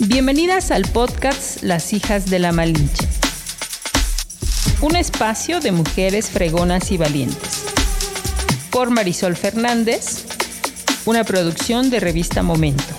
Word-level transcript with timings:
Bienvenidas 0.00 0.70
al 0.70 0.82
podcast 0.82 1.60
Las 1.64 1.92
hijas 1.92 2.30
de 2.30 2.38
la 2.38 2.52
Malinche. 2.52 3.04
Un 4.80 4.94
espacio 4.94 5.58
de 5.58 5.72
mujeres 5.72 6.30
fregonas 6.30 6.92
y 6.92 6.96
valientes. 6.96 7.64
Por 8.70 8.90
Marisol 8.90 9.34
Fernández, 9.34 10.24
una 11.04 11.24
producción 11.24 11.90
de 11.90 11.98
revista 11.98 12.44
Momento. 12.44 12.97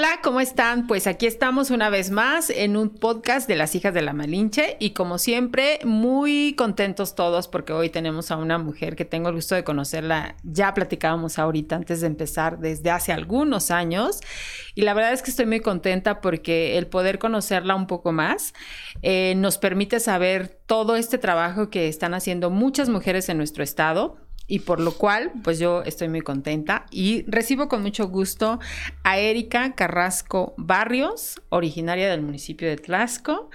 Hola, 0.00 0.20
¿cómo 0.22 0.40
están? 0.40 0.86
Pues 0.86 1.06
aquí 1.06 1.26
estamos 1.26 1.68
una 1.68 1.90
vez 1.90 2.10
más 2.10 2.48
en 2.48 2.78
un 2.78 2.88
podcast 2.88 3.46
de 3.46 3.54
las 3.54 3.74
hijas 3.74 3.92
de 3.92 4.00
la 4.00 4.14
Malinche 4.14 4.78
y 4.80 4.92
como 4.92 5.18
siempre 5.18 5.78
muy 5.84 6.54
contentos 6.56 7.14
todos 7.14 7.48
porque 7.48 7.74
hoy 7.74 7.90
tenemos 7.90 8.30
a 8.30 8.38
una 8.38 8.56
mujer 8.56 8.96
que 8.96 9.04
tengo 9.04 9.28
el 9.28 9.34
gusto 9.34 9.56
de 9.56 9.62
conocerla, 9.62 10.36
ya 10.42 10.72
platicábamos 10.72 11.38
ahorita 11.38 11.76
antes 11.76 12.00
de 12.00 12.06
empezar 12.06 12.60
desde 12.60 12.90
hace 12.90 13.12
algunos 13.12 13.70
años 13.70 14.20
y 14.74 14.80
la 14.80 14.94
verdad 14.94 15.12
es 15.12 15.20
que 15.20 15.32
estoy 15.32 15.44
muy 15.44 15.60
contenta 15.60 16.22
porque 16.22 16.78
el 16.78 16.86
poder 16.86 17.18
conocerla 17.18 17.74
un 17.74 17.86
poco 17.86 18.10
más 18.10 18.54
eh, 19.02 19.34
nos 19.36 19.58
permite 19.58 20.00
saber 20.00 20.48
todo 20.64 20.96
este 20.96 21.18
trabajo 21.18 21.68
que 21.68 21.88
están 21.88 22.14
haciendo 22.14 22.48
muchas 22.48 22.88
mujeres 22.88 23.28
en 23.28 23.36
nuestro 23.36 23.62
estado 23.62 24.16
y 24.50 24.58
por 24.58 24.80
lo 24.80 24.92
cual, 24.92 25.30
pues 25.44 25.60
yo 25.60 25.82
estoy 25.84 26.08
muy 26.08 26.22
contenta 26.22 26.84
y 26.90 27.24
recibo 27.28 27.68
con 27.68 27.82
mucho 27.82 28.08
gusto 28.08 28.58
a 29.04 29.18
Erika 29.18 29.76
Carrasco 29.76 30.54
Barrios, 30.56 31.40
originaria 31.50 32.10
del 32.10 32.20
municipio 32.20 32.68
de 32.68 32.76
Tlaxco 32.76 33.48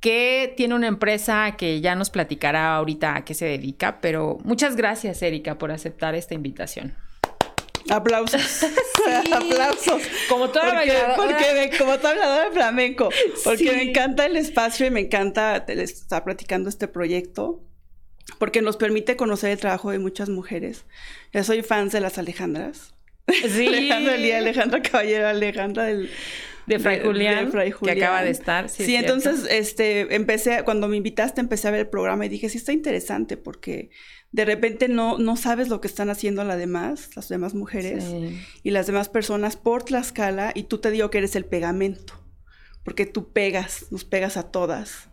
que 0.00 0.52
tiene 0.56 0.74
una 0.74 0.86
empresa 0.86 1.56
que 1.56 1.80
ya 1.80 1.94
nos 1.94 2.10
platicará 2.10 2.76
ahorita 2.76 3.16
a 3.16 3.24
qué 3.24 3.34
se 3.34 3.46
dedica, 3.46 4.00
pero 4.00 4.38
muchas 4.44 4.76
gracias 4.76 5.22
Erika 5.22 5.56
por 5.56 5.72
aceptar 5.72 6.14
esta 6.14 6.34
invitación. 6.34 6.94
Aplausos. 7.88 8.62
Aplausos. 9.32 10.02
Como 10.28 10.50
toda 10.50 10.74
porque, 10.74 10.92
porque 11.16 11.78
como 11.78 11.96
toda 11.96 12.10
habladora 12.10 12.44
de 12.44 12.50
flamenco. 12.50 13.08
Porque 13.44 13.72
me 13.72 13.82
encanta 13.90 14.26
el 14.26 14.36
espacio 14.36 14.86
y 14.86 14.90
me 14.90 15.00
encanta 15.00 15.56
estar 15.56 16.22
platicando 16.22 16.68
este 16.68 16.86
proyecto 16.86 17.64
porque 18.38 18.62
nos 18.62 18.76
permite 18.76 19.16
conocer 19.16 19.50
el 19.50 19.58
trabajo 19.58 19.90
de 19.90 19.98
muchas 19.98 20.28
mujeres. 20.28 20.84
Yo 21.32 21.42
soy 21.44 21.62
fan 21.62 21.88
de 21.88 22.00
las 22.00 22.18
Alejandras. 22.18 22.94
Sí. 23.26 23.66
Alejandra 23.68 24.14
Elía, 24.14 24.38
Alejandra 24.38 24.82
Caballero, 24.82 25.28
Alejandra 25.28 25.84
del... 25.84 26.10
De 26.66 26.78
Fray, 26.78 27.00
Julián, 27.00 27.50
que 27.82 27.90
acaba 27.92 28.22
de 28.22 28.28
estar. 28.28 28.68
Sí, 28.68 28.94
entonces, 28.94 29.46
este, 29.48 30.14
empecé, 30.14 30.64
cuando 30.64 30.86
me 30.86 30.98
invitaste, 30.98 31.40
empecé 31.40 31.66
a 31.66 31.70
ver 31.70 31.80
el 31.80 31.88
programa 31.88 32.26
y 32.26 32.28
dije, 32.28 32.50
sí, 32.50 32.58
está 32.58 32.72
interesante, 32.72 33.38
porque 33.38 33.88
de 34.32 34.44
repente 34.44 34.86
no, 34.86 35.16
no 35.16 35.36
sabes 35.36 35.68
lo 35.68 35.80
que 35.80 35.88
están 35.88 36.10
haciendo 36.10 36.44
las 36.44 36.58
demás, 36.58 37.16
las 37.16 37.30
demás 37.30 37.54
mujeres 37.54 38.04
y 38.62 38.70
las 38.70 38.86
demás 38.86 39.08
personas 39.08 39.56
por 39.56 39.82
Tlaxcala, 39.82 40.52
y 40.54 40.64
tú 40.64 40.76
te 40.76 40.90
digo 40.90 41.08
que 41.08 41.16
eres 41.16 41.36
el 41.36 41.46
pegamento, 41.46 42.22
porque 42.84 43.06
tú 43.06 43.32
pegas, 43.32 43.86
nos 43.90 44.04
pegas 44.04 44.36
a 44.36 44.50
todas 44.50 45.07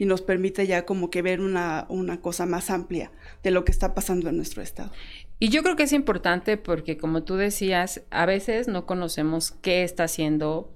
y 0.00 0.06
nos 0.06 0.22
permite 0.22 0.66
ya 0.66 0.86
como 0.86 1.10
que 1.10 1.20
ver 1.20 1.42
una, 1.42 1.84
una 1.90 2.22
cosa 2.22 2.46
más 2.46 2.70
amplia 2.70 3.12
de 3.42 3.50
lo 3.50 3.66
que 3.66 3.70
está 3.70 3.92
pasando 3.94 4.30
en 4.30 4.36
nuestro 4.38 4.62
estado. 4.62 4.90
Y 5.38 5.50
yo 5.50 5.62
creo 5.62 5.76
que 5.76 5.82
es 5.82 5.92
importante 5.92 6.56
porque, 6.56 6.96
como 6.96 7.22
tú 7.22 7.36
decías, 7.36 8.00
a 8.08 8.24
veces 8.24 8.66
no 8.66 8.86
conocemos 8.86 9.50
qué 9.60 9.84
está 9.84 10.04
haciendo 10.04 10.72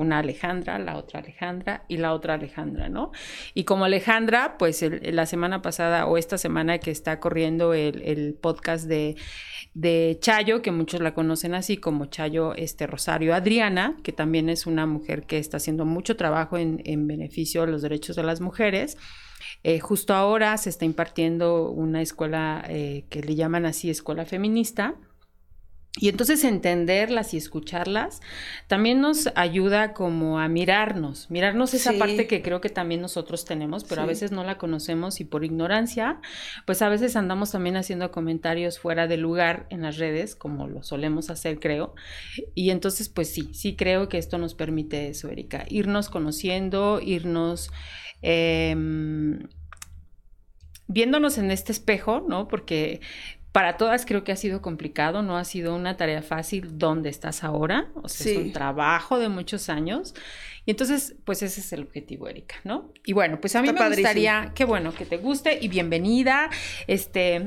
una 0.00 0.18
Alejandra, 0.18 0.78
la 0.78 0.96
otra 0.96 1.20
Alejandra 1.20 1.84
y 1.88 1.98
la 1.98 2.14
otra 2.14 2.34
Alejandra, 2.34 2.88
¿no? 2.88 3.12
Y 3.54 3.64
como 3.64 3.84
Alejandra, 3.84 4.56
pues 4.58 4.84
la 5.02 5.26
semana 5.26 5.62
pasada 5.62 6.06
o 6.06 6.16
esta 6.16 6.38
semana 6.38 6.78
que 6.78 6.90
está 6.90 7.20
corriendo 7.20 7.74
el, 7.74 8.34
podcast 8.40 8.86
de, 8.86 9.16
de, 9.74 10.16
Chayo, 10.20 10.62
que 10.62 10.72
muchos 10.72 11.00
la 11.00 11.14
conocen 11.14 11.54
así 11.54 11.76
como 11.76 12.06
Chayo 12.06 12.54
este, 12.54 12.86
Rosario 12.86 13.34
Adriana, 13.34 13.96
que 14.02 14.12
también 14.12 14.48
es 14.48 14.66
una 14.66 14.86
mujer 14.86 15.24
que 15.24 15.38
está 15.38 15.58
haciendo 15.58 15.84
mucho 15.84 16.16
trabajo 16.16 16.56
en, 16.58 17.06
beneficio 17.06 17.66
de 17.66 17.72
los 17.72 17.82
derechos 17.82 18.16
de 18.16 18.22
las 18.22 18.40
mujeres. 18.40 18.96
Eh, 19.62 19.80
justo 19.80 20.14
ahora 20.14 20.56
se 20.56 20.70
está 20.70 20.84
impartiendo 20.84 21.70
una 21.70 22.00
escuela 22.00 22.64
eh, 22.68 23.04
que 23.10 23.22
le 23.22 23.34
llaman 23.34 23.66
así 23.66 23.90
escuela 23.90 24.24
feminista, 24.24 24.94
y 25.98 26.08
entonces 26.08 26.44
entenderlas 26.44 27.34
y 27.34 27.36
escucharlas 27.36 28.20
también 28.68 29.00
nos 29.00 29.28
ayuda 29.34 29.92
como 29.92 30.38
a 30.38 30.46
mirarnos, 30.48 31.28
mirarnos 31.30 31.74
esa 31.74 31.94
parte 31.94 32.28
que 32.28 32.42
creo 32.42 32.60
que 32.60 32.68
también 32.68 33.00
nosotros 33.00 33.44
tenemos, 33.44 33.82
pero 33.82 34.02
a 34.02 34.06
veces 34.06 34.30
no 34.30 34.44
la 34.44 34.56
conocemos 34.56 35.20
y 35.20 35.24
por 35.24 35.44
ignorancia, 35.44 36.20
pues 36.64 36.80
a 36.82 36.88
veces 36.88 37.16
andamos 37.16 37.50
también 37.50 37.76
haciendo 37.76 38.12
comentarios 38.12 38.78
fuera 38.78 39.08
de 39.08 39.16
lugar 39.16 39.66
en 39.70 39.82
las 39.82 39.98
redes, 39.98 40.36
como 40.36 40.68
lo 40.68 40.84
solemos 40.84 41.28
hacer, 41.28 41.58
creo. 41.58 41.94
Y 42.54 42.70
entonces, 42.70 43.08
pues 43.08 43.32
sí, 43.32 43.50
sí 43.52 43.74
creo 43.74 44.08
que 44.08 44.18
esto 44.18 44.38
nos 44.38 44.54
permite 44.54 45.08
eso, 45.08 45.28
Erika, 45.28 45.64
irnos 45.68 46.08
conociendo, 46.08 47.00
irnos... 47.02 47.70
Em, 48.22 49.48
viéndonos 50.86 51.38
en 51.38 51.52
este 51.52 51.70
espejo, 51.70 52.24
¿no? 52.28 52.48
Porque 52.48 53.00
para 53.52 53.76
todas 53.76 54.06
creo 54.06 54.22
que 54.22 54.32
ha 54.32 54.36
sido 54.36 54.62
complicado, 54.62 55.22
no 55.22 55.36
ha 55.36 55.44
sido 55.44 55.74
una 55.74 55.96
tarea 55.96 56.22
fácil 56.22 56.78
donde 56.78 57.08
estás 57.10 57.42
ahora, 57.42 57.88
o 57.94 58.08
sea, 58.08 58.30
es 58.32 58.38
un 58.38 58.52
trabajo 58.52 59.18
de 59.18 59.28
muchos 59.28 59.68
años. 59.68 60.14
Y 60.66 60.72
entonces, 60.72 61.16
pues 61.24 61.42
ese 61.42 61.60
es 61.60 61.72
el 61.72 61.82
objetivo, 61.82 62.28
Erika, 62.28 62.56
¿no? 62.64 62.92
Y 63.04 63.12
bueno, 63.12 63.40
pues 63.40 63.56
a 63.56 63.62
mí 63.62 63.72
me 63.72 63.88
gustaría, 63.88 64.52
qué 64.54 64.64
bueno, 64.64 64.94
que 64.94 65.04
te 65.04 65.16
guste 65.16 65.58
y 65.60 65.68
bienvenida. 65.68 66.50
Este, 66.86 67.42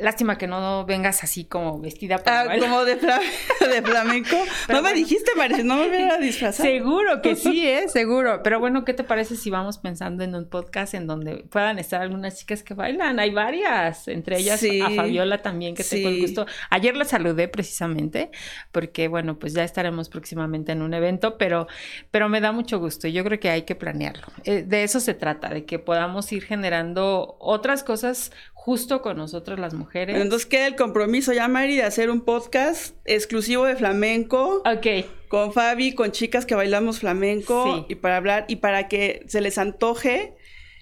Lástima 0.00 0.38
que 0.38 0.46
no 0.46 0.84
vengas 0.84 1.22
así 1.24 1.44
como 1.44 1.80
vestida 1.80 2.18
para 2.18 2.52
ah, 2.52 2.58
como 2.58 2.84
de, 2.84 2.96
de 3.60 3.82
flamenco. 3.82 4.36
no 4.68 4.82
me 4.82 4.92
dijiste, 4.92 5.30
María, 5.36 5.62
no 5.62 5.76
me 5.76 5.88
hubiera 5.88 6.18
disfrazado. 6.18 6.68
Seguro 6.68 7.22
que 7.22 7.36
sí, 7.36 7.66
¿eh? 7.66 7.88
Seguro. 7.88 8.42
Pero 8.42 8.60
bueno, 8.60 8.84
¿qué 8.84 8.94
te 8.94 9.04
parece 9.04 9.36
si 9.36 9.50
vamos 9.50 9.78
pensando 9.78 10.24
en 10.24 10.34
un 10.34 10.48
podcast 10.48 10.94
en 10.94 11.06
donde 11.06 11.44
puedan 11.50 11.78
estar 11.78 12.02
algunas 12.02 12.38
chicas 12.38 12.62
que 12.62 12.74
bailan? 12.74 13.18
Hay 13.18 13.30
varias, 13.30 14.08
entre 14.08 14.38
ellas 14.38 14.62
a 14.62 14.90
Fabiola 14.90 15.42
también, 15.42 15.74
que 15.74 15.84
tengo 15.84 16.08
el 16.08 16.20
gusto. 16.20 16.46
Ayer 16.70 16.96
la 16.96 17.04
saludé 17.04 17.48
precisamente, 17.48 18.30
porque 18.72 19.08
bueno, 19.08 19.38
pues 19.38 19.54
ya 19.54 19.64
estaremos 19.64 20.08
próximamente 20.08 20.72
en 20.72 20.82
un 20.82 20.94
evento, 20.94 21.38
pero, 21.38 21.66
pero 22.10 22.28
me 22.28 22.40
da 22.40 22.52
mucho 22.52 22.78
gusto 22.78 23.08
y 23.08 23.12
yo 23.12 23.24
creo 23.24 23.40
que 23.40 23.50
hay 23.50 23.62
que 23.62 23.74
planearlo. 23.74 24.26
Eh, 24.44 24.62
de 24.62 24.82
eso 24.82 25.00
se 25.00 25.14
trata, 25.14 25.48
de 25.48 25.64
que 25.64 25.78
podamos 25.78 26.30
ir 26.32 26.44
generando 26.44 27.36
otras 27.40 27.82
cosas 27.82 28.32
justo 28.66 29.00
con 29.00 29.16
nosotros 29.16 29.60
las 29.60 29.74
mujeres. 29.74 30.20
Entonces 30.20 30.44
queda 30.44 30.66
el 30.66 30.74
compromiso 30.74 31.32
ya, 31.32 31.46
Mari, 31.46 31.76
de 31.76 31.84
hacer 31.84 32.10
un 32.10 32.20
podcast 32.20 32.96
exclusivo 33.04 33.64
de 33.64 33.76
flamenco. 33.76 34.60
Ok. 34.66 35.06
Con 35.28 35.52
Fabi, 35.52 35.94
con 35.94 36.10
chicas 36.10 36.46
que 36.46 36.56
bailamos 36.56 36.98
flamenco. 36.98 37.86
Y 37.88 37.94
para 37.94 38.16
hablar, 38.16 38.44
y 38.48 38.56
para 38.56 38.88
que 38.88 39.22
se 39.28 39.40
les 39.40 39.58
antoje 39.58 40.34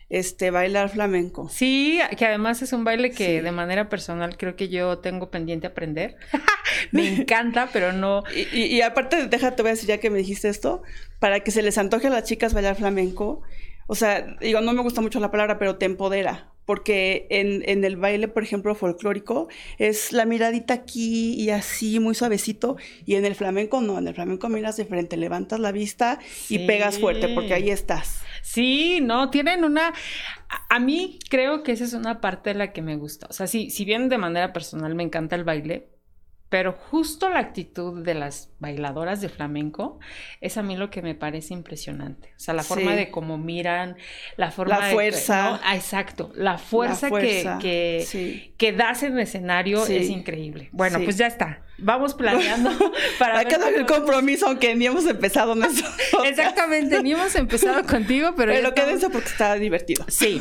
este 0.09 0.51
bailar 0.51 0.89
flamenco. 0.89 1.51
Sí, 1.51 2.01
que 2.17 2.25
además 2.25 2.63
es 2.63 2.73
un 2.73 2.85
baile 2.85 3.11
que 3.11 3.43
de 3.43 3.53
manera 3.53 3.91
personal 3.91 4.39
creo 4.39 4.57
que 4.57 4.71
yo 4.71 5.01
tengo 5.01 5.31
pendiente 5.31 5.67
aprender. 5.67 6.17
me 6.91 7.07
encanta, 7.07 7.69
pero 7.71 7.93
no. 7.93 8.23
Y, 8.35 8.63
y, 8.63 8.81
aparte, 8.81 9.27
déjate, 9.27 9.61
voy 9.61 9.73
a 9.73 9.75
decir 9.75 9.91
ya 9.91 9.99
que 9.99 10.09
me 10.09 10.17
dijiste 10.17 10.49
esto, 10.49 10.83
para 11.19 11.41
que 11.41 11.51
se 11.51 11.61
les 11.61 11.77
antoje 11.77 12.07
a 12.07 12.11
las 12.11 12.25
chicas 12.25 12.55
bailar 12.55 12.77
flamenco. 12.77 13.43
O 13.89 13.95
sea, 13.95 14.39
digo, 14.41 14.63
no 14.63 14.73
me 14.73 14.81
gusta 14.81 15.03
mucho 15.03 15.21
la 15.21 15.31
palabra, 15.31 15.59
pero 15.59 15.77
te 15.77 15.85
empodera 15.85 16.54
porque 16.67 17.27
en, 17.31 17.63
en, 17.67 17.85
el 17.85 17.97
baile, 17.97 18.29
por 18.29 18.43
ejemplo, 18.43 18.75
folclórico, 18.75 19.49
es 19.79 20.13
la 20.13 20.25
miradita 20.25 20.75
aquí 20.75 21.35
y 21.35 21.51
así, 21.51 22.01
muy 22.01 22.15
suavecito, 22.15 22.77
y 23.05 23.15
en 23.17 23.25
el 23.25 23.35
flamenco 23.35 23.81
no, 23.81 23.99
en 23.99 24.09
el 24.09 24.15
flamenco 24.15 24.49
miras 24.49 24.77
de 24.77 24.85
frente, 24.85 25.17
levantas 25.17 25.61
la 25.61 25.73
vista 25.73 26.19
y 26.49 26.67
pegas 26.67 26.99
fuerte, 26.99 27.29
porque 27.29 27.55
ahí 27.55 27.71
estás. 27.71 28.23
Sí, 28.43 29.01
no, 29.01 29.31
tienen 29.31 29.65
una... 29.65 29.93
A, 30.69 30.79
mí 30.79 31.19
creo 31.31 31.63
que 31.63 31.73
esa 31.73 31.85
es 31.85 31.95
una 31.95 32.21
parte 32.21 32.51
de 32.51 32.55
la 32.55 32.73
que 32.73 32.83
me 32.83 32.97
gusta. 32.97 33.27
O 33.29 33.33
sea, 33.33 33.47
sí, 33.47 33.71
si 33.71 33.85
bien 33.85 34.09
de 34.09 34.19
manera 34.19 34.53
personal 34.53 34.95
me 34.95 35.03
encanta 35.03 35.35
el 35.35 35.45
baile, 35.45 35.89
pero 36.55 36.71
justo 36.71 37.31
la 37.31 37.41
actitud 37.41 38.05
de 38.05 38.15
las 38.15 38.49
bailadoras 38.61 39.21
de 39.21 39.29
flamenco 39.29 39.99
es 40.41 40.57
a 40.57 40.63
mí 40.63 40.77
lo 40.77 40.89
que 40.89 41.03
me 41.03 41.17
parece 41.17 41.53
impresionante. 41.53 42.33
O 42.37 42.39
sea, 42.39 42.55
la 42.55 42.63
forma 42.63 42.93
de 42.93 43.11
cómo 43.11 43.39
miran, 43.39 43.97
la 44.37 44.53
forma 44.53 44.79
la 44.79 44.91
fuerza. 44.93 45.61
Ah, 45.65 45.75
exacto, 45.75 46.31
la 46.37 46.59
fuerza, 46.59 47.11
que, 47.11 48.53
que, 48.57 48.73
das 48.73 49.03
en 49.03 49.15
el 49.15 49.19
escenario 49.19 49.85
es 49.85 50.09
increíble. 50.09 50.69
Bueno, 50.71 51.01
pues 51.03 51.17
ya 51.17 51.27
está. 51.27 51.65
Vamos 51.77 52.15
planeando 52.15 52.71
para 53.19 53.41
Hay 53.41 53.47
que 53.47 53.59
dar 53.59 53.75
el 53.75 53.85
compromiso, 53.85 54.47
aunque 54.47 54.77
ni 54.77 54.87
hemos 54.87 55.07
empezado 55.07 55.57
nuestro. 55.57 55.89
Exactamente, 56.25 57.03
ni 57.03 57.15
hemos 57.15 57.35
empezado 57.35 57.83
contigo, 57.87 58.35
pero. 58.37 58.53
Pero 58.53 58.75
quédense 58.75 59.11
porque 59.11 59.27
está 59.27 59.57
divertido. 59.57 60.05
Sí. 60.07 60.41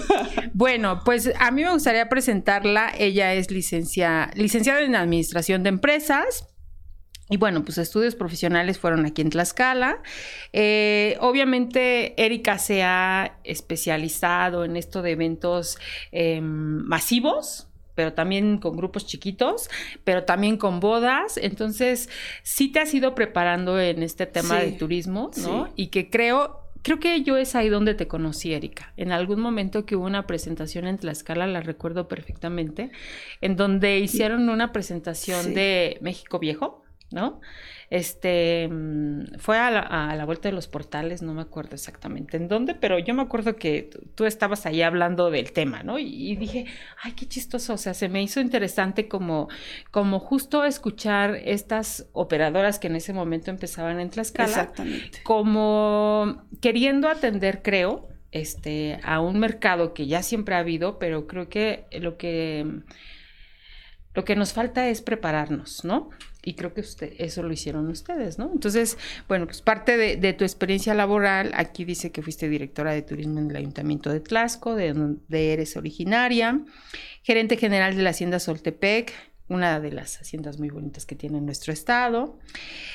Bueno, 0.54 1.01
pues 1.04 1.31
a 1.39 1.50
mí 1.50 1.63
me 1.63 1.71
gustaría 1.71 2.07
presentarla. 2.07 2.94
Ella 3.00 3.33
es 3.33 3.50
licencia, 3.50 4.30
licenciada 4.36 4.81
en 4.81 4.95
Administración 4.95 5.63
de 5.63 5.69
Empresas 5.69 6.03
Y 7.30 7.38
bueno, 7.38 7.64
pues 7.64 7.78
estudios 7.78 8.16
profesionales 8.16 8.78
fueron 8.78 9.06
aquí 9.06 9.22
en 9.22 9.30
Tlaxcala. 9.30 10.04
Eh, 10.52 11.18
obviamente, 11.22 12.22
Erika 12.24 12.60
se 12.60 12.84
ha 12.84 13.40
especializado 13.44 14.66
en 14.66 14.76
esto 14.76 15.02
de 15.02 15.12
eventos 15.12 15.78
em, 16.12 16.44
masivos, 16.86 17.68
pero 17.96 18.14
también 18.14 18.58
con 18.58 18.76
grupos 18.76 19.06
chiquitos, 19.06 19.70
pero 20.04 20.26
también 20.26 20.58
con 20.58 20.80
bodas. 20.80 21.38
Entonces, 21.38 22.10
sí 22.44 22.72
te 22.72 22.82
has 22.82 22.94
ido 22.94 23.16
preparando 23.16 23.80
en 23.80 24.04
este 24.04 24.26
tema 24.26 24.60
de 24.60 24.74
turismo, 24.74 25.32
¿no? 25.38 25.72
Y 25.76 25.88
que 25.88 26.10
creo 26.10 26.62
creo 26.84 27.00
que 27.00 27.24
yo 27.24 27.38
es 27.38 27.56
ahí 27.56 27.70
donde 27.70 27.96
te 27.96 28.08
conocí, 28.08 28.54
Erika. 28.54 28.94
En 28.98 29.12
algún 29.12 29.40
momento 29.40 29.86
que 29.86 29.96
hubo 29.96 30.06
una 30.06 30.28
presentación 30.28 30.86
en 30.86 30.98
Tlaxcala, 30.98 31.48
la 31.48 31.62
recuerdo 31.62 32.08
perfectamente, 32.08 32.92
en 33.42 33.56
donde 33.56 34.00
hicieron 34.00 34.50
una 34.50 34.72
presentación 34.72 35.54
de 35.54 35.98
México 36.02 36.38
Viejo. 36.40 36.83
¿No? 37.13 37.39
Este, 37.89 38.68
mm, 38.69 39.38
fue 39.38 39.57
a 39.60 39.69
la, 39.69 40.25
vuelta 40.25 40.50
de 40.50 40.56
los 40.56 40.68
portales, 40.68 41.21
no 41.21 41.33
me 41.33 41.44
acuerdo 41.44 41.75
exactamente 41.75 42.38
en 42.38 42.48
dónde, 42.48 42.74
pero 42.74 42.98
yo 42.98 43.13
me 43.13 43.21
acuerdo 43.21 43.56
que 43.56 43.89
tú 44.15 44.25
estabas 44.25 44.65
ahí 44.65 44.81
hablando 44.81 45.30
del 45.30 45.51
tema, 45.51 45.83
¿no? 45.83 46.00
Y, 46.00 46.36
dije, 46.36 46.65
ay, 47.04 47.12
qué 47.12 47.27
chistoso, 47.27 47.74
o 47.74 47.77
sea, 47.77 47.94
se 47.94 48.10
me 48.10 48.24
hizo 48.24 48.42
interesante 48.42 49.07
como, 49.07 49.48
como 49.92 50.19
justo 50.19 50.65
escuchar 50.65 51.36
estas 51.45 52.07
operadoras 52.13 52.80
que 52.80 52.88
en 52.88 52.95
ese 52.95 53.13
momento 53.13 53.51
empezaban 53.51 54.00
en 54.00 54.10
Tlaxcala, 54.10 54.50
Exactamente. 54.50 55.19
como 55.24 56.48
queriendo 56.62 57.07
atender, 57.07 57.62
creo, 57.62 58.07
este, 58.31 59.00
a 59.04 59.19
un 59.19 59.39
mercado 59.39 59.94
que 59.94 60.07
ya 60.07 60.24
siempre 60.24 60.56
ha 60.56 60.60
habido, 60.60 60.98
pero 60.98 61.27
creo 61.27 61.48
que 61.48 61.86
lo 61.92 62.18
que 62.18 62.65
lo 64.15 64.25
que 64.25 64.36
nos 64.36 64.54
falta 64.54 64.89
es 64.89 65.01
prepararnos, 65.01 65.83
¿no? 65.83 66.10
Y 66.45 66.56
creo 66.56 66.74
que 66.74 66.81
usted, 66.81 67.13
eso 67.19 67.42
lo 67.42 67.54
hicieron 67.54 67.88
ustedes, 67.88 68.38
¿no? 68.38 68.51
Entonces, 68.51 68.98
bueno, 69.30 69.45
pues 69.45 69.62
parte 69.62 69.95
de, 69.95 70.34
tu 70.34 70.44
experiencia 70.44 70.94
laboral, 70.94 71.51
aquí 71.56 71.86
dice 71.86 72.12
que 72.12 72.22
fuiste 72.22 72.50
directora 72.50 72.92
de 72.92 73.01
turismo 73.01 73.40
en 73.40 73.50
el 73.50 73.56
Ayuntamiento 73.56 74.12
de 74.12 74.19
Tlasco, 74.19 74.75
de 74.75 74.94
donde 74.94 75.54
eres 75.54 75.78
originaria, 75.78 76.60
gerente 77.22 77.56
general 77.56 77.95
de 77.95 78.04
la 78.04 78.10
Hacienda 78.10 78.40
Soltepec, 78.40 79.13
una 79.48 79.80
de 79.80 79.92
las 79.92 80.19
haciendas 80.19 80.60
muy 80.60 80.69
bonitas 80.69 81.06
que 81.06 81.16
tiene 81.16 81.40
nuestro 81.40 81.72
estado. 81.72 82.38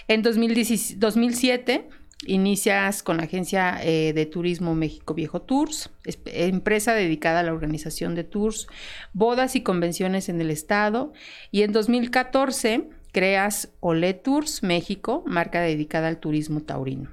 En 0.08 0.22
2007 0.22 1.88
Inicias 2.26 3.04
con 3.04 3.18
la 3.18 3.22
agencia 3.22 3.78
eh, 3.80 4.12
de 4.12 4.26
turismo 4.26 4.74
México 4.74 5.14
Viejo 5.14 5.40
Tours, 5.40 5.90
empresa 6.26 6.92
dedicada 6.92 7.40
a 7.40 7.42
la 7.44 7.52
organización 7.52 8.16
de 8.16 8.24
tours, 8.24 8.66
bodas 9.12 9.54
y 9.54 9.62
convenciones 9.62 10.28
en 10.28 10.40
el 10.40 10.50
estado. 10.50 11.12
Y 11.52 11.62
en 11.62 11.70
2014 11.70 12.88
creas 13.12 13.72
Ole 13.80 14.14
Tours 14.14 14.62
México, 14.62 15.24
marca 15.26 15.60
dedicada 15.60 16.08
al 16.08 16.18
turismo 16.18 16.60
taurino. 16.62 17.10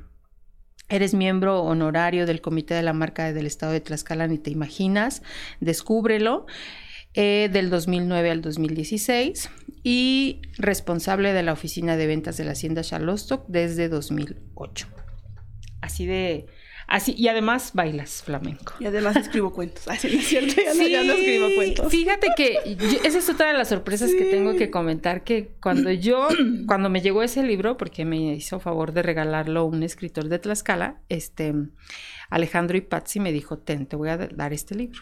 Eres 0.87 1.13
miembro 1.13 1.63
honorario 1.63 2.25
del 2.25 2.41
Comité 2.41 2.75
de 2.75 2.83
la 2.83 2.93
Marca 2.93 3.33
del 3.33 3.47
Estado 3.47 3.71
de 3.71 3.81
Tlaxcala, 3.81 4.27
ni 4.27 4.37
te 4.37 4.51
imaginas, 4.51 5.23
descúbrelo, 5.59 6.45
eh, 7.15 7.49
del 7.51 7.69
2009 7.69 8.29
al 8.29 8.41
2016 8.41 9.49
y 9.83 10.41
responsable 10.57 11.31
de 11.31 11.43
la 11.43 11.53
Oficina 11.53 11.95
de 11.95 12.07
Ventas 12.07 12.35
de 12.35 12.43
la 12.43 12.51
Hacienda 12.51 12.83
Charlostock 12.83 13.45
desde 13.47 13.87
2008. 13.87 14.87
Así 15.81 16.05
de... 16.05 16.47
Así, 16.87 17.15
y 17.17 17.27
además 17.27 17.71
bailas 17.73 18.21
flamenco. 18.23 18.73
Y 18.79 18.85
además 18.85 19.15
escribo 19.15 19.51
cuentos. 19.51 19.87
Así 19.87 20.07
es 20.07 20.27
cierto, 20.27 20.61
ya, 20.63 20.73
sí, 20.73 20.93
no, 20.93 21.13
escribo 21.13 21.47
cuentos. 21.55 21.91
Fíjate 21.91 22.27
que 22.37 22.77
esa 23.03 23.17
es 23.17 23.29
otra 23.29 23.47
de 23.47 23.57
las 23.57 23.69
sorpresas 23.69 24.11
que 24.11 24.25
tengo 24.25 24.55
que 24.55 24.69
comentar, 24.69 25.23
que 25.23 25.51
cuando 25.61 25.91
yo, 25.91 26.27
cuando 26.67 26.89
me 26.89 27.01
llegó 27.01 27.23
ese 27.23 27.43
libro, 27.43 27.77
porque 27.77 28.05
me 28.05 28.35
hizo 28.35 28.59
favor 28.59 28.93
de 28.93 29.01
regalarlo 29.01 29.65
un 29.65 29.83
escritor 29.83 30.29
de 30.29 30.39
Tlaxcala, 30.39 31.01
este, 31.09 31.53
Alejandro 32.29 32.77
Ipazzi 32.77 33.19
me 33.19 33.31
dijo, 33.31 33.57
ten, 33.57 33.87
te 33.87 33.95
voy 33.95 34.09
a 34.09 34.17
dar 34.17 34.53
este 34.53 34.75
libro. 34.75 35.01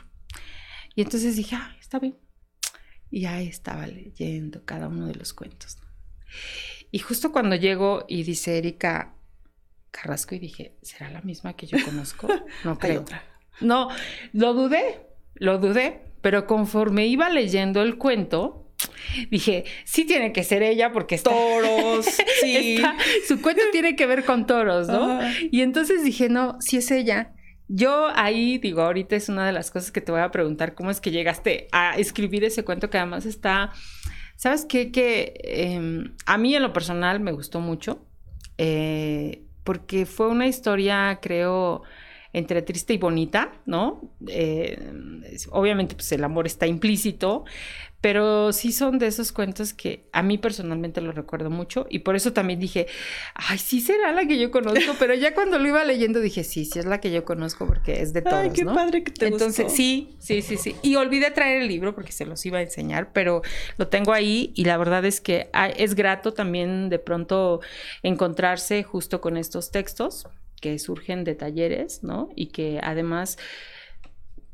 Y 0.95 1.01
entonces 1.01 1.35
dije, 1.35 1.55
ah, 1.55 1.75
está 1.79 1.99
bien. 1.99 2.17
Y 3.09 3.25
ahí 3.25 3.47
estaba 3.47 3.85
leyendo 3.87 4.63
cada 4.65 4.87
uno 4.87 5.07
de 5.07 5.15
los 5.15 5.33
cuentos. 5.33 5.77
Y 6.91 6.99
justo 6.99 7.31
cuando 7.31 7.55
llego 7.55 8.05
y 8.07 8.23
dice 8.23 8.57
Erika 8.57 9.15
Carrasco 9.93 10.33
y 10.35 10.39
dije, 10.39 10.75
¿será 10.81 11.09
la 11.09 11.21
misma 11.21 11.53
que 11.53 11.67
yo 11.67 11.77
conozco? 11.85 12.27
No 12.65 12.77
creo. 12.79 13.05
No, 13.61 13.89
lo 14.33 14.53
dudé, 14.53 15.07
lo 15.35 15.59
dudé, 15.59 16.01
pero 16.21 16.47
conforme 16.47 17.05
iba 17.05 17.29
leyendo 17.29 17.83
el 17.83 17.97
cuento, 17.97 18.71
dije, 19.29 19.65
sí 19.85 20.05
tiene 20.05 20.33
que 20.33 20.43
ser 20.43 20.63
ella 20.63 20.91
porque 20.91 21.15
está, 21.15 21.29
toros, 21.29 22.05
sí. 22.41 22.81
su 23.27 23.41
cuento 23.41 23.61
tiene 23.71 23.95
que 23.95 24.07
ver 24.07 24.25
con 24.25 24.47
toros, 24.47 24.87
¿no? 24.87 25.19
Y 25.51 25.61
entonces 25.61 26.03
dije, 26.03 26.27
no, 26.27 26.59
sí 26.59 26.77
es 26.77 26.89
ella. 26.89 27.33
Yo 27.67 28.07
ahí 28.15 28.57
digo, 28.57 28.81
ahorita 28.81 29.15
es 29.15 29.29
una 29.29 29.45
de 29.45 29.53
las 29.53 29.69
cosas 29.69 29.91
que 29.91 30.01
te 30.01 30.11
voy 30.11 30.21
a 30.21 30.31
preguntar, 30.31 30.73
¿cómo 30.73 30.89
es 30.89 30.99
que 30.99 31.11
llegaste 31.11 31.67
a 31.71 31.97
escribir 31.97 32.43
ese 32.43 32.65
cuento 32.65 32.89
que 32.89 32.97
además 32.97 33.25
está, 33.25 33.71
¿sabes 34.35 34.65
qué? 34.65 34.91
Que 34.91 35.33
em, 35.43 36.15
a 36.25 36.37
mí 36.39 36.55
en 36.55 36.63
lo 36.63 36.73
personal 36.73 37.19
me 37.19 37.31
gustó 37.31 37.61
mucho, 37.61 38.07
eh, 38.57 39.43
porque 39.63 40.05
fue 40.05 40.27
una 40.27 40.47
historia, 40.47 41.19
creo, 41.21 41.83
entre 42.33 42.63
triste 42.63 42.93
y 42.93 42.97
bonita, 42.97 43.53
¿no? 43.65 44.01
Eh, 44.27 44.77
obviamente, 45.51 45.95
pues 45.95 46.11
el 46.11 46.23
amor 46.23 46.47
está 46.47 46.65
implícito, 46.67 47.45
pero 48.01 48.51
sí 48.51 48.73
son 48.73 48.99
de 48.99 49.07
esos 49.07 49.31
cuentos 49.31 49.73
que 49.73 50.09
a 50.11 50.23
mí 50.23 50.37
personalmente 50.37 50.99
lo 50.99 51.13
recuerdo 51.13 51.49
mucho 51.49 51.87
y 51.89 51.99
por 51.99 52.17
eso 52.17 52.33
también 52.33 52.59
dije, 52.59 52.87
ay, 53.33 53.57
sí 53.57 53.79
será 53.79 54.11
la 54.11 54.25
que 54.25 54.37
yo 54.37 54.51
conozco, 54.51 54.93
pero 54.99 55.13
ya 55.13 55.33
cuando 55.33 55.57
lo 55.57 55.69
iba 55.69 55.85
leyendo 55.85 56.19
dije, 56.19 56.43
sí, 56.43 56.65
sí 56.65 56.79
es 56.79 56.85
la 56.85 56.99
que 56.99 57.11
yo 57.11 57.23
conozco 57.23 57.65
porque 57.65 58.01
es 58.01 58.11
de 58.11 58.21
todos, 58.21 58.35
Ay, 58.35 58.49
qué 58.49 58.65
padre 58.65 59.05
que 59.05 59.11
te 59.11 59.27
Entonces, 59.27 59.71
sí, 59.71 60.17
sí, 60.19 60.41
sí, 60.41 60.57
sí. 60.57 60.75
Y 60.81 60.97
olvidé 60.97 61.31
traer 61.31 61.61
el 61.61 61.69
libro 61.69 61.95
porque 61.95 62.11
se 62.11 62.25
los 62.25 62.45
iba 62.45 62.57
a 62.57 62.63
enseñar, 62.63 63.13
pero 63.13 63.41
lo 63.77 63.87
tengo 63.87 64.11
ahí 64.11 64.51
y 64.53 64.65
la 64.65 64.75
verdad 64.75 65.05
es 65.05 65.21
que 65.21 65.49
es 65.77 65.95
grato 65.95 66.33
también 66.33 66.89
de 66.89 66.99
pronto 66.99 67.61
encontrarse 68.01 68.83
justo 68.83 69.21
con 69.21 69.37
estos 69.37 69.71
textos 69.71 70.27
que 70.63 70.79
surgen 70.79 71.25
de 71.25 71.35
talleres, 71.35 72.03
¿no? 72.03 72.29
Y 72.37 72.47
que 72.47 72.79
además 72.81 73.37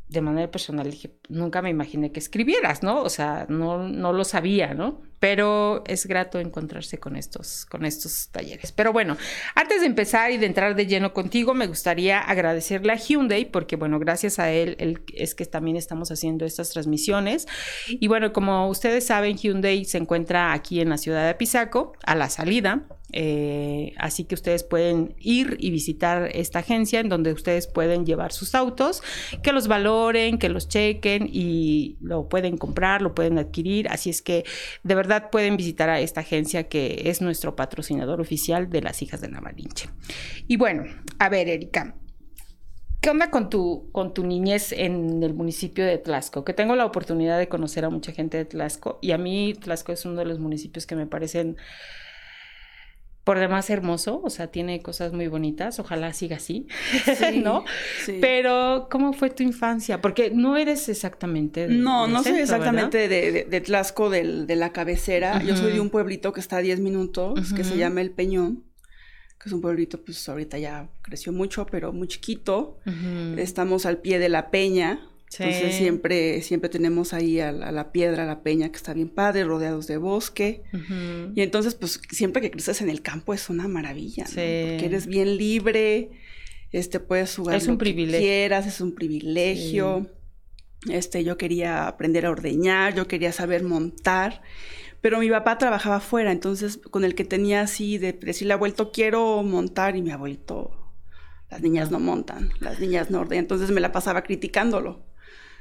de 0.08 0.22
manera 0.22 0.50
personal 0.50 0.90
dije, 0.90 1.19
nunca 1.30 1.62
me 1.62 1.70
imaginé 1.70 2.12
que 2.12 2.20
escribieras, 2.20 2.84
¿no? 2.84 3.02
O 3.02 3.10
sea, 3.10 3.46
no, 3.50 3.88
no 3.88 4.12
lo 4.12 4.24
sabía, 4.24 4.74
¿no? 4.74 5.02
Pero 5.20 5.84
es 5.86 6.06
grato 6.06 6.40
encontrarse 6.40 6.98
con 6.98 7.16
estos, 7.16 7.66
con 7.66 7.86
estos 7.86 8.30
talleres. 8.30 8.72
Pero 8.72 8.92
bueno, 8.92 9.18
antes 9.54 9.82
de 9.82 9.88
empezar 9.88 10.32
y 10.32 10.38
de 10.38 10.46
entrar 10.46 10.76
de 10.76 10.88
lleno 10.88 11.14
contigo, 11.14 11.54
me 11.54 11.68
gustaría 11.68 12.20
agradecerle 12.20 12.94
a 12.94 12.96
Hyundai, 12.96 13.46
porque 13.46 13.76
bueno, 13.76 14.00
gracias 14.00 14.40
a 14.40 14.52
él, 14.52 15.02
es 15.14 15.36
que 15.36 15.46
también 15.46 15.78
estamos 15.78 16.12
haciendo 16.12 16.46
estas 16.46 16.72
transmisiones. 16.72 17.48
Y 17.88 18.08
bueno, 18.08 18.34
como 18.34 18.68
ustedes 18.70 19.06
saben, 19.06 19.38
Hyundai 19.38 19.86
se 19.86 19.98
encuentra 19.98 20.54
aquí 20.54 20.82
en 20.82 20.90
la 20.90 20.98
ciudad 20.98 21.28
de 21.28 21.36
Pisaco, 21.36 21.94
a 22.06 22.16
la 22.16 22.30
salida. 22.30 22.88
Eh, 23.12 23.94
así 23.98 24.26
que 24.26 24.36
ustedes 24.36 24.64
pueden 24.64 25.16
ir 25.18 25.58
y 25.60 25.72
visitar 25.72 26.30
esta 26.34 26.60
agencia 26.60 27.00
en 27.00 27.10
donde 27.10 27.34
ustedes 27.34 27.68
pueden 27.68 28.06
llevar 28.06 28.32
sus 28.32 28.54
autos, 28.54 29.02
que 29.42 29.52
los 29.52 29.68
valoren, 29.68 30.38
que 30.38 30.50
los 30.50 30.68
chequen 30.68 31.19
y 31.28 31.98
lo 32.02 32.30
pueden 32.30 32.58
comprar, 32.58 33.02
lo 33.02 33.16
pueden 33.16 33.38
adquirir. 33.38 33.88
Así 33.90 34.10
es 34.10 34.22
que 34.22 34.46
de 34.84 34.96
verdad 34.96 35.30
pueden 35.32 35.58
visitar 35.58 35.90
a 35.90 36.00
esta 36.00 36.22
agencia 36.22 36.68
que 36.68 37.04
es 37.06 37.22
nuestro 37.22 37.56
patrocinador 37.56 38.22
oficial 38.22 38.70
de 38.70 38.82
las 38.82 39.02
hijas 39.02 39.22
de 39.22 39.30
la 39.30 39.42
Malinche. 39.42 39.90
Y 40.48 40.58
bueno, 40.58 40.84
a 41.20 41.30
ver, 41.30 41.50
Erika. 41.50 41.96
¿Qué 43.02 43.10
onda 43.10 43.32
con 43.32 43.50
tu, 43.50 43.90
con 43.94 44.14
tu 44.14 44.26
niñez 44.26 44.74
en 44.74 45.24
el 45.24 45.34
municipio 45.34 45.86
de 45.86 45.98
Tlaxco? 45.98 46.44
Que 46.44 46.54
tengo 46.54 46.76
la 46.76 46.86
oportunidad 46.86 47.40
de 47.40 47.48
conocer 47.48 47.86
a 47.86 47.90
mucha 47.90 48.12
gente 48.12 48.36
de 48.36 48.44
Tlaxco 48.44 49.00
y 49.02 49.12
a 49.12 49.18
mí 49.18 49.54
Tlaxco 49.54 49.94
es 49.94 50.04
uno 50.04 50.16
de 50.16 50.26
los 50.26 50.40
municipios 50.40 50.86
que 50.86 50.98
me 50.98 51.08
parecen 51.08 51.56
por 53.24 53.38
demás 53.38 53.70
hermoso, 53.70 54.22
o 54.24 54.30
sea, 54.30 54.48
tiene 54.48 54.82
cosas 54.82 55.14
muy 55.14 55.28
bonitas, 55.28 55.80
ojalá 55.80 56.14
siga 56.14 56.38
así, 56.38 56.68
¿no? 57.44 57.64
Pero, 58.22 58.88
¿cómo 58.90 59.14
fue 59.14 59.30
tu 59.30 59.44
infancia? 59.44 60.02
Porque 60.02 60.32
no 60.32 60.58
eres 60.58 60.90
exactamente 60.90 61.68
de, 61.68 61.76
No, 61.76 62.08
no 62.08 62.24
soy 62.24 62.40
exactamente 62.40 63.08
de, 63.08 63.44
de, 63.44 63.62
Tlaxco, 63.62 64.10
de 64.10 64.56
la 64.56 64.72
cabecera. 64.72 65.44
Yo 65.44 65.56
soy 65.56 65.74
de 65.74 65.80
un 65.80 65.90
pueblito 65.90 66.34
que 66.34 66.40
está 66.40 66.58
a 66.58 66.62
10 66.62 66.80
minutos, 66.80 67.54
que 67.54 67.64
se 67.64 67.78
llama 67.78 68.02
El 68.02 68.12
Peñón, 68.12 68.64
que 69.40 69.48
es 69.48 69.54
un 69.54 69.62
pueblito, 69.62 70.04
pues 70.04 70.28
ahorita 70.28 70.58
ya 70.58 70.90
creció 71.02 71.32
mucho, 71.32 71.66
pero 71.66 71.94
muy 71.94 72.08
chiquito. 72.08 72.80
Estamos 73.38 73.86
al 73.86 74.00
pie 74.00 74.20
de 74.20 74.30
la 74.30 74.50
peña, 74.50 75.08
entonces 75.38 75.76
siempre, 75.76 76.42
siempre 76.42 76.70
tenemos 76.70 77.14
ahí 77.14 77.40
a, 77.40 77.52
la 77.52 77.92
piedra, 77.92 78.24
a 78.24 78.26
la 78.26 78.42
peña, 78.42 78.70
que 78.70 78.78
está 78.78 78.94
bien 78.94 79.10
padre, 79.10 79.44
rodeados 79.44 79.86
de 79.88 79.98
bosque. 79.98 80.64
Y 81.36 81.42
entonces, 81.42 81.76
pues 81.76 82.02
siempre 82.10 82.42
que 82.42 82.50
creces 82.50 82.82
en 82.82 82.90
el 82.90 83.02
campo 83.02 83.34
es 83.34 83.50
una 83.50 83.68
maravilla, 83.68 84.24
¿no? 84.24 84.30
Porque 84.30 84.86
eres 84.86 85.06
bien 85.06 85.38
libre, 85.38 86.10
este, 86.72 87.00
puedes 87.00 87.36
jugar 87.36 87.58
es 87.58 87.68
lo 87.68 87.74
un 87.74 87.78
privilegio. 87.78 88.20
que 88.20 88.26
quieras, 88.26 88.66
es 88.66 88.82
un 88.82 88.96
privilegio. 88.96 90.08
Este, 90.90 91.24
yo 91.24 91.38
quería 91.38 91.88
aprender 91.88 92.26
a 92.26 92.32
ordeñar, 92.32 92.96
yo 92.96 93.08
quería 93.08 93.32
saber 93.32 93.64
montar, 93.64 94.42
Pero 95.02 95.20
mi 95.20 95.30
papá 95.30 95.58
trabajaba 95.58 95.98
afuera, 95.98 96.32
entonces 96.32 96.78
con 96.78 97.06
el 97.06 97.16
que 97.16 97.24
tenía 97.24 97.62
así 97.62 97.98
de 97.98 98.14
decirle 98.14 98.54
abuelito 98.54 98.92
quiero 98.92 99.44
montar 99.44 99.96
y 99.96 100.02
mi 100.02 100.12
abuelito, 100.12 100.72
las 101.50 101.62
niñas 101.62 101.90
no 101.92 102.00
montan, 102.00 102.52
las 102.60 102.80
niñas 102.80 103.10
no 103.10 103.22
ordenan, 103.22 103.44
entonces 103.44 103.72
me 103.72 103.80
la 103.82 103.92
pasaba 103.92 104.24
criticándolo. 104.24 105.09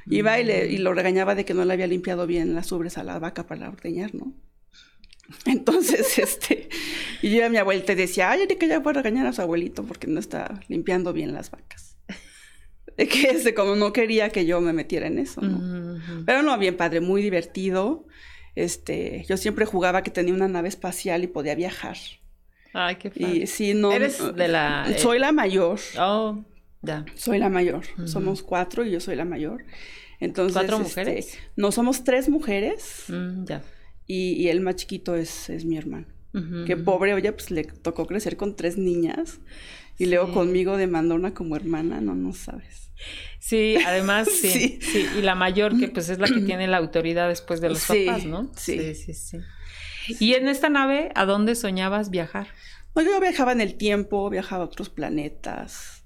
Iba 0.09 0.39
y, 0.39 0.43
le, 0.43 0.67
y 0.67 0.77
lo 0.77 0.93
regañaba 0.93 1.35
de 1.35 1.45
que 1.45 1.53
no 1.53 1.65
le 1.65 1.73
había 1.73 1.87
limpiado 1.87 2.25
bien 2.25 2.55
las 2.55 2.71
ubres 2.71 2.97
a 2.97 3.03
la 3.03 3.19
vaca 3.19 3.45
para 3.45 3.69
ordeñar, 3.69 4.15
¿no? 4.15 4.33
Entonces, 5.45 6.17
este, 6.17 6.69
y 7.21 7.35
yo 7.35 7.45
a 7.45 7.49
mi 7.49 7.57
abuelita 7.57 7.95
decía, 7.95 8.31
ay, 8.31 8.47
que 8.47 8.67
ya 8.67 8.79
voy 8.79 8.91
a 8.91 8.93
regañar 8.95 9.27
a 9.27 9.33
su 9.33 9.41
abuelito 9.41 9.83
porque 9.83 10.07
no 10.07 10.19
está 10.19 10.59
limpiando 10.67 11.13
bien 11.13 11.33
las 11.33 11.51
vacas. 11.51 11.97
De 12.97 13.07
que 13.07 13.29
ese, 13.29 13.53
como 13.53 13.75
no 13.75 13.93
quería 13.93 14.29
que 14.29 14.45
yo 14.45 14.59
me 14.61 14.73
metiera 14.73 15.07
en 15.07 15.19
eso, 15.19 15.41
¿no? 15.41 15.99
Pero 16.25 16.41
no, 16.41 16.57
bien 16.57 16.75
padre, 16.75 16.99
muy 16.99 17.21
divertido. 17.21 18.05
Este, 18.55 19.25
yo 19.29 19.37
siempre 19.37 19.65
jugaba 19.65 20.03
que 20.03 20.11
tenía 20.11 20.33
una 20.33 20.47
nave 20.47 20.67
espacial 20.67 21.23
y 21.23 21.27
podía 21.27 21.55
viajar. 21.55 21.97
Ay, 22.73 22.95
qué 22.95 23.09
padre. 23.09 23.37
Y 23.37 23.47
sí, 23.47 23.73
no. 23.73 23.91
Eres 23.91 24.35
de 24.35 24.47
la. 24.47 24.85
Eh, 24.89 24.97
soy 24.97 25.19
la 25.19 25.31
mayor. 25.31 25.79
Oh, 25.97 26.43
ya. 26.81 27.05
Soy 27.15 27.39
la 27.39 27.49
mayor. 27.49 27.83
Somos 28.05 28.43
cuatro 28.43 28.85
y 28.85 28.91
yo 28.91 28.99
soy 28.99 29.15
la 29.15 29.25
mayor. 29.25 29.63
Entonces. 30.19 30.53
¿Cuatro 30.53 30.77
este, 30.77 30.89
mujeres? 30.89 31.37
no, 31.55 31.71
somos 31.71 32.03
tres 32.03 32.29
mujeres. 32.29 33.05
Mm, 33.07 33.45
ya 33.45 33.63
y, 34.09 34.47
el 34.47 34.59
más 34.59 34.75
chiquito 34.75 35.15
es, 35.15 35.49
es 35.51 35.65
mi 35.65 35.77
hermano. 35.77 36.07
que 36.65 36.75
pobre, 36.77 37.13
oye, 37.13 37.31
pues 37.31 37.51
le 37.51 37.63
tocó 37.63 38.07
crecer 38.07 38.37
con 38.37 38.55
tres 38.55 38.77
niñas 38.77 39.39
y 39.99 40.07
luego 40.07 40.33
conmigo 40.33 40.77
de 40.77 40.87
mandona 40.87 41.33
como 41.35 41.55
hermana, 41.55 42.01
no, 42.01 42.15
no 42.15 42.33
sabes. 42.33 42.91
Sí, 43.39 43.77
además, 43.85 44.27
sí, 44.41 44.79
sí, 44.81 45.05
Y 45.17 45.21
la 45.21 45.35
mayor, 45.35 45.79
que 45.79 45.89
pues 45.89 46.09
es 46.09 46.17
la 46.17 46.27
que 46.27 46.41
tiene 46.41 46.67
la 46.67 46.77
autoridad 46.77 47.29
después 47.29 47.61
de 47.61 47.69
los 47.69 47.85
papás, 47.85 48.25
¿no? 48.25 48.51
Sí. 48.55 48.95
sí, 48.95 49.13
sí, 49.13 49.37
Y 50.19 50.33
en 50.33 50.47
esta 50.47 50.69
nave, 50.69 51.11
¿a 51.13 51.25
dónde 51.25 51.53
soñabas 51.53 52.09
viajar? 52.09 52.47
No, 52.95 53.03
yo 53.03 53.19
viajaba 53.21 53.51
en 53.51 53.61
el 53.61 53.75
tiempo, 53.75 54.27
viajaba 54.31 54.63
a 54.63 54.67
otros 54.67 54.89
planetas, 54.89 55.98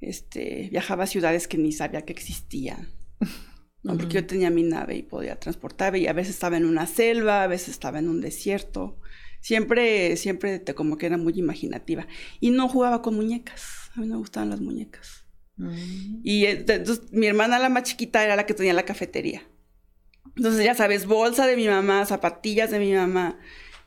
este, 0.00 0.68
viajaba 0.70 1.04
a 1.04 1.06
ciudades 1.06 1.48
que 1.48 1.58
ni 1.58 1.72
sabía 1.72 2.02
que 2.02 2.12
existían. 2.12 2.88
Porque 3.82 4.16
yo 4.16 4.26
tenía 4.26 4.50
mi 4.50 4.64
nave 4.64 4.96
y 4.96 5.02
podía 5.02 5.38
transportarme 5.38 6.00
y 6.00 6.08
a 6.08 6.12
veces 6.12 6.34
estaba 6.34 6.56
en 6.56 6.66
una 6.66 6.86
selva, 6.86 7.44
a 7.44 7.46
veces 7.46 7.68
estaba 7.68 7.98
en 7.98 8.08
un 8.08 8.20
desierto. 8.20 8.98
Siempre, 9.40 10.16
siempre 10.16 10.58
te, 10.58 10.74
como 10.74 10.98
que 10.98 11.06
era 11.06 11.16
muy 11.16 11.32
imaginativa. 11.38 12.06
Y 12.40 12.50
no 12.50 12.68
jugaba 12.68 13.02
con 13.02 13.14
muñecas. 13.14 13.90
A 13.94 14.00
mí 14.00 14.08
me 14.08 14.16
gustaban 14.16 14.50
las 14.50 14.60
muñecas. 14.60 15.24
Mm. 15.56 16.20
Y 16.22 16.44
eh, 16.44 16.64
entonces, 16.66 17.12
mi 17.12 17.26
hermana, 17.26 17.58
la 17.58 17.68
más 17.68 17.84
chiquita, 17.84 18.24
era 18.24 18.36
la 18.36 18.46
que 18.46 18.54
tenía 18.54 18.74
la 18.74 18.84
cafetería. 18.84 19.42
Entonces, 20.36 20.64
ya 20.64 20.74
sabes, 20.74 21.06
bolsa 21.06 21.46
de 21.46 21.56
mi 21.56 21.66
mamá, 21.66 22.04
zapatillas 22.04 22.70
de 22.70 22.80
mi 22.80 22.92
mamá, 22.92 23.38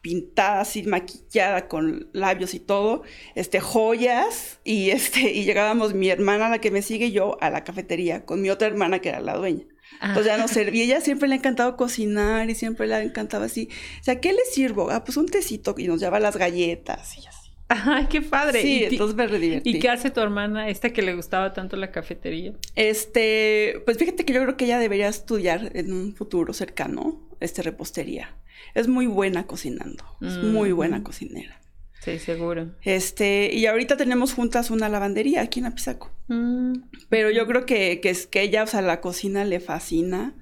pintada 0.02 0.62
así, 0.62 0.84
maquillada 0.84 1.68
con 1.68 2.10
labios 2.12 2.54
y 2.54 2.60
todo, 2.60 3.04
este, 3.36 3.60
joyas, 3.60 4.60
y 4.64 4.90
este, 4.90 5.32
y 5.32 5.46
llegábamos 5.46 5.94
mi 5.94 6.10
hermana, 6.10 6.50
la 6.50 6.60
que 6.60 6.72
me 6.72 6.82
sigue, 6.82 7.12
yo, 7.12 7.38
a 7.42 7.50
la 7.50 7.64
cafetería, 7.64 8.26
con 8.26 8.42
mi 8.42 8.50
otra 8.50 8.68
hermana 8.68 9.00
que 9.00 9.10
era 9.10 9.22
la 9.22 9.36
dueña. 9.36 9.66
Pues 10.14 10.26
ya 10.26 10.38
no 10.38 10.48
servía. 10.48 10.84
Ella 10.86 11.02
siempre 11.02 11.28
le 11.28 11.36
ha 11.36 11.38
encantado 11.38 11.76
cocinar 11.78 12.50
y 12.50 12.56
siempre 12.56 12.88
le 12.88 12.96
ha 12.96 13.04
encantado 13.04 13.44
así. 13.44 13.70
O 14.00 14.04
sea, 14.04 14.20
¿qué 14.20 14.34
le 14.34 14.44
sirvo? 14.52 14.90
Ah, 14.90 15.04
pues 15.04 15.18
un 15.18 15.28
tecito 15.28 15.76
y 15.78 15.88
nos 15.88 16.00
lleva 16.00 16.20
las 16.20 16.38
galletas 16.38 17.18
y 17.18 17.28
así. 17.28 17.52
Ay, 17.68 18.08
qué 18.10 18.22
padre. 18.22 18.62
Sí, 18.62 18.84
entonces 18.84 19.16
me 19.16 19.28
divertí. 19.28 19.70
¿Y 19.70 19.80
qué 19.80 19.90
hace 19.90 20.10
tu 20.10 20.20
hermana, 20.20 20.70
esta 20.70 20.92
que 20.92 21.02
le 21.02 21.14
gustaba 21.16 21.54
tanto 21.54 21.78
la 21.78 21.92
cafetería? 21.92 22.54
Este, 22.76 23.82
pues 23.86 23.98
fíjate 23.98 24.26
que 24.26 24.34
yo 24.34 24.42
creo 24.42 24.58
que 24.58 24.66
ella 24.66 24.80
debería 24.80 25.08
estudiar 25.08 25.72
en 25.76 25.94
un 25.94 26.16
futuro 26.16 26.52
cercano, 26.54 27.22
este, 27.40 27.62
repostería. 27.62 28.36
Es 28.74 28.88
muy 28.88 29.08
buena 29.08 29.48
cocinando, 29.48 30.04
es 30.22 30.38
muy 30.38 30.72
buena 30.72 31.04
cocinera. 31.04 31.62
Sí, 32.02 32.18
seguro. 32.18 32.72
Este, 32.82 33.54
y 33.54 33.68
ahorita 33.68 33.96
tenemos 33.96 34.34
juntas 34.34 34.72
una 34.72 34.90
lavandería 34.90 35.42
aquí 35.42 35.60
en 35.60 35.68
Apizaco. 35.68 36.10
Mm. 36.30 36.74
Pero 37.10 37.30
yo 37.30 37.46
creo 37.46 37.68
que, 37.68 38.00
que, 38.02 38.10
es 38.10 38.26
que 38.26 38.42
ella, 38.42 38.64
o 38.64 38.68
sea, 38.68 38.82
la 38.82 39.02
cocina 39.02 39.46
le 39.46 39.60
fascina 39.60 40.34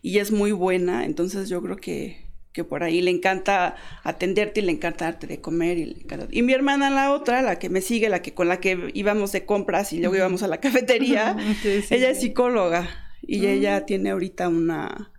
y 0.00 0.18
es 0.18 0.32
muy 0.32 0.52
buena, 0.52 1.04
entonces 1.04 1.50
yo 1.50 1.60
creo 1.60 1.76
que, 1.76 2.32
que 2.52 2.64
por 2.64 2.82
ahí 2.82 3.02
le 3.02 3.10
encanta 3.10 3.76
atenderte 4.04 4.60
y 4.60 4.64
le 4.64 4.72
encanta 4.72 5.04
darte 5.04 5.26
de 5.26 5.40
comer 5.40 5.78
y 5.78 5.84
le 5.84 6.00
encanta... 6.00 6.28
Y 6.30 6.42
mi 6.42 6.54
hermana 6.54 6.88
la 6.88 7.12
otra, 7.12 7.42
la 7.42 7.58
que 7.58 7.68
me 7.68 7.82
sigue, 7.82 8.08
la 8.08 8.22
que 8.22 8.32
con 8.32 8.48
la 8.48 8.60
que 8.60 8.90
íbamos 8.94 9.32
de 9.32 9.44
compras 9.44 9.92
y 9.92 10.00
luego 10.00 10.16
íbamos 10.16 10.42
a 10.42 10.48
la 10.48 10.60
cafetería, 10.60 11.36
ella 11.90 12.10
es 12.10 12.20
psicóloga 12.20 12.88
y 13.22 13.40
mm. 13.40 13.44
ella 13.44 13.86
tiene 13.86 14.10
ahorita 14.10 14.48
una 14.48 15.11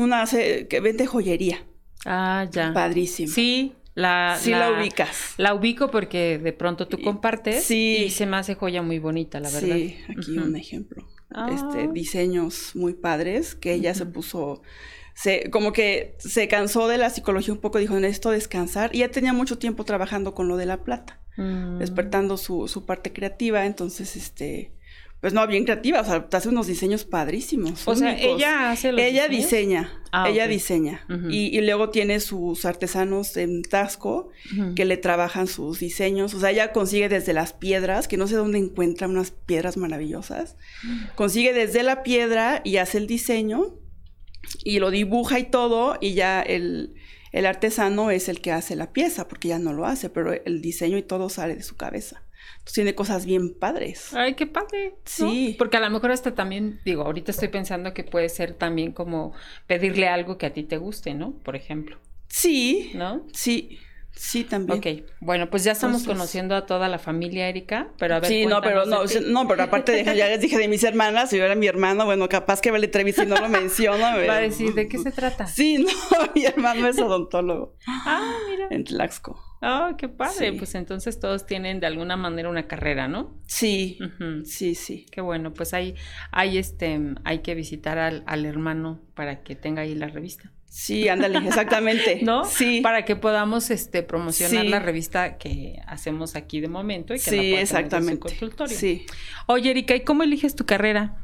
una 0.00 0.24
que 0.26 0.80
vende 0.80 1.06
joyería. 1.06 1.64
Ah, 2.04 2.46
ya. 2.50 2.72
Padrísimo. 2.72 3.30
Sí, 3.32 3.74
la, 3.94 4.38
sí 4.40 4.50
la, 4.50 4.72
ubicas. 4.72 5.34
La 5.36 5.54
ubico 5.54 5.90
porque 5.90 6.38
de 6.38 6.52
pronto 6.52 6.88
tú 6.88 7.00
compartes 7.02 7.70
y 7.70 8.10
se 8.10 8.26
me 8.26 8.36
hace 8.36 8.54
joya 8.54 8.82
muy 8.82 8.98
bonita, 8.98 9.40
la 9.40 9.50
verdad. 9.50 9.76
Sí, 9.76 9.96
aquí 10.08 10.38
un 10.38 10.56
ejemplo. 10.56 11.06
Este, 11.30 11.82
ah. 11.82 11.90
diseños 11.92 12.72
muy 12.74 12.94
padres 12.94 13.54
que 13.54 13.72
ella 13.72 13.94
se 13.94 14.04
puso, 14.04 14.62
se, 15.14 15.48
como 15.50 15.72
que 15.72 16.16
se 16.18 16.48
cansó 16.48 16.88
de 16.88 16.98
la 16.98 17.08
psicología 17.08 17.54
un 17.54 17.60
poco, 17.60 17.78
dijo, 17.78 17.98
necesito 18.00 18.30
descansar. 18.30 18.94
Y 18.94 18.98
ya 18.98 19.10
tenía 19.10 19.32
mucho 19.32 19.58
tiempo 19.58 19.84
trabajando 19.84 20.34
con 20.34 20.48
lo 20.48 20.56
de 20.56 20.66
la 20.66 20.82
plata, 20.82 21.20
mm. 21.36 21.78
despertando 21.78 22.36
su, 22.36 22.66
su 22.66 22.84
parte 22.84 23.12
creativa. 23.12 23.64
Entonces, 23.64 24.16
este, 24.16 24.72
pues 25.20 25.34
no, 25.34 25.46
bien 25.46 25.64
creativa, 25.64 26.00
o 26.00 26.04
sea, 26.04 26.28
te 26.28 26.36
hace 26.38 26.48
unos 26.48 26.66
diseños 26.66 27.04
padrísimos. 27.04 27.86
O 27.86 27.94
sea, 27.94 28.18
ella 28.18 28.70
hace 28.70 28.90
los 28.90 29.02
Ella 29.02 29.28
diseña, 29.28 30.02
ah, 30.12 30.30
ella 30.30 30.48
diseña. 30.48 31.04
y, 31.28 31.60
luego 31.60 31.90
tiene 31.90 32.20
sus 32.20 32.64
artesanos 32.64 33.36
en 33.36 33.62
Tasco 33.62 34.30
que 34.74 34.86
le 34.86 34.96
trabajan 34.96 35.46
sus 35.46 35.78
diseños. 35.78 36.32
O 36.32 36.40
sea, 36.40 36.52
ella 36.52 36.72
consigue 36.72 37.10
desde 37.10 37.34
las 37.34 37.52
piedras, 37.52 38.08
que 38.08 38.16
no 38.16 38.26
sé 38.26 38.36
dónde 38.36 38.58
encuentra 38.58 39.08
unas 39.08 39.30
piedras 39.30 39.76
maravillosas. 39.76 40.56
Consigue 41.16 41.52
desde 41.52 41.82
la 41.82 42.02
piedra 42.02 42.62
y 42.64 42.78
hace 42.78 42.96
el 42.96 43.06
diseño 43.06 43.78
y 44.64 44.78
lo 44.78 44.90
dibuja 44.90 45.38
y 45.38 45.44
todo 45.44 45.98
y 46.00 46.14
ya 46.14 46.40
el, 46.40 46.94
el 47.32 47.44
artesano 47.44 48.10
es 48.10 48.30
el 48.30 48.40
que 48.40 48.52
hace 48.52 48.74
la 48.74 48.94
pieza, 48.94 49.28
porque 49.28 49.48
ya 49.48 49.58
no 49.58 49.74
lo 49.74 49.84
hace, 49.84 50.08
pero 50.08 50.32
el 50.32 50.62
diseño 50.62 50.96
y 50.96 51.02
todo 51.02 51.28
sale 51.28 51.56
de 51.56 51.62
su 51.62 51.76
cabeza 51.76 52.22
tiene 52.72 52.94
cosas 52.94 53.26
bien 53.26 53.54
padres. 53.54 54.14
Ay, 54.14 54.34
qué 54.34 54.46
padre. 54.46 54.94
Sí. 55.04 55.56
Porque 55.58 55.76
a 55.76 55.80
lo 55.80 55.90
mejor 55.90 56.10
hasta 56.10 56.34
también, 56.34 56.80
digo, 56.84 57.02
ahorita 57.02 57.30
estoy 57.30 57.48
pensando 57.48 57.92
que 57.94 58.04
puede 58.04 58.28
ser 58.28 58.54
también 58.54 58.92
como 58.92 59.32
pedirle 59.66 60.08
algo 60.08 60.38
que 60.38 60.46
a 60.46 60.52
ti 60.52 60.62
te 60.62 60.76
guste, 60.76 61.14
¿no? 61.14 61.32
Por 61.32 61.56
ejemplo. 61.56 61.98
Sí. 62.28 62.92
¿No? 62.94 63.26
Sí. 63.32 63.78
Sí, 64.20 64.44
también. 64.44 64.78
Ok, 64.78 65.10
bueno, 65.20 65.48
pues 65.48 65.64
ya 65.64 65.72
estamos 65.72 66.04
conociendo 66.04 66.54
a 66.54 66.66
toda 66.66 66.90
la 66.90 66.98
familia 66.98 67.48
Erika, 67.48 67.88
pero 67.96 68.16
a 68.16 68.20
ver. 68.20 68.28
Sí, 68.28 68.44
no, 68.44 68.60
pero 68.60 68.84
no, 68.84 69.04
no, 69.26 69.48
pero 69.48 69.62
aparte 69.62 69.92
de, 69.92 70.04
ya 70.14 70.28
les 70.28 70.42
dije 70.42 70.58
de 70.58 70.68
mis 70.68 70.84
hermanas, 70.84 71.30
yo 71.30 71.42
era 71.42 71.54
mi 71.54 71.66
hermano, 71.66 72.04
bueno, 72.04 72.28
capaz 72.28 72.60
que 72.60 72.70
va 72.70 72.78
la 72.78 72.84
entrevista 72.84 73.22
y 73.22 73.26
no 73.26 73.36
lo 73.36 73.48
menciono. 73.48 73.98
Va 73.98 74.36
a 74.36 74.40
decir, 74.40 74.74
¿de 74.74 74.88
qué 74.88 74.98
se 74.98 75.10
trata? 75.10 75.46
Sí, 75.46 75.78
no, 75.78 75.88
mi 76.34 76.44
hermano 76.44 76.86
es 76.86 76.98
odontólogo. 76.98 77.76
Ah, 77.86 78.36
mira. 78.46 78.68
En 78.70 78.84
Tlaxco. 78.84 79.42
Oh, 79.62 79.96
qué 79.96 80.10
padre. 80.10 80.52
Pues 80.52 80.74
entonces 80.74 81.18
todos 81.18 81.46
tienen 81.46 81.80
de 81.80 81.86
alguna 81.86 82.18
manera 82.18 82.50
una 82.50 82.68
carrera, 82.68 83.08
¿no? 83.08 83.40
Sí, 83.46 83.98
sí, 84.44 84.74
sí. 84.74 85.06
Qué 85.10 85.22
bueno. 85.22 85.54
Pues 85.54 85.72
hay, 85.72 85.94
hay 86.30 86.58
este, 86.58 87.00
hay 87.24 87.38
que 87.38 87.54
visitar 87.54 87.96
al, 87.96 88.22
al 88.26 88.44
hermano 88.44 89.00
para 89.14 89.42
que 89.42 89.56
tenga 89.56 89.80
ahí 89.80 89.94
la 89.94 90.08
revista. 90.08 90.52
Sí, 90.70 91.08
ándale, 91.08 91.38
exactamente. 91.38 92.20
¿No? 92.22 92.44
Sí. 92.44 92.80
Para 92.80 93.04
que 93.04 93.16
podamos 93.16 93.70
este 93.70 94.04
promocionar 94.04 94.64
la 94.66 94.78
revista 94.78 95.36
que 95.36 95.82
hacemos 95.86 96.36
aquí 96.36 96.60
de 96.60 96.68
momento 96.68 97.12
y 97.12 97.16
que 97.16 97.30
sí, 97.30 97.54
exactamente. 97.54 98.12
En 98.12 98.34
su 98.34 98.40
consultorio. 98.40 98.76
Sí. 98.76 99.04
Oye, 99.46 99.70
Erika, 99.70 99.96
¿y 99.96 100.00
cómo 100.00 100.22
eliges 100.22 100.54
tu 100.54 100.64
carrera? 100.64 101.16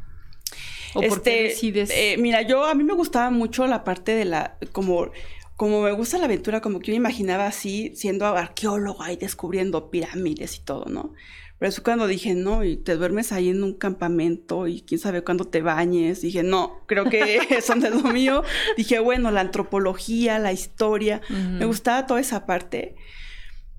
¿O 0.95 1.01
por 1.01 1.23
qué 1.23 1.31
este, 1.31 1.43
decides? 1.45 1.91
Eh, 1.95 2.17
mira, 2.19 2.43
yo 2.43 2.67
a 2.67 2.75
mí 2.75 2.83
me 2.83 2.95
gustaba 2.95 3.31
mucho 3.31 3.69
la 3.69 3.85
parte 3.85 4.17
de 4.17 4.25
la 4.25 4.59
como 4.73 5.13
como 5.57 5.81
me 5.81 5.93
gusta 5.93 6.19
la 6.19 6.27
aventura, 6.27 6.61
como 6.61 6.81
que 6.81 6.89
yo 6.89 6.93
me 6.93 6.99
imaginaba 6.99 7.47
así, 7.47 7.93
siendo 7.95 8.27
arqueóloga 8.27 9.11
y 9.13 9.17
descubriendo 9.17 9.91
pirámides 9.91 10.57
y 10.57 10.61
todo, 10.61 10.85
¿no? 10.87 11.15
Pero 11.59 11.71
eso 11.71 11.83
cuando 11.83 12.07
dije, 12.07 12.35
no, 12.35 12.65
y 12.65 12.77
te 12.77 12.97
duermes 12.97 13.33
ahí 13.33 13.49
en 13.49 13.63
un 13.63 13.73
campamento 13.73 14.67
y 14.67 14.83
quién 14.83 15.01
sabe 15.01 15.23
cuándo 15.23 15.47
te 15.47 15.63
bañes, 15.63 16.21
dije, 16.21 16.43
no, 16.43 16.83
creo 16.87 17.05
que 17.07 17.39
eso 17.51 17.75
no 17.75 17.87
es 17.87 17.95
lo 17.95 18.11
mío. 18.13 18.43
Dije, 18.77 18.99
bueno, 18.99 19.31
la 19.31 19.41
antropología, 19.41 20.39
la 20.39 20.53
historia, 20.53 21.23
me 21.31 21.65
gustaba 21.65 22.07
toda 22.07 22.21
esa 22.21 22.45
parte. 22.45 22.95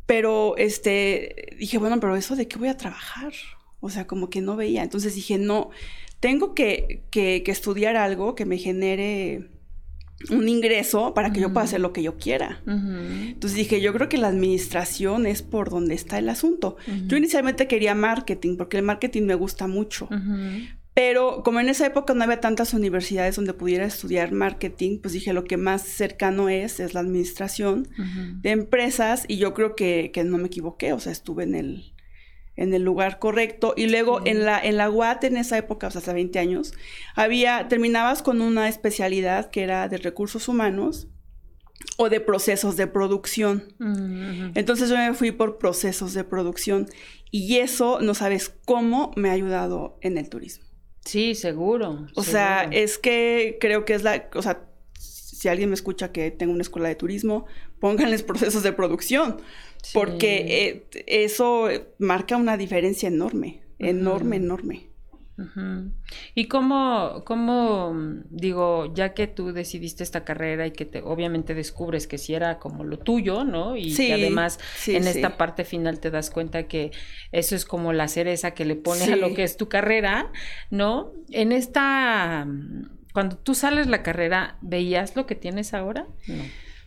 Pero, 0.07 0.55
este, 0.57 1.55
dije, 1.59 1.77
bueno, 1.77 1.99
pero 1.99 2.15
eso 2.15 2.35
de 2.35 2.47
qué 2.47 2.57
voy 2.57 2.69
a 2.69 2.77
trabajar? 2.77 3.33
O 3.79 3.89
sea, 3.89 4.07
como 4.07 4.29
que 4.29 4.41
no 4.41 4.55
veía. 4.55 4.81
Entonces 4.81 5.13
dije, 5.13 5.37
no, 5.37 5.69
tengo 6.19 6.55
que, 6.55 7.03
que, 7.11 7.43
que 7.43 7.51
estudiar 7.51 7.95
algo 7.95 8.33
que 8.33 8.45
me 8.45 8.57
genere 8.57 9.51
un 10.29 10.49
ingreso 10.49 11.13
para 11.13 11.31
que 11.31 11.39
yo 11.39 11.53
pueda 11.53 11.65
hacer 11.65 11.79
lo 11.79 11.93
que 11.93 12.03
yo 12.03 12.17
quiera. 12.17 12.61
Entonces 12.65 13.57
dije, 13.57 13.81
yo 13.81 13.93
creo 13.93 14.09
que 14.09 14.17
la 14.17 14.27
administración 14.29 15.25
es 15.25 15.41
por 15.41 15.69
donde 15.69 15.95
está 15.95 16.17
el 16.17 16.29
asunto. 16.29 16.77
Yo 17.05 17.17
inicialmente 17.17 17.67
quería 17.67 17.95
marketing, 17.95 18.57
porque 18.57 18.77
el 18.77 18.83
marketing 18.83 19.23
me 19.23 19.35
gusta 19.35 19.67
mucho. 19.67 20.09
Pero 20.93 21.43
como 21.43 21.59
en 21.59 21.69
esa 21.69 21.85
época 21.85 22.15
no 22.15 22.23
había 22.23 22.39
tantas 22.39 22.73
universidades 22.73 23.35
donde 23.35 23.53
pudiera 23.53 23.85
estudiar 23.85 24.31
marketing, 24.31 24.97
pues 24.99 25.13
dije 25.13 25.31
lo 25.31 25.43
que 25.43 25.55
más 25.55 25.83
cercano 25.83 26.49
es 26.49 26.79
es 26.79 26.95
la 26.95 27.01
administración 27.01 27.87
de 28.41 28.49
empresas 28.49 29.25
y 29.27 29.37
yo 29.37 29.53
creo 29.53 29.75
que, 29.75 30.09
que, 30.11 30.23
no 30.23 30.39
me 30.39 30.47
equivoqué, 30.47 30.93
o 30.93 30.99
sea, 30.99 31.11
estuve 31.11 31.43
en 31.43 31.53
el, 31.53 31.93
en 32.57 32.73
el 32.73 32.83
lugar 32.83 33.19
correcto. 33.19 33.73
Y 33.77 33.87
luego 33.87 34.19
en, 34.25 34.43
la, 34.43 34.59
en 34.59 34.75
la 34.75 34.89
UAT 34.89 35.23
en 35.23 35.37
esa 35.37 35.57
época, 35.57 35.87
o 35.87 35.91
sea, 35.91 36.01
hace 36.01 36.13
20 36.13 36.37
años, 36.39 36.73
había, 37.15 37.67
terminabas 37.69 38.21
con 38.21 38.41
una 38.41 38.67
especialidad 38.67 39.49
que 39.49 39.63
era 39.63 39.87
de 39.87 39.97
recursos 39.97 40.47
humanos 40.49 41.07
o 41.97 42.09
de 42.09 42.19
procesos 42.19 42.75
de 42.75 42.87
producción. 42.87 43.73
Entonces 44.55 44.89
yo 44.89 44.97
me 44.97 45.13
fui 45.13 45.31
por 45.31 45.57
procesos 45.57 46.13
de 46.13 46.23
producción 46.23 46.87
y 47.31 47.57
eso 47.57 47.99
no 48.01 48.13
sabes 48.13 48.51
cómo 48.65 49.11
me 49.15 49.29
ha 49.29 49.33
ayudado 49.33 49.97
en 50.01 50.17
el 50.17 50.29
turismo. 50.29 50.65
Sí, 51.05 51.35
seguro. 51.35 52.07
O 52.15 52.23
sea, 52.23 52.63
es 52.63 52.97
que 52.97 53.57
creo 53.61 53.85
que 53.85 53.93
es 53.93 54.03
la, 54.03 54.29
o 54.33 54.41
sea, 54.41 54.66
si 55.37 55.49
alguien 55.49 55.69
me 55.69 55.75
escucha 55.75 56.11
que 56.11 56.31
tengo 56.31 56.51
una 56.51 56.63
escuela 56.63 56.89
de 56.89 56.95
turismo, 56.95 57.45
pónganles 57.79 58.23
procesos 58.31 58.63
de 58.63 58.73
producción, 58.73 59.37
porque 59.93 60.87
eh, 60.91 61.03
eso 61.05 61.69
marca 61.99 62.37
una 62.37 62.57
diferencia 62.57 63.07
enorme, 63.07 63.61
enorme, 63.77 64.37
enorme. 64.37 64.89
¿Y 66.33 66.45
cómo, 66.45 67.21
cómo, 67.23 67.93
digo, 68.31 68.91
ya 68.95 69.13
que 69.13 69.27
tú 69.27 69.53
decidiste 69.53 70.03
esta 70.03 70.25
carrera 70.25 70.65
y 70.65 70.71
que 70.71 70.85
te, 70.85 71.03
obviamente 71.03 71.53
descubres 71.53 72.07
que 72.07 72.17
si 72.17 72.33
era 72.33 72.57
como 72.57 72.83
lo 72.83 72.97
tuyo, 72.97 73.43
¿no? 73.43 73.77
Y 73.77 73.93
que 73.93 74.13
además 74.13 74.57
en 74.87 75.05
esta 75.05 75.37
parte 75.37 75.63
final 75.63 75.99
te 75.99 76.09
das 76.09 76.31
cuenta 76.31 76.63
que 76.63 76.89
eso 77.31 77.55
es 77.55 77.65
como 77.65 77.93
la 77.93 78.07
cereza 78.07 78.55
que 78.55 78.65
le 78.65 78.75
pone 78.75 79.03
a 79.03 79.15
lo 79.15 79.35
que 79.35 79.43
es 79.43 79.57
tu 79.57 79.69
carrera, 79.69 80.31
¿no? 80.71 81.11
En 81.29 81.51
esta, 81.51 82.47
cuando 83.17 83.35
tú 83.35 83.55
sales 83.55 83.87
la 83.87 84.03
carrera, 84.03 84.59
¿veías 84.61 85.15
lo 85.15 85.25
que 85.25 85.33
tienes 85.33 85.73
ahora? 85.73 86.05
No. 86.27 86.43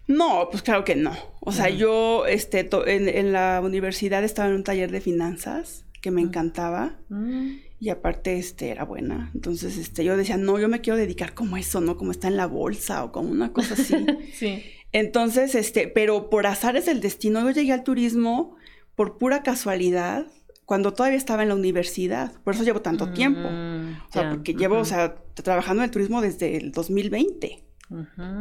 No, 0.07 0.49
pues 0.49 0.63
claro 0.63 0.85
que 0.85 0.95
no. 0.95 1.13
O 1.41 1.51
sea, 1.51 1.71
yo 1.71 2.25
este, 2.25 2.71
en, 2.87 3.09
en, 3.09 3.33
la 3.33 3.61
universidad 3.61 4.23
estaba 4.23 4.49
en 4.49 4.55
un 4.55 4.63
taller 4.63 4.93
de 4.93 5.01
finanzas 5.01 5.87
que 6.01 6.13
me 6.13 6.21
encantaba. 6.21 7.01
Mm. 7.09 7.55
Y 7.81 7.89
aparte, 7.89 8.39
este, 8.39 8.69
era 8.69 8.85
buena. 8.85 9.33
Entonces, 9.35 9.77
este, 9.77 10.05
yo 10.05 10.17
decía, 10.17 10.37
no, 10.37 10.57
yo 10.61 10.69
me 10.69 10.81
quiero 10.81 10.97
dedicar 10.97 11.35
como 11.35 11.57
eso, 11.57 11.81
¿no? 11.81 11.97
Como 11.97 12.13
está 12.13 12.29
en 12.29 12.37
la 12.37 12.47
bolsa 12.47 13.03
o 13.03 13.11
como 13.11 13.33
una 13.33 13.53
cosa 13.53 13.75
así. 13.75 13.97
sí. 14.33 14.63
Entonces, 14.93 15.57
este, 15.57 15.89
pero 15.89 16.31
por 16.31 16.47
azares 16.47 16.87
del 16.87 17.01
destino, 17.01 17.43
yo 17.43 17.51
llegué 17.51 17.73
al 17.73 17.83
turismo 17.83 18.55
por 18.95 19.19
pura 19.19 19.43
casualidad 19.43 20.29
cuando 20.71 20.95
todavía 20.95 21.19
estaba 21.19 21.43
en 21.43 21.49
la 21.49 21.57
universidad. 21.57 22.31
Por 22.45 22.55
eso 22.55 22.63
llevo 22.63 22.81
tanto 22.81 23.11
tiempo. 23.11 23.49
Mm, 23.51 23.97
o 24.09 24.13
sea, 24.13 24.31
porque 24.31 24.55
llevo, 24.55 24.79
o 24.79 24.85
sea, 24.85 25.17
trabajando 25.35 25.83
en 25.83 25.87
el 25.87 25.91
turismo 25.91 26.21
desde 26.21 26.57
el 26.59 26.71
2020. 26.71 27.65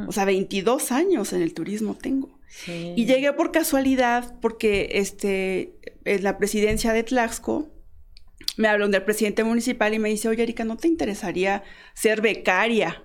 O 0.08 0.12
sea, 0.12 0.26
22 0.26 0.92
años 0.92 1.34
en 1.34 1.42
el 1.42 1.56
turismo 1.56 1.96
tengo. 1.96 2.40
Y 2.68 3.08
llegué 3.08 3.34
por 3.34 3.52
casualidad 3.52 4.36
porque 4.42 4.90
este, 4.92 5.80
en 6.06 6.24
la 6.24 6.38
presidencia 6.38 6.94
de 6.94 7.02
Tlaxco 7.02 7.68
me 8.58 8.68
habló 8.68 8.88
del 8.90 9.02
presidente 9.02 9.44
municipal 9.44 9.96
y 9.96 9.98
me 9.98 10.10
dice, 10.10 10.30
oye 10.30 10.44
Erika, 10.44 10.66
¿no 10.66 10.78
te 10.78 10.88
interesaría 10.88 11.64
ser 11.96 12.22
becaria 12.22 13.02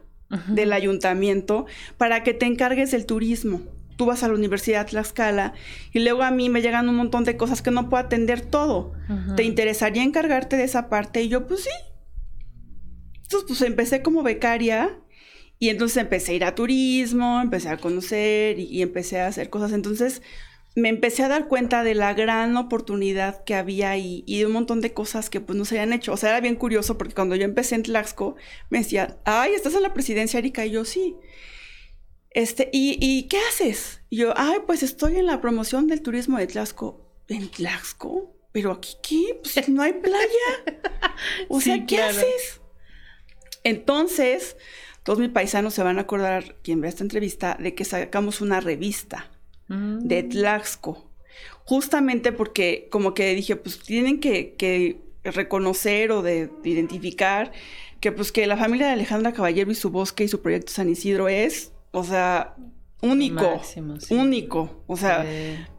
del 0.48 0.70
ayuntamiento 0.74 1.64
para 1.96 2.22
que 2.24 2.34
te 2.34 2.44
encargues 2.44 2.90
del 2.90 3.06
turismo? 3.06 3.62
Tú 3.96 4.06
vas 4.06 4.22
a 4.22 4.28
la 4.28 4.34
Universidad 4.34 4.84
de 4.84 4.90
Tlaxcala 4.90 5.54
y 5.92 6.00
luego 6.00 6.22
a 6.22 6.30
mí 6.30 6.48
me 6.48 6.62
llegan 6.62 6.88
un 6.88 6.96
montón 6.96 7.24
de 7.24 7.36
cosas 7.36 7.62
que 7.62 7.70
no 7.70 7.88
puedo 7.88 8.04
atender 8.04 8.40
todo. 8.40 8.92
¿Te 9.36 9.44
interesaría 9.44 10.02
encargarte 10.02 10.56
de 10.56 10.64
esa 10.64 10.88
parte? 10.88 11.22
Y 11.22 11.28
yo, 11.28 11.46
pues 11.46 11.64
sí. 11.64 11.70
Entonces, 13.22 13.44
pues 13.46 13.62
empecé 13.62 14.02
como 14.02 14.22
becaria 14.22 14.98
y 15.58 15.68
entonces 15.68 15.96
empecé 15.98 16.32
a 16.32 16.34
ir 16.34 16.44
a 16.44 16.54
turismo, 16.54 17.40
empecé 17.40 17.68
a 17.68 17.78
conocer 17.78 18.58
y 18.58 18.82
empecé 18.82 19.20
a 19.20 19.28
hacer 19.28 19.50
cosas. 19.50 19.72
Entonces, 19.72 20.22
me 20.76 20.88
empecé 20.88 21.22
a 21.22 21.28
dar 21.28 21.46
cuenta 21.46 21.84
de 21.84 21.94
la 21.94 22.14
gran 22.14 22.56
oportunidad 22.56 23.44
que 23.44 23.54
había 23.54 23.90
ahí 23.90 24.24
y 24.26 24.40
de 24.40 24.46
un 24.46 24.52
montón 24.52 24.80
de 24.80 24.92
cosas 24.92 25.30
que 25.30 25.40
pues 25.40 25.56
no 25.56 25.64
se 25.64 25.78
habían 25.78 25.92
hecho. 25.92 26.12
O 26.12 26.16
sea, 26.16 26.30
era 26.30 26.40
bien 26.40 26.56
curioso 26.56 26.98
porque 26.98 27.14
cuando 27.14 27.36
yo 27.36 27.44
empecé 27.44 27.76
en 27.76 27.84
Tlaxco, 27.84 28.34
me 28.70 28.78
decían, 28.78 29.16
ay, 29.24 29.52
¿estás 29.52 29.74
en 29.74 29.82
la 29.82 29.94
presidencia, 29.94 30.38
Erika? 30.38 30.66
Y 30.66 30.72
yo, 30.72 30.84
sí. 30.84 31.16
Este, 32.34 32.68
¿y, 32.72 32.98
¿y 33.00 33.28
qué 33.28 33.38
haces? 33.48 34.02
Y 34.10 34.18
yo, 34.18 34.34
ay, 34.36 34.58
pues 34.66 34.82
estoy 34.82 35.16
en 35.16 35.26
la 35.26 35.40
promoción 35.40 35.86
del 35.86 36.02
turismo 36.02 36.36
de 36.38 36.48
Tlaxco. 36.48 37.00
¿En 37.28 37.48
Tlaxco? 37.48 38.34
¿Pero 38.52 38.72
aquí 38.72 38.96
qué? 39.02 39.40
Pues 39.42 39.68
no 39.68 39.82
hay 39.82 39.94
playa. 39.94 40.26
O 41.48 41.60
sea, 41.60 41.86
¿qué 41.86 42.02
haces? 42.02 42.60
Entonces, 43.62 44.56
todos 45.04 45.18
mis 45.18 45.30
paisanos 45.30 45.74
se 45.74 45.82
van 45.82 45.98
a 45.98 46.02
acordar, 46.02 46.56
quien 46.62 46.80
vea 46.80 46.88
esta 46.88 47.04
entrevista, 47.04 47.56
de 47.60 47.74
que 47.74 47.84
sacamos 47.84 48.40
una 48.40 48.60
revista 48.60 49.30
de 49.68 50.22
mm. 50.22 50.28
Tlaxco. 50.28 51.10
Justamente 51.64 52.32
porque 52.32 52.88
como 52.90 53.14
que 53.14 53.34
dije, 53.34 53.56
pues 53.56 53.78
tienen 53.78 54.20
que, 54.20 55.00
reconocer 55.24 56.12
o 56.12 56.22
de, 56.22 56.50
identificar 56.64 57.52
que 58.00 58.12
pues 58.12 58.30
que 58.30 58.46
la 58.46 58.58
familia 58.58 58.88
de 58.88 58.92
Alejandra 58.92 59.32
Caballero 59.32 59.70
y 59.70 59.74
su 59.74 59.90
bosque 59.90 60.24
y 60.24 60.28
su 60.28 60.42
proyecto 60.42 60.72
San 60.72 60.90
Isidro 60.90 61.28
es, 61.28 61.72
o 61.94 62.04
sea, 62.04 62.56
único, 63.00 63.60
único. 64.10 64.84
O 64.86 64.96
sea, 64.96 65.24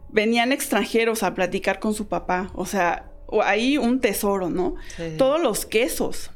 venían 0.08 0.50
extranjeros 0.50 1.22
a 1.22 1.34
platicar 1.34 1.78
con 1.78 1.94
su 1.94 2.08
papá, 2.08 2.50
o 2.54 2.66
sea, 2.66 3.12
ahí 3.44 3.78
un 3.78 4.00
tesoro, 4.00 4.48
¿no? 4.48 4.74
Todos 5.18 5.40
los 5.40 5.66
quesos, 5.66 6.30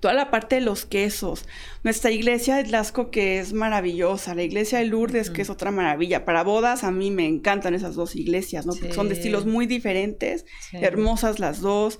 toda 0.00 0.14
la 0.14 0.30
parte 0.30 0.56
de 0.56 0.60
los 0.60 0.84
quesos. 0.84 1.46
Nuestra 1.82 2.10
iglesia 2.10 2.56
de 2.56 2.64
Tlaxco 2.64 3.10
que 3.10 3.38
es 3.38 3.52
maravillosa, 3.52 4.34
la 4.34 4.42
iglesia 4.42 4.78
de 4.78 4.84
Lourdes 4.84 5.30
que 5.30 5.42
es 5.42 5.50
otra 5.50 5.70
maravilla. 5.70 6.24
Para 6.24 6.44
bodas 6.44 6.84
a 6.84 6.90
mí 6.90 7.10
me 7.10 7.26
encantan 7.26 7.74
esas 7.74 7.94
dos 7.94 8.14
iglesias, 8.14 8.66
¿no? 8.66 8.74
Porque 8.74 8.92
son 8.92 9.08
de 9.08 9.14
estilos 9.14 9.46
muy 9.46 9.66
diferentes, 9.66 10.44
hermosas 10.72 11.38
las 11.38 11.60
dos. 11.60 11.98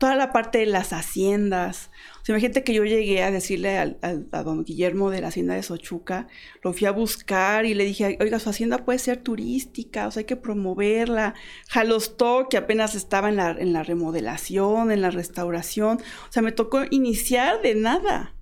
Toda 0.00 0.16
la 0.16 0.32
parte 0.32 0.56
de 0.56 0.64
las 0.64 0.94
haciendas, 0.94 1.90
imagínate 2.26 2.64
que 2.64 2.72
yo 2.72 2.84
llegué 2.84 3.22
a 3.22 3.30
decirle 3.30 3.76
a 3.78 4.42
don 4.42 4.64
Guillermo 4.64 5.10
de 5.10 5.20
la 5.20 5.28
hacienda 5.28 5.54
de 5.54 5.62
Sochuca, 5.62 6.26
lo 6.62 6.72
fui 6.72 6.86
a 6.86 6.90
buscar 6.90 7.66
y 7.66 7.74
le 7.74 7.84
dije, 7.84 8.16
oiga, 8.18 8.38
su 8.38 8.48
hacienda 8.48 8.78
puede 8.78 8.98
ser 8.98 9.18
turística, 9.18 10.06
o 10.06 10.10
sea, 10.10 10.20
hay 10.20 10.24
que 10.24 10.36
promoverla. 10.36 11.34
Jalostó, 11.68 12.48
que 12.48 12.56
apenas 12.56 12.94
estaba 12.94 13.28
en 13.28 13.36
la, 13.36 13.50
en 13.50 13.74
la 13.74 13.82
remodelación, 13.82 14.90
en 14.90 15.02
la 15.02 15.10
restauración, 15.10 15.98
o 15.98 16.32
sea, 16.32 16.40
me 16.40 16.52
tocó 16.52 16.80
iniciar 16.90 17.60
de 17.60 17.74
nada. 17.74 18.34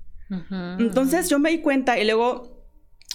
Entonces 0.78 1.28
yo 1.28 1.40
me 1.40 1.50
di 1.50 1.58
cuenta 1.58 1.98
y 1.98 2.04
luego 2.04 2.57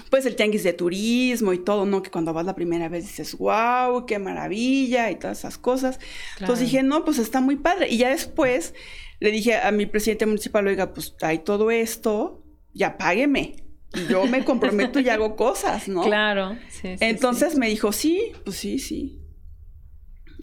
pues 0.10 0.26
el 0.26 0.36
tianguis 0.36 0.64
de 0.64 0.74
turismo 0.74 1.54
y 1.54 1.60
todo, 1.60 1.86
¿no? 1.86 2.02
Que 2.02 2.10
cuando 2.10 2.34
vas 2.34 2.46
la 2.46 2.56
primera 2.56 2.90
vez 2.90 3.04
dices, 3.06 3.38
wow, 3.38 4.06
qué 4.08 4.18
maravilla 4.18 5.12
y 5.12 5.16
todas 5.16 5.40
esas 5.40 5.58
cosas. 5.58 6.00
Entonces 6.40 6.66
dije, 6.66 6.82
no, 6.82 7.06
pues 7.06 7.20
está 7.20 7.42
muy 7.42 7.58
padre. 7.58 7.90
Y 7.90 7.98
ya 7.98 8.10
después 8.10 8.74
le 9.20 9.32
dije 9.32 9.56
a 9.56 9.72
mi 9.72 9.86
presidente 9.86 10.26
municipal, 10.26 10.66
oiga, 10.66 10.94
pues 10.94 11.16
hay 11.22 11.40
todo 11.40 11.70
esto, 11.70 12.44
ya 12.74 12.98
págueme. 12.98 13.58
Y 13.94 14.08
yo 14.12 14.26
me 14.26 14.44
comprometo 14.44 15.00
y 15.00 15.10
hago 15.10 15.36
cosas, 15.36 15.88
¿no? 15.88 16.02
Claro. 16.04 16.58
Sí, 16.70 16.96
entonces 17.00 17.56
me 17.56 17.70
dijo, 17.70 17.92
sí, 17.92 18.32
pues 18.44 18.58
sí, 18.58 18.80
sí. 18.80 19.20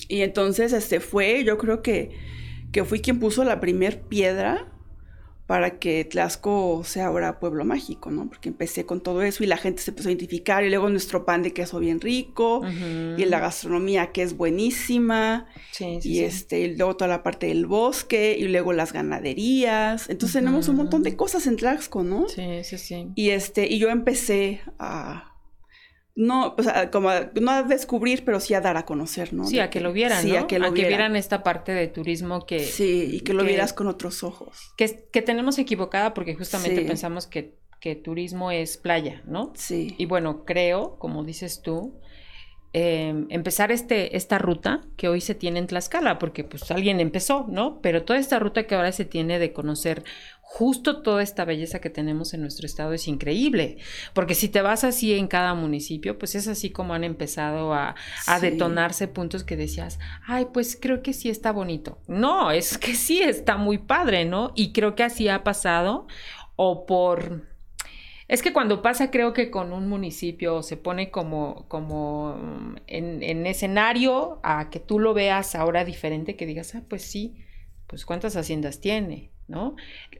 Y 0.08 0.20
entonces 0.20 0.72
este 0.72 1.00
fue, 1.00 1.42
yo 1.42 1.58
creo 1.58 1.82
que, 1.82 2.16
que 2.70 2.84
fui 2.84 3.00
quien 3.00 3.18
puso 3.18 3.42
la 3.42 3.58
primer 3.58 4.02
piedra 4.02 4.72
para 5.50 5.80
que 5.80 6.04
Tlaxco 6.04 6.84
sea 6.84 7.06
ahora 7.06 7.40
pueblo 7.40 7.64
mágico, 7.64 8.12
¿no? 8.12 8.28
Porque 8.28 8.48
empecé 8.48 8.86
con 8.86 9.00
todo 9.00 9.20
eso 9.22 9.42
y 9.42 9.48
la 9.48 9.56
gente 9.56 9.82
se 9.82 9.90
empezó 9.90 10.08
a 10.08 10.12
identificar 10.12 10.62
y 10.62 10.68
luego 10.68 10.88
nuestro 10.88 11.26
pan 11.26 11.42
de 11.42 11.52
queso 11.52 11.80
bien 11.80 12.00
rico 12.00 12.62
y 13.16 13.24
la 13.24 13.40
gastronomía 13.40 14.12
que 14.12 14.22
es 14.22 14.36
buenísima 14.36 15.48
y 15.80 16.20
este 16.20 16.60
y 16.60 16.76
luego 16.76 16.94
toda 16.94 17.08
la 17.08 17.24
parte 17.24 17.48
del 17.48 17.66
bosque 17.66 18.36
y 18.38 18.46
luego 18.46 18.72
las 18.72 18.92
ganaderías. 18.92 20.08
Entonces 20.08 20.40
tenemos 20.40 20.68
un 20.68 20.76
montón 20.76 21.02
de 21.02 21.16
cosas 21.16 21.48
en 21.48 21.56
Tlaxco, 21.56 22.04
¿no? 22.04 22.28
Sí, 22.28 22.62
sí, 22.62 22.78
sí. 22.78 23.08
Y 23.16 23.30
este 23.30 23.66
y 23.66 23.80
yo 23.80 23.88
empecé 23.88 24.60
a 24.78 25.29
no, 26.16 26.54
o 26.58 26.62
sea, 26.62 26.90
como 26.90 27.10
no 27.40 27.50
a 27.50 27.62
descubrir, 27.62 28.24
pero 28.24 28.40
sí 28.40 28.54
a 28.54 28.60
dar 28.60 28.76
a 28.76 28.84
conocer, 28.84 29.32
¿no? 29.32 29.44
Sí, 29.44 29.58
a 29.58 29.70
que 29.70 29.80
lo 29.80 29.92
vieran, 29.92 30.22
sí, 30.22 30.36
a 30.36 30.46
que 30.46 30.58
lo 30.58 30.72
vieran. 30.72 31.16
esta 31.16 31.42
parte 31.42 31.72
de 31.72 31.88
turismo 31.88 32.44
que... 32.46 32.60
Sí, 32.60 33.08
y 33.12 33.20
que 33.20 33.32
lo 33.32 33.44
vieras 33.44 33.72
con 33.72 33.86
otros 33.86 34.22
ojos. 34.22 34.72
Que, 34.76 35.08
que 35.12 35.22
tenemos 35.22 35.58
equivocada 35.58 36.14
porque 36.14 36.34
justamente 36.34 36.82
pensamos 36.82 37.26
que, 37.26 37.54
que 37.80 37.96
turismo 37.96 38.50
es 38.50 38.76
playa, 38.76 39.22
¿no? 39.26 39.52
Sí. 39.54 39.94
Y 39.98 40.06
bueno, 40.06 40.44
creo, 40.44 40.96
como 40.98 41.24
dices 41.24 41.62
tú, 41.62 42.00
Em, 42.72 43.26
empezar 43.30 43.72
este, 43.72 44.16
esta 44.16 44.38
ruta 44.38 44.82
que 44.96 45.08
hoy 45.08 45.20
se 45.20 45.34
tiene 45.34 45.58
en 45.58 45.66
Tlaxcala, 45.66 46.20
porque 46.20 46.44
pues 46.44 46.70
alguien 46.70 47.00
empezó, 47.00 47.46
¿no? 47.48 47.80
Pero 47.80 48.04
toda 48.04 48.20
esta 48.20 48.38
ruta 48.38 48.64
que 48.64 48.76
ahora 48.76 48.92
se 48.92 49.04
tiene 49.04 49.40
de 49.40 49.52
conocer 49.52 50.04
justo 50.52 51.00
toda 51.00 51.22
esta 51.22 51.44
belleza 51.44 51.80
que 51.80 51.90
tenemos 51.90 52.34
en 52.34 52.40
nuestro 52.40 52.66
estado 52.66 52.92
es 52.92 53.06
increíble, 53.06 53.78
porque 54.14 54.34
si 54.34 54.48
te 54.48 54.62
vas 54.62 54.82
así 54.82 55.14
en 55.14 55.28
cada 55.28 55.54
municipio, 55.54 56.18
pues 56.18 56.34
es 56.34 56.48
así 56.48 56.70
como 56.70 56.92
han 56.92 57.04
empezado 57.04 57.72
a, 57.72 57.94
detonarse 58.40 59.06
puntos 59.06 59.44
que 59.44 59.56
decías, 59.56 60.00
ay, 60.26 60.48
pues 60.52 60.76
creo 60.78 61.02
que 61.02 61.12
sí 61.12 61.30
está 61.30 61.52
bonito. 61.52 61.98
No, 62.08 62.50
es 62.50 62.78
que 62.78 62.96
sí 62.96 63.22
está 63.22 63.58
muy 63.58 63.78
padre, 63.78 64.24
¿no? 64.24 64.50
Y 64.56 64.72
creo 64.72 64.96
que 64.96 65.04
así 65.04 65.28
ha 65.28 65.44
pasado, 65.44 66.08
o 66.56 66.84
por 66.84 67.48
es 68.26 68.42
que 68.42 68.52
cuando 68.52 68.82
pasa, 68.82 69.12
creo 69.12 69.32
que 69.32 69.52
con 69.52 69.72
un 69.72 69.88
municipio 69.88 70.64
se 70.64 70.76
pone 70.76 71.12
como, 71.12 71.66
como 71.68 72.34
mm, 72.36 72.76
en, 72.88 73.46
escenario 73.46 74.40
a 74.42 74.68
que 74.68 74.80
tú 74.80 74.98
lo 74.98 75.14
veas 75.14 75.54
ahora 75.54 75.84
diferente, 75.84 76.34
que 76.34 76.46
digas, 76.46 76.74
ah, 76.74 76.82
pues 76.88 77.02
sí, 77.02 77.36
pues 77.86 78.04
cuántas 78.04 78.36
haciendas 78.36 78.80
tiene, 78.80 79.29
¿no? 79.50 79.76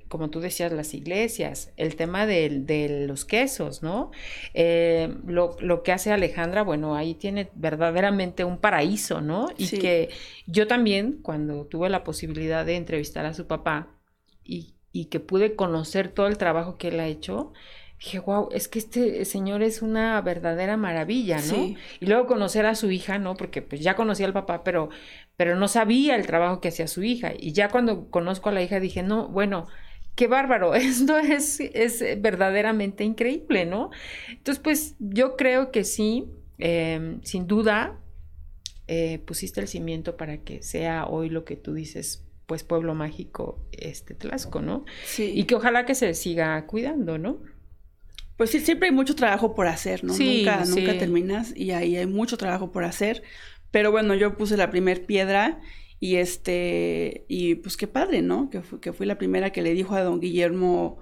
Como 0.08 0.28
tú 0.28 0.40
decías, 0.40 0.72
las 0.72 0.92
iglesias, 0.92 1.72
el 1.76 1.96
tema 1.96 2.26
de, 2.26 3.04
los 3.06 3.24
quesos, 3.24 3.82
¿no? 3.82 4.10
Eh, 4.54 5.14
lo, 5.26 5.82
que 5.82 5.92
hace 5.92 6.12
Alejandra, 6.12 6.62
bueno, 6.62 6.96
ahí 6.96 7.14
tiene 7.14 7.50
verdaderamente 7.54 8.44
un 8.44 8.58
paraíso, 8.58 9.20
¿no? 9.20 9.48
Y 9.56 9.68
que 9.78 10.10
yo 10.46 10.66
también, 10.66 11.20
cuando 11.22 11.64
tuve 11.66 11.88
la 11.88 12.04
posibilidad 12.04 12.66
de 12.66 12.76
entrevistar 12.76 13.24
a 13.24 13.34
su 13.34 13.46
papá 13.46 13.88
y, 14.44 14.74
y 14.92 15.06
que 15.06 15.20
pude 15.20 15.54
conocer 15.54 16.08
todo 16.08 16.26
el 16.26 16.36
trabajo 16.36 16.76
que 16.76 16.88
él 16.88 17.00
ha 17.00 17.06
hecho, 17.06 17.52
dije, 18.00 18.18
wow, 18.18 18.48
es 18.50 18.66
que 18.66 18.78
este 18.78 19.24
señor 19.26 19.62
es 19.62 19.82
una 19.82 20.20
verdadera 20.22 20.78
maravilla, 20.78 21.38
¿no? 21.42 21.76
Y 22.00 22.06
luego 22.06 22.26
conocer 22.26 22.64
a 22.64 22.74
su 22.74 22.90
hija, 22.90 23.18
¿no? 23.18 23.34
Porque 23.34 23.60
pues 23.60 23.82
ya 23.82 23.94
conocía 23.94 24.26
al 24.26 24.32
papá, 24.32 24.64
pero, 24.64 24.88
pero 25.36 25.54
no 25.54 25.68
sabía 25.68 26.16
el 26.16 26.26
trabajo 26.26 26.60
que 26.60 26.68
hacía 26.68 26.86
su 26.86 27.02
hija. 27.02 27.32
Y 27.38 27.52
ya 27.52 27.68
cuando 27.68 28.08
conozco 28.10 28.48
a 28.48 28.52
la 28.52 28.62
hija 28.62 28.80
dije, 28.80 29.02
no, 29.02 29.28
bueno, 29.28 29.66
qué 30.14 30.28
bárbaro, 30.28 30.74
esto 30.74 31.18
es, 31.18 31.60
es 31.60 32.02
verdaderamente 32.22 33.04
increíble, 33.04 33.66
¿no? 33.66 33.90
Entonces, 34.30 34.62
pues 34.62 34.96
yo 34.98 35.36
creo 35.36 35.70
que 35.70 35.84
sí, 35.84 36.24
em, 36.56 37.22
sin 37.22 37.46
duda, 37.46 38.00
eh, 38.86 39.18
pusiste 39.26 39.60
el 39.60 39.68
cimiento 39.68 40.16
para 40.16 40.38
que 40.38 40.62
sea 40.62 41.06
hoy 41.06 41.28
lo 41.28 41.44
que 41.44 41.56
tú 41.56 41.74
dices, 41.74 42.24
pues 42.46 42.64
pueblo 42.64 42.94
mágico, 42.94 43.62
este 43.72 44.14
Tlaxco, 44.14 44.62
¿no? 44.62 44.86
Sí. 45.04 45.30
Y 45.34 45.44
que 45.44 45.54
ojalá 45.54 45.84
que 45.84 45.94
se 45.94 46.14
siga 46.14 46.66
cuidando, 46.66 47.18
¿no? 47.18 47.49
Pues 48.40 48.52
sí, 48.52 48.60
siempre 48.60 48.88
hay 48.88 48.94
mucho 48.94 49.14
trabajo 49.14 49.54
por 49.54 49.66
hacer, 49.66 50.02
¿no? 50.02 50.16
nunca, 50.16 50.64
nunca 50.64 50.96
terminas 50.98 51.52
y 51.54 51.72
ahí 51.72 51.96
hay 51.98 52.06
mucho 52.06 52.38
trabajo 52.38 52.72
por 52.72 52.84
hacer. 52.84 53.22
Pero 53.70 53.90
bueno, 53.90 54.14
yo 54.14 54.38
puse 54.38 54.56
la 54.56 54.70
primer 54.70 55.04
piedra 55.04 55.60
y 56.00 56.16
este, 56.16 57.26
y 57.28 57.56
pues 57.56 57.76
qué 57.76 57.86
padre, 57.86 58.22
¿no? 58.22 58.48
Que, 58.48 58.62
que 58.80 58.94
fui 58.94 59.04
la 59.04 59.18
primera 59.18 59.52
que 59.52 59.60
le 59.60 59.74
dijo 59.74 59.94
a 59.94 60.00
don 60.00 60.20
Guillermo, 60.20 61.00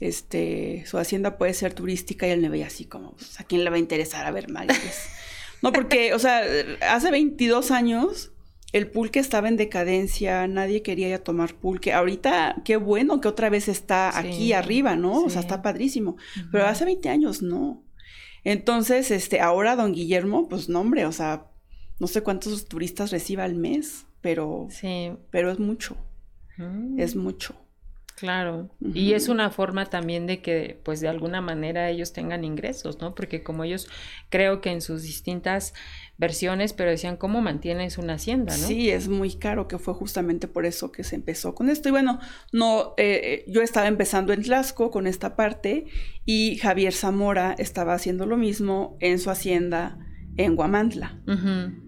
este, 0.00 0.82
su 0.84 0.98
hacienda 0.98 1.38
puede 1.38 1.54
ser 1.54 1.74
turística 1.74 2.26
y 2.26 2.32
él 2.32 2.40
me 2.40 2.48
veía 2.48 2.66
así 2.66 2.86
como, 2.86 3.12
pues, 3.12 3.38
¿a 3.38 3.44
quién 3.44 3.62
le 3.62 3.70
va 3.70 3.76
a 3.76 3.78
interesar 3.78 4.26
a 4.26 4.32
ver 4.32 4.48
Pues, 4.48 5.10
no, 5.62 5.72
porque, 5.72 6.12
o 6.12 6.18
sea, 6.18 6.42
hace 6.88 7.12
22 7.12 7.70
años 7.70 8.32
el 8.72 8.90
pulque 8.90 9.18
estaba 9.18 9.48
en 9.48 9.56
decadencia, 9.56 10.46
nadie 10.46 10.82
quería 10.82 11.08
ya 11.08 11.18
tomar 11.18 11.54
pulque. 11.54 11.92
Ahorita, 11.92 12.62
qué 12.64 12.76
bueno 12.76 13.20
que 13.20 13.28
otra 13.28 13.50
vez 13.50 13.68
está 13.68 14.16
aquí 14.16 14.52
arriba, 14.52 14.96
¿no? 14.96 15.24
O 15.24 15.30
sea, 15.30 15.40
está 15.40 15.62
padrísimo. 15.62 16.16
Pero 16.52 16.66
hace 16.66 16.84
20 16.84 17.08
años 17.08 17.42
no. 17.42 17.82
Entonces, 18.44 19.10
este, 19.10 19.40
ahora 19.40 19.76
don 19.76 19.92
Guillermo, 19.92 20.48
pues 20.48 20.68
no, 20.68 20.80
hombre, 20.80 21.04
o 21.04 21.12
sea, 21.12 21.46
no 21.98 22.06
sé 22.06 22.22
cuántos 22.22 22.66
turistas 22.68 23.10
reciba 23.10 23.44
al 23.44 23.54
mes, 23.54 24.06
pero, 24.20 24.68
sí. 24.70 25.12
pero 25.30 25.50
es 25.50 25.58
mucho. 25.58 25.96
Mm. 26.56 26.98
Es 26.98 27.16
mucho. 27.16 27.54
Claro, 28.20 28.68
y 28.92 29.14
es 29.14 29.30
una 29.30 29.48
forma 29.48 29.86
también 29.86 30.26
de 30.26 30.42
que, 30.42 30.78
pues 30.84 31.00
de 31.00 31.08
alguna 31.08 31.40
manera 31.40 31.88
ellos 31.88 32.12
tengan 32.12 32.44
ingresos, 32.44 33.00
¿no? 33.00 33.14
Porque 33.14 33.42
como 33.42 33.64
ellos 33.64 33.88
creo 34.28 34.60
que 34.60 34.70
en 34.70 34.82
sus 34.82 35.04
distintas 35.04 35.72
versiones, 36.18 36.74
pero 36.74 36.90
decían, 36.90 37.16
¿cómo 37.16 37.40
mantienes 37.40 37.96
una 37.96 38.14
hacienda, 38.14 38.54
no? 38.58 38.66
Sí, 38.66 38.90
es 38.90 39.08
muy 39.08 39.36
caro, 39.36 39.68
que 39.68 39.78
fue 39.78 39.94
justamente 39.94 40.48
por 40.48 40.66
eso 40.66 40.92
que 40.92 41.02
se 41.02 41.16
empezó 41.16 41.54
con 41.54 41.70
esto. 41.70 41.88
Y 41.88 41.92
bueno, 41.92 42.20
no, 42.52 42.92
eh, 42.98 43.20
eh, 43.24 43.44
yo 43.48 43.62
estaba 43.62 43.88
empezando 43.88 44.34
en 44.34 44.42
Tlaxco 44.42 44.90
con 44.90 45.06
esta 45.06 45.34
parte 45.34 45.86
y 46.26 46.58
Javier 46.58 46.92
Zamora 46.92 47.54
estaba 47.56 47.94
haciendo 47.94 48.26
lo 48.26 48.36
mismo 48.36 48.98
en 49.00 49.18
su 49.18 49.30
hacienda 49.30 49.96
en 50.36 50.56
Guamantla. 50.56 51.22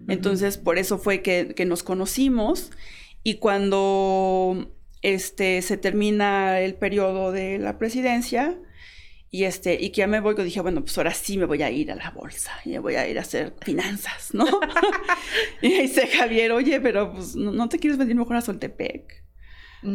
Entonces, 0.07 0.57
por 0.57 0.79
eso 0.79 0.97
fue 0.97 1.21
que, 1.21 1.53
que 1.55 1.65
nos 1.65 1.83
conocimos 1.83 2.71
y 3.21 3.35
cuando 3.35 4.73
este, 5.03 5.61
se 5.61 5.77
termina 5.77 6.59
el 6.61 6.75
periodo 6.75 7.31
de 7.31 7.59
la 7.59 7.77
presidencia 7.77 8.57
y, 9.29 9.43
este, 9.43 9.73
y 9.79 9.89
que 9.89 9.97
ya 9.97 10.07
me 10.07 10.19
voy, 10.19 10.35
yo 10.35 10.43
dije, 10.43 10.61
bueno, 10.61 10.81
pues 10.81 10.97
ahora 10.97 11.13
sí 11.13 11.37
me 11.37 11.45
voy 11.45 11.61
a 11.61 11.69
ir 11.69 11.91
a 11.91 11.95
la 11.95 12.11
bolsa 12.11 12.51
y 12.65 12.69
me 12.69 12.79
voy 12.79 12.95
a 12.95 13.07
ir 13.07 13.17
a 13.17 13.21
hacer 13.21 13.53
finanzas, 13.61 14.33
¿no? 14.33 14.45
y 15.61 15.81
dice 15.81 16.07
Javier, 16.07 16.51
oye, 16.51 16.79
pero 16.79 17.13
pues 17.13 17.35
no, 17.35 17.67
te 17.67 17.79
quieres 17.79 17.97
venir 17.97 18.15
mejor 18.15 18.37
a 18.37 18.41
Soltepec. 18.41 19.23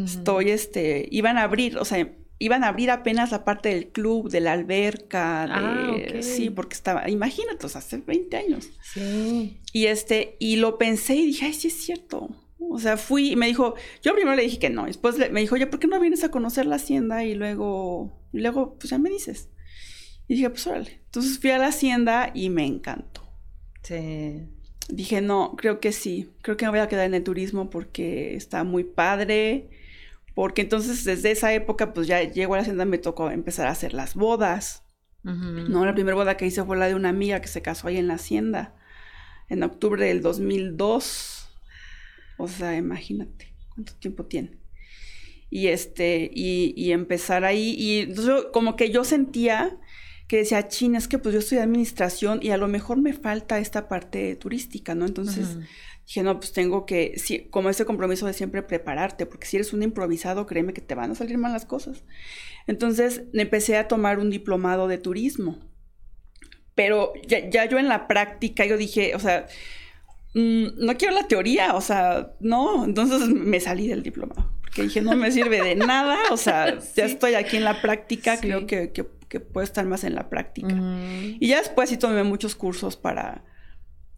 Estoy, 0.05 0.51
este, 0.51 1.09
iban 1.11 1.39
a 1.39 1.45
abrir, 1.45 1.79
o 1.79 1.85
sea, 1.87 2.07
iban 2.39 2.63
a 2.63 2.69
abrir 2.69 2.91
apenas 2.91 3.31
la 3.31 3.47
parte 3.47 3.71
del 3.71 3.89
club, 3.89 4.29
de 4.29 4.41
la 4.41 4.53
alberca, 4.53 5.47
de, 5.47 6.19
ah, 6.19 6.23
sí, 6.23 6.51
porque 6.51 6.75
estaba, 6.75 7.09
imagínate, 7.09 7.65
o 7.65 7.69
sea, 7.71 7.79
hace 7.79 7.97
20 7.97 8.37
años. 8.37 8.69
Sí. 8.83 9.63
Y 9.73 9.87
este, 9.87 10.37
y 10.41 10.57
lo 10.57 10.77
pensé 10.77 11.15
y 11.15 11.27
dije, 11.27 11.47
ay, 11.47 11.55
sí 11.55 11.69
es 11.69 11.83
cierto. 11.83 12.29
O 12.59 12.79
sea, 12.79 12.97
fui 12.97 13.33
y 13.33 13.37
me 13.37 13.47
dijo, 13.47 13.75
yo 14.03 14.15
primero 14.15 14.37
le 14.37 14.43
dije 14.43 14.59
que 14.59 14.71
no, 14.71 14.87
después 14.87 15.17
me 15.31 15.41
dijo, 15.41 15.55
oye, 15.55 15.67
¿por 15.67 15.79
qué 15.79 15.87
no 15.87 16.01
vienes 16.01 16.25
a 16.25 16.31
conocer 16.31 16.67
la 16.67 16.77
hacienda? 16.77 17.25
Y 17.25 17.35
luego, 17.35 18.21
y 18.33 18.41
luego, 18.41 18.77
pues 18.79 18.91
ya 18.91 18.99
me 18.99 19.11
dices. 19.11 19.49
Y 20.27 20.35
dije, 20.35 20.51
pues 20.51 20.67
órale. 20.67 21.01
Entonces 21.07 21.39
fui 21.39 21.51
a 21.51 21.59
la 21.59 21.69
hacienda 21.69 22.31
y 22.35 22.51
me 22.51 22.67
encantó. 22.67 23.23
Sí. 23.83 24.49
Dije, 24.89 25.21
no, 25.21 25.55
creo 25.57 25.81
que 25.81 25.93
sí, 25.93 26.31
creo 26.43 26.57
que 26.57 26.65
me 26.65 26.71
voy 26.71 26.81
a 26.81 26.89
quedar 26.89 27.07
en 27.07 27.15
el 27.15 27.23
turismo 27.23 27.71
porque 27.71 28.35
está 28.35 28.65
muy 28.65 28.85
padre. 28.85 29.71
Porque 30.35 30.63
entonces 30.63 31.05
desde 31.05 31.31
esa 31.31 31.53
época, 31.53 31.93
pues 31.93 32.07
ya 32.07 32.23
llego 32.23 32.55
a 32.55 32.59
la 32.59 32.63
hacienda, 32.63 32.85
me 32.85 32.99
tocó 32.99 33.31
empezar 33.31 33.67
a 33.67 33.73
hacer 33.73 33.93
las 33.93 34.15
bodas. 34.15 34.85
No, 35.23 35.85
la 35.85 35.95
primera 35.95 36.17
boda 36.17 36.37
que 36.39 36.47
hice 36.47 36.65
fue 36.65 36.79
la 36.79 36.87
de 36.87 36.95
una 36.95 37.11
amiga 37.11 37.41
que 37.41 37.49
se 37.49 37.61
casó 37.61 37.89
ahí 37.89 37.99
en 37.99 38.09
la 38.09 38.15
hacienda, 38.15 38.77
en 39.49 39.63
octubre 39.63 40.07
del 40.07 40.23
2002 40.23 41.38
o 42.39 42.49
sea, 42.49 42.77
imagínate 42.77 43.53
cuánto 43.75 43.95
tiempo 43.95 44.25
tiene. 44.25 44.59
Y 45.51 45.69
este, 45.69 46.31
y, 46.33 46.93
empezar 46.93 47.45
ahí. 47.45 47.75
Y 47.77 48.01
entonces, 48.01 48.47
como 48.53 48.77
que 48.77 48.91
yo 48.91 49.05
sentía 49.05 49.79
que 50.27 50.37
decía, 50.39 50.69
chin, 50.69 50.95
es 50.95 51.09
que 51.09 51.19
pues 51.19 51.33
yo 51.33 51.39
estoy 51.39 51.57
de 51.57 51.65
administración 51.65 52.41
y 52.43 52.51
a 52.51 52.59
lo 52.59 52.69
mejor 52.69 52.99
me 52.99 53.15
falta 53.15 53.59
esta 53.59 53.89
parte 53.89 54.37
turística, 54.37 54.95
¿no? 54.95 55.07
Entonces 55.07 55.57
dije, 56.07 56.23
no, 56.23 56.39
pues 56.39 56.53
tengo 56.53 56.85
que, 56.85 57.15
sí, 57.17 57.49
como 57.51 57.71
ese 57.71 57.87
compromiso 57.87 58.27
de 58.27 58.35
siempre 58.35 58.63
prepararte, 58.63 59.25
porque 59.25 59.47
si 59.47 59.57
eres 59.57 59.73
un 59.73 59.83
improvisado, 59.83 60.45
créeme 60.45 60.75
que 60.75 60.83
te 60.83 60.95
van 60.95 61.13
a 61.13 61.15
salir 61.15 61.39
mal 61.39 61.53
las 61.53 61.65
cosas. 61.65 62.05
Entonces 62.67 63.23
empecé 63.33 63.79
a 63.79 63.89
tomar 63.89 64.19
un 64.19 64.29
diplomado 64.29 64.87
de 64.87 64.99
turismo. 64.99 65.59
Pero 66.75 67.15
ya, 67.27 67.49
ya 67.49 67.65
yo 67.65 67.79
en 67.79 67.89
la 67.89 68.07
práctica, 68.07 68.67
yo 68.67 68.77
dije, 68.77 69.15
o 69.15 69.19
sea, 69.19 69.47
Mm, 70.35 70.85
no 70.85 70.97
quiero 70.97 71.15
la 71.15 71.27
teoría, 71.27 71.75
o 71.75 71.81
sea, 71.81 72.35
no, 72.41 72.85
entonces 72.85 73.29
me 73.29 73.61
salí 73.61 73.89
del 73.89 74.03
diploma, 74.03 74.53
porque 74.61 74.83
dije, 74.83 75.01
no 75.01 75.17
me 75.17 75.31
sirve 75.31 75.63
de 75.63 75.75
nada, 75.75 76.19
o 76.31 76.37
sea, 76.37 76.79
ya 76.97 77.07
estoy 77.07 77.35
aquí 77.35 77.57
en 77.57 77.65
la 77.65 77.81
práctica, 77.81 78.39
creo 78.39 78.67
que, 78.67 78.93
que, 78.93 79.05
puedo 79.41 79.65
estar 79.65 79.85
más 79.85 80.05
en 80.05 80.15
la 80.15 80.31
práctica. 80.31 80.75
Y 81.39 81.49
ya 81.49 81.59
después 81.59 81.91
sí 81.91 81.99
tomé 81.99 82.25
muchos 82.25 82.55
cursos 82.55 82.97
para 82.97 83.45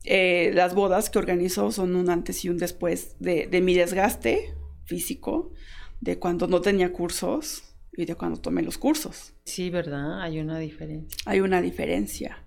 eh, 0.05 0.53
las 0.55 0.73
bodas 0.73 1.11
que 1.11 1.19
organizo, 1.19 1.73
son 1.73 1.97
un 1.97 2.11
antes 2.11 2.45
y 2.45 2.49
un 2.49 2.59
después 2.59 3.17
de, 3.19 3.49
de 3.49 3.61
mi 3.61 3.75
desgaste 3.75 4.55
físico, 4.85 5.53
de 6.01 6.19
cuando 6.19 6.47
no 6.47 6.61
tenía 6.61 6.93
cursos 6.93 7.75
y 7.93 8.05
de 8.05 8.15
cuando 8.15 8.41
tomé 8.41 8.63
los 8.63 8.79
cursos. 8.79 9.35
Sí, 9.45 9.69
¿verdad? 9.69 10.23
Hay 10.23 10.39
una 10.39 10.61
diferencia. 10.61 11.19
Hay 11.27 11.41
una 11.41 11.61
diferencia 11.61 12.45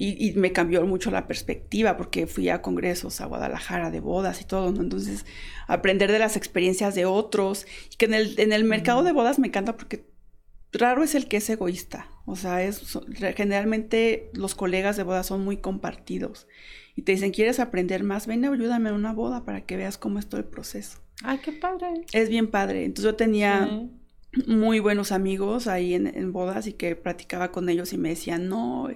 y, 0.00 0.32
me 0.34 0.52
cambió 0.52 0.86
mucho 0.86 1.10
la 1.10 1.26
perspectiva 1.26 1.96
porque 1.96 2.28
fui 2.28 2.48
a 2.48 2.62
congresos 2.62 3.20
a 3.20 3.26
Guadalajara 3.26 3.90
de 3.90 3.98
bodas 3.98 4.40
y 4.40 4.44
todo, 4.44 4.70
¿no? 4.70 4.80
Entonces, 4.80 5.26
aprender 5.66 6.12
de 6.12 6.20
las 6.20 6.36
experiencias 6.36 6.94
de 6.94 7.04
otros, 7.04 7.66
y 7.92 7.96
que 7.96 8.06
en 8.06 8.14
el, 8.14 8.38
en 8.38 8.52
el 8.52 8.62
mercado 8.62 9.02
de 9.02 9.12
bodas 9.12 9.40
me 9.40 9.48
encanta 9.48 9.76
porque 9.76 10.04
raro 10.72 11.02
es 11.02 11.16
el 11.16 11.26
que 11.26 11.38
es 11.38 11.50
egoísta, 11.50 12.08
o 12.26 12.36
sea, 12.36 12.62
es, 12.62 12.96
generalmente 13.36 14.30
los 14.34 14.54
colegas 14.54 14.96
de 14.96 15.02
bodas 15.02 15.26
son 15.26 15.44
muy 15.44 15.56
compartidos 15.56 16.46
y 16.94 17.02
te 17.02 17.12
dicen, 17.12 17.32
¿quieres 17.32 17.58
aprender 17.58 18.04
más? 18.04 18.26
Ven, 18.26 18.44
ayúdame 18.44 18.90
en 18.90 18.94
una 18.94 19.12
boda 19.12 19.44
para 19.44 19.62
que 19.64 19.76
veas 19.76 19.98
cómo 19.98 20.18
es 20.18 20.28
todo 20.28 20.40
el 20.40 20.46
proceso. 20.46 20.98
Ay, 21.22 21.38
qué 21.42 21.52
padre. 21.52 22.04
Es 22.12 22.28
bien 22.28 22.48
padre. 22.48 22.84
Entonces 22.84 23.12
yo 23.12 23.16
tenía 23.16 23.88
muy 24.46 24.78
buenos 24.78 25.10
amigos 25.10 25.66
ahí 25.66 25.94
en, 25.94 26.06
en, 26.06 26.32
bodas 26.32 26.66
y 26.66 26.72
que 26.72 26.94
platicaba 26.96 27.50
con 27.50 27.68
ellos 27.68 27.92
y 27.92 27.98
me 27.98 28.10
decían, 28.10 28.48
no, 28.48 28.88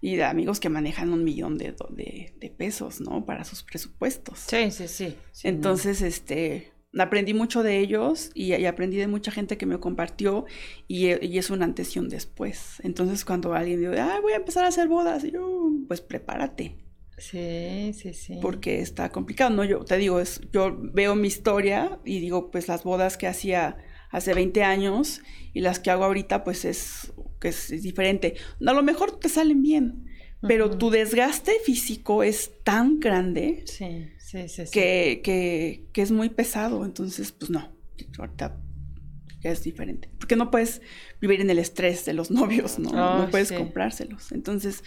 y 0.00 0.16
de 0.16 0.24
amigos 0.24 0.60
que 0.60 0.68
manejan 0.68 1.12
un 1.12 1.24
millón 1.24 1.58
de, 1.58 1.74
de, 1.90 2.54
pesos, 2.56 3.00
¿no? 3.00 3.24
Para 3.24 3.44
sus 3.44 3.62
presupuestos. 3.62 4.38
Sí, 4.48 4.70
sí, 4.70 4.88
sí. 4.88 5.14
Entonces, 5.44 6.00
este, 6.02 6.72
aprendí 6.98 7.34
mucho 7.34 7.62
de 7.62 7.78
ellos 7.78 8.30
y, 8.34 8.52
aprendí 8.64 8.96
de 8.96 9.06
mucha 9.06 9.30
gente 9.30 9.56
que 9.56 9.66
me 9.66 9.78
compartió 9.78 10.46
y, 10.88 11.08
es 11.08 11.50
un 11.50 11.62
antes 11.62 11.94
y 11.94 11.98
un 11.98 12.08
después. 12.08 12.80
Entonces 12.82 13.24
cuando 13.24 13.54
alguien 13.54 13.80
dice, 13.80 14.00
ah, 14.00 14.18
voy 14.22 14.32
a 14.32 14.36
empezar 14.36 14.64
a 14.64 14.68
hacer 14.68 14.88
bodas, 14.88 15.24
y 15.24 15.32
yo, 15.32 15.70
pues 15.86 16.00
prepárate. 16.00 16.76
Sí, 17.18 17.92
sí, 17.92 18.14
sí. 18.14 18.38
Porque 18.40 18.80
está 18.80 19.10
complicado, 19.10 19.50
¿no? 19.50 19.62
Yo 19.64 19.84
te 19.84 19.98
digo, 19.98 20.20
es, 20.20 20.40
yo 20.52 20.74
veo 20.74 21.14
mi 21.14 21.28
historia 21.28 22.00
y 22.04 22.18
digo, 22.18 22.50
pues 22.50 22.66
las 22.66 22.82
bodas 22.82 23.18
que 23.18 23.26
hacía 23.26 23.76
hace 24.10 24.34
20 24.34 24.62
años 24.62 25.20
y 25.52 25.60
las 25.60 25.78
que 25.78 25.90
hago 25.90 26.04
ahorita, 26.04 26.44
pues 26.44 26.64
es, 26.64 27.12
que 27.40 27.48
es, 27.48 27.68
diferente. 27.82 28.34
A 28.64 28.72
lo 28.72 28.82
mejor 28.82 29.18
te 29.18 29.28
salen 29.28 29.62
bien, 29.62 30.06
pero 30.42 30.76
tu 30.76 30.90
desgaste 30.90 31.52
físico 31.64 32.22
es 32.22 32.50
tan 32.64 32.98
grande 32.98 33.62
sí, 33.66 34.10
sí, 34.18 34.48
sí, 34.48 34.64
que, 34.72 35.20
que, 35.22 35.86
que, 35.92 36.02
es 36.02 36.10
muy 36.10 36.28
pesado. 36.30 36.84
Entonces, 36.84 37.32
pues 37.32 37.50
no, 37.50 37.72
ahorita 38.18 38.58
ya 39.40 39.50
es 39.50 39.62
diferente. 39.62 40.10
Porque 40.18 40.36
no 40.36 40.50
puedes 40.50 40.82
vivir 41.20 41.40
en 41.40 41.50
el 41.50 41.58
estrés 41.58 42.04
de 42.04 42.14
los 42.14 42.30
novios, 42.30 42.78
¿no? 42.78 42.90
no 43.18 43.30
puedes 43.30 43.52
comprárselos. 43.52 44.32
Entonces, 44.32 44.82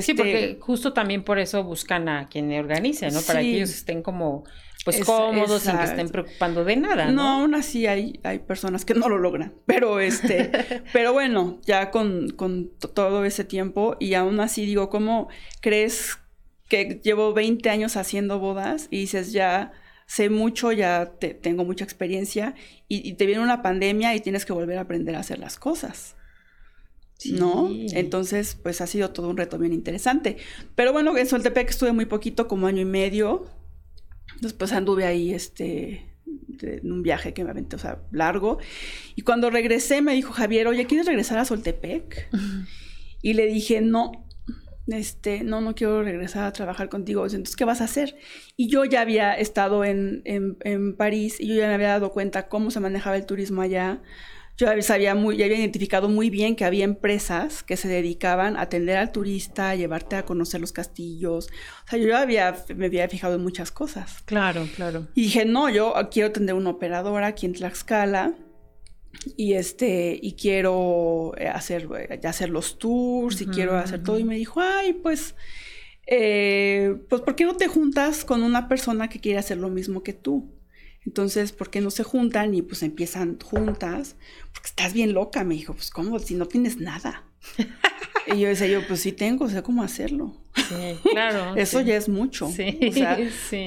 Sí, 0.00 0.14
porque 0.14 0.44
este, 0.44 0.60
justo 0.60 0.92
también 0.92 1.24
por 1.24 1.38
eso 1.38 1.62
buscan 1.62 2.08
a 2.08 2.28
quien 2.28 2.50
organice, 2.52 3.10
¿no? 3.10 3.20
Para 3.20 3.40
que 3.40 3.56
ellos 3.56 3.70
estén 3.70 4.02
como 4.02 4.44
pues 4.84 5.04
cómodos, 5.04 5.62
sin 5.62 5.76
que 5.78 5.84
estén 5.84 6.08
preocupando 6.08 6.64
de 6.64 6.76
nada. 6.76 7.10
No, 7.10 7.40
aún 7.40 7.54
así 7.54 7.86
hay, 7.86 8.20
hay 8.22 8.40
personas 8.40 8.84
que 8.84 8.94
no 8.94 9.08
lo 9.08 9.18
logran. 9.18 9.54
Pero 9.66 10.00
este, 10.00 10.50
pero 10.92 11.12
bueno, 11.12 11.58
ya 11.64 11.90
con, 11.90 12.30
con 12.30 12.70
todo 12.94 13.24
ese 13.24 13.44
tiempo, 13.44 13.96
y 13.98 14.14
aún 14.14 14.40
así 14.40 14.66
digo, 14.66 14.90
¿cómo 14.90 15.28
crees 15.60 16.18
que 16.68 17.00
llevo 17.02 17.32
20 17.32 17.68
años 17.70 17.96
haciendo 17.96 18.38
bodas? 18.38 18.88
Y 18.90 19.00
dices, 19.00 19.32
ya 19.32 19.72
sé 20.06 20.28
mucho, 20.28 20.70
ya 20.72 21.14
tengo 21.18 21.64
mucha 21.64 21.84
experiencia, 21.84 22.54
y, 22.86 23.08
y 23.08 23.14
te 23.14 23.26
viene 23.26 23.42
una 23.42 23.62
pandemia 23.62 24.14
y 24.14 24.20
tienes 24.20 24.44
que 24.44 24.52
volver 24.52 24.78
a 24.78 24.82
aprender 24.82 25.16
a 25.16 25.20
hacer 25.20 25.38
las 25.38 25.58
cosas. 25.58 26.16
¿no? 27.32 27.70
Entonces, 27.70 28.58
pues 28.62 28.80
ha 28.80 28.86
sido 28.86 29.10
todo 29.10 29.30
un 29.30 29.36
reto 29.36 29.58
bien 29.58 29.72
interesante. 29.72 30.36
Pero 30.74 30.92
bueno, 30.92 31.16
en 31.16 31.26
Soltepec 31.26 31.70
estuve 31.70 31.92
muy 31.92 32.06
poquito, 32.06 32.48
como 32.48 32.66
año 32.66 32.82
y 32.82 32.86
medio. 32.86 33.46
Después 34.40 34.72
anduve 34.72 35.04
ahí, 35.06 35.32
este, 35.32 36.14
en 36.62 36.92
un 36.92 37.02
viaje 37.02 37.34
que 37.34 37.44
me 37.44 37.50
aventé, 37.50 37.76
o 37.76 37.78
sea, 37.78 38.02
largo. 38.10 38.58
Y 39.14 39.22
cuando 39.22 39.50
regresé 39.50 40.02
me 40.02 40.14
dijo 40.14 40.32
Javier, 40.32 40.66
oye, 40.66 40.86
¿quieres 40.86 41.06
regresar 41.06 41.38
a 41.38 41.44
Soltepec? 41.44 42.28
Y 43.22 43.34
le 43.34 43.46
dije, 43.46 43.80
no, 43.80 44.26
este, 44.86 45.44
no, 45.44 45.60
no 45.60 45.74
quiero 45.74 46.02
regresar 46.02 46.44
a 46.44 46.52
trabajar 46.52 46.88
contigo. 46.88 47.24
Entonces, 47.24 47.56
¿qué 47.56 47.64
vas 47.64 47.80
a 47.80 47.84
hacer? 47.84 48.16
Y 48.56 48.68
yo 48.68 48.84
ya 48.84 49.00
había 49.00 49.34
estado 49.34 49.84
en, 49.84 50.22
en, 50.24 50.58
en 50.60 50.96
París 50.96 51.40
y 51.40 51.48
yo 51.48 51.54
ya 51.54 51.68
me 51.68 51.74
había 51.74 51.88
dado 51.88 52.12
cuenta 52.12 52.48
cómo 52.48 52.70
se 52.70 52.80
manejaba 52.80 53.16
el 53.16 53.26
turismo 53.26 53.62
allá 53.62 54.02
yo 54.56 54.68
sabía 54.82 55.14
muy, 55.14 55.36
ya 55.36 55.46
había 55.46 55.58
identificado 55.58 56.08
muy 56.08 56.30
bien 56.30 56.54
que 56.54 56.64
había 56.64 56.84
empresas 56.84 57.64
que 57.64 57.76
se 57.76 57.88
dedicaban 57.88 58.56
a 58.56 58.62
atender 58.62 58.96
al 58.96 59.10
turista, 59.10 59.70
a 59.70 59.74
llevarte 59.74 60.14
a 60.16 60.24
conocer 60.24 60.60
los 60.60 60.70
castillos. 60.70 61.48
O 61.86 61.90
sea, 61.90 61.98
yo 61.98 62.16
había, 62.16 62.54
me 62.76 62.86
había 62.86 63.08
fijado 63.08 63.34
en 63.34 63.42
muchas 63.42 63.72
cosas. 63.72 64.22
Claro, 64.24 64.68
claro. 64.76 65.08
Y 65.14 65.22
dije, 65.22 65.44
no, 65.44 65.70
yo 65.70 65.94
quiero 66.10 66.30
tener 66.30 66.54
una 66.54 66.70
operadora 66.70 67.28
aquí 67.28 67.46
en 67.46 67.54
Tlaxcala 67.54 68.34
y 69.36 69.54
este 69.54 70.18
y 70.20 70.32
quiero 70.32 71.32
eh, 71.36 71.48
hacer 71.48 71.88
hacer 72.24 72.50
los 72.50 72.78
tours 72.78 73.40
y 73.40 73.46
quiero 73.46 73.76
hacer 73.78 74.02
todo 74.02 74.18
y 74.18 74.24
me 74.24 74.36
dijo 74.36 74.60
ay 74.60 74.92
pues 74.92 75.36
eh, 76.06 76.96
pues 77.08 77.22
por 77.22 77.36
qué 77.36 77.44
no 77.44 77.54
te 77.54 77.68
juntas 77.68 78.24
con 78.24 78.42
una 78.42 78.68
persona 78.68 79.08
que 79.08 79.20
quiere 79.20 79.38
hacer 79.38 79.56
lo 79.56 79.68
mismo 79.68 80.02
que 80.02 80.12
tú 80.12 80.52
entonces, 81.06 81.52
¿por 81.52 81.70
qué 81.70 81.80
no 81.80 81.90
se 81.90 82.02
juntan 82.02 82.54
y 82.54 82.62
pues 82.62 82.82
empiezan 82.82 83.38
juntas? 83.40 84.16
Porque 84.52 84.68
estás 84.68 84.92
bien 84.92 85.12
loca, 85.12 85.44
me 85.44 85.54
dijo, 85.54 85.74
pues 85.74 85.90
¿cómo? 85.90 86.18
Si 86.18 86.34
no 86.34 86.46
tienes 86.46 86.78
nada. 86.78 87.24
y 88.26 88.40
yo 88.40 88.48
decía, 88.48 88.66
yo 88.66 88.86
pues 88.86 89.00
sí 89.00 89.12
tengo, 89.12 89.48
sé 89.48 89.62
cómo 89.62 89.82
hacerlo. 89.82 90.34
Sí, 90.56 90.96
claro. 91.10 91.54
Eso 91.56 91.80
ya 91.80 91.96
es 91.96 92.08
mucho. 92.08 92.48
Sí, 92.48 92.78
o 92.88 92.92
sea, 92.92 93.18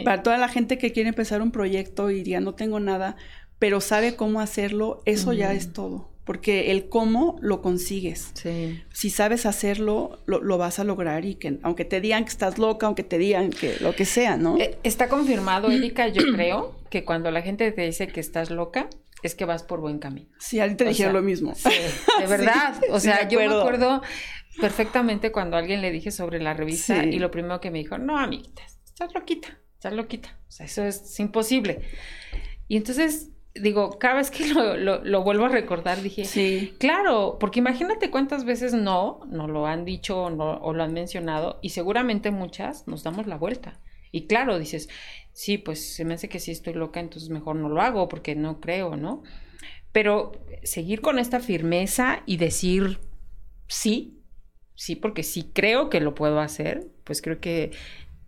para 0.03 0.23
toda 0.23 0.37
la 0.37 0.49
gente 0.49 0.77
que 0.77 0.91
quiere 0.91 1.09
empezar 1.09 1.41
un 1.41 1.51
proyecto 1.51 2.09
y 2.09 2.15
diría, 2.15 2.39
no 2.39 2.55
tengo 2.55 2.79
nada, 2.79 3.15
pero 3.59 3.81
sabe 3.81 4.15
cómo 4.15 4.41
hacerlo, 4.41 5.01
eso 5.05 5.33
ya 5.33 5.53
es 5.53 5.73
todo 5.73 6.16
porque 6.27 6.71
el 6.71 6.89
cómo 6.89 7.37
lo 7.41 7.61
consigues. 7.61 8.31
Sí. 8.33 8.83
Si 8.91 9.09
sabes 9.09 9.45
hacerlo, 9.45 10.19
lo, 10.25 10.57
vas 10.57 10.77
a 10.77 10.83
lograr 10.83 11.23
y 11.23 11.35
que 11.35 11.57
aunque 11.63 11.85
te 11.85 12.01
digan 12.01 12.25
que 12.25 12.29
estás 12.29 12.57
loca, 12.57 12.85
aunque 12.85 13.03
te 13.03 13.17
digan 13.17 13.49
que 13.49 13.77
lo 13.79 13.95
que 13.95 14.03
sea, 14.03 14.35
¿no? 14.35 14.57
Eh, 14.57 14.77
está 14.83 15.07
confirmado, 15.07 15.71
Erika, 15.71 16.09
yo 16.09 16.21
creo 16.35 16.75
que 16.89 17.05
cuando 17.05 17.31
la 17.31 17.41
gente 17.41 17.71
te 17.71 17.81
dice 17.83 18.09
que 18.09 18.19
estás 18.19 18.51
loca, 18.51 18.89
es 19.23 19.35
que 19.35 19.45
vas 19.45 19.63
por 19.63 19.79
buen 19.79 19.99
camino. 19.99 20.29
Sí, 20.37 20.59
a 20.59 20.67
ti 20.67 20.75
te 20.75 20.83
dijeron 20.83 21.13
lo 21.13 21.21
mismo. 21.21 21.55
Sí, 21.55 21.69
de 22.19 22.27
verdad. 22.27 22.75
o 22.91 22.99
sea, 22.99 23.27
yo 23.29 23.39
me 23.39 23.45
acuerdo 23.45 24.01
perfectamente 24.59 25.31
cuando 25.31 25.55
a 25.55 25.59
alguien 25.59 25.81
le 25.81 25.91
dije 25.91 26.11
sobre 26.11 26.41
la 26.41 26.53
revista 26.53 27.05
y 27.05 27.19
lo 27.19 27.31
primero 27.31 27.61
que 27.61 27.71
me 27.71 27.77
dijo, 27.79 27.97
no, 27.97 28.19
amiguita, 28.19 28.63
estás 28.83 29.13
loquita, 29.13 29.57
estás 29.75 29.93
loquita. 29.93 30.37
O 30.49 30.51
sea, 30.51 30.65
eso 30.65 30.83
es 30.83 31.17
imposible. 31.21 31.83
Y 32.67 32.75
entonces 32.75 33.29
digo, 33.61 33.99
cada 33.99 34.15
vez 34.15 34.31
que 34.31 34.47
lo, 34.47 35.23
vuelvo 35.23 35.45
a 35.45 35.49
recordar, 35.49 36.01
dije, 36.01 36.25
sí. 36.25 36.75
claro, 36.79 37.37
porque 37.39 37.59
imagínate 37.59 38.09
cuántas 38.09 38.45
veces 38.45 38.73
no, 38.73 39.21
no 39.29 39.47
lo 39.47 39.65
han 39.65 39.85
dicho 39.85 40.23
o, 40.23 40.29
no, 40.29 40.57
o 40.57 40.73
lo 40.73 40.83
han 40.83 40.93
mencionado, 40.93 41.59
y 41.61 41.69
seguramente 41.69 42.31
muchas 42.31 42.87
nos 42.87 43.03
damos 43.03 43.27
la 43.27 43.37
vuelta. 43.37 43.79
Y 44.11 44.27
claro, 44.27 44.57
dices, 44.57 44.89
sí, 45.33 45.57
pues 45.57 45.95
se 45.95 46.05
me 46.05 46.13
hace 46.13 46.29
que 46.29 46.39
sí 46.39 46.51
estoy 46.51 46.73
loca, 46.73 46.99
entonces 46.99 47.29
mejor 47.29 47.55
no 47.55 47.69
lo 47.69 47.81
hago 47.81 48.07
porque 48.07 48.35
no 48.35 48.59
creo, 48.59 48.95
¿no? 48.95 49.23
Pero 49.91 50.31
seguir 50.63 51.01
con 51.01 51.19
esta 51.19 51.39
firmeza 51.39 52.23
y 52.25 52.37
decir 52.37 52.99
sí, 53.67 54.23
sí, 54.75 54.95
porque 54.95 55.23
sí 55.23 55.51
creo 55.53 55.89
que 55.89 55.99
lo 55.99 56.15
puedo 56.15 56.39
hacer, 56.39 56.87
pues 57.03 57.21
creo 57.21 57.39
que 57.39 57.71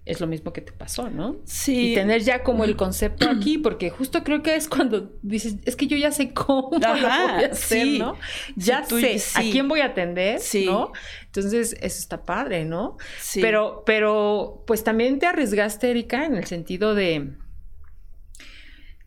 es 0.09 0.19
lo 0.19 0.25
mismo 0.25 0.51
que 0.51 0.61
te 0.61 0.71
pasó, 0.71 1.11
¿no? 1.11 1.37
Sí. 1.45 1.91
Y 1.91 1.95
tener 1.95 2.23
ya 2.23 2.41
como 2.41 2.63
el 2.63 2.75
concepto 2.75 3.29
aquí, 3.29 3.59
porque 3.59 3.91
justo 3.91 4.23
creo 4.23 4.41
que 4.41 4.55
es 4.55 4.67
cuando 4.67 5.13
dices, 5.21 5.57
es 5.65 5.75
que 5.75 5.85
yo 5.85 5.95
ya 5.97 6.11
sé 6.11 6.33
cómo 6.33 6.71
lo 6.71 6.79
voy 6.79 7.05
a 7.05 7.37
hacer, 7.51 7.87
¿no? 7.99 8.17
Ya 8.55 8.83
sé 8.83 9.21
a 9.35 9.41
quién 9.41 9.67
voy 9.67 9.81
a 9.81 9.85
atender, 9.85 10.41
¿no? 10.65 10.91
Entonces, 11.25 11.73
eso 11.73 11.99
está 11.99 12.25
padre, 12.25 12.65
¿no? 12.65 12.97
Sí. 13.19 13.39
Pero, 13.39 13.83
pero, 13.85 14.63
pues 14.65 14.83
también 14.83 15.19
te 15.19 15.27
arriesgaste, 15.27 15.91
Erika, 15.91 16.25
en 16.25 16.35
el 16.35 16.45
sentido 16.45 16.95
de, 16.95 17.35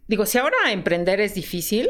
digo, 0.06 0.24
si 0.24 0.38
ahora 0.38 0.70
emprender 0.70 1.20
es 1.20 1.34
difícil, 1.34 1.88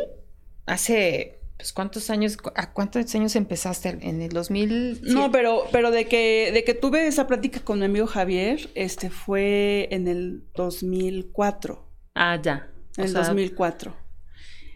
hace 0.64 1.41
pues, 1.56 1.72
¿cuántos 1.72 2.10
años, 2.10 2.38
a 2.54 2.72
cuántos 2.72 3.14
años 3.14 3.36
empezaste? 3.36 3.98
¿En 4.00 4.20
el 4.20 4.30
2000? 4.30 5.02
No, 5.02 5.30
pero, 5.30 5.64
pero 5.72 5.90
de 5.90 6.06
que, 6.06 6.50
de 6.52 6.64
que 6.64 6.74
tuve 6.74 7.06
esa 7.06 7.26
plática 7.26 7.60
con 7.60 7.78
mi 7.78 7.84
amigo 7.84 8.06
Javier, 8.06 8.70
este 8.74 9.10
fue 9.10 9.88
en 9.90 10.08
el 10.08 10.44
2004. 10.54 11.88
Ah, 12.14 12.40
ya. 12.42 12.68
En 12.96 13.04
el 13.04 13.12
2004. 13.12 14.02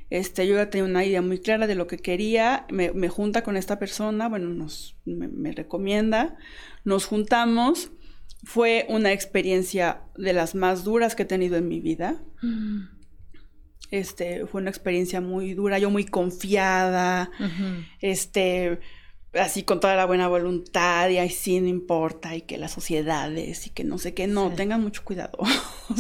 Este, 0.09 0.47
yo 0.47 0.55
ya 0.55 0.71
tenía 0.71 0.85
una 0.85 1.05
idea 1.05 1.21
muy 1.21 1.41
clara 1.41 1.67
de 1.67 1.75
lo 1.75 1.89
que 1.89 1.99
quería, 1.99 2.67
me, 2.71 2.93
me 2.93 3.09
junta 3.09 3.43
con 3.43 3.57
esta 3.57 3.79
persona, 3.79 4.29
bueno, 4.29 4.51
nos, 4.51 4.97
me, 5.05 5.51
recomienda, 5.53 6.37
nos 6.85 7.07
juntamos, 7.07 7.91
fue 8.45 8.87
una 8.89 9.13
experiencia 9.13 10.03
de 10.17 10.33
las 10.33 10.55
más 10.55 10.85
duras 10.85 11.17
que 11.17 11.25
he 11.25 11.27
tenido 11.27 11.57
en 11.57 11.67
mi 11.67 11.81
vida. 11.81 12.23
Mm. 12.41 12.96
Este, 13.91 14.47
fue 14.47 14.61
una 14.61 14.71
experiencia 14.71 15.21
muy 15.21 15.55
dura, 15.55 15.79
yo 15.79 15.91
muy 15.91 16.05
confiada, 16.05 17.31
este, 18.01 18.81
así 19.35 19.63
con 19.63 19.81
toda 19.81 19.97
la 19.97 20.07
buena 20.07 20.29
voluntad 20.29 21.09
y 21.09 21.19
ahí 21.19 21.31
sí 21.31 21.61
no 21.61 21.69
importa 21.69 22.35
y 22.35 22.43
que 22.43 22.59
las 22.59 22.73
sociedades 22.73 23.67
y 23.67 23.71
que 23.71 23.85
no 23.85 23.99
sé 23.99 24.15
qué, 24.15 24.27
no, 24.27 24.53
tengan 24.53 24.83
mucho 24.83 25.05
cuidado, 25.05 25.39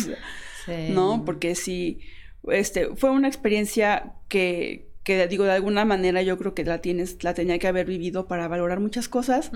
¿no? 0.90 1.24
Porque 1.24 1.54
sí, 1.54 2.00
este, 2.48 2.94
fue 2.96 3.10
una 3.10 3.28
experiencia 3.28 4.14
que, 4.28 4.90
que 5.04 5.26
digo, 5.28 5.44
de 5.44 5.52
alguna 5.52 5.84
manera 5.84 6.22
yo 6.22 6.38
creo 6.38 6.54
que 6.54 6.64
la 6.64 6.80
tienes, 6.80 7.22
la 7.22 7.34
tenía 7.34 7.58
que 7.58 7.68
haber 7.68 7.86
vivido 7.86 8.26
para 8.26 8.48
valorar 8.48 8.80
muchas 8.80 9.08
cosas, 9.08 9.50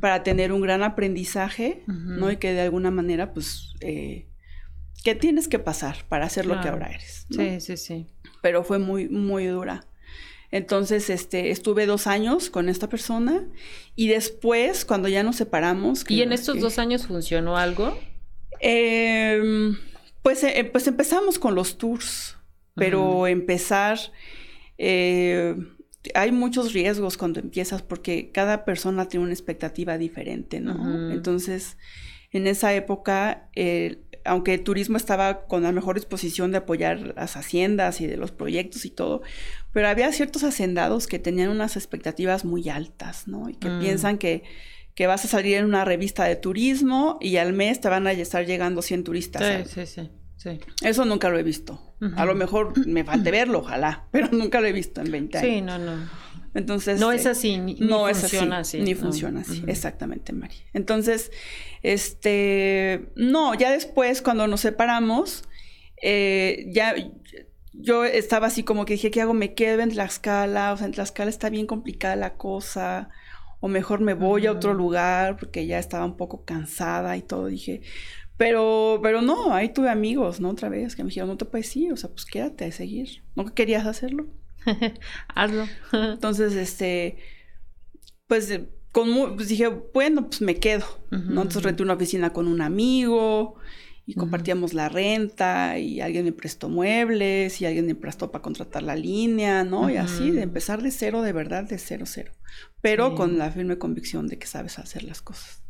para 0.00 0.22
tener 0.22 0.52
un 0.52 0.60
gran 0.60 0.82
aprendizaje, 0.82 1.84
¿no? 1.86 2.30
Y 2.30 2.38
que 2.38 2.52
de 2.52 2.62
alguna 2.62 2.90
manera, 2.90 3.32
pues, 3.32 3.74
eh, 3.80 4.26
que 5.06 5.14
tienes 5.14 5.46
que 5.46 5.60
pasar 5.60 5.98
para 6.08 6.28
ser 6.28 6.46
lo 6.46 6.60
que 6.60 6.66
ahora 6.66 6.88
eres. 6.88 7.28
Sí, 7.30 7.60
sí, 7.60 7.76
sí. 7.76 8.06
Pero 8.42 8.64
fue 8.64 8.80
muy, 8.80 9.08
muy 9.08 9.46
dura. 9.46 9.86
Entonces, 10.50 11.10
este, 11.10 11.52
estuve 11.52 11.86
dos 11.86 12.08
años 12.08 12.50
con 12.50 12.68
esta 12.68 12.88
persona 12.88 13.44
y 13.94 14.08
después, 14.08 14.84
cuando 14.84 15.06
ya 15.06 15.22
nos 15.22 15.36
separamos... 15.36 16.04
¿Y 16.08 16.22
en 16.22 16.32
estos 16.32 16.58
dos 16.58 16.80
años 16.80 17.06
funcionó 17.06 17.56
algo? 17.56 17.96
Em, 18.58 19.76
pues, 20.22 20.42
eh, 20.42 20.68
pues 20.72 20.88
empezamos 20.88 21.38
con 21.38 21.54
los 21.54 21.78
tours, 21.78 22.36
pero 22.74 23.28
empezar... 23.28 24.00
Eh, 24.76 25.54
hay 26.14 26.32
muchos 26.32 26.72
riesgos 26.72 27.16
cuando 27.16 27.38
empiezas 27.38 27.82
porque 27.82 28.32
cada 28.32 28.64
persona 28.64 29.06
tiene 29.06 29.22
una 29.26 29.34
expectativa 29.34 29.98
diferente, 29.98 30.58
¿no? 30.58 31.12
Entonces 31.12 31.76
en 32.36 32.46
esa 32.46 32.74
época, 32.74 33.48
aunque 34.26 34.54
el 34.54 34.62
turismo 34.62 34.96
estaba 34.96 35.46
con 35.46 35.62
la 35.62 35.72
mejor 35.72 35.96
disposición 35.96 36.52
de 36.52 36.58
apoyar 36.58 37.14
las 37.16 37.36
haciendas 37.36 38.00
y 38.00 38.06
de 38.06 38.16
los 38.16 38.32
proyectos 38.32 38.84
y 38.84 38.90
todo, 38.90 39.22
pero 39.72 39.88
había 39.88 40.10
ciertos 40.12 40.44
hacendados 40.44 41.06
que 41.06 41.18
tenían 41.18 41.50
unas 41.50 41.76
expectativas 41.76 42.44
muy 42.44 42.68
altas, 42.68 43.28
¿no? 43.28 43.48
Y 43.48 43.54
que 43.54 43.68
mm. 43.68 43.80
piensan 43.80 44.18
que, 44.18 44.42
que, 44.94 45.06
vas 45.06 45.24
a 45.24 45.28
salir 45.28 45.56
en 45.56 45.64
una 45.64 45.84
revista 45.84 46.24
de 46.24 46.36
turismo 46.36 47.18
y 47.20 47.36
al 47.36 47.52
mes 47.52 47.80
te 47.80 47.88
van 47.88 48.06
a 48.06 48.12
estar 48.12 48.44
llegando 48.46 48.82
100 48.82 49.04
turistas. 49.04 49.68
Sí, 49.68 49.86
sí, 49.86 49.86
sí. 49.86 50.10
Sí. 50.36 50.60
Eso 50.82 51.04
nunca 51.04 51.30
lo 51.30 51.38
he 51.38 51.42
visto. 51.42 51.94
A 52.16 52.26
lo 52.26 52.34
mejor 52.34 52.86
me 52.86 53.04
falte 53.04 53.30
verlo, 53.30 53.60
ojalá, 53.60 54.06
pero 54.12 54.28
nunca 54.30 54.60
lo 54.60 54.66
he 54.66 54.72
visto 54.72 55.00
en 55.00 55.10
20 55.10 55.38
años. 55.38 55.50
Sí, 55.50 55.60
no, 55.62 55.78
no. 55.78 56.08
Entonces. 56.56 56.98
No 56.98 57.12
es 57.12 57.26
eh, 57.26 57.30
así, 57.30 57.58
ni, 57.58 57.74
no 57.74 58.06
funciona 58.06 58.58
así, 58.58 58.80
Ni 58.80 58.94
funciona 58.94 59.42
así, 59.42 59.62
exactamente, 59.66 60.32
Mari. 60.32 60.56
Entonces, 60.72 61.30
este. 61.82 63.10
No, 63.14 63.54
ya 63.54 63.70
después, 63.70 64.22
cuando 64.22 64.46
nos 64.46 64.60
separamos, 64.60 65.44
eh, 66.02 66.66
ya. 66.72 66.94
Yo 67.78 68.06
estaba 68.06 68.46
así 68.46 68.62
como 68.62 68.86
que 68.86 68.94
dije, 68.94 69.10
¿qué 69.10 69.20
hago? 69.20 69.34
¿Me 69.34 69.52
quedo 69.52 69.82
en 69.82 69.90
Tlaxcala? 69.90 70.72
O 70.72 70.78
sea, 70.78 70.86
en 70.86 70.92
Tlaxcala 70.92 71.28
está 71.28 71.50
bien 71.50 71.66
complicada 71.66 72.16
la 72.16 72.38
cosa. 72.38 73.10
O 73.60 73.68
mejor 73.68 74.00
me 74.00 74.14
voy 74.14 74.46
a 74.46 74.52
otro 74.52 74.72
lugar 74.72 75.36
porque 75.36 75.66
ya 75.66 75.78
estaba 75.78 76.06
un 76.06 76.16
poco 76.16 76.42
cansada 76.46 77.18
y 77.18 77.22
todo. 77.22 77.48
Dije, 77.48 77.82
pero, 78.38 79.00
pero 79.02 79.20
no, 79.20 79.52
ahí 79.52 79.68
tuve 79.68 79.90
amigos, 79.90 80.40
¿no? 80.40 80.50
Otra 80.50 80.70
vez, 80.70 80.96
que 80.96 81.02
me 81.02 81.08
dijeron, 81.08 81.28
no 81.28 81.36
te 81.36 81.44
puedes 81.44 81.76
ir, 81.76 81.92
o 81.92 81.96
sea, 81.98 82.08
pues 82.08 82.24
quédate 82.24 82.64
a 82.64 82.72
seguir. 82.72 83.22
¿No 83.34 83.44
querías 83.54 83.84
hacerlo? 83.84 84.26
Hazlo. 85.34 85.66
Entonces, 85.92 86.54
este, 86.54 87.18
pues, 88.26 88.60
con, 88.92 89.36
pues 89.36 89.48
dije, 89.48 89.68
bueno, 89.92 90.28
pues 90.28 90.40
me 90.40 90.56
quedo, 90.56 90.86
¿no? 91.10 91.42
Entonces 91.42 91.62
renté 91.62 91.82
una 91.82 91.94
oficina 91.94 92.32
con 92.32 92.46
un 92.48 92.60
amigo 92.62 93.56
y 94.06 94.14
compartíamos 94.14 94.72
la 94.72 94.88
renta 94.88 95.78
y 95.78 96.00
alguien 96.00 96.24
me 96.24 96.32
prestó 96.32 96.68
muebles 96.68 97.60
y 97.60 97.66
alguien 97.66 97.86
me 97.86 97.94
prestó 97.96 98.30
para 98.30 98.42
contratar 98.42 98.84
la 98.84 98.94
línea, 98.94 99.64
¿no? 99.64 99.90
Y 99.90 99.96
así, 99.96 100.30
de 100.30 100.42
empezar 100.42 100.80
de 100.80 100.92
cero, 100.92 101.22
de 101.22 101.32
verdad, 101.32 101.64
de 101.64 101.78
cero, 101.78 102.04
cero. 102.06 102.32
Pero 102.80 103.16
con 103.16 103.36
la 103.36 103.50
firme 103.50 103.78
convicción 103.78 104.28
de 104.28 104.38
que 104.38 104.46
sabes 104.46 104.78
hacer 104.78 105.02
las 105.02 105.22
cosas. 105.22 105.62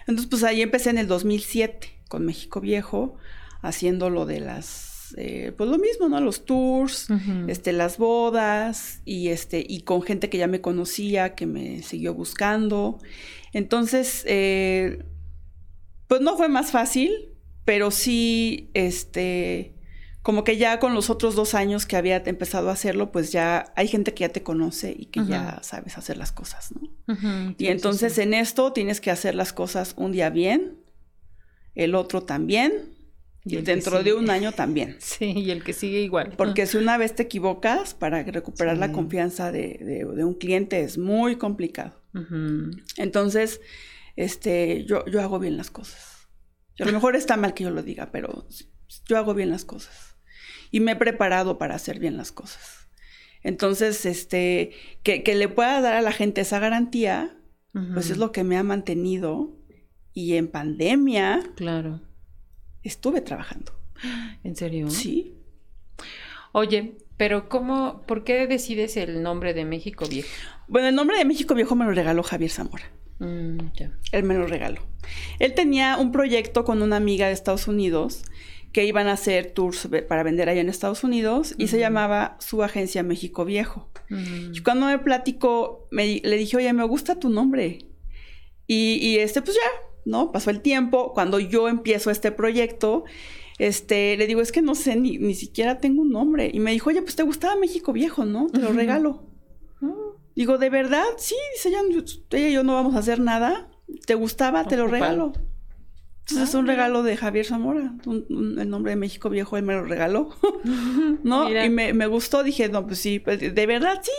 Entonces, 0.00 0.26
pues 0.28 0.42
ahí 0.42 0.62
empecé 0.62 0.90
en 0.90 0.98
el 0.98 1.06
2007 1.06 2.02
con 2.08 2.24
México 2.26 2.60
Viejo, 2.60 3.16
haciendo 3.62 4.10
lo 4.10 4.26
de 4.26 4.40
las, 4.40 4.95
eh, 5.16 5.52
pues 5.56 5.70
lo 5.70 5.78
mismo, 5.78 6.08
¿no? 6.08 6.20
Los 6.20 6.44
tours, 6.44 7.08
este, 7.48 7.72
las 7.72 7.98
bodas 7.98 9.00
y 9.04 9.28
este, 9.28 9.64
y 9.66 9.82
con 9.82 10.02
gente 10.02 10.28
que 10.28 10.38
ya 10.38 10.46
me 10.46 10.60
conocía, 10.60 11.34
que 11.34 11.46
me 11.46 11.82
siguió 11.82 12.14
buscando. 12.14 12.98
Entonces, 13.52 14.24
eh, 14.26 15.04
pues 16.08 16.20
no 16.20 16.36
fue 16.36 16.48
más 16.48 16.70
fácil, 16.70 17.30
pero 17.64 17.90
sí, 17.90 18.70
este, 18.74 19.74
como 20.22 20.42
que 20.42 20.56
ya 20.56 20.80
con 20.80 20.94
los 20.94 21.08
otros 21.10 21.36
dos 21.36 21.54
años 21.54 21.86
que 21.86 21.96
había 21.96 22.16
empezado 22.16 22.68
a 22.68 22.72
hacerlo, 22.72 23.12
pues 23.12 23.30
ya 23.30 23.72
hay 23.76 23.88
gente 23.88 24.12
que 24.12 24.22
ya 24.22 24.28
te 24.28 24.42
conoce 24.42 24.94
y 24.98 25.06
que 25.06 25.24
ya 25.24 25.60
sabes 25.62 25.96
hacer 25.98 26.16
las 26.16 26.32
cosas, 26.32 26.72
¿no? 26.72 27.54
y 27.58 27.68
entonces 27.68 28.18
en 28.18 28.34
esto 28.34 28.72
tienes 28.72 29.00
que 29.00 29.12
hacer 29.12 29.36
las 29.36 29.52
cosas 29.52 29.94
un 29.96 30.10
día 30.10 30.30
bien, 30.30 30.78
el 31.76 31.94
otro 31.94 32.22
también, 32.22 32.95
y, 33.46 33.56
dentro 33.58 34.02
de 34.02 34.12
un 34.12 34.28
año 34.28 34.52
también. 34.52 34.96
Sí, 35.00 35.32
y 35.36 35.50
el 35.50 35.62
que 35.62 35.72
sigue 35.72 36.00
igual. 36.00 36.34
Porque 36.36 36.66
si 36.66 36.76
una 36.76 36.98
vez 36.98 37.14
te 37.14 37.22
equivocas, 37.22 37.94
para 37.94 38.22
recuperar 38.22 38.76
la 38.76 38.92
confianza 38.92 39.52
de, 39.52 40.04
un 40.04 40.34
cliente 40.34 40.80
es 40.80 40.98
muy 40.98 41.36
complicado. 41.36 42.02
Entonces, 42.96 43.60
este, 44.16 44.84
yo, 44.86 45.04
yo 45.06 45.20
hago 45.20 45.38
bien 45.38 45.56
las 45.56 45.70
cosas. 45.70 46.28
A 46.80 46.84
lo 46.84 46.92
mejor 46.92 47.14
está 47.14 47.36
mal 47.36 47.54
que 47.54 47.64
yo 47.64 47.70
lo 47.70 47.82
diga, 47.82 48.10
pero 48.10 48.46
yo 49.06 49.16
hago 49.16 49.34
bien 49.34 49.50
las 49.50 49.64
cosas. 49.64 50.16
Y 50.70 50.80
me 50.80 50.92
he 50.92 50.96
preparado 50.96 51.58
para 51.58 51.76
hacer 51.76 52.00
bien 52.00 52.16
las 52.16 52.32
cosas. 52.32 52.88
Entonces, 53.42 54.06
este, 54.06 54.72
que, 55.04 55.22
que 55.22 55.36
le 55.36 55.48
pueda 55.48 55.80
dar 55.80 55.94
a 55.94 56.02
la 56.02 56.10
gente 56.10 56.40
esa 56.40 56.58
garantía, 56.58 57.38
pues 57.92 58.08
es 58.08 58.16
lo 58.16 58.32
que 58.32 58.42
me 58.42 58.56
ha 58.56 58.62
mantenido 58.62 59.54
y 60.14 60.36
en 60.36 60.48
pandemia. 60.48 61.42
Claro. 61.56 62.00
Estuve 62.86 63.20
trabajando. 63.20 63.72
¿En 64.44 64.54
serio? 64.54 64.90
Sí. 64.90 65.34
Oye, 66.52 66.98
pero 67.16 67.48
¿cómo, 67.48 68.02
por 68.06 68.22
qué 68.22 68.46
decides 68.46 68.96
el 68.96 69.22
nombre 69.22 69.54
de 69.54 69.64
México 69.64 70.06
Viejo? 70.08 70.28
Bueno, 70.68 70.86
el 70.88 70.94
nombre 70.94 71.18
de 71.18 71.24
México 71.24 71.54
Viejo 71.54 71.74
me 71.74 71.84
lo 71.84 71.90
regaló 71.90 72.22
Javier 72.22 72.50
Zamora. 72.50 72.84
Mm, 73.18 73.58
Él 74.12 74.22
me 74.22 74.34
lo 74.34 74.46
regaló. 74.46 74.82
Él 75.40 75.54
tenía 75.54 75.96
un 75.96 76.12
proyecto 76.12 76.64
con 76.64 76.80
una 76.80 76.96
amiga 76.96 77.26
de 77.26 77.32
Estados 77.32 77.66
Unidos 77.66 78.22
que 78.72 78.84
iban 78.84 79.08
a 79.08 79.14
hacer 79.14 79.50
tours 79.50 79.88
para 80.08 80.22
vender 80.22 80.48
allá 80.48 80.60
en 80.60 80.68
Estados 80.68 81.02
Unidos 81.02 81.56
y 81.58 81.66
se 81.66 81.80
llamaba 81.80 82.36
su 82.38 82.62
agencia 82.62 83.02
México 83.02 83.44
Viejo. 83.44 83.90
Y 84.52 84.62
cuando 84.62 84.86
me 84.86 84.98
platicó, 85.00 85.88
me, 85.90 86.20
le 86.22 86.36
dije, 86.36 86.58
oye, 86.58 86.72
me 86.72 86.84
gusta 86.84 87.18
tu 87.18 87.30
nombre. 87.30 87.78
Y, 88.68 88.98
y 89.00 89.18
este, 89.18 89.42
pues 89.42 89.56
ya, 89.56 89.86
¿no? 90.06 90.32
Pasó 90.32 90.50
el 90.50 90.62
tiempo, 90.62 91.12
cuando 91.12 91.38
yo 91.38 91.68
empiezo 91.68 92.10
este 92.10 92.32
proyecto, 92.32 93.04
este, 93.58 94.16
le 94.16 94.26
digo, 94.26 94.40
es 94.40 94.52
que 94.52 94.62
no 94.62 94.74
sé, 94.74 94.96
ni, 94.96 95.18
ni 95.18 95.34
siquiera 95.34 95.78
tengo 95.78 96.02
un 96.02 96.10
nombre. 96.10 96.50
Y 96.52 96.60
me 96.60 96.72
dijo, 96.72 96.90
oye, 96.90 97.02
pues 97.02 97.16
te 97.16 97.22
gustaba 97.22 97.56
México 97.56 97.92
Viejo, 97.92 98.24
¿no? 98.24 98.46
Te 98.46 98.60
lo 98.60 98.72
regalo. 98.72 99.24
Ah. 99.82 99.92
Digo, 100.34 100.58
¿de 100.58 100.70
verdad? 100.70 101.04
Sí, 101.18 101.34
dice, 101.54 101.68
ella, 101.68 102.48
y 102.48 102.52
yo 102.52 102.62
no 102.62 102.74
vamos 102.74 102.94
a 102.94 103.00
hacer 103.00 103.20
nada. 103.20 103.68
¿Te 104.06 104.14
gustaba? 104.14 104.64
Te 104.64 104.76
lo 104.76 104.86
regalo. 104.86 105.32
Entonces 106.28 106.48
es 106.48 106.54
un 106.56 106.68
ah, 106.68 106.72
regalo 106.72 107.04
de 107.04 107.16
Javier 107.16 107.46
Zamora, 107.46 107.94
el 108.04 108.68
nombre 108.68 108.90
de 108.90 108.96
México 108.96 109.30
Viejo, 109.30 109.56
él 109.56 109.62
me 109.62 109.74
lo 109.74 109.84
regaló, 109.84 110.34
¿no? 111.22 111.48
Y 111.48 111.70
me, 111.70 111.92
me, 111.92 112.06
gustó, 112.08 112.42
dije, 112.42 112.68
no, 112.68 112.84
pues 112.84 112.98
sí, 112.98 113.20
pues, 113.20 113.38
de 113.38 113.66
verdad, 113.66 114.00
sí, 114.02 114.10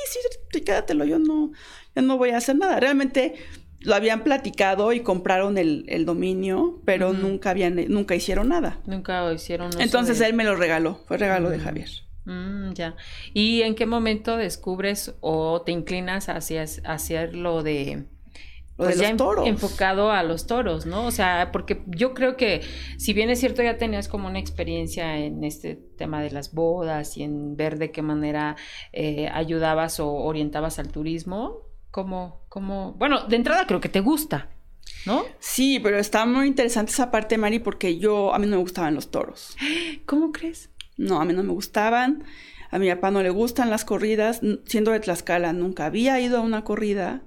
sí, 0.54 0.62
quédatelo, 0.62 1.04
yo 1.04 1.20
no, 1.20 1.52
yo 1.94 2.02
no 2.02 2.18
voy 2.18 2.30
a 2.30 2.38
hacer 2.38 2.56
nada. 2.56 2.80
Realmente 2.80 3.36
lo 3.80 3.96
habían 3.96 4.24
platicado 4.24 4.94
y 4.94 5.02
compraron 5.02 5.58
el, 5.58 5.86
el 5.88 6.06
dominio, 6.06 6.82
pero 6.86 7.14
nunca 7.14 7.52
habían, 7.52 7.76
nunca 7.90 8.16
hicieron 8.16 8.50
nada. 8.50 8.80
Nunca 8.86 9.32
hicieron 9.34 9.70
nada. 9.70 9.84
Entonces 9.84 10.20
él 10.22 10.34
me 10.34 10.44
lo 10.44 10.56
regaló, 10.56 11.02
fue 11.08 11.18
regalo 11.18 11.50
de 11.50 11.60
Javier. 11.60 11.90
Mm, 12.26 12.74
ya. 12.74 12.96
¿Y 13.34 13.62
en 13.62 13.76
qué 13.76 13.86
momento 13.86 14.36
descubres 14.36 15.16
o 15.22 15.62
te 15.62 15.72
inclinas 15.72 16.28
hacia, 16.28 16.66
hacia 16.84 17.28
lo 17.28 17.64
de 17.64 18.08
pues 18.78 19.00
ya 19.00 19.16
toros. 19.16 19.48
enfocado 19.48 20.12
a 20.12 20.22
los 20.24 20.46
toros, 20.46 20.86
¿no? 20.86 21.06
O 21.06 21.12
sea, 21.12 21.50
porque 21.52 21.82
yo 21.88 22.14
creo 22.14 22.38
que 22.38 22.62
si 22.98 23.14
bien 23.14 23.30
es 23.32 23.40
cierto 23.40 23.64
ya 23.64 23.78
tenías 23.78 24.08
como 24.08 24.28
una 24.28 24.40
experiencia 24.40 25.18
en 25.18 25.44
este 25.44 25.76
tema 25.98 26.22
de 26.22 26.30
las 26.30 26.54
bodas 26.54 27.18
y 27.18 27.24
en 27.24 27.58
ver 27.58 27.80
de 27.80 27.92
qué 27.92 28.04
manera 28.04 28.56
eh, 28.94 29.30
ayudabas 29.34 30.00
o 30.00 30.12
orientabas 30.12 30.78
al 30.78 30.90
turismo, 30.90 31.64
como, 31.90 32.46
como, 32.58 32.94
bueno, 32.94 33.28
de 33.28 33.36
entrada 33.36 33.68
creo 33.68 33.80
que 33.80 33.88
te 33.88 34.00
gusta, 34.00 34.50
¿no? 35.06 35.26
Sí, 35.38 35.80
pero 35.80 36.00
está 36.00 36.26
muy 36.26 36.48
interesante 36.48 36.92
esa 36.92 37.12
parte, 37.12 37.38
Mari, 37.38 37.60
porque 37.60 38.00
yo, 38.00 38.34
a 38.34 38.40
mí 38.40 38.48
no 38.48 38.56
me 38.56 38.64
gustaban 38.64 38.96
los 38.96 39.12
toros. 39.12 39.56
¿Cómo 40.08 40.32
crees? 40.32 40.72
No, 40.98 41.22
a 41.22 41.26
mí 41.26 41.34
no 41.34 41.44
me 41.44 41.52
gustaban. 41.52 42.24
A 42.72 42.80
mi 42.80 42.90
papá 42.90 43.12
no 43.12 43.22
le 43.22 43.30
gustan 43.30 43.70
las 43.70 43.86
corridas. 43.86 44.42
Siendo 44.66 44.90
de 44.90 45.00
Tlaxcala, 45.00 45.54
nunca 45.54 45.86
había 45.86 46.20
ido 46.20 46.40
a 46.40 46.42
una 46.42 46.64
corrida. 46.64 47.22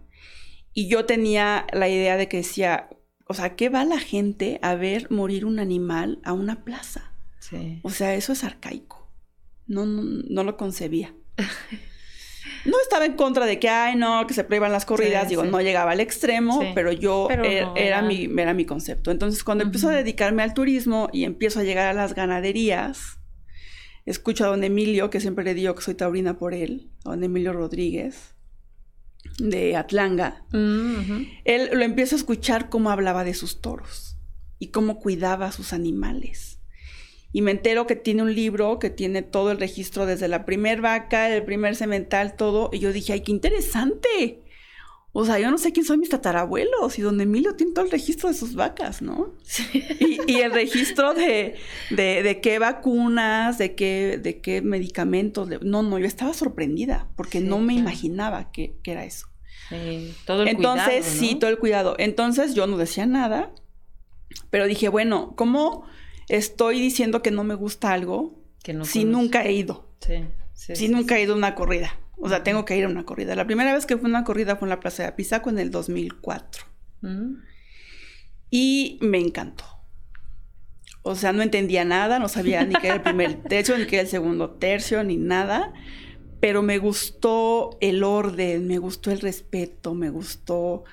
Y 0.73 0.89
yo 0.89 1.07
tenía 1.07 1.69
la 1.73 1.89
idea 1.89 2.17
de 2.17 2.27
que 2.27 2.39
decía, 2.39 2.89
o 3.29 3.35
sea, 3.35 3.55
¿qué 3.55 3.69
va 3.69 3.85
la 3.85 4.01
gente 4.01 4.59
a 4.63 4.75
ver 4.75 5.13
morir 5.13 5.45
un 5.45 5.61
animal 5.61 6.19
a 6.25 6.33
una 6.33 6.65
plaza? 6.65 7.13
Sí. 7.39 7.79
O 7.85 7.91
sea, 7.91 8.17
eso 8.17 8.33
es 8.33 8.43
arcaico. 8.43 9.09
No, 9.69 9.87
no, 9.87 10.03
no 10.29 10.43
lo 10.43 10.57
concebía. 10.57 11.15
No 12.65 12.77
estaba 12.83 13.05
en 13.05 13.15
contra 13.15 13.47
de 13.47 13.59
que, 13.59 13.69
ay, 13.69 13.97
no, 13.97 14.27
que 14.27 14.35
se 14.35 14.45
prohíban 14.45 14.73
las 14.73 14.85
corridas, 14.85 15.29
digo, 15.29 15.45
no 15.45 15.61
llegaba 15.61 15.93
al 15.93 16.01
extremo, 16.01 16.63
pero 16.75 16.93
yo 16.93 17.29
er, 17.31 17.69
era, 17.77 18.03
mi, 18.03 18.29
era 18.37 18.55
mi 18.55 18.65
concepto. 18.65 19.11
Entonces, 19.11 19.45
cuando 19.45 19.65
empiezo 19.65 19.89
a 19.89 19.93
dedicarme 19.93 20.43
al 20.43 20.55
turismo 20.55 21.09
y 21.13 21.25
empiezo 21.25 21.61
a 21.61 21.65
llegar 21.65 21.89
a 21.89 21.93
las 21.93 22.15
ganaderías, 22.15 23.19
escucho 24.07 24.45
a 24.45 24.49
don 24.49 24.65
Emilio, 24.65 25.11
que 25.11 25.21
siempre 25.21 25.45
le 25.45 25.55
digo 25.55 25.75
que 25.75 25.83
soy 25.83 25.95
taurina 25.95 26.39
por 26.39 26.55
él, 26.55 26.91
a 27.05 27.11
don 27.11 27.25
Emilio 27.25 27.53
Rodríguez, 27.53 28.35
de 29.39 29.77
Atlanga. 29.77 30.45
Mm, 30.53 31.23
él 31.45 31.71
lo 31.73 31.83
empiezo 31.83 32.15
a 32.15 32.19
escuchar 32.19 32.69
cómo 32.69 32.91
hablaba 32.91 33.25
de 33.25 33.35
sus 33.35 33.61
toros 33.61 34.17
y 34.59 34.69
cómo 34.69 34.99
cuidaba 34.99 35.47
a 35.47 35.53
sus 35.53 35.73
animales 35.73 36.60
y 37.33 37.43
me 37.43 37.53
entero 37.53 37.87
que 37.87 37.97
tiene 37.97 38.23
un 38.23 38.35
libro 38.35 38.79
que 38.79 38.91
tiene 38.91 39.23
todo 39.23 39.51
el 39.53 39.59
registro 39.59 40.07
desde 40.07 40.29
la 40.29 40.45
primer 40.45 40.81
vaca, 40.81 41.29
el 41.29 41.45
primer 41.45 41.77
cemental, 41.77 42.35
todo, 42.35 42.71
y 42.73 42.81
yo 42.81 42.93
dije, 42.93 43.13
ay, 43.13 43.21
qué 43.21 43.33
interesante. 43.33 44.43
O 45.13 45.25
sea, 45.25 45.41
yo 45.41 45.51
no 45.51 45.59
sé 45.59 45.73
quién 45.73 45.85
son 45.85 45.99
mis 45.99 46.09
tatarabuelos 46.09 46.97
y 46.99 47.03
don 47.03 47.21
Emilio 47.21 47.57
tiene 47.57 47.73
todo 47.73 47.85
el 47.85 47.91
registro 47.91 48.29
de 48.29 48.35
sus 48.35 48.55
vacas, 48.55 49.03
¿no? 49.03 49.35
Y, 50.27 50.37
el 50.37 50.53
registro 50.53 51.15
de, 51.15 51.57
de, 51.91 52.41
qué 52.41 52.61
vacunas, 52.61 53.59
de 53.59 53.75
qué, 53.75 54.21
de 54.23 54.41
qué 54.41 54.63
medicamentos. 54.63 55.49
no, 55.63 55.83
no, 55.83 55.99
yo 55.99 56.07
estaba 56.07 56.33
sorprendida 56.33 57.09
porque 57.17 57.41
no 57.41 57.59
me 57.59 57.75
imaginaba 57.75 58.53
que, 58.53 58.77
era 58.85 59.05
eso. 59.05 59.27
Sí, 59.69 60.15
todo 60.27 60.43
el 60.43 60.49
Entonces, 60.49 61.05
cuidado, 61.05 61.21
sí, 61.21 61.35
todo 61.37 61.51
el 61.51 61.59
cuidado. 61.59 61.97
Entonces 61.99 62.55
yo 62.55 62.67
no 62.67 62.77
decía 62.77 63.07
nada 63.07 63.53
Pero 64.51 64.67
dije, 64.67 64.89
bueno, 64.89 65.35
¿cómo 65.37 65.87
estoy 66.31 66.81
diciendo 66.81 67.23
que 67.23 67.31
no 67.31 67.45
me 67.45 67.55
gusta 67.55 67.93
algo 67.93 68.41
si 68.85 69.05
nunca 69.05 69.45
he 69.45 69.53
ido? 69.53 69.89
Sí, 70.01 70.25
si 70.75 70.89
nunca 70.89 71.19
he 71.19 71.23
ido 71.23 71.35
a 71.35 71.37
una 71.37 71.55
corrida. 71.55 71.99
O 72.17 72.29
sea, 72.29 72.43
tengo 72.43 72.65
que 72.65 72.77
ir 72.77 72.85
a 72.85 72.89
una 72.89 73.05
corrida. 73.05 73.35
La 73.35 73.47
primera 73.47 73.75
vez 73.75 73.87
que 73.87 73.97
fui 73.97 74.07
a 74.07 74.11
una 74.11 74.25
corrida 74.25 74.57
fue 74.57 74.67
en 74.67 74.71
la 74.71 74.81
Plaza 74.81 75.03
de 75.03 75.09
Apizaco 75.09 75.51
en 75.51 75.59
el 75.59 75.71
2004. 75.71 76.65
Mm. 77.01 77.35
Y 78.51 78.99
me 79.01 79.19
encantó. 79.19 79.65
O 81.03 81.15
sea, 81.15 81.33
no 81.33 81.43
entendía 81.43 81.85
nada, 81.85 82.19
no 82.19 82.29
sabía 82.29 82.63
ni 82.65 82.75
qué 82.75 82.89
era 82.89 82.97
el 82.97 83.03
primer 83.03 83.43
tercio, 83.49 83.77
ni 83.79 83.87
qué 83.87 83.97
era 83.97 84.03
el 84.03 84.09
segundo 84.09 84.51
tercio, 84.51 85.03
ni 85.03 85.17
nada. 85.17 85.73
Pero 86.41 86.63
me 86.63 86.79
gustó 86.79 87.79
el 87.81 88.05
orden, 88.05 88.67
me 88.67 88.79
gustó 88.79 89.11
el 89.11 89.21
respeto, 89.21 89.95
me 89.95 90.11
gustó 90.11 90.85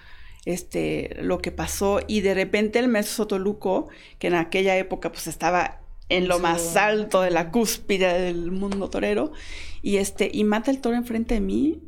este, 0.47 1.15
lo 1.21 1.39
que 1.39 1.51
pasó. 1.51 1.99
Y 2.07 2.21
de 2.21 2.33
repente 2.33 2.79
el 2.79 2.87
maestro 2.87 3.15
Sotoluco, 3.15 3.89
que 4.19 4.27
en 4.27 4.35
aquella 4.35 4.77
época 4.77 5.11
pues 5.11 5.27
estaba 5.27 5.81
en 6.09 6.27
lo 6.27 6.39
más 6.39 6.75
alto 6.75 7.21
de 7.21 7.31
la 7.31 7.51
cúspide 7.51 8.21
del 8.21 8.51
mundo 8.51 8.89
torero, 8.89 9.33
y 9.81 9.97
este, 9.97 10.29
y 10.33 10.43
mata 10.43 10.71
el 10.71 10.79
toro 10.79 10.95
enfrente 10.95 11.35
de 11.35 11.41
mí, 11.41 11.83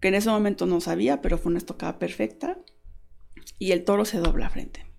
que 0.00 0.08
en 0.08 0.14
ese 0.14 0.28
momento 0.28 0.66
no 0.66 0.80
sabía, 0.80 1.22
pero 1.22 1.38
fue 1.38 1.50
una 1.50 1.58
estocada 1.58 1.98
perfecta, 1.98 2.58
y 3.58 3.72
el 3.72 3.84
toro 3.84 4.04
se 4.04 4.18
dobla 4.18 4.50
frente 4.50 4.92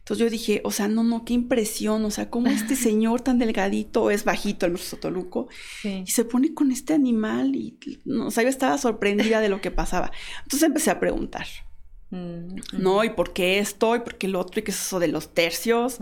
entonces 0.00 0.24
yo 0.24 0.30
dije, 0.30 0.60
o 0.64 0.72
sea, 0.72 0.88
no, 0.88 1.04
no, 1.04 1.24
qué 1.24 1.34
impresión, 1.34 2.04
o 2.04 2.10
sea, 2.10 2.30
cómo 2.30 2.48
este 2.48 2.74
señor 2.76 3.20
tan 3.20 3.38
delgadito, 3.38 4.10
es 4.10 4.24
bajito 4.24 4.66
el 4.66 4.76
Sotoluco, 4.76 5.48
y 5.84 6.10
se 6.10 6.24
pone 6.24 6.52
con 6.52 6.72
este 6.72 6.94
animal 6.94 7.54
y, 7.54 7.78
o 8.26 8.30
sea, 8.32 8.42
yo 8.42 8.48
estaba 8.48 8.76
sorprendida 8.76 9.40
de 9.40 9.48
lo 9.48 9.60
que 9.60 9.70
pasaba. 9.70 10.10
Entonces 10.42 10.66
empecé 10.66 10.90
a 10.90 10.98
preguntar, 10.98 11.46
¿no? 12.10 13.04
¿Y 13.04 13.10
por 13.10 13.32
qué 13.32 13.58
esto? 13.58 13.94
¿Y 13.96 14.00
por 14.00 14.16
qué 14.16 14.26
el 14.26 14.36
otro? 14.36 14.60
¿Y 14.60 14.64
qué 14.64 14.70
es 14.70 14.80
eso 14.80 14.98
de 14.98 15.08
los 15.08 15.32
tercios? 15.32 15.98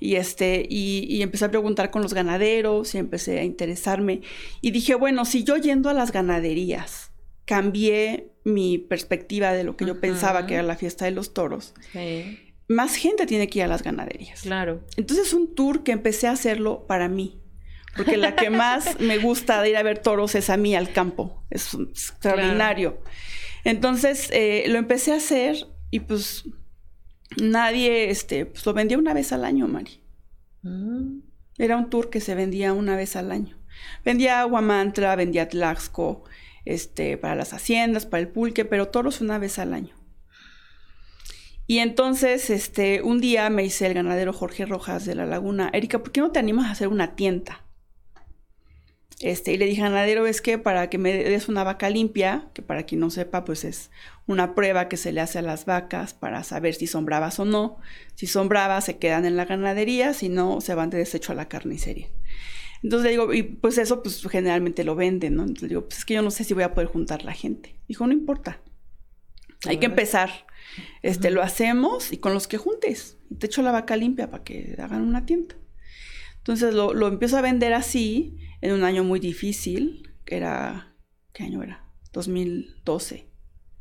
Y 0.00 0.16
este, 0.16 0.66
y, 0.68 1.06
y, 1.08 1.22
empecé 1.22 1.44
a 1.44 1.50
preguntar 1.50 1.90
con 1.90 2.02
los 2.02 2.14
ganaderos 2.14 2.94
y 2.94 2.98
empecé 2.98 3.38
a 3.38 3.44
interesarme. 3.44 4.22
Y 4.60 4.70
dije, 4.72 4.94
bueno, 4.94 5.24
si 5.24 5.44
yo 5.44 5.56
yendo 5.56 5.88
a 5.88 5.94
las 5.94 6.12
ganaderías 6.12 7.10
cambié 7.44 8.32
mi 8.44 8.78
perspectiva 8.78 9.52
de 9.52 9.62
lo 9.62 9.76
que 9.76 9.86
yo 9.86 10.00
pensaba 10.00 10.46
que 10.46 10.54
era 10.54 10.64
la 10.64 10.76
fiesta 10.76 11.04
de 11.04 11.12
los 11.12 11.32
toros. 11.32 11.74
Sí 11.92 12.40
más 12.68 12.96
gente 12.96 13.26
tiene 13.26 13.48
que 13.48 13.60
ir 13.60 13.64
a 13.64 13.68
las 13.68 13.82
ganaderías. 13.82 14.42
Claro. 14.42 14.82
Entonces 14.96 15.32
un 15.32 15.54
tour 15.54 15.82
que 15.82 15.92
empecé 15.92 16.26
a 16.26 16.32
hacerlo 16.32 16.86
para 16.86 17.08
mí. 17.08 17.40
Porque 17.96 18.18
la 18.18 18.36
que 18.36 18.50
más 18.50 19.00
me 19.00 19.16
gusta 19.16 19.62
de 19.62 19.70
ir 19.70 19.76
a 19.78 19.82
ver 19.82 19.98
toros 19.98 20.34
es 20.34 20.50
a 20.50 20.56
mí 20.56 20.76
al 20.76 20.92
campo. 20.92 21.42
Es 21.48 21.74
extraordinario. 21.90 23.00
Entonces 23.66 24.30
eh, 24.32 24.62
lo 24.68 24.78
empecé 24.78 25.12
a 25.12 25.16
hacer 25.16 25.66
y 25.90 25.98
pues 25.98 26.44
nadie, 27.36 28.10
este, 28.10 28.46
pues 28.46 28.64
lo 28.64 28.72
vendía 28.72 28.96
una 28.96 29.12
vez 29.12 29.32
al 29.32 29.44
año, 29.44 29.66
Mari. 29.66 30.00
Mm. 30.62 31.18
Era 31.58 31.76
un 31.76 31.90
tour 31.90 32.08
que 32.08 32.20
se 32.20 32.36
vendía 32.36 32.72
una 32.72 32.94
vez 32.94 33.16
al 33.16 33.32
año. 33.32 33.58
Vendía 34.04 34.40
agua 34.40 34.60
mantra, 34.60 35.16
vendía 35.16 35.48
tlaxco, 35.48 36.22
este, 36.64 37.18
para 37.18 37.34
las 37.34 37.52
haciendas, 37.52 38.06
para 38.06 38.20
el 38.20 38.28
pulque, 38.28 38.64
pero 38.64 38.86
toros 38.86 39.20
una 39.20 39.36
vez 39.38 39.58
al 39.58 39.74
año. 39.74 39.96
Y 41.66 41.80
entonces, 41.80 42.50
este, 42.50 43.02
un 43.02 43.20
día 43.20 43.50
me 43.50 43.64
dice 43.64 43.86
el 43.86 43.94
ganadero 43.94 44.32
Jorge 44.32 44.64
Rojas 44.64 45.04
de 45.06 45.16
la 45.16 45.26
Laguna, 45.26 45.70
Erika, 45.72 45.98
¿por 45.98 46.12
qué 46.12 46.20
no 46.20 46.30
te 46.30 46.38
animas 46.38 46.66
a 46.66 46.70
hacer 46.70 46.86
una 46.86 47.16
tienda? 47.16 47.65
Este, 49.20 49.52
y 49.52 49.56
le 49.56 49.64
dije, 49.64 49.80
ganadero, 49.80 50.26
es 50.26 50.42
que 50.42 50.58
para 50.58 50.90
que 50.90 50.98
me 50.98 51.12
des 51.12 51.48
una 51.48 51.64
vaca 51.64 51.88
limpia, 51.88 52.50
que 52.52 52.60
para 52.60 52.82
quien 52.82 53.00
no 53.00 53.08
sepa, 53.08 53.44
pues 53.44 53.64
es 53.64 53.90
una 54.26 54.54
prueba 54.54 54.88
que 54.88 54.98
se 54.98 55.10
le 55.12 55.22
hace 55.22 55.38
a 55.38 55.42
las 55.42 55.64
vacas 55.64 56.12
para 56.12 56.42
saber 56.44 56.74
si 56.74 56.86
son 56.86 57.06
bravas 57.06 57.38
o 57.38 57.46
no. 57.46 57.78
Si 58.14 58.26
son 58.26 58.48
bravas, 58.48 58.84
se 58.84 58.98
quedan 58.98 59.24
en 59.24 59.36
la 59.36 59.46
ganadería, 59.46 60.12
si 60.12 60.28
no, 60.28 60.60
se 60.60 60.74
van 60.74 60.90
de 60.90 60.98
desecho 60.98 61.32
a 61.32 61.34
la 61.34 61.48
carnicería. 61.48 62.08
Entonces 62.82 63.04
le 63.04 63.10
digo, 63.12 63.32
y 63.32 63.42
pues 63.42 63.78
eso, 63.78 64.02
pues 64.02 64.22
generalmente 64.30 64.84
lo 64.84 64.94
venden, 64.94 65.36
¿no? 65.36 65.42
Entonces 65.42 65.62
le 65.62 65.68
digo, 65.68 65.84
pues 65.86 65.98
es 65.98 66.04
que 66.04 66.14
yo 66.14 66.22
no 66.22 66.30
sé 66.30 66.44
si 66.44 66.52
voy 66.52 66.64
a 66.64 66.74
poder 66.74 66.88
juntar 66.88 67.24
la 67.24 67.32
gente. 67.32 67.74
Dijo, 67.88 68.06
no 68.06 68.12
importa. 68.12 68.60
Hay 69.66 69.78
que 69.78 69.86
empezar. 69.86 70.30
Este, 71.02 71.30
lo 71.30 71.42
hacemos 71.42 72.12
y 72.12 72.18
con 72.18 72.34
los 72.34 72.46
que 72.46 72.58
juntes. 72.58 73.16
Te 73.38 73.46
echo 73.46 73.62
la 73.62 73.72
vaca 73.72 73.96
limpia 73.96 74.30
para 74.30 74.44
que 74.44 74.76
hagan 74.78 75.02
una 75.02 75.24
tienda. 75.24 75.56
Entonces 76.46 76.74
lo, 76.74 76.94
lo 76.94 77.08
empiezo 77.08 77.36
a 77.36 77.42
vender 77.42 77.72
así 77.74 78.38
en 78.60 78.72
un 78.72 78.84
año 78.84 79.02
muy 79.02 79.18
difícil, 79.18 80.14
que 80.24 80.36
era, 80.36 80.96
¿qué 81.32 81.42
año 81.42 81.60
era? 81.62 81.90
2012. 82.12 83.26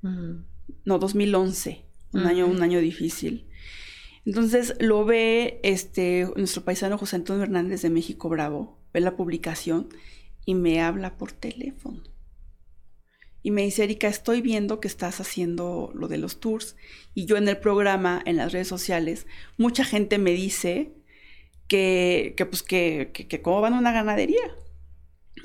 No, 0.01 0.97
2011. 0.97 1.85
Un 2.13 2.21
año, 2.21 2.47
un 2.47 2.63
año 2.63 2.79
difícil. 2.79 3.49
Entonces 4.25 4.75
lo 4.79 5.05
ve 5.05 5.59
este, 5.63 6.27
nuestro 6.35 6.63
paisano 6.63 6.97
José 6.97 7.17
Antonio 7.17 7.43
Hernández 7.43 7.83
de 7.83 7.89
México 7.91 8.29
Bravo, 8.29 8.81
ve 8.93 8.99
la 8.99 9.15
publicación 9.15 9.89
y 10.45 10.55
me 10.55 10.81
habla 10.81 11.17
por 11.17 11.33
teléfono 11.33 12.01
y 13.45 13.51
me 13.51 13.61
dice, 13.61 13.83
Erika, 13.83 14.07
estoy 14.07 14.41
viendo 14.41 14.79
que 14.79 14.87
estás 14.87 15.21
haciendo 15.21 15.91
lo 15.93 16.07
de 16.07 16.17
los 16.17 16.39
tours 16.39 16.75
y 17.13 17.27
yo 17.27 17.37
en 17.37 17.47
el 17.47 17.57
programa, 17.57 18.19
en 18.25 18.37
las 18.37 18.51
redes 18.51 18.67
sociales, 18.67 19.27
mucha 19.55 19.83
gente 19.85 20.17
me 20.17 20.31
dice 20.31 20.95
que, 21.67 22.33
que 22.37 22.45
pues 22.45 22.63
que, 22.63 23.11
que, 23.13 23.41
cómo 23.41 23.61
van 23.61 23.73
a 23.73 23.79
una 23.79 23.91
ganadería. 23.91 24.55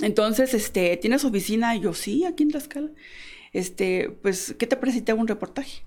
Entonces, 0.03 0.55
este, 0.55 0.97
¿tienes 0.97 1.25
oficina? 1.25 1.75
Y 1.77 1.81
yo, 1.81 1.95
sí, 1.95 2.25
aquí 2.25 2.43
en 2.43 2.51
Tlaxcala. 2.51 2.91
Este, 3.53 4.11
pues, 4.23 4.55
¿qué 4.59 4.67
te 4.67 4.77
parece 4.77 4.99
si 4.99 5.05
te 5.05 5.13
hago 5.13 5.21
un 5.21 5.29
reportaje? 5.29 5.83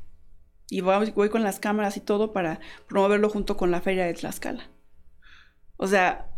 Y 0.69 0.81
voy, 0.81 1.11
voy 1.11 1.29
con 1.29 1.43
las 1.43 1.59
cámaras 1.59 1.97
y 1.97 2.01
todo 2.01 2.33
para 2.33 2.59
promoverlo 2.87 3.29
junto 3.29 3.57
con 3.57 3.71
la 3.71 3.81
feria 3.81 4.05
de 4.05 4.13
Tlaxcala. 4.13 4.69
O 5.77 5.87
sea, 5.87 6.29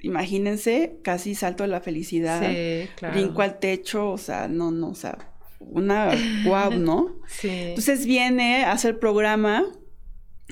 imagínense, 0.00 0.98
casi 1.02 1.34
salto 1.34 1.64
de 1.64 1.68
la 1.68 1.80
felicidad, 1.80 2.42
sí, 2.48 2.88
brinco 3.12 3.42
al 3.42 3.58
techo, 3.58 4.10
o 4.10 4.18
sea, 4.18 4.48
no, 4.48 4.70
no, 4.70 4.90
o 4.90 4.94
sea, 4.94 5.18
una 5.60 6.12
guau, 6.44 6.72
¿no? 6.78 7.16
Sí. 7.26 7.48
Entonces 7.50 8.06
viene 8.06 8.64
a 8.64 8.72
hacer 8.72 8.98
programa 8.98 9.64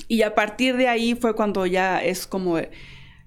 y 0.08 0.22
a 0.22 0.34
partir 0.34 0.76
de 0.76 0.88
ahí 0.88 1.14
fue 1.14 1.34
cuando 1.34 1.66
ya 1.66 2.02
es 2.02 2.26
como 2.26 2.58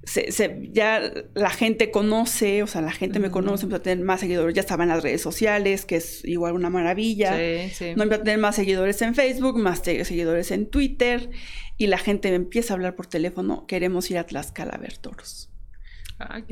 se, 0.03 0.69
ya 0.71 1.11
la 1.33 1.49
gente 1.49 1.91
conoce, 1.91 2.63
o 2.63 2.67
sea, 2.67 2.81
la 2.81 2.91
gente 2.91 3.19
me 3.19 3.29
conoce, 3.29 3.65
empezó 3.65 3.81
a 3.81 3.83
tener 3.83 4.05
más 4.05 4.21
seguidores, 4.21 4.55
ya 4.55 4.61
estaba 4.61 4.83
en 4.83 4.89
las 4.89 5.03
redes 5.03 5.21
sociales, 5.21 5.85
que 5.85 5.97
es 5.97 6.23
igual 6.23 6.53
una 6.53 6.69
maravilla. 6.69 7.35
Sí, 7.35 7.69
sí. 7.73 7.93
No 7.95 8.03
empezó 8.03 8.21
a 8.21 8.23
tener 8.23 8.39
más 8.39 8.55
seguidores 8.55 9.01
en 9.01 9.15
Facebook, 9.15 9.57
más 9.57 9.79
seguidores 9.79 10.51
en 10.51 10.69
Twitter, 10.69 11.29
y 11.77 11.87
la 11.87 11.97
gente 11.97 12.29
me 12.29 12.35
empieza 12.35 12.73
a 12.73 12.75
hablar 12.75 12.95
por 12.95 13.07
teléfono, 13.07 13.65
queremos 13.67 14.09
ir 14.09 14.17
a 14.17 14.25
Tlaxcala 14.25 14.75
a 14.75 14.77
ver 14.77 14.97
toros 14.97 15.49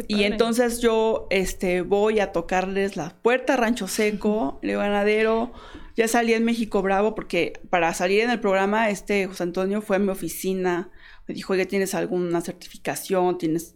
y 0.08 0.24
entonces 0.24 0.80
yo 0.80 1.28
este, 1.32 1.82
voy 1.82 2.20
a 2.20 2.32
tocarles 2.32 2.96
la 2.96 3.16
puerta 3.22 3.58
Rancho 3.58 3.88
Seco, 3.88 4.60
el 4.62 4.78
ganadero. 4.78 5.54
Ya 5.96 6.08
salí 6.08 6.34
en 6.34 6.44
México 6.44 6.82
Bravo 6.82 7.16
porque 7.16 7.54
para 7.70 7.94
salir 7.94 8.22
en 8.22 8.30
el 8.30 8.40
programa, 8.40 8.90
este 8.90 9.28
José 9.28 9.44
Antonio 9.44 9.82
fue 9.82 9.96
a 9.96 10.00
mi 10.00 10.10
oficina. 10.10 10.92
Me 11.28 11.36
dijo, 11.36 11.54
oye, 11.54 11.66
¿tienes 11.66 11.96
alguna 11.96 12.42
certificación? 12.42 13.38
¿Tienes 13.38 13.76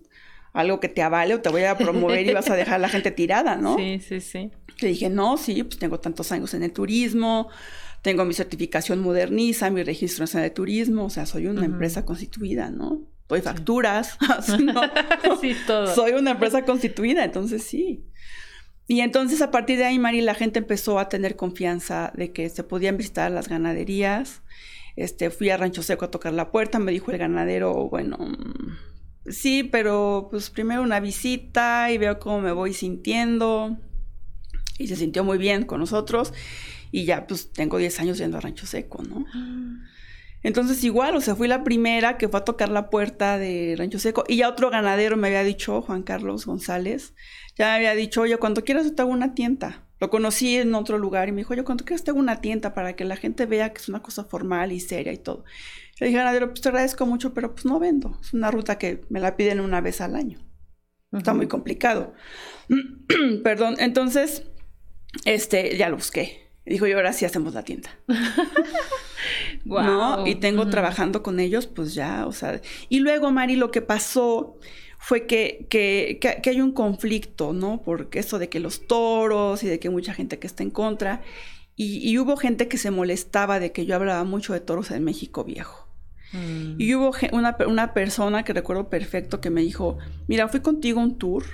algo 0.54 0.80
que 0.80 0.90
te 0.90 1.02
avale 1.02 1.36
o 1.36 1.42
te 1.42 1.50
voy 1.50 1.64
a 1.64 1.78
promover 1.78 2.28
y 2.28 2.34
vas 2.34 2.50
a 2.50 2.56
dejar 2.56 2.76
a 2.76 2.80
la 2.80 2.90
gente 2.90 3.12
tirada, 3.12 3.56
no? 3.56 3.78
Sí, 3.78 4.00
sí, 4.00 4.20
sí. 4.20 4.52
Le 4.82 4.90
dije, 4.90 5.10
no, 5.10 5.38
sí, 5.38 5.64
pues 5.64 5.78
tengo 5.78 6.00
tantos 6.00 6.32
años 6.32 6.54
en 6.54 6.64
el 6.64 6.74
turismo, 6.74 7.50
tengo 8.02 8.26
mi 8.26 8.34
certificación 8.34 9.00
moderniza, 9.00 9.70
mi 9.70 9.84
registro 9.84 10.24
nacional 10.24 10.50
de 10.50 10.56
turismo, 10.56 11.06
o 11.06 11.10
sea, 11.10 11.26
soy 11.26 11.48
una 11.48 11.66
empresa 11.66 12.06
constituida, 12.06 12.70
¿no? 12.70 13.02
doy 13.30 13.42
facturas, 13.42 14.18
sí, 15.42 15.56
todo. 15.66 15.94
soy 15.94 16.14
una 16.14 16.32
empresa 16.32 16.66
constituida, 16.66 17.24
entonces 17.24 17.64
sí. 17.64 18.04
Y 18.90 19.02
entonces 19.02 19.44
a 19.44 19.52
partir 19.52 19.78
de 19.78 19.86
ahí, 19.86 20.00
Mari, 20.00 20.22
la 20.22 20.34
gente 20.34 20.58
empezó 20.58 20.98
a 20.98 21.10
tener 21.10 21.36
confianza 21.36 22.12
de 22.16 22.34
que 22.34 22.50
se 22.50 22.64
podían 22.64 22.98
visitar 22.98 23.30
las 23.30 23.48
ganaderías. 23.48 24.42
Este, 24.96 25.30
fui 25.30 25.52
a 25.52 25.58
Rancho 25.58 25.84
Seco 25.84 26.06
a 26.06 26.12
tocar 26.12 26.34
la 26.34 26.50
puerta, 26.50 26.80
me 26.80 26.92
dijo 26.92 27.12
el 27.12 27.20
ganadero, 27.20 27.88
bueno, 27.88 28.18
sí, 29.28 29.64
pero 29.64 30.30
pues 30.32 30.50
primero 30.50 30.82
una 30.82 31.00
visita 31.00 31.92
y 31.92 32.00
veo 32.00 32.18
cómo 32.18 32.42
me 32.42 32.52
voy 32.52 32.74
sintiendo. 32.74 33.78
Y 34.80 34.88
se 34.88 34.96
sintió 34.96 35.24
muy 35.24 35.38
bien 35.38 35.66
con 35.66 35.82
nosotros. 35.82 36.34
Y 36.90 37.06
ya 37.06 37.28
pues 37.28 37.52
tengo 37.52 37.78
10 37.78 38.00
años 38.00 38.18
yendo 38.18 38.40
a 38.40 38.42
Rancho 38.42 38.66
Seco, 38.66 39.04
¿no? 39.04 39.24
Ah. 39.36 39.86
Entonces 40.42 40.84
igual, 40.84 41.16
o 41.16 41.22
sea, 41.22 41.36
fui 41.36 41.48
la 41.48 41.64
primera 41.64 42.18
que 42.18 42.30
fue 42.30 42.40
a 42.40 42.46
tocar 42.46 42.70
la 42.70 42.90
puerta 42.90 43.38
de 43.38 43.76
Rancho 43.78 44.00
Seco 44.00 44.24
y 44.28 44.38
ya 44.38 44.50
otro 44.50 44.70
ganadero 44.70 45.18
me 45.18 45.28
había 45.28 45.44
dicho, 45.44 45.82
Juan 45.82 46.02
Carlos 46.02 46.46
González, 46.46 47.14
ya 47.60 47.66
me 47.66 47.74
había 47.74 47.94
dicho, 47.94 48.22
oye, 48.22 48.38
cuando 48.38 48.64
quieras 48.64 48.96
te 48.96 49.02
hago 49.02 49.12
una 49.12 49.36
tienda. 49.36 49.86
Lo 50.00 50.10
conocí 50.10 50.56
en 50.56 50.74
otro 50.76 50.98
lugar 50.98 51.28
y 51.28 51.34
me 51.34 51.40
dijo, 51.40 51.52
oye, 51.52 51.66
cuando 51.66 51.84
quieras 51.84 52.06
te 52.06 52.12
hago 52.12 52.20
una 52.20 52.40
tienda 52.40 52.74
para 52.74 52.96
que 52.96 53.04
la 53.04 53.18
gente 53.18 53.46
vea 53.46 53.74
que 53.74 53.82
es 53.82 53.90
una 53.90 54.02
cosa 54.02 54.24
formal 54.24 54.72
y 54.72 54.80
seria 54.80 55.12
y 55.12 55.18
todo. 55.18 55.44
Le 56.00 56.08
dije, 56.08 56.18
ganadero, 56.18 56.48
pues 56.48 56.62
te 56.62 56.70
agradezco 56.70 57.06
mucho, 57.06 57.34
pero 57.34 57.54
pues 57.54 57.66
no 57.66 57.78
vendo. 57.78 58.18
Es 58.22 58.34
una 58.34 58.50
ruta 58.50 58.78
que 58.78 59.02
me 59.10 59.20
la 59.20 59.36
piden 59.36 59.60
una 59.60 59.82
vez 59.82 60.00
al 60.00 60.16
año. 60.16 60.40
Está 61.12 61.34
muy 61.34 61.50
complicado. 61.50 62.14
Perdón, 63.44 63.76
entonces, 63.80 64.46
este, 65.26 65.76
ya 65.76 65.90
lo 65.90 65.98
busqué. 65.98 66.50
Dijo, 66.66 66.88
y 66.88 66.94
ahora 66.94 67.12
sí 67.12 67.26
hacemos 67.26 67.54
la 67.54 67.64
tienda. 67.64 67.90
¿no? 69.66 70.26
Y 70.26 70.36
tengo 70.36 70.70
trabajando 70.70 71.24
con 71.24 71.42
ellos, 71.42 71.68
pues 71.68 71.94
ya, 71.94 72.26
o 72.26 72.32
sea. 72.32 72.62
Y 72.88 73.00
luego, 73.00 73.32
Mari, 73.32 73.58
lo 73.58 73.70
que 73.70 73.82
pasó 73.82 74.58
fue 75.00 75.26
que, 75.26 75.66
que, 75.70 76.20
que, 76.20 76.50
hay 76.50 76.62
un 76.62 76.74
conflicto, 76.74 77.54
¿no? 77.54 77.82
Porque 77.82 78.20
eso 78.20 78.38
de 78.38 78.50
que 78.50 78.60
los 78.60 78.86
toros 78.86 79.64
y 79.64 79.68
de 79.68 79.80
que 79.80 79.90
mucha 79.90 80.14
gente 80.14 80.40
que 80.40 80.46
está 80.46 80.62
en 80.62 80.72
contra. 80.72 81.22
Y, 81.76 82.18
hubo 82.18 82.36
gente 82.36 82.68
que 82.68 82.78
se 82.78 82.92
molestaba 82.92 83.62
de 83.62 83.72
que 83.72 83.86
yo 83.86 83.96
hablaba 83.96 84.26
mucho 84.26 84.52
de 84.52 84.60
toros 84.60 84.92
en 84.92 85.06
México 85.06 85.46
viejo. 85.46 85.88
Mm. 86.34 86.76
Y 86.78 86.94
hubo 86.94 87.14
una, 87.32 87.56
una 87.66 87.94
persona 87.94 88.44
que 88.44 88.52
recuerdo 88.52 88.90
perfecto 88.90 89.40
que 89.40 89.50
me 89.50 89.62
dijo, 89.62 89.98
mira, 90.28 90.50
fui 90.50 90.60
contigo 90.60 91.00
a 91.00 91.04
un 91.04 91.18
tour 91.18 91.46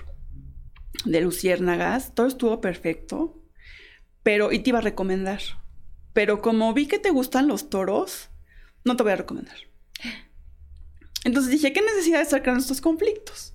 de 1.05 1.21
Luciérnagas, 1.21 2.15
todo 2.15 2.25
estuvo 2.25 2.59
perfecto, 2.59 3.39
pero, 4.23 4.51
y 4.51 4.59
te 4.59 4.71
iba 4.71 4.79
a 4.79 4.81
recomendar. 4.81 5.41
Pero 6.13 6.41
como 6.41 6.73
vi 6.73 6.87
que 6.87 6.97
te 6.97 7.11
gustan 7.11 7.47
los 7.47 7.69
toros, 7.69 8.31
no 8.83 8.95
te 8.95 9.03
voy 9.03 9.11
a 9.11 9.17
recomendar. 9.17 9.57
Entonces 11.25 11.51
dije, 11.51 11.73
¿qué 11.73 11.81
necesidad 11.81 12.19
de 12.19 12.23
estar 12.23 12.41
creando 12.41 12.61
estos 12.61 12.79
conflictos? 12.79 13.53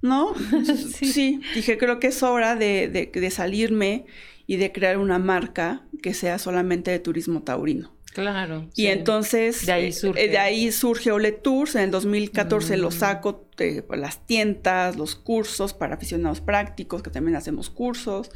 ¿No? 0.00 0.34
sí. 0.94 1.40
Dije, 1.54 1.76
creo 1.76 2.00
que 2.00 2.06
es 2.06 2.22
hora 2.22 2.54
de, 2.56 2.88
de, 3.12 3.30
salirme 3.30 4.06
y 4.46 4.56
de 4.56 4.72
crear 4.72 4.98
una 4.98 5.18
marca 5.18 5.82
que 6.00 6.14
sea 6.14 6.38
solamente 6.38 6.90
de 6.90 7.00
turismo 7.00 7.42
taurino. 7.42 7.92
Claro. 8.14 8.68
Y 8.74 8.86
entonces 8.86 9.64
de 9.66 9.72
ahí 9.72 9.86
eh, 9.86 9.92
surge, 9.92 10.28
de 10.28 10.38
ahí 10.38 10.70
surge 10.70 11.10
Ole 11.10 11.32
Tours. 11.32 11.74
En 11.74 11.82
el 11.82 11.90
2014 11.90 12.76
lo 12.76 12.88
mm. 12.88 12.92
saco 12.92 13.48
de 13.56 13.84
las 13.96 14.24
tiendas, 14.26 14.96
los 14.96 15.16
cursos 15.16 15.74
para 15.74 15.94
aficionados 15.94 16.40
prácticos, 16.40 17.02
que 17.02 17.10
también 17.10 17.36
hacemos 17.36 17.68
cursos. 17.68 18.30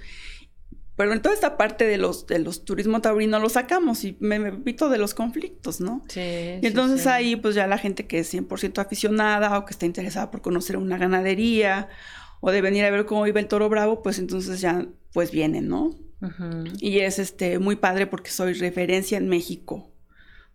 Pero 0.97 1.13
en 1.13 1.21
toda 1.21 1.35
esta 1.35 1.59
parte 1.59 1.87
de 1.87 1.99
los, 1.99 2.27
de 2.27 2.39
los 2.39 2.65
turismo 2.65 3.01
taurino 3.03 3.39
lo 3.39 3.51
sacamos 3.51 4.03
y 4.05 4.17
me, 4.19 4.39
me 4.39 4.49
evito 4.49 4.89
de 4.89 4.97
los 4.97 5.13
conflictos, 5.13 5.81
¿no? 5.81 6.03
Sí. 6.09 6.21
Y 6.21 6.67
entonces 6.67 7.07
ahí, 7.07 7.37
pues 7.37 7.55
ya 7.55 7.67
la 7.67 7.77
gente 7.77 8.07
que 8.07 8.21
es 8.21 8.33
100% 8.33 8.79
aficionada 8.79 9.59
o 9.59 9.67
que 9.67 9.73
está 9.73 9.85
interesada 9.85 10.31
por 10.31 10.41
conocer 10.41 10.79
una 10.79 10.97
ganadería 10.97 11.89
o 12.41 12.51
de 12.51 12.63
venir 12.63 12.85
a 12.85 12.91
ver 12.91 13.05
cómo 13.05 13.25
vive 13.25 13.41
el 13.41 13.47
toro 13.47 13.69
bravo, 13.69 14.03
pues 14.03 14.19
entonces 14.19 14.61
ya, 14.61 14.87
pues 15.13 15.31
vienen, 15.31 15.69
¿no? 15.69 15.95
Y 16.81 17.01
es 17.01 17.19
este 17.19 17.59
muy 17.59 17.77
padre 17.77 18.07
porque 18.07 18.31
soy 18.31 18.55
referencia 18.55 19.19
en 19.19 19.29
México 19.29 19.93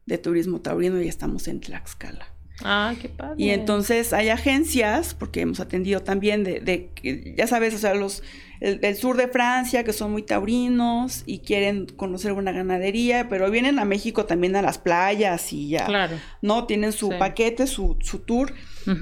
de 0.05 0.17
turismo 0.17 0.61
taurino 0.61 0.99
y 1.01 1.07
estamos 1.07 1.47
en 1.47 1.61
Tlaxcala. 1.61 2.30
Ah, 2.63 2.93
qué 3.01 3.09
padre. 3.09 3.35
Y 3.37 3.49
entonces 3.49 4.13
hay 4.13 4.29
agencias, 4.29 5.13
porque 5.13 5.41
hemos 5.41 5.59
atendido 5.59 6.01
también 6.01 6.43
de, 6.43 6.59
de 6.59 7.35
ya 7.35 7.47
sabes, 7.47 7.73
o 7.73 7.77
sea, 7.77 7.93
los 7.95 8.23
el, 8.61 8.95
sur 8.95 9.17
de 9.17 9.27
Francia, 9.27 9.83
que 9.83 9.91
son 9.91 10.11
muy 10.11 10.21
taurinos 10.21 11.23
y 11.25 11.39
quieren 11.39 11.87
conocer 11.87 12.31
una 12.31 12.51
ganadería, 12.51 13.27
pero 13.27 13.49
vienen 13.49 13.79
a 13.79 13.85
México 13.85 14.25
también 14.25 14.55
a 14.55 14.61
las 14.61 14.77
playas 14.77 15.51
y 15.51 15.69
ya. 15.69 15.85
Claro. 15.85 16.17
¿No? 16.43 16.65
Tienen 16.67 16.91
su 16.91 17.09
paquete, 17.09 17.65
su, 17.65 17.97
su 18.01 18.19
tour, 18.19 18.53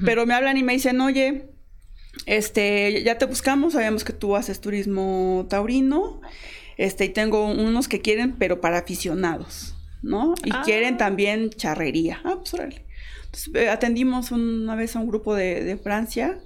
pero 0.04 0.24
me 0.24 0.32
hablan 0.32 0.56
y 0.56 0.62
me 0.62 0.72
dicen, 0.72 0.98
oye, 1.02 1.50
este, 2.24 3.02
ya 3.04 3.18
te 3.18 3.26
buscamos, 3.26 3.74
sabemos 3.74 4.02
que 4.02 4.14
tú 4.14 4.34
haces 4.34 4.62
turismo 4.62 5.46
taurino, 5.50 6.22
este, 6.78 7.04
y 7.04 7.08
tengo 7.10 7.44
unos 7.50 7.86
que 7.86 8.00
quieren, 8.00 8.36
pero 8.38 8.62
para 8.62 8.78
aficionados, 8.78 9.74
¿no? 10.02 10.34
Y 10.42 10.50
ah. 10.54 10.62
quieren 10.64 10.96
también 10.96 11.50
charrería. 11.50 12.22
Ah, 12.24 12.36
pues 12.38 12.54
órale. 12.54 12.86
Entonces, 13.32 13.54
eh, 13.54 13.68
atendimos 13.68 14.32
una 14.32 14.74
vez 14.74 14.96
a 14.96 15.00
un 15.00 15.06
grupo 15.06 15.34
de, 15.34 15.64
de 15.64 15.76
Francia, 15.76 16.40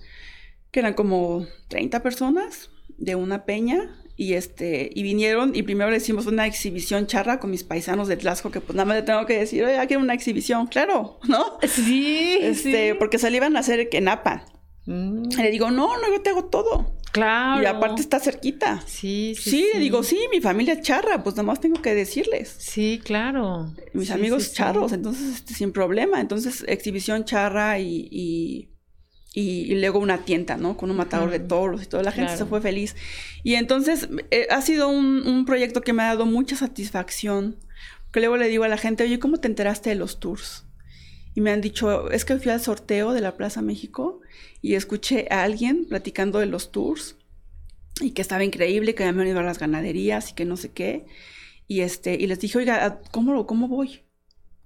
que 0.71 0.81
eran 0.81 0.95
como 0.95 1.47
30 1.69 2.03
personas, 2.03 2.71
de 2.99 3.15
una 3.15 3.45
peña 3.45 3.91
y 4.17 4.35
este 4.35 4.91
y 4.95 5.03
vinieron 5.03 5.57
y 5.57 5.63
primero 5.63 5.91
le 5.91 5.97
hicimos 5.97 6.27
una 6.27 6.47
exhibición 6.47 7.07
charra 7.07 7.41
con 7.41 7.51
mis 7.51 7.65
paisanos 7.65 8.07
de 8.07 8.17
Tlaxco 8.17 8.51
que 8.51 8.61
pues 8.61 8.77
nada 8.77 8.87
más 8.87 8.97
le 8.97 9.03
tengo 9.03 9.27
que 9.27 9.39
decir 9.39 9.65
oye 9.65 9.79
aquí 9.79 9.97
una 9.97 10.15
exhibición 10.15 10.69
claro 10.69 11.19
no 11.29 11.59
sí 11.67 12.39
este 12.41 12.95
porque 12.95 13.19
se 13.19 13.31
le 13.31 13.39
iban 13.39 13.57
a 13.57 13.61
hacer 13.61 13.89
en 13.91 14.05
Napa 14.05 14.47
mm. 14.87 15.29
le 15.37 15.51
digo 15.51 15.71
no 15.71 15.97
no 15.99 16.11
yo 16.11 16.21
te 16.23 16.31
hago 16.31 16.45
todo 16.47 16.95
claro 17.13 17.63
y 17.63 17.67
aparte 17.67 18.01
está 18.01 18.19
cerquita 18.21 18.83
sí 18.87 19.35
sí 19.39 19.51
sí, 19.51 19.67
le 19.73 19.81
digo 19.81 20.03
sí 20.03 20.19
mi 20.31 20.41
familia 20.41 20.75
es 20.75 20.83
charra 20.83 21.23
pues 21.23 21.37
nada 21.37 21.47
más 21.47 21.61
tengo 21.61 21.81
que 21.81 21.95
decirles 21.95 22.55
sí 22.59 23.01
claro 23.03 23.73
mis 23.93 24.11
amigos 24.11 24.53
charros 24.53 24.93
entonces 24.93 25.37
este, 25.37 25.55
sin 25.55 25.73
problema 25.73 26.21
entonces 26.21 26.65
exhibición 26.67 27.25
charra 27.25 27.79
y 27.79 28.71
y, 29.35 29.75
luego 29.75 29.99
una 29.99 30.19
tienda, 30.19 30.57
¿no? 30.57 30.77
Con 30.77 30.91
un 30.91 30.97
matador 30.97 31.31
de 31.31 31.41
toros 31.41 31.83
y 31.83 31.87
toda 31.87 32.05
la 32.05 32.13
gente 32.13 32.37
se 32.37 32.45
fue 32.45 32.61
feliz. 32.61 32.95
Y 33.43 33.55
entonces 33.55 34.09
eh, 34.31 34.47
ha 34.51 34.63
sido 34.63 34.89
un, 34.89 35.27
un, 35.27 35.45
proyecto 35.45 35.81
que 35.81 35.93
me 35.93 36.05
ha 36.05 36.07
dado 36.07 36.25
mucha 36.25 36.57
satisfacción. 36.57 37.57
Que 38.13 38.21
luego 38.21 38.37
le 38.37 38.47
digo 38.47 38.63
a 38.63 38.69
la 38.69 38.79
gente, 38.79 39.03
oye, 39.03 39.19
¿cómo 39.19 39.39
te 39.39 39.49
enteraste 39.49 39.91
de 39.91 39.97
los 39.97 40.21
tours? 40.21 40.64
Y 41.35 41.41
me 41.41 41.51
han 41.51 41.61
dicho, 41.61 42.11
es 42.11 42.25
que 42.25 42.39
fui 42.39 42.51
al 42.53 42.61
sorteo 42.61 43.13
de 43.13 43.21
la 43.21 43.37
Plaza 43.37 43.61
México 43.61 44.21
y 44.63 44.75
escuché 44.75 45.27
a 45.31 45.43
alguien 45.43 45.87
platicando 45.87 46.39
de 46.39 46.47
los 46.47 46.71
tours 46.71 47.17
y 48.01 48.13
que 48.13 48.23
estaba 48.23 48.45
increíble, 48.45 48.95
que 48.95 49.05
habían 49.05 49.27
ido 49.27 49.41
a 49.41 49.43
las 49.43 49.59
ganaderías 49.59 50.31
y 50.31 50.35
que 50.35 50.45
no 50.45 50.57
sé 50.57 50.71
qué. 50.73 51.07
Y, 51.67 51.81
este, 51.81 52.15
y 52.15 52.27
les 52.27 52.39
dije, 52.41 52.59
oiga, 52.59 53.01
¿cómo, 53.11 53.47
cómo 53.47 53.69
voy? 53.69 54.01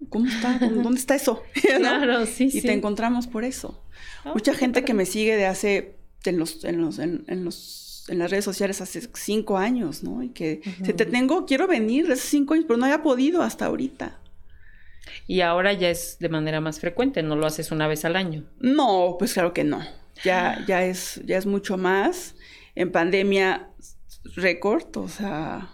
¿Cómo 0.09 0.27
está? 0.27 0.59
¿Dónde 0.83 1.01
está 1.01 1.15
eso? 1.15 1.43
Claro, 1.79 2.27
sí, 2.27 2.51
y 2.53 2.61
te 2.61 2.73
encontramos 2.73 3.27
por 3.27 3.45
eso. 3.45 3.83
Oh, 4.25 4.35
Mucha 4.35 4.55
gente 4.55 4.85
que 4.85 4.95
me 4.95 5.07
sigue 5.07 5.37
de 5.37 5.47
hace, 5.47 5.97
en 6.25 6.39
los, 6.39 6.65
en 6.65 6.81
los, 6.81 6.99
en, 6.99 7.25
los, 7.45 8.05
en 8.09 8.19
las 8.19 8.31
redes 8.31 8.45
sociales 8.45 8.81
hace 8.81 9.09
cinco 9.15 9.59
años, 9.59 10.03
¿no? 10.03 10.23
Y 10.23 10.31
que 10.31 10.61
si 10.85 10.93
te 10.93 11.07
tengo, 11.07 11.47
quiero 11.47 11.67
venir 11.67 12.11
hace 12.11 12.29
cinco 12.29 12.55
años, 12.55 12.67
pero 12.67 12.79
no 12.79 12.85
había 12.85 13.03
podido 13.03 13.43
hasta 13.43 13.67
ahorita. 13.67 14.21
Y 15.27 15.41
ahora 15.41 15.73
ya 15.73 15.91
es 15.91 16.19
de 16.19 16.29
manera 16.29 16.61
más 16.61 16.81
frecuente, 16.81 17.23
¿no 17.23 17.37
lo 17.37 17.47
haces 17.47 17.71
una 17.71 17.89
vez 17.89 18.05
al 18.05 18.17
año? 18.17 18.45
No, 18.61 19.17
pues 19.19 19.35
claro 19.35 19.53
que 19.53 19.65
no. 19.65 19.81
Ya, 20.25 20.65
ya 20.67 20.85
es, 20.85 21.21
ya 21.25 21.39
es 21.39 21.47
mucho 21.47 21.77
más. 21.77 22.35
En 22.75 22.93
pandemia, 22.93 23.71
récord, 24.35 24.97
o 24.97 25.09
sea, 25.09 25.71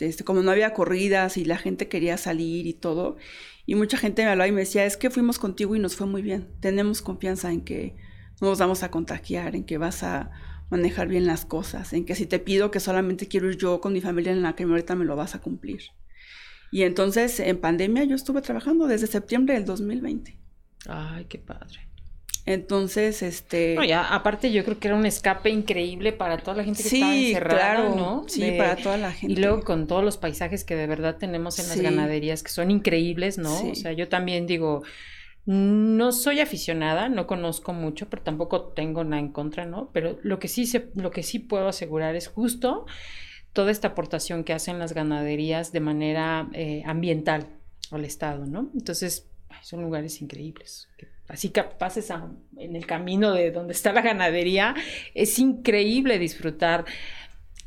este, 0.00 0.24
como 0.24 0.42
no 0.42 0.50
había 0.50 0.74
corridas 0.74 1.36
y 1.36 1.44
la 1.44 1.58
gente 1.58 1.88
quería 1.88 2.16
salir 2.16 2.66
y 2.66 2.74
todo, 2.74 3.16
y 3.66 3.74
mucha 3.74 3.96
gente 3.96 4.24
me 4.24 4.30
hablaba 4.30 4.48
y 4.48 4.52
me 4.52 4.60
decía, 4.60 4.84
es 4.84 4.96
que 4.96 5.10
fuimos 5.10 5.38
contigo 5.38 5.76
y 5.76 5.78
nos 5.78 5.96
fue 5.96 6.06
muy 6.06 6.22
bien. 6.22 6.48
Tenemos 6.60 7.00
confianza 7.00 7.52
en 7.52 7.62
que 7.62 7.94
no 8.40 8.48
nos 8.48 8.58
vamos 8.58 8.82
a 8.82 8.90
contagiar, 8.90 9.54
en 9.54 9.64
que 9.64 9.78
vas 9.78 10.02
a 10.02 10.30
manejar 10.68 11.06
bien 11.06 11.26
las 11.26 11.44
cosas, 11.44 11.92
en 11.92 12.04
que 12.04 12.14
si 12.14 12.26
te 12.26 12.38
pido 12.38 12.70
que 12.70 12.80
solamente 12.80 13.28
quiero 13.28 13.48
ir 13.48 13.56
yo 13.56 13.80
con 13.80 13.92
mi 13.92 14.00
familia 14.00 14.32
en 14.32 14.42
la 14.42 14.56
que 14.56 14.64
ahorita 14.64 14.96
me 14.96 15.04
lo 15.04 15.14
vas 15.16 15.34
a 15.34 15.40
cumplir. 15.40 15.82
Y 16.72 16.82
entonces 16.84 17.38
en 17.38 17.60
pandemia 17.60 18.02
yo 18.04 18.16
estuve 18.16 18.40
trabajando 18.40 18.88
desde 18.88 19.06
septiembre 19.06 19.54
del 19.54 19.66
2020. 19.66 20.36
Ay, 20.88 21.26
qué 21.26 21.38
padre. 21.38 21.86
Entonces, 22.44 23.22
este... 23.22 23.76
No, 23.76 23.84
ya, 23.84 24.12
aparte 24.12 24.50
yo 24.50 24.64
creo 24.64 24.78
que 24.80 24.88
era 24.88 24.96
un 24.96 25.06
escape 25.06 25.50
increíble 25.50 26.12
para 26.12 26.38
toda 26.38 26.56
la 26.56 26.64
gente 26.64 26.82
que 26.82 26.88
estaba 26.88 27.14
encerrada, 27.14 27.74
claro, 27.74 27.94
¿no? 27.94 28.24
Sí, 28.26 28.54
para 28.58 28.76
toda 28.76 28.96
la 28.96 29.12
gente. 29.12 29.34
Y 29.34 29.36
luego 29.36 29.62
con 29.62 29.86
todos 29.86 30.02
los 30.02 30.16
paisajes 30.16 30.64
que 30.64 30.74
de 30.74 30.86
verdad 30.86 31.18
tenemos 31.18 31.58
en 31.60 31.68
las 31.68 31.80
ganaderías, 31.80 32.42
que 32.42 32.50
son 32.50 32.70
increíbles, 32.70 33.38
¿no? 33.38 33.54
O 33.70 33.74
sea, 33.74 33.92
yo 33.92 34.08
también 34.08 34.46
digo, 34.46 34.82
no 35.44 36.10
soy 36.10 36.40
aficionada, 36.40 37.10
no 37.10 37.26
conozco 37.26 37.74
mucho, 37.74 38.08
pero 38.08 38.22
tampoco 38.22 38.72
tengo 38.72 39.04
nada 39.04 39.20
en 39.20 39.28
contra, 39.28 39.66
¿no? 39.66 39.90
Pero 39.92 40.18
lo 40.22 40.38
que 40.38 40.48
sí, 40.48 40.66
se, 40.66 40.88
lo 40.94 41.10
que 41.10 41.22
sí 41.22 41.38
puedo 41.38 41.68
asegurar 41.68 42.16
es 42.16 42.28
justo 42.28 42.86
toda 43.52 43.70
esta 43.70 43.88
aportación 43.88 44.44
que 44.44 44.52
hacen 44.52 44.78
las 44.78 44.92
ganaderías 44.92 45.72
de 45.72 45.80
manera 45.80 46.48
eh, 46.52 46.82
ambiental 46.86 47.46
al 47.90 48.04
Estado, 48.04 48.46
¿no? 48.46 48.70
Entonces, 48.74 49.26
son 49.62 49.82
lugares 49.82 50.22
increíbles 50.22 50.88
así 51.32 51.48
que 51.48 51.62
pases 51.62 52.12
en 52.56 52.76
el 52.76 52.86
camino 52.86 53.32
de 53.32 53.50
donde 53.50 53.72
está 53.72 53.92
la 53.92 54.02
ganadería, 54.02 54.74
es 55.14 55.38
increíble 55.38 56.18
disfrutar 56.18 56.84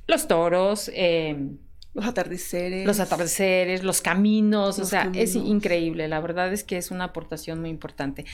los 0.08 0.28
toros, 0.28 0.92
em, 0.94 1.58
los 1.96 2.06
atardeceres. 2.06 2.86
Los 2.86 3.00
atardeceres, 3.00 3.84
los 3.84 4.02
caminos, 4.02 4.78
o 4.80 4.86
sea, 4.86 5.10
es 5.16 5.36
increíble. 5.36 6.08
La 6.08 6.20
verdad 6.20 6.54
es 6.54 6.64
que 6.64 6.78
es 6.78 6.92
una 6.92 7.06
aportación 7.06 7.60
muy 7.60 7.70
importante. 7.70 8.26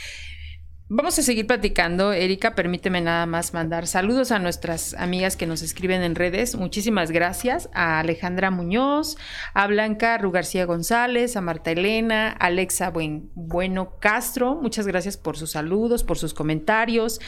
Vamos 0.93 1.17
a 1.17 1.21
seguir 1.21 1.47
platicando. 1.47 2.11
Erika, 2.11 2.53
permíteme 2.53 2.99
nada 2.99 3.25
más 3.25 3.53
mandar 3.53 3.87
saludos 3.87 4.33
a 4.33 4.39
nuestras 4.39 4.93
amigas 4.95 5.37
que 5.37 5.47
nos 5.47 5.61
escriben 5.61 6.03
en 6.03 6.15
redes. 6.15 6.57
Muchísimas 6.57 7.11
gracias 7.11 7.69
a 7.73 8.01
Alejandra 8.01 8.51
Muñoz, 8.51 9.15
a 9.53 9.67
Blanca 9.67 10.17
Rugarcía 10.17 10.65
González, 10.65 11.37
a 11.37 11.41
Marta 11.41 11.71
Elena, 11.71 12.35
a 12.37 12.47
Alexa 12.47 12.91
Bueno 12.91 13.99
Castro. 14.01 14.55
Muchas 14.55 14.85
gracias 14.85 15.15
por 15.15 15.37
sus 15.37 15.51
saludos, 15.51 16.03
por 16.03 16.17
sus 16.17 16.33
comentarios. 16.33 17.21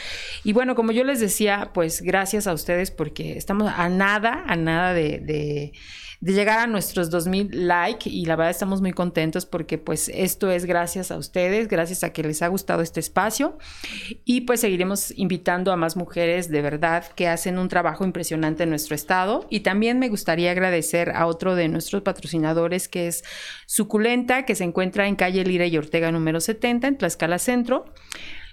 Y 0.44 0.52
bueno, 0.52 0.76
como 0.76 0.92
yo 0.92 1.06
les 1.06 1.22
decía, 1.22 1.72
pues 1.74 2.02
gracias 2.02 2.48
a 2.48 2.54
ustedes 2.54 2.92
porque 2.92 3.38
estamos 3.38 3.72
a 3.74 3.88
nada, 3.88 4.44
a 4.46 4.58
nada 4.58 4.94
de 4.94 5.72
llegar 6.32 6.60
a 6.60 6.68
nuestros 6.68 7.10
2000 7.10 7.68
like 7.68 8.10
y 8.10 8.26
la 8.26 8.36
verdad 8.36 8.52
estamos 8.52 8.82
muy 8.82 8.94
contentos 8.94 9.46
porque 9.46 9.78
pues 9.78 10.10
esto 10.14 10.52
es 10.52 10.66
gracias 10.66 11.12
a 11.12 11.18
ustedes, 11.18 11.68
gracias 11.68 12.04
a 12.04 12.14
que 12.14 12.24
les 12.24 12.42
ha 12.42 12.48
gustado 12.48 12.82
este 12.82 13.00
espacio. 13.00 13.58
Y 14.24 14.42
pues 14.42 14.62
seguiremos 14.62 15.12
invitando 15.18 15.72
a 15.72 15.76
más 15.76 15.98
mujeres 15.98 16.50
de 16.50 16.62
verdad 16.62 17.06
que 17.16 17.28
hacen 17.28 17.58
un 17.58 17.68
trabajo 17.68 18.06
impresionante 18.06 18.64
en 18.64 18.70
nuestro 18.70 18.96
estado. 18.96 19.46
Y 19.50 19.62
también 19.62 20.00
me 20.00 20.10
gustaría 20.10 20.52
agradecer 20.52 21.12
a 21.12 21.26
otro 21.26 21.56
de 21.56 21.68
nuestros 21.68 22.02
patrocinadores 22.04 22.88
que 22.88 23.08
es 23.08 23.24
Suculenta, 23.66 24.46
que 24.46 24.56
se 24.56 24.64
encuentra 24.64 25.08
en 25.08 25.16
calle 25.16 25.44
Lira 25.44 25.66
y 25.66 25.78
Ortega 25.78 26.12
número 26.12 26.40
70 26.40 26.88
en 26.88 26.98
Tlaxcala 26.98 27.40
Centro. 27.40 27.86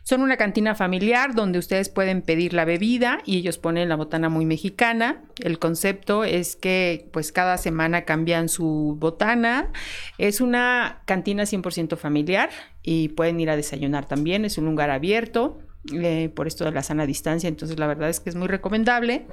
Son 0.03 0.23
una 0.23 0.37
cantina 0.37 0.75
familiar 0.75 1.35
donde 1.35 1.59
ustedes 1.59 1.89
pueden 1.89 2.23
pedir 2.23 2.53
la 2.53 2.65
bebida 2.65 3.21
y 3.25 3.37
ellos 3.39 3.59
ponen 3.59 3.89
la 3.89 3.97
botana 3.97 4.29
muy 4.29 4.47
mexicana. 4.47 5.23
El 5.39 5.59
concepto 5.59 6.25
es 6.25 6.57
que 6.57 7.09
pues 7.13 7.33
cada 7.33 7.59
semana 7.59 8.05
cambian 8.05 8.49
su 8.49 8.97
botana. 8.99 9.71
Es 10.19 10.41
una 10.41 11.03
cantina 11.05 11.45
100% 11.45 11.97
familiar 11.97 12.51
y 12.83 13.09
pueden 13.11 13.41
ir 13.41 13.51
a 13.51 13.57
desayunar 13.57 14.07
también. 14.07 14.45
Es 14.45 14.59
un 14.59 14.67
lugar 14.67 14.91
abierto. 14.91 15.59
Eh, 15.95 16.31
por 16.35 16.47
esto 16.47 16.67
de 16.67 16.73
la 16.73 16.83
sana 16.83 17.07
distancia, 17.07 17.49
entonces 17.49 17.79
la 17.79 17.87
verdad 17.87 18.11
es 18.11 18.21
que 18.21 18.29
es 18.29 18.37
muy 18.37 18.49
recomendable. 18.49 19.27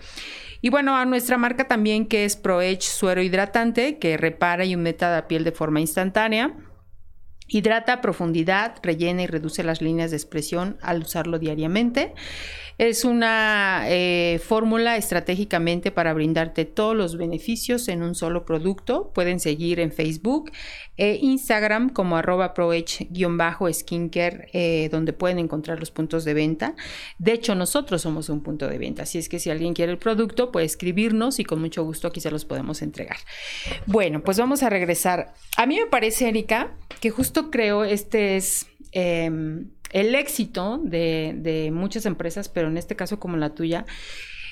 Y 0.61 0.69
bueno, 0.69 0.95
a 0.95 1.03
nuestra 1.03 1.37
marca 1.37 1.67
también 1.67 2.05
que 2.07 2.23
es 2.23 2.37
ProEdge 2.37 2.83
Suero 2.83 3.21
Hidratante, 3.21 3.97
que 3.97 4.15
repara 4.15 4.63
y 4.63 4.73
humecta 4.73 5.11
la 5.11 5.27
piel 5.27 5.43
de 5.43 5.51
forma 5.51 5.81
instantánea. 5.81 6.53
Hidrata 7.47 8.01
profundidad, 8.01 8.75
rellena 8.83 9.23
y 9.23 9.27
reduce 9.27 9.63
las 9.63 9.81
líneas 9.81 10.11
de 10.11 10.17
expresión 10.17 10.77
al 10.81 11.01
usarlo 11.01 11.39
diariamente. 11.39 12.13
Es 12.77 13.05
una 13.05 13.85
eh, 13.87 14.39
fórmula 14.43 14.97
estratégicamente 14.97 15.89
para 15.91 16.13
brindarte 16.13 16.65
todos 16.65 16.95
los 16.95 17.17
beneficios 17.17 17.87
en 17.87 18.03
un 18.03 18.13
solo 18.13 18.45
producto. 18.45 19.11
Pueden 19.15 19.39
seguir 19.39 19.79
en 19.79 19.91
Facebook 19.91 20.51
e 20.95 21.17
Instagram 21.19 21.89
como 21.89 22.17
arroba 22.17 22.53
proech-skincare, 22.53 24.49
eh, 24.53 24.89
donde 24.91 25.13
pueden 25.13 25.39
encontrar 25.39 25.79
los 25.79 25.89
puntos 25.89 26.23
de 26.23 26.35
venta. 26.35 26.75
De 27.17 27.33
hecho, 27.33 27.55
nosotros 27.55 28.03
somos 28.03 28.29
un 28.29 28.43
punto 28.43 28.67
de 28.67 28.77
venta, 28.77 29.01
así 29.03 29.17
es 29.17 29.27
que 29.27 29.39
si 29.39 29.49
alguien 29.49 29.73
quiere 29.73 29.91
el 29.91 29.97
producto, 29.97 30.51
puede 30.51 30.67
escribirnos 30.67 31.39
y 31.39 31.45
con 31.45 31.59
mucho 31.59 31.83
gusto 31.83 32.07
aquí 32.07 32.21
se 32.21 32.29
los 32.29 32.45
podemos 32.45 32.83
entregar. 32.83 33.17
Bueno, 33.87 34.21
pues 34.23 34.37
vamos 34.37 34.61
a 34.61 34.69
regresar. 34.69 35.33
A 35.55 35.65
mí 35.65 35.79
me 35.79 35.87
parece, 35.87 36.29
Erika, 36.29 36.75
que 37.01 37.09
justo 37.09 37.49
creo 37.49 37.83
este 37.83 38.37
es... 38.37 38.67
Em, 38.91 39.71
el 39.91 40.15
éxito 40.15 40.79
de, 40.83 41.69
muchas 41.73 42.05
empresas, 42.05 42.49
pero 42.49 42.67
en 42.67 42.77
este 42.77 42.95
caso 42.95 43.19
como 43.19 43.37
la 43.37 43.53
tuya, 43.53 43.85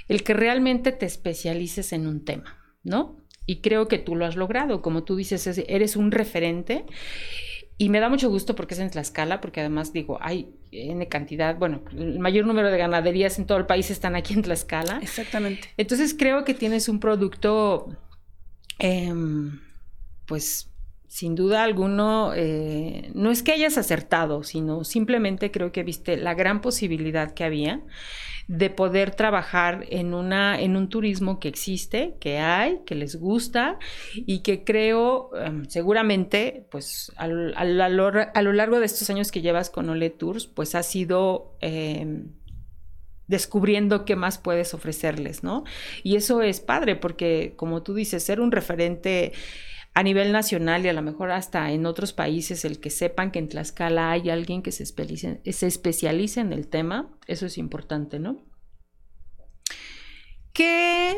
el 0.08 0.24
que 0.24 0.34
realmente 0.34 0.92
te 0.92 1.06
especialices 1.06 1.94
en 1.94 2.08
un 2.08 2.24
tema, 2.24 2.58
¿no? 2.84 3.18
Y 3.46 3.62
creo 3.62 3.88
que 3.88 4.00
tú 4.00 4.16
lo 4.16 4.26
has 4.26 4.36
logrado, 4.36 4.82
como 4.82 5.04
tú 5.04 5.16
dices, 5.16 5.48
eres 5.68 5.96
un 5.96 6.12
referente. 6.12 6.86
Y 7.78 7.90
me 7.90 8.00
da 8.00 8.08
mucho 8.08 8.30
gusto 8.30 8.56
porque 8.56 8.74
es 8.74 8.80
en 8.80 8.90
Tlaxcala, 8.90 9.42
porque 9.42 9.60
además 9.60 9.92
digo, 9.92 10.18
hay 10.22 10.56
N 10.72 11.06
cantidad, 11.10 11.58
bueno, 11.58 11.84
el 11.92 12.20
mayor 12.20 12.46
número 12.48 12.72
de 12.72 12.78
ganaderías 12.78 13.38
en 13.38 13.46
todo 13.46 13.58
el 13.58 13.66
país 13.66 13.92
están 13.92 14.16
aquí 14.16 14.34
en 14.34 14.44
Tlaxcala. 14.44 15.00
Exactamente. 15.02 15.70
Entonces 15.76 16.16
creo 16.18 16.46
que 16.46 16.54
tienes 16.54 16.88
un 16.88 17.02
producto, 17.02 17.90
em, 18.80 19.60
pues 20.26 20.72
sin 21.16 21.34
duda 21.34 21.64
alguno, 21.64 22.34
eh, 22.36 23.10
no 23.14 23.32
es 23.32 23.42
que 23.42 23.54
hayas 23.54 23.78
acertado, 23.78 24.44
sino 24.44 24.84
simplemente 24.84 25.50
creo 25.50 25.72
que 25.72 25.82
viste 25.82 26.18
la 26.18 26.34
gran 26.34 26.60
posibilidad 26.60 27.34
que 27.34 27.46
había 27.46 27.80
de 28.50 28.70
poder 28.70 29.16
trabajar 29.16 29.86
en, 29.92 30.14
una, 30.14 30.60
en 30.60 30.76
un 30.76 30.90
turismo 30.90 31.40
que 31.40 31.48
existe, 31.48 32.18
que 32.20 32.40
hay, 32.40 32.82
que 32.86 32.96
les 32.96 33.16
gusta 33.16 33.80
y 34.14 34.40
que 34.40 34.66
creo 34.66 35.30
em, 35.38 35.64
seguramente, 35.70 36.68
pues 36.70 37.14
a, 37.16 37.28
lo 37.30 38.52
largo 38.52 38.82
de 38.82 38.86
estos 38.86 39.10
años 39.10 39.32
que 39.32 39.42
llevas 39.42 39.70
con 39.70 39.90
Ole 39.90 40.10
Tours, 40.10 40.48
pues 40.48 40.76
ha 40.76 40.84
sido... 40.84 41.56
Em, 41.62 42.34
descubriendo 43.28 44.06
qué 44.06 44.16
más 44.16 44.38
puedes 44.38 44.76
ofrecerles, 44.76 45.44
¿no? 45.44 45.64
Y 46.04 46.16
eso 46.16 46.44
es 46.44 46.60
padre 46.60 46.96
porque, 46.96 47.54
como 47.56 47.82
tú 47.82 47.96
dices, 47.96 48.22
ser 48.22 48.40
un 48.40 48.52
referente 48.52 49.34
a 49.96 50.04
nivel 50.04 50.34
nacional 50.34 50.86
y 50.86 50.90
a 50.90 50.94
lo 50.94 51.02
mejor 51.02 51.32
hasta 51.32 51.72
en 51.72 51.86
otros 51.86 52.12
países, 52.12 52.66
el 52.66 52.82
que 52.82 52.90
sepan 52.90 53.32
que 53.32 53.40
en 53.40 53.48
Tlaxcala 53.48 54.12
hay 54.12 54.30
alguien 54.30 54.62
que 54.62 54.74
se 54.74 54.84
especialice, 54.84 56.42
en 56.42 56.52
el 56.52 56.68
tema, 56.68 57.10
eso 57.28 57.46
es 57.46 57.58
importante, 57.58 58.20
¿no? 58.20 58.44
¿Qué, 60.52 61.16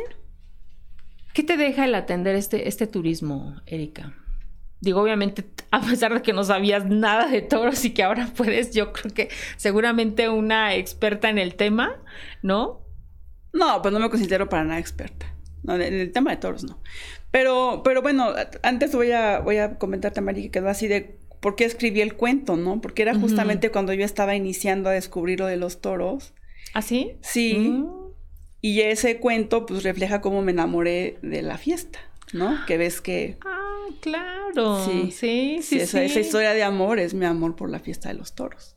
qué 1.34 1.44
te 1.44 1.58
deja 1.58 1.86
el 1.86 1.96
atender 1.96 2.36
este, 2.36 2.68
este 2.68 2.86
turismo, 2.86 3.56
Erika? 3.66 4.14
Digo, 4.80 5.02
obviamente, 5.02 5.44
a 5.72 5.82
pesar 5.82 6.14
de 6.14 6.22
que 6.22 6.34
no 6.34 6.44
sabías 6.44 6.86
nada 6.86 7.28
de 7.28 7.42
toros 7.42 7.84
y 7.84 7.96
que 7.96 8.04
ahora 8.04 8.32
puedes, 8.38 8.76
yo 8.76 8.94
creo 8.94 9.12
que 9.12 9.30
seguramente 9.56 10.30
una 10.30 10.76
experta 10.76 11.32
en 11.32 11.40
el 11.40 11.56
tema, 11.56 11.96
¿no? 12.44 12.86
No, 13.54 13.82
pues 13.82 13.92
no 13.92 14.00
me 14.00 14.12
considero 14.12 14.48
para 14.50 14.66
nada 14.66 14.80
experta. 14.80 15.34
En 15.68 15.82
el 15.82 16.12
tema 16.12 16.30
de 16.30 16.38
toros 16.38 16.64
no. 16.64 16.80
Pero, 17.32 17.82
pero 17.84 18.02
bueno, 18.02 18.34
antes 18.64 18.94
voy 18.96 19.12
a, 19.12 19.40
voy 19.40 19.58
a 19.58 19.78
comentarte, 19.78 20.22
Mari, 20.22 20.44
que 20.44 20.52
quedó 20.52 20.70
así 20.70 20.88
de 20.88 21.20
por 21.40 21.56
qué 21.56 21.66
escribí 21.66 22.02
el 22.02 22.16
cuento, 22.16 22.56
¿no? 22.56 22.82
Porque 22.82 23.02
era 23.02 23.14
justamente 23.16 23.70
cuando 23.70 23.94
yo 23.94 24.06
estaba 24.06 24.36
iniciando 24.36 24.90
a 24.90 24.94
descubrir 24.94 25.40
lo 25.40 25.46
de 25.46 25.58
los 25.58 25.82
toros. 25.82 26.34
¿Ah, 26.74 26.82
sí? 26.82 27.18
Sí. 27.22 27.56
Mm. 27.58 27.88
Y 28.62 28.82
ese 28.82 29.20
cuento, 29.20 29.66
pues, 29.66 29.84
refleja 29.84 30.22
cómo 30.22 30.42
me 30.42 30.52
enamoré 30.52 31.20
de 31.22 31.42
la 31.42 31.58
fiesta, 31.58 32.00
¿no? 32.34 32.58
Que 32.66 32.78
ves 32.78 33.02
que... 33.02 33.38
Ah, 33.46 33.86
claro. 34.02 34.84
Sí, 34.86 35.12
sí, 35.12 35.60
sí. 35.62 35.80
esa, 35.80 36.04
historia 36.04 36.54
de 36.54 36.64
amor 36.64 37.00
es 37.00 37.14
mi 37.14 37.26
amor 37.26 37.56
por 37.56 37.70
la 37.70 37.80
fiesta 37.80 38.10
de 38.10 38.16
los 38.16 38.34
toros. 38.34 38.76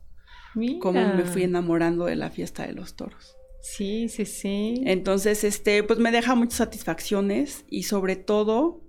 Mira. 0.54 0.80
Cómo 0.80 1.14
me 1.14 1.24
fui 1.24 1.44
enamorando 1.44 2.06
de 2.06 2.16
la 2.16 2.30
fiesta 2.30 2.66
de 2.66 2.72
los 2.72 2.94
toros. 2.94 3.36
Sí, 3.62 4.08
sí, 4.08 4.24
sí. 4.24 4.82
Entonces, 4.86 5.44
este, 5.44 5.82
pues 5.82 5.98
me 5.98 6.10
deja 6.10 6.34
muchas 6.34 6.58
satisfacciones 6.58 7.64
y 7.68 7.84
sobre 7.84 8.16
todo 8.16 8.82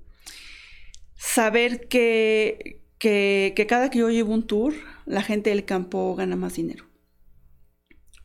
saber 1.15 1.87
que, 1.87 2.81
que, 2.97 3.53
cada 3.67 3.89
que 3.89 3.99
yo 3.99 4.09
llevo 4.09 4.33
un 4.33 4.47
tour, 4.47 4.73
la 5.05 5.21
gente 5.21 5.49
del 5.49 5.65
campo 5.65 6.15
gana 6.15 6.35
más 6.35 6.55
dinero. 6.55 6.85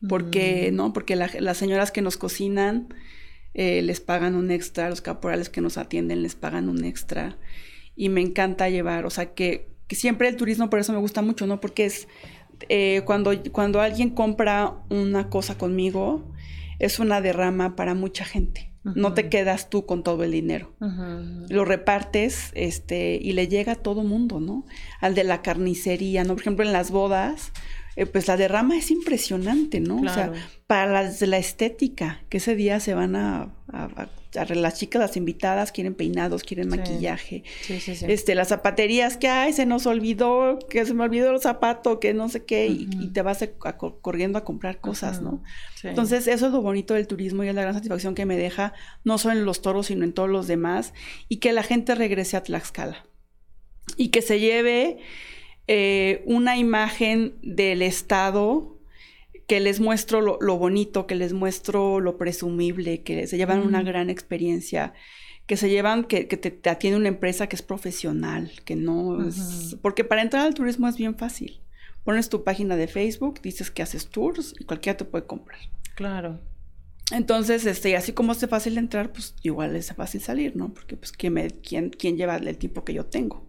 Porque, 0.09 0.71
mm. 0.71 0.77
¿no? 0.77 0.93
Porque 0.93 1.17
las 1.17 1.57
señoras 1.57 1.91
que 1.91 2.03
nos 2.03 2.17
cocinan 2.17 2.89
eh, 3.55 3.81
les 3.81 4.01
pagan 4.01 4.35
un 4.35 4.51
extra, 4.51 4.91
los 4.91 5.01
caporales 5.01 5.49
que 5.49 5.63
nos 5.63 5.79
atienden 5.79 6.23
les 6.23 6.35
pagan 6.35 6.69
un 6.69 6.85
extra. 6.85 7.39
Y 7.97 8.11
me 8.11 8.21
encanta 8.21 8.69
llevar, 8.69 9.07
o 9.07 9.11
sea, 9.11 9.33
que, 9.33 9.71
que 9.89 9.97
siempre 9.97 10.29
el 10.29 10.37
turismo 10.37 10.69
por 10.69 10.79
eso 10.79 10.93
me 10.93 10.99
gusta 10.99 11.23
mucho, 11.23 11.47
¿no? 11.47 11.59
Porque 11.59 11.87
es 11.87 12.07
eh, 12.69 13.03
cuando, 13.05 13.33
cuando 13.53 13.81
alguien 13.81 14.11
compra 14.11 14.75
una 14.91 15.31
cosa 15.31 15.57
conmigo, 15.57 16.35
es 16.79 16.99
una 16.99 17.21
derrama 17.21 17.77
para 17.77 17.95
mucha 17.95 18.25
gente. 18.25 18.73
No 18.95 19.15
te 19.15 19.29
quedas 19.29 19.69
tú 19.69 19.85
con 19.85 20.05
todo 20.05 20.23
el 20.23 20.31
dinero. 20.31 20.73
Lo 21.49 21.65
repartes 21.65 22.53
este, 22.55 23.19
y 23.21 23.33
le 23.33 23.49
llega 23.49 23.73
a 23.73 23.77
todo 23.77 24.05
mundo, 24.05 24.39
¿no? 24.39 24.65
Al 25.01 25.17
de 25.17 25.25
la 25.25 25.43
carnicería, 25.43 26.23
¿no? 26.23 26.35
Por 26.35 26.43
ejemplo, 26.43 26.65
en 26.65 26.73
las 26.73 26.93
bodas, 26.93 27.53
eh, 27.97 28.05
pues 28.05 28.29
la 28.29 28.37
derrama 28.37 28.77
es 28.77 28.91
impresionante, 28.91 29.81
¿no? 29.81 30.03
O 30.03 30.09
sea, 30.09 30.31
para 30.67 30.93
las 30.93 31.19
de 31.19 31.27
la 31.27 31.39
estética, 31.39 32.23
que 32.29 32.37
ese 32.37 32.55
día 32.55 32.79
se 32.79 32.93
van 32.93 33.17
a, 33.17 33.55
las 34.35 34.79
chicas, 34.79 35.01
las 35.01 35.17
invitadas 35.17 35.73
quieren 35.73 35.95
peinados, 35.95 36.43
quieren 36.43 36.69
maquillaje. 36.69 37.43
este, 37.69 38.35
las 38.35 38.49
zapaterías 38.49 39.17
que 39.17 39.29
hay, 39.29 39.55
se 39.55 39.65
nos 39.65 39.87
olvidó, 39.87 40.59
que 40.69 40.85
se 40.85 40.93
me 40.93 41.05
olvidó 41.05 41.31
el 41.31 41.41
zapato, 41.41 41.99
que 41.99 42.13
no 42.13 42.29
sé 42.29 42.45
qué, 42.45 42.67
y, 42.67 42.87
te 43.15 43.23
vas 43.23 43.49
corriendo 44.03 44.39
a 44.39 44.45
comprar 44.45 44.79
cosas, 44.79 45.23
¿no? 45.23 45.43
Entonces, 45.83 46.27
eso 46.27 46.47
es 46.47 46.53
lo 46.53 46.61
bonito 46.61 46.93
del 46.93 47.07
turismo 47.07 47.45
y 47.45 47.49
es 47.49 47.55
la 47.55 47.63
gran 47.63 47.73
satisfacción 47.73 48.15
que 48.15 48.27
me 48.27 48.37
deja, 48.37 48.75
no 49.05 49.17
solo 49.17 49.39
en 49.39 49.47
los 49.47 49.63
toros, 49.63 49.87
sino 49.87 50.05
en 50.05 50.13
todos 50.13 50.29
los 50.29 50.47
demás, 50.47 50.93
y 51.31 51.39
que 51.39 51.55
la 51.55 51.63
gente 51.63 51.95
regrese 51.95 52.37
a 52.37 52.43
Tlaxcala. 52.43 53.07
Y 53.97 54.09
que 54.09 54.21
se 54.21 54.39
lleve 54.39 54.99
eh, 55.69 56.23
una 56.27 56.57
imagen 56.57 57.35
del 57.43 57.83
Estado 57.83 58.77
que 59.47 59.61
les 59.61 59.81
muestro 59.81 60.21
lo, 60.21 60.59
bonito, 60.59 61.07
que 61.07 61.15
les 61.15 61.33
muestro 61.33 62.01
lo 62.01 62.19
presumible, 62.19 63.03
que 63.03 63.27
se 63.27 63.37
llevan 63.37 63.61
una 63.61 63.83
gran 63.83 64.11
experiencia, 64.11 64.93
que 65.47 65.57
se 65.57 65.69
llevan, 65.69 66.05
que, 66.05 66.27
que 66.27 66.37
te, 66.37 66.69
atiende 66.69 66.99
una 66.99 67.09
empresa 67.09 67.49
que 67.49 67.55
es 67.55 67.63
profesional, 67.63 68.51
que 68.65 68.75
no 68.75 69.27
es... 69.27 69.77
Porque 69.83 70.03
para 70.03 70.23
entrar 70.23 70.45
al 70.45 70.55
turismo 70.55 70.89
es 70.89 70.97
bien 70.97 71.17
fácil. 71.17 71.61
Pones 72.03 72.29
tu 72.29 72.43
página 72.43 72.77
de 72.77 72.89
Facebook, 72.89 73.41
dices 73.41 73.71
que 73.71 73.83
haces 73.83 74.09
tours 74.09 74.55
y 74.59 74.65
cualquiera 74.65 74.97
te 74.97 75.05
puede 75.05 75.27
comprar. 75.27 75.61
Claro. 75.95 76.41
Entonces, 77.13 77.67
este, 77.67 77.97
así 77.97 78.13
como 78.13 78.33
es 78.33 78.45
fácil 78.49 78.79
entrar, 78.79 79.13
pues 79.13 79.35
igual 79.43 79.77
es 79.77 79.93
fácil 79.93 80.21
salir, 80.21 80.57
¿no? 80.57 80.75
Porque 80.75 80.97
pues 80.97 81.13
quién 81.13 81.35
me, 81.35 81.51
quién, 81.51 81.91
quién 81.91 82.17
lleva 82.17 82.37
el 82.37 82.59
tipo 82.59 82.85
que 82.85 82.95
yo 82.95 83.07
tengo. 83.07 83.47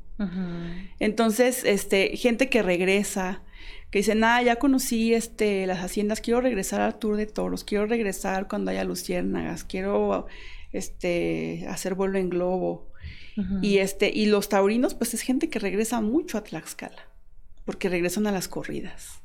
Entonces, 1.00 1.64
este, 1.64 2.18
gente 2.18 2.50
que 2.50 2.64
regresa, 2.64 3.42
que 3.92 4.00
dice, 4.00 4.16
nada, 4.16 4.42
ya 4.42 4.58
conocí 4.58 5.14
este, 5.14 5.66
las 5.68 5.80
haciendas, 5.80 6.22
quiero 6.22 6.42
regresar 6.42 6.82
al 6.82 6.98
tour 6.98 7.18
de 7.18 7.26
toros, 7.26 7.64
quiero 7.64 7.86
regresar 7.86 8.48
cuando 8.48 8.72
haya 8.72 8.84
luciérnagas, 8.84 9.64
quiero 9.64 10.28
este, 10.72 11.66
hacer 11.70 11.96
vuelo 11.96 12.18
en 12.18 12.30
globo. 12.30 12.88
Y 13.62 13.78
este, 13.78 14.12
y 14.12 14.26
los 14.26 14.50
taurinos, 14.50 14.96
pues 14.96 15.14
es 15.14 15.22
gente 15.22 15.48
que 15.48 15.60
regresa 15.60 16.02
mucho 16.02 16.40
a 16.40 16.44
Tlaxcala, 16.44 17.08
porque 17.66 17.88
regresan 17.88 18.26
a 18.26 18.32
las 18.32 18.48
corridas. 18.48 19.22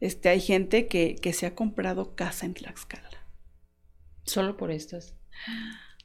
Este, 0.00 0.28
hay 0.28 0.40
gente 0.40 0.88
que, 0.88 1.14
que 1.14 1.32
se 1.32 1.46
ha 1.46 1.54
comprado 1.54 2.16
casa 2.16 2.44
en 2.44 2.54
Tlaxcala. 2.54 3.24
Solo 4.24 4.56
por 4.56 4.72
estas. 4.72 5.14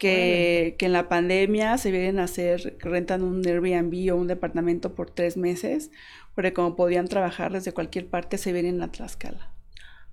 Que, 0.09 0.75
que, 0.77 0.85
en 0.85 0.93
la 0.93 1.09
pandemia 1.09 1.77
se 1.77 1.91
vienen 1.91 2.19
a 2.19 2.25
hacer, 2.25 2.77
rentan 2.79 3.23
un 3.23 3.45
Airbnb 3.45 4.13
o 4.13 4.17
un 4.17 4.27
departamento 4.27 4.93
por 4.95 5.09
tres 5.09 5.37
meses, 5.37 5.91
porque 6.35 6.53
como 6.53 6.75
podían 6.75 7.07
trabajar 7.07 7.53
desde 7.53 7.71
cualquier 7.71 8.07
parte, 8.07 8.37
se 8.37 8.51
vienen 8.51 8.81
a 8.81 8.91
Tlaxcala. 8.91 9.51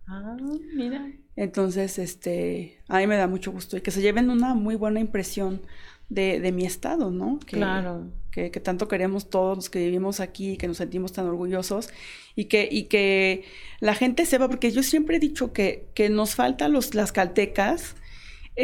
Ah, 0.07 0.37
mira. 0.75 1.11
Entonces, 1.37 1.99
este, 1.99 2.83
a 2.89 2.99
mí 2.99 3.07
me 3.07 3.17
da 3.17 3.27
mucho 3.27 3.53
gusto 3.53 3.77
y 3.77 3.81
que 3.81 3.91
se 3.91 4.03
lleven 4.03 4.29
una 4.29 4.55
muy 4.55 4.75
buena 4.75 5.01
impresión 5.01 5.63
de, 6.09 6.41
de 6.41 6.53
mi 6.53 6.67
estado, 6.67 7.11
¿no? 7.11 7.39
Que, 7.39 7.57
claro. 7.57 8.11
Que, 8.31 8.51
que, 8.51 8.61
tanto 8.61 8.89
queremos 8.89 9.31
todos 9.31 9.57
los 9.57 9.71
que 9.71 9.79
vivimos 9.79 10.21
aquí, 10.21 10.57
que 10.57 10.69
nos 10.69 10.77
sentimos 10.77 11.13
tan 11.13 11.27
orgullosos 11.27 11.91
y 12.37 12.45
que, 12.47 12.69
y 12.71 12.85
que 12.85 13.45
la 13.81 13.95
gente 13.95 14.27
sepa, 14.27 14.49
porque 14.49 14.71
yo 14.71 14.83
siempre 14.83 15.17
he 15.17 15.21
dicho 15.21 15.53
que, 15.53 15.89
que 15.95 16.11
nos 16.11 16.35
falta 16.35 16.69
los, 16.69 16.95
las 16.95 17.13
caltecas, 17.13 17.97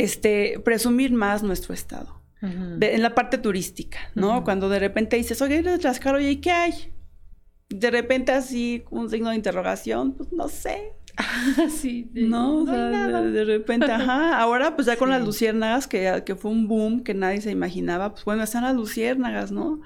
este, 0.02 0.60
presumir 0.64 1.12
más 1.12 1.42
nuestro 1.42 1.74
estado. 1.74 2.22
en 2.42 3.02
la 3.02 3.14
parte 3.14 3.38
turística, 3.38 3.98
¿no? 4.14 4.44
Cuando 4.44 4.68
de 4.68 4.78
repente 4.78 5.16
dices, 5.16 5.40
oye, 5.42 5.58
eres 5.58 5.80
Tlaxcala, 5.80 6.20
¿y 6.20 6.36
qué 6.36 6.52
hay? 6.52 6.92
De 7.68 7.90
repente 7.90 8.30
así, 8.32 8.84
un 8.90 9.10
signo 9.10 9.30
de 9.30 9.36
interrogación, 9.36 10.14
pues 10.14 10.32
no 10.32 10.48
sé, 10.48 10.92
sí, 11.70 12.10
no, 12.14 12.58
o 12.58 12.66
sea, 12.66 13.22
de, 13.22 13.44
repente, 13.44 13.86
ajá. 13.90 14.38
Ahora, 14.38 14.74
pues 14.74 14.86
ya 14.86 14.96
con 14.96 15.10
las 15.10 15.24
luciérnagas, 15.24 15.86
que, 15.86 16.22
que 16.24 16.36
fue 16.36 16.50
un 16.50 16.68
boom 16.68 17.02
que 17.02 17.14
nadie 17.14 17.40
se 17.40 17.50
imaginaba, 17.50 18.12
pues 18.12 18.24
bueno, 18.24 18.42
están 18.42 18.64
las 18.64 18.74
luciérnagas, 18.74 19.50
¿no? 19.50 19.80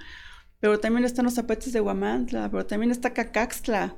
Pero 0.61 0.79
también 0.79 1.07
están 1.07 1.25
los 1.25 1.35
zapatos 1.35 1.73
de 1.73 1.81
Guamantla, 1.81 2.51
pero 2.51 2.67
también 2.67 2.91
está 2.91 3.15
Cacaxtla. 3.15 3.97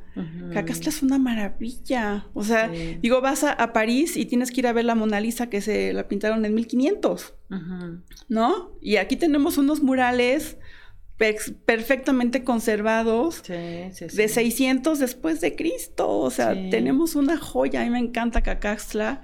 Cacaxtla 0.52 0.90
es 0.90 1.02
una 1.02 1.18
maravilla. 1.18 2.26
O 2.34 2.44
sea, 2.44 2.68
digo, 2.68 3.20
vas 3.20 3.42
a, 3.42 3.72
París 3.72 4.16
y 4.16 4.26
tienes 4.26 4.52
que 4.52 4.60
ir 4.60 4.68
a 4.68 4.72
ver 4.72 4.84
la 4.84 4.94
Mona 4.94 5.20
Lisa 5.20 5.50
que 5.50 5.60
se 5.60 5.92
la 5.92 6.06
pintaron 6.06 6.44
en 6.44 6.54
1500, 6.54 7.34
¿no? 8.28 8.70
Y 8.80 8.96
aquí 8.96 9.16
tenemos 9.16 9.58
unos 9.58 9.82
murales 9.82 10.56
perfectamente 11.16 12.44
conservados 12.44 13.42
de 13.42 14.28
600 14.28 15.00
después 15.00 15.40
de 15.40 15.56
Cristo. 15.56 16.08
O 16.08 16.30
sea, 16.30 16.54
tenemos 16.70 17.16
una 17.16 17.38
joya. 17.38 17.80
A 17.80 17.84
mí 17.84 17.90
me 17.90 17.98
encanta 17.98 18.42
Cacaxtla. 18.42 19.22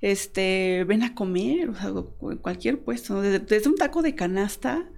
Este, 0.00 0.84
ven 0.86 1.02
a 1.02 1.14
comer, 1.14 1.70
o 1.70 1.74
sea, 1.74 1.92
cualquier 2.40 2.78
puesto, 2.78 3.20
desde, 3.20 3.68
un 3.68 3.74
taco 3.74 4.00
de 4.00 4.14
canasta 4.14 4.88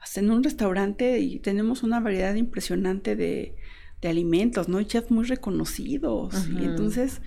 hasta 0.00 0.20
en 0.20 0.30
un 0.30 0.42
restaurante 0.42 1.18
y 1.18 1.38
tenemos 1.38 1.82
una 1.82 2.00
variedad 2.00 2.34
impresionante 2.34 3.16
de, 3.16 3.56
alimentos, 4.02 4.68
¿no? 4.68 4.82
chefs 4.82 5.10
muy 5.10 5.26
reconocidos. 5.26 6.48
Y 6.58 6.64
entonces, 6.64 7.20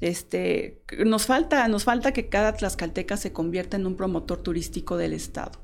este, 0.00 0.82
nos 1.04 1.26
falta, 1.26 1.68
nos 1.68 1.84
falta 1.84 2.12
que 2.12 2.30
cada 2.30 2.54
tlaxcalteca 2.54 3.18
se 3.18 3.32
convierta 3.32 3.76
en 3.76 3.86
un 3.86 3.94
promotor 3.94 4.42
turístico 4.42 4.96
del 4.96 5.12
estado. 5.12 5.60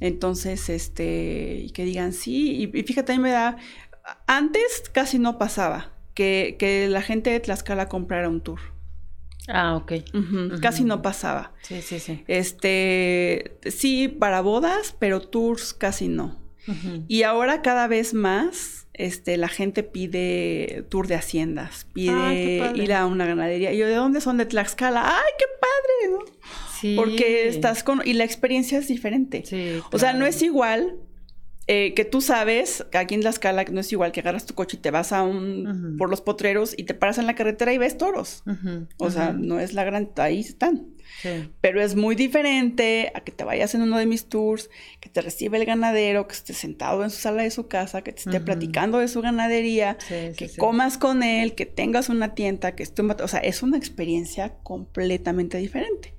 Entonces, 0.00 0.68
este, 0.68 1.62
y 1.64 1.70
que 1.70 1.84
digan 1.86 2.12
sí, 2.12 2.70
y, 2.74 2.82
fíjate, 2.82 3.12
a 3.12 3.16
mí 3.16 3.22
me 3.22 3.30
da, 3.30 3.56
antes 4.26 4.82
casi 4.92 5.18
no 5.18 5.38
pasaba 5.38 5.92
que, 6.12 6.56
que 6.58 6.88
la 6.88 7.00
gente 7.00 7.30
de 7.30 7.40
Tlaxcala 7.40 7.88
comprara 7.88 8.28
un 8.28 8.42
tour. 8.42 8.73
Ah, 9.48 9.76
ok. 9.76 9.92
Casi 10.60 10.84
no 10.84 11.02
pasaba. 11.02 11.52
Sí, 11.62 11.82
sí, 11.82 11.98
sí. 11.98 12.24
Este, 12.28 13.58
sí, 13.66 14.08
para 14.08 14.40
bodas, 14.40 14.94
pero 14.98 15.20
tours 15.20 15.74
casi 15.74 16.08
no. 16.08 16.42
Y 17.08 17.24
ahora 17.24 17.60
cada 17.60 17.88
vez 17.88 18.14
más, 18.14 18.86
este, 18.94 19.36
la 19.36 19.48
gente 19.48 19.82
pide 19.82 20.86
tour 20.88 21.08
de 21.08 21.14
haciendas, 21.14 21.86
pide 21.92 22.72
ir 22.74 22.94
a 22.94 23.04
una 23.04 23.26
ganadería. 23.26 23.72
Y 23.72 23.78
yo, 23.78 23.86
¿de 23.86 23.94
dónde 23.94 24.22
son? 24.22 24.38
De 24.38 24.46
Tlaxcala. 24.46 25.02
¡Ay, 25.04 25.32
qué 25.38 25.44
padre! 25.60 26.12
¿no? 26.12 26.96
Porque 26.96 27.48
estás 27.48 27.82
con... 27.82 28.00
Y 28.04 28.14
la 28.14 28.24
experiencia 28.24 28.78
es 28.78 28.88
diferente. 28.88 29.44
O 29.92 29.98
sea, 29.98 30.14
no 30.14 30.24
es 30.24 30.40
igual 30.42 30.96
eh, 31.66 31.94
que 31.94 32.04
tú 32.04 32.20
sabes 32.20 32.84
aquí 32.92 33.14
en 33.14 33.22
Tlaxcala 33.22 33.64
no 33.70 33.80
es 33.80 33.90
igual 33.90 34.12
que 34.12 34.20
agarras 34.20 34.44
tu 34.44 34.54
coche 34.54 34.76
y 34.76 34.80
te 34.80 34.90
vas 34.90 35.12
a 35.12 35.22
un... 35.22 35.96
por 35.98 36.10
los 36.10 36.20
potreros 36.20 36.74
y 36.76 36.84
te 36.84 36.94
paras 36.94 37.18
en 37.18 37.26
la 37.26 37.34
carretera 37.34 37.72
y 37.72 37.78
ves 37.78 37.96
toros. 37.96 38.42
O 38.98 39.10
sea, 39.10 39.32
no 39.32 39.58
es 39.60 39.72
la 39.72 39.84
gran... 39.84 40.10
Ahí 40.16 40.40
están. 40.40 40.88
Pero 41.60 41.80
es 41.80 41.96
muy 41.96 42.16
diferente 42.16 43.10
a 43.14 43.20
que 43.20 43.32
te 43.32 43.44
vayas 43.44 43.74
en 43.74 43.82
uno 43.82 43.98
de 43.98 44.04
mis 44.04 44.26
tours, 44.26 44.68
que 45.00 45.08
te 45.08 45.22
reciba 45.22 45.56
el 45.56 45.64
ganadero, 45.64 46.26
que 46.26 46.34
esté 46.34 46.52
sentado 46.52 47.02
en 47.02 47.10
su 47.10 47.18
sala 47.18 47.42
de 47.42 47.50
su 47.50 47.66
casa, 47.66 48.02
que 48.02 48.12
te 48.12 48.20
esté 48.20 48.40
platicando 48.40 48.98
de 48.98 49.08
su 49.08 49.22
ganadería, 49.22 49.96
que 50.08 50.50
comas 50.58 50.98
con 50.98 51.22
él, 51.22 51.54
que 51.54 51.66
tengas 51.66 52.08
una 52.10 52.34
tienda, 52.34 52.72
que 52.72 52.82
esté... 52.82 53.02
O 53.02 53.28
sea, 53.28 53.40
es 53.40 53.62
una 53.62 53.78
experiencia 53.78 54.56
completamente 54.62 55.56
diferente. 55.58 56.14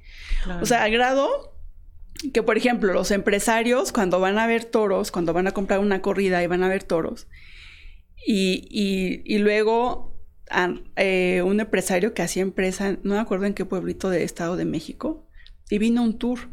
O 0.61 0.65
sea, 0.65 0.83
al 0.83 0.91
grado 0.91 1.54
que, 2.33 2.43
por 2.43 2.57
ejemplo, 2.57 2.93
los 2.93 3.11
empresarios 3.11 3.91
cuando 3.91 4.19
van 4.19 4.37
a 4.37 4.47
ver 4.47 4.65
toros, 4.65 5.11
cuando 5.11 5.33
van 5.33 5.47
a 5.47 5.51
comprar 5.51 5.79
una 5.79 6.01
corrida 6.01 6.41
y 6.43 6.47
van 6.47 6.63
a 6.63 6.69
ver 6.69 6.83
toros, 6.83 7.27
y, 8.25 8.67
y, 9.25 9.37
luego 9.37 10.15
eh, 10.95 11.43
un 11.45 11.59
empresario 11.59 12.13
que 12.13 12.23
hacía 12.23 12.41
empresa, 12.41 12.97
no 13.03 13.13
me 13.15 13.19
acuerdo 13.19 13.45
en 13.45 13.53
qué 13.53 13.65
pueblito 13.65 14.09
del 14.09 14.23
Estado 14.23 14.55
de 14.55 14.65
México, 14.65 15.27
y 15.69 15.77
vino 15.77 16.01
un 16.01 16.17
tour. 16.17 16.49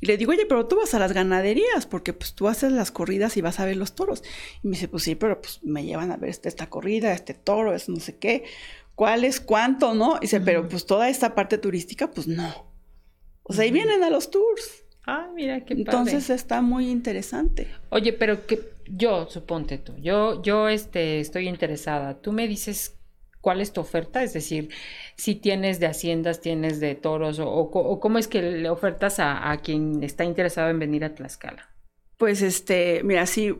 Y 0.00 0.06
le 0.06 0.16
digo, 0.18 0.32
oye, 0.32 0.46
pero 0.46 0.66
tú 0.66 0.76
vas 0.76 0.94
a 0.94 0.98
las 0.98 1.12
ganaderías, 1.12 1.86
porque 1.86 2.12
pues 2.12 2.34
tú 2.34 2.48
haces 2.48 2.70
las 2.70 2.90
corridas 2.90 3.36
y 3.36 3.40
vas 3.40 3.60
a 3.60 3.64
ver 3.64 3.76
los 3.76 3.94
toros. 3.94 4.22
Y 4.62 4.68
me 4.68 4.72
dice, 4.72 4.88
pues 4.88 5.04
sí, 5.04 5.14
pero 5.14 5.40
pues 5.40 5.60
me 5.62 5.84
llevan 5.84 6.12
a 6.12 6.16
ver 6.16 6.30
esta, 6.30 6.48
esta 6.48 6.68
corrida, 6.68 7.12
este 7.12 7.34
toro, 7.34 7.74
es 7.74 7.88
no 7.88 7.98
sé 7.98 8.18
qué, 8.18 8.44
cuál 8.94 9.24
es, 9.24 9.40
cuánto, 9.40 9.94
¿no? 9.94 10.16
Y 10.16 10.22
dice, 10.22 10.40
pero 10.40 10.68
pues 10.68 10.86
toda 10.86 11.08
esta 11.08 11.34
parte 11.34 11.58
turística, 11.58 12.10
pues 12.10 12.28
no. 12.28 12.70
O 13.42 13.52
sea, 13.52 13.64
ahí 13.64 13.70
vienen 13.70 14.02
a 14.02 14.10
los 14.10 14.30
tours. 14.30 14.85
Ah, 15.06 15.30
mira 15.34 15.64
qué 15.64 15.74
Entonces 15.74 16.30
está 16.30 16.60
muy 16.60 16.90
interesante. 16.90 17.68
Oye, 17.90 18.12
pero 18.12 18.46
que 18.46 18.60
yo, 18.88 19.26
suponte 19.30 19.78
tú, 19.78 19.94
yo, 19.98 20.42
yo 20.42 20.68
este, 20.68 21.20
estoy 21.20 21.48
interesada. 21.48 22.20
Tú 22.20 22.32
me 22.32 22.48
dices 22.48 22.98
cuál 23.40 23.60
es 23.60 23.72
tu 23.72 23.80
oferta, 23.80 24.24
es 24.24 24.32
decir, 24.32 24.70
si 25.14 25.36
tienes 25.36 25.78
de 25.78 25.86
haciendas, 25.86 26.40
tienes 26.40 26.80
de 26.80 26.96
toros, 26.96 27.38
o, 27.38 27.48
o, 27.48 28.00
cómo 28.00 28.18
es 28.18 28.26
que 28.26 28.42
le 28.42 28.68
ofertas 28.68 29.20
a, 29.20 29.52
a 29.52 29.58
quien 29.58 30.02
está 30.02 30.24
interesado 30.24 30.68
en 30.70 30.80
venir 30.80 31.04
a 31.04 31.14
Tlaxcala. 31.14 31.75
Pues 32.18 32.40
este, 32.40 33.02
mira, 33.04 33.26
sí, 33.26 33.54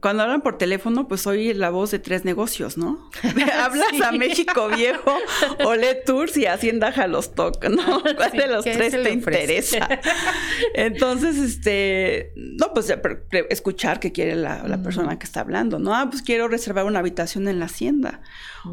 cuando 0.00 0.22
hablan 0.22 0.42
por 0.42 0.58
teléfono, 0.58 1.08
pues 1.08 1.22
soy 1.22 1.54
la 1.54 1.70
voz 1.70 1.90
de 1.92 1.98
tres 1.98 2.26
negocios, 2.26 2.76
¿no? 2.76 3.10
Hablas 3.58 4.02
a 4.04 4.12
México 4.12 4.68
Viejo, 4.68 5.16
Ole 5.64 5.94
Tours 5.94 6.36
y 6.36 6.44
Hacienda 6.44 6.92
Jalostoc, 6.92 7.64
¿no? 7.70 8.02
¿Cuál 8.16 8.32
de 8.32 8.48
los 8.48 8.64
tres 8.66 8.92
te 8.92 9.10
interesa? 9.10 9.88
Entonces, 10.74 11.38
este, 11.38 12.34
no, 12.36 12.74
pues 12.74 12.94
escuchar 13.48 13.98
qué 13.98 14.12
quiere 14.12 14.36
la, 14.36 14.82
persona 14.82 15.18
que 15.18 15.24
está 15.24 15.40
hablando, 15.40 15.78
¿no? 15.78 15.94
Ah, 15.94 16.08
pues 16.10 16.20
quiero 16.20 16.48
reservar 16.48 16.84
una 16.84 16.98
habitación 16.98 17.48
en 17.48 17.60
la 17.60 17.64
hacienda. 17.64 18.20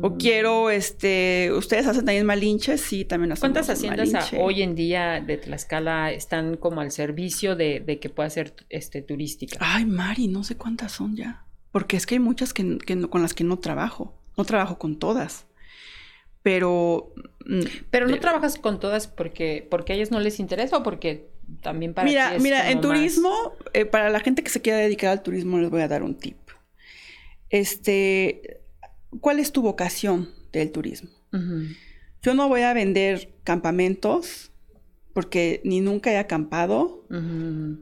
O 0.01 0.17
quiero, 0.17 0.69
este, 0.69 1.51
ustedes 1.53 1.87
hacen 1.87 2.05
también 2.05 2.25
malinches, 2.25 2.81
sí, 2.81 3.05
también 3.05 3.31
hacen 3.31 3.41
¿Cuántas 3.41 3.69
haciendas 3.69 4.31
hoy 4.37 4.61
en 4.61 4.75
día 4.75 5.19
de 5.19 5.37
Tlaxcala 5.37 6.11
están 6.11 6.57
como 6.57 6.81
al 6.81 6.91
servicio 6.91 7.55
de, 7.55 7.79
de 7.79 7.99
que 7.99 8.09
pueda 8.09 8.29
ser 8.29 8.53
este 8.69 9.01
turística? 9.01 9.57
Ay, 9.59 9.85
Mari, 9.85 10.27
no 10.27 10.43
sé 10.43 10.57
cuántas 10.57 10.91
son 10.91 11.15
ya. 11.15 11.45
Porque 11.71 11.97
es 11.97 12.05
que 12.05 12.15
hay 12.15 12.19
muchas 12.19 12.53
que, 12.53 12.77
con 13.09 13.21
las 13.21 13.33
que 13.33 13.43
no 13.43 13.59
trabajo. 13.59 14.15
No 14.37 14.45
trabajo 14.45 14.77
con 14.79 14.97
todas. 14.97 15.45
Pero. 16.41 17.13
Mm, 17.45 17.61
pero 17.91 18.07
no 18.07 18.19
trabajas 18.19 18.57
con 18.57 18.79
todas 18.79 19.07
porque, 19.07 19.67
porque 19.69 19.93
a 19.93 19.95
ellas 19.95 20.11
no 20.11 20.19
les 20.19 20.39
interesa 20.39 20.77
o 20.77 20.83
porque 20.83 21.29
también 21.61 21.93
para 21.93 22.07
Mira, 22.07 22.37
mira, 22.39 22.71
en 22.71 22.81
turismo, 22.81 23.33
eh, 23.73 23.85
para 23.85 24.09
la 24.09 24.19
gente 24.19 24.43
que 24.43 24.49
se 24.49 24.61
quiera 24.61 24.79
dedicar 24.79 25.11
al 25.11 25.23
turismo, 25.23 25.57
les 25.57 25.69
voy 25.69 25.81
a 25.81 25.87
dar 25.87 26.03
un 26.03 26.15
tip. 26.15 26.37
Este, 27.49 28.58
¿cuál 29.21 29.39
es 29.39 29.51
tu 29.51 29.61
vocación 29.61 30.29
del 30.51 30.71
turismo? 30.71 31.09
Yo 32.21 32.33
no 32.33 32.49
voy 32.49 32.61
a 32.61 32.73
vender 32.73 33.33
campamentos 33.43 34.51
porque 35.13 35.61
ni 35.63 35.81
nunca 35.81 36.11
he 36.11 36.17
acampado, 36.17 37.05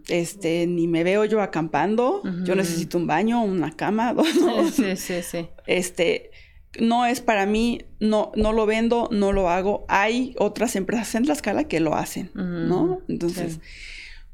este, 0.08 0.66
ni 0.66 0.88
me 0.88 1.04
veo 1.04 1.26
yo 1.26 1.42
acampando. 1.42 2.22
Yo 2.44 2.56
necesito 2.56 2.98
un 2.98 3.08
baño, 3.08 3.44
una 3.44 3.72
cama, 3.72 4.14
dos. 4.16 4.74
Sí, 4.74 4.96
sí, 4.96 5.22
sí. 5.22 5.48
Este, 5.66 6.32
no 6.80 7.06
es 7.06 7.22
para 7.22 7.46
mí, 7.46 7.82
no, 8.00 8.32
no 8.36 8.54
lo 8.54 8.66
vendo, 8.66 9.10
no 9.12 9.34
lo 9.34 9.50
hago. 9.50 9.86
Hay 9.88 10.36
otras 10.38 10.76
empresas 10.76 11.14
en 11.16 11.24
Tlaxcala 11.24 11.66
que 11.66 11.80
lo 11.80 11.96
hacen, 11.96 12.32
¿no? 12.34 13.02
Entonces, 13.08 13.60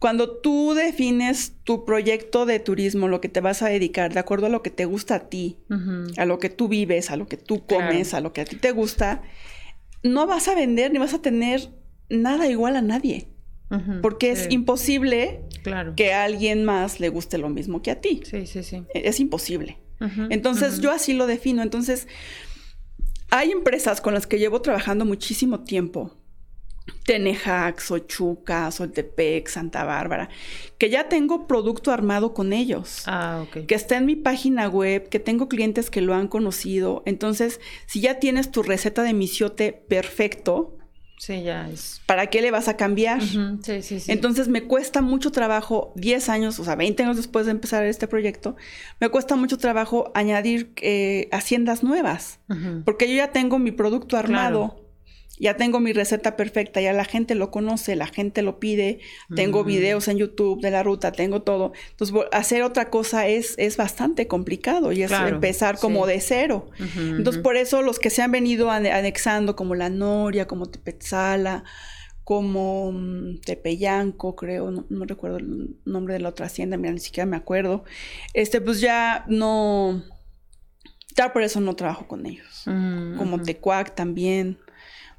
cuando 0.04 0.30
tú 0.30 0.74
defines 0.74 1.54
tu 1.64 1.86
proyecto 1.86 2.46
de 2.46 2.60
turismo, 2.60 3.08
lo 3.08 3.22
que 3.22 3.30
te 3.30 3.40
vas 3.40 3.62
a 3.62 3.70
dedicar, 3.70 4.14
de 4.14 4.20
acuerdo 4.20 4.48
a 4.48 4.50
lo 4.50 4.62
que 4.62 4.70
te 4.70 4.84
gusta 4.84 5.16
a 5.16 5.30
ti, 5.30 5.60
a 6.18 6.26
lo 6.26 6.40
que 6.40 6.50
tú 6.50 6.68
vives, 6.68 7.10
a 7.10 7.16
lo 7.16 7.26
que 7.26 7.38
tú 7.38 7.66
comes, 7.66 8.14
a 8.14 8.20
lo 8.20 8.34
que 8.34 8.42
a 8.42 8.44
ti 8.44 8.58
te 8.58 8.72
gusta, 8.72 9.22
no 10.04 10.28
vas 10.28 10.50
a 10.50 10.56
vender 10.56 10.92
ni 10.92 11.00
vas 11.00 11.14
a 11.14 11.22
tener 11.22 11.70
nada 12.10 12.50
igual 12.50 12.76
a 12.76 12.82
nadie. 12.82 13.30
porque 14.02 14.32
es 14.32 14.48
imposible 14.52 15.40
que 15.96 16.12
a 16.12 16.26
alguien 16.26 16.66
más 16.66 17.00
le 17.00 17.08
guste 17.08 17.38
lo 17.38 17.48
mismo 17.48 17.82
que 17.82 17.92
a 17.92 18.02
ti. 18.02 18.24
Sí, 18.26 18.46
sí, 18.46 18.62
sí. 18.62 18.84
Es 18.94 19.22
imposible. 19.22 19.78
Entonces, 20.30 20.82
yo 20.82 20.92
así 20.92 21.14
lo 21.14 21.28
defino. 21.28 21.62
Entonces, 21.62 22.10
hay 23.30 23.52
empresas 23.52 24.02
con 24.02 24.14
las 24.14 24.28
que 24.28 24.38
llevo 24.38 24.62
trabajando 24.62 25.06
muchísimo 25.06 25.62
tiempo. 25.64 26.12
Tenejac, 27.06 27.80
Sochuca, 27.80 28.72
Soltepec, 28.72 29.48
Santa 29.48 29.84
Bárbara, 29.84 30.30
que 30.78 30.90
ya 30.90 31.10
tengo 31.10 31.48
producto 31.48 31.92
armado 31.92 32.34
con 32.34 32.54
ellos. 32.54 33.04
Ah, 33.06 33.44
ok. 33.46 33.66
Que 33.66 33.76
está 33.76 33.98
en 33.98 34.06
mi 34.06 34.16
página 34.16 34.68
web, 34.70 35.10
que 35.10 35.20
tengo 35.20 35.48
clientes 35.50 35.90
que 35.90 36.02
lo 36.02 36.14
han 36.14 36.28
conocido. 36.28 37.04
Entonces, 37.06 37.60
si 37.88 38.02
ya 38.02 38.20
tienes 38.20 38.52
tu 38.52 38.64
receta 38.64 39.04
de 39.04 39.14
misiote 39.14 39.74
perfecto, 39.74 40.78
Sí, 41.18 41.42
ya 41.42 41.70
es. 41.70 42.02
¿para 42.06 42.28
qué 42.28 42.42
le 42.42 42.52
vas 42.52 42.68
a 42.68 42.76
cambiar? 42.76 43.22
Sí, 43.22 43.82
sí, 43.82 44.02
sí. 44.02 44.12
Entonces 44.12 44.50
me 44.50 44.64
cuesta 44.64 45.02
mucho 45.02 45.32
trabajo, 45.32 45.94
10 45.96 46.28
años, 46.28 46.60
o 46.60 46.66
sea, 46.66 46.76
20 46.76 47.02
años 47.04 47.16
después 47.16 47.46
de 47.46 47.52
empezar 47.54 47.86
este 47.86 48.10
proyecto, 48.10 48.58
me 49.00 49.08
cuesta 49.08 49.38
mucho 49.38 49.58
trabajo 49.58 50.12
añadir 50.16 50.74
eh, 50.82 51.30
haciendas 51.32 51.82
nuevas, 51.82 52.40
porque 52.84 53.08
yo 53.08 53.16
ya 53.16 53.32
tengo 53.32 53.58
mi 53.58 53.72
producto 53.72 54.18
armado, 54.18 54.83
ya 55.44 55.58
tengo 55.58 55.80
mi 55.80 55.92
receta 55.94 56.36
perfecta, 56.38 56.80
ya 56.82 56.94
la 56.94 57.04
gente 57.06 57.36
lo 57.36 57.52
conoce, 57.52 57.96
la 57.96 58.08
gente 58.08 58.42
lo 58.42 58.60
pide, 58.60 59.00
tengo 59.36 59.64
Mm. 59.64 59.68
videos 59.68 60.08
en 60.08 60.18
YouTube 60.18 60.62
de 60.62 60.72
la 60.72 60.82
ruta, 60.84 61.12
tengo 61.12 61.42
todo. 61.42 61.74
Entonces, 61.92 62.16
hacer 62.32 62.64
otra 62.64 62.90
cosa 62.90 63.28
es, 63.28 63.54
es 63.58 63.76
bastante 63.78 64.26
complicado 64.28 64.92
y 64.94 65.04
es 65.04 65.10
Claro, 65.10 65.36
empezar 65.36 65.78
como 65.80 66.06
sí. 66.08 66.14
de 66.14 66.20
cero. 66.22 66.70
Entonces, 66.98 67.42
por 67.44 67.58
eso 67.58 67.82
los 67.82 68.00
que 68.00 68.10
se 68.10 68.22
han 68.22 68.32
venido 68.32 68.70
ane- 68.72 68.92
anexando, 68.92 69.56
como 69.56 69.76
la 69.76 69.90
Noria, 69.90 70.48
como 70.48 70.68
Tepetzala, 70.68 71.64
como 72.24 72.94
mm, 72.94 73.42
Tepeyanco, 73.42 74.38
creo, 74.38 74.72
no, 74.72 74.86
no 74.90 75.04
recuerdo 75.04 75.38
el 75.40 75.76
nombre 75.84 76.14
de 76.14 76.22
la 76.22 76.30
otra 76.30 76.46
hacienda, 76.46 76.78
mira, 76.78 76.94
ni 76.94 77.00
siquiera 77.02 77.26
me 77.26 77.36
acuerdo. 77.36 77.84
Este, 78.34 78.62
pues 78.62 78.80
ya 78.80 79.26
no. 79.28 80.02
Ya 81.18 81.32
por 81.34 81.44
eso 81.44 81.60
no 81.60 81.76
trabajo 81.76 82.08
con 82.08 82.26
ellos. 82.26 82.64
Ujú, 82.66 83.18
Como 83.18 83.36
ujú. 83.36 83.46
Tecuac 83.46 83.94
también. 83.94 84.58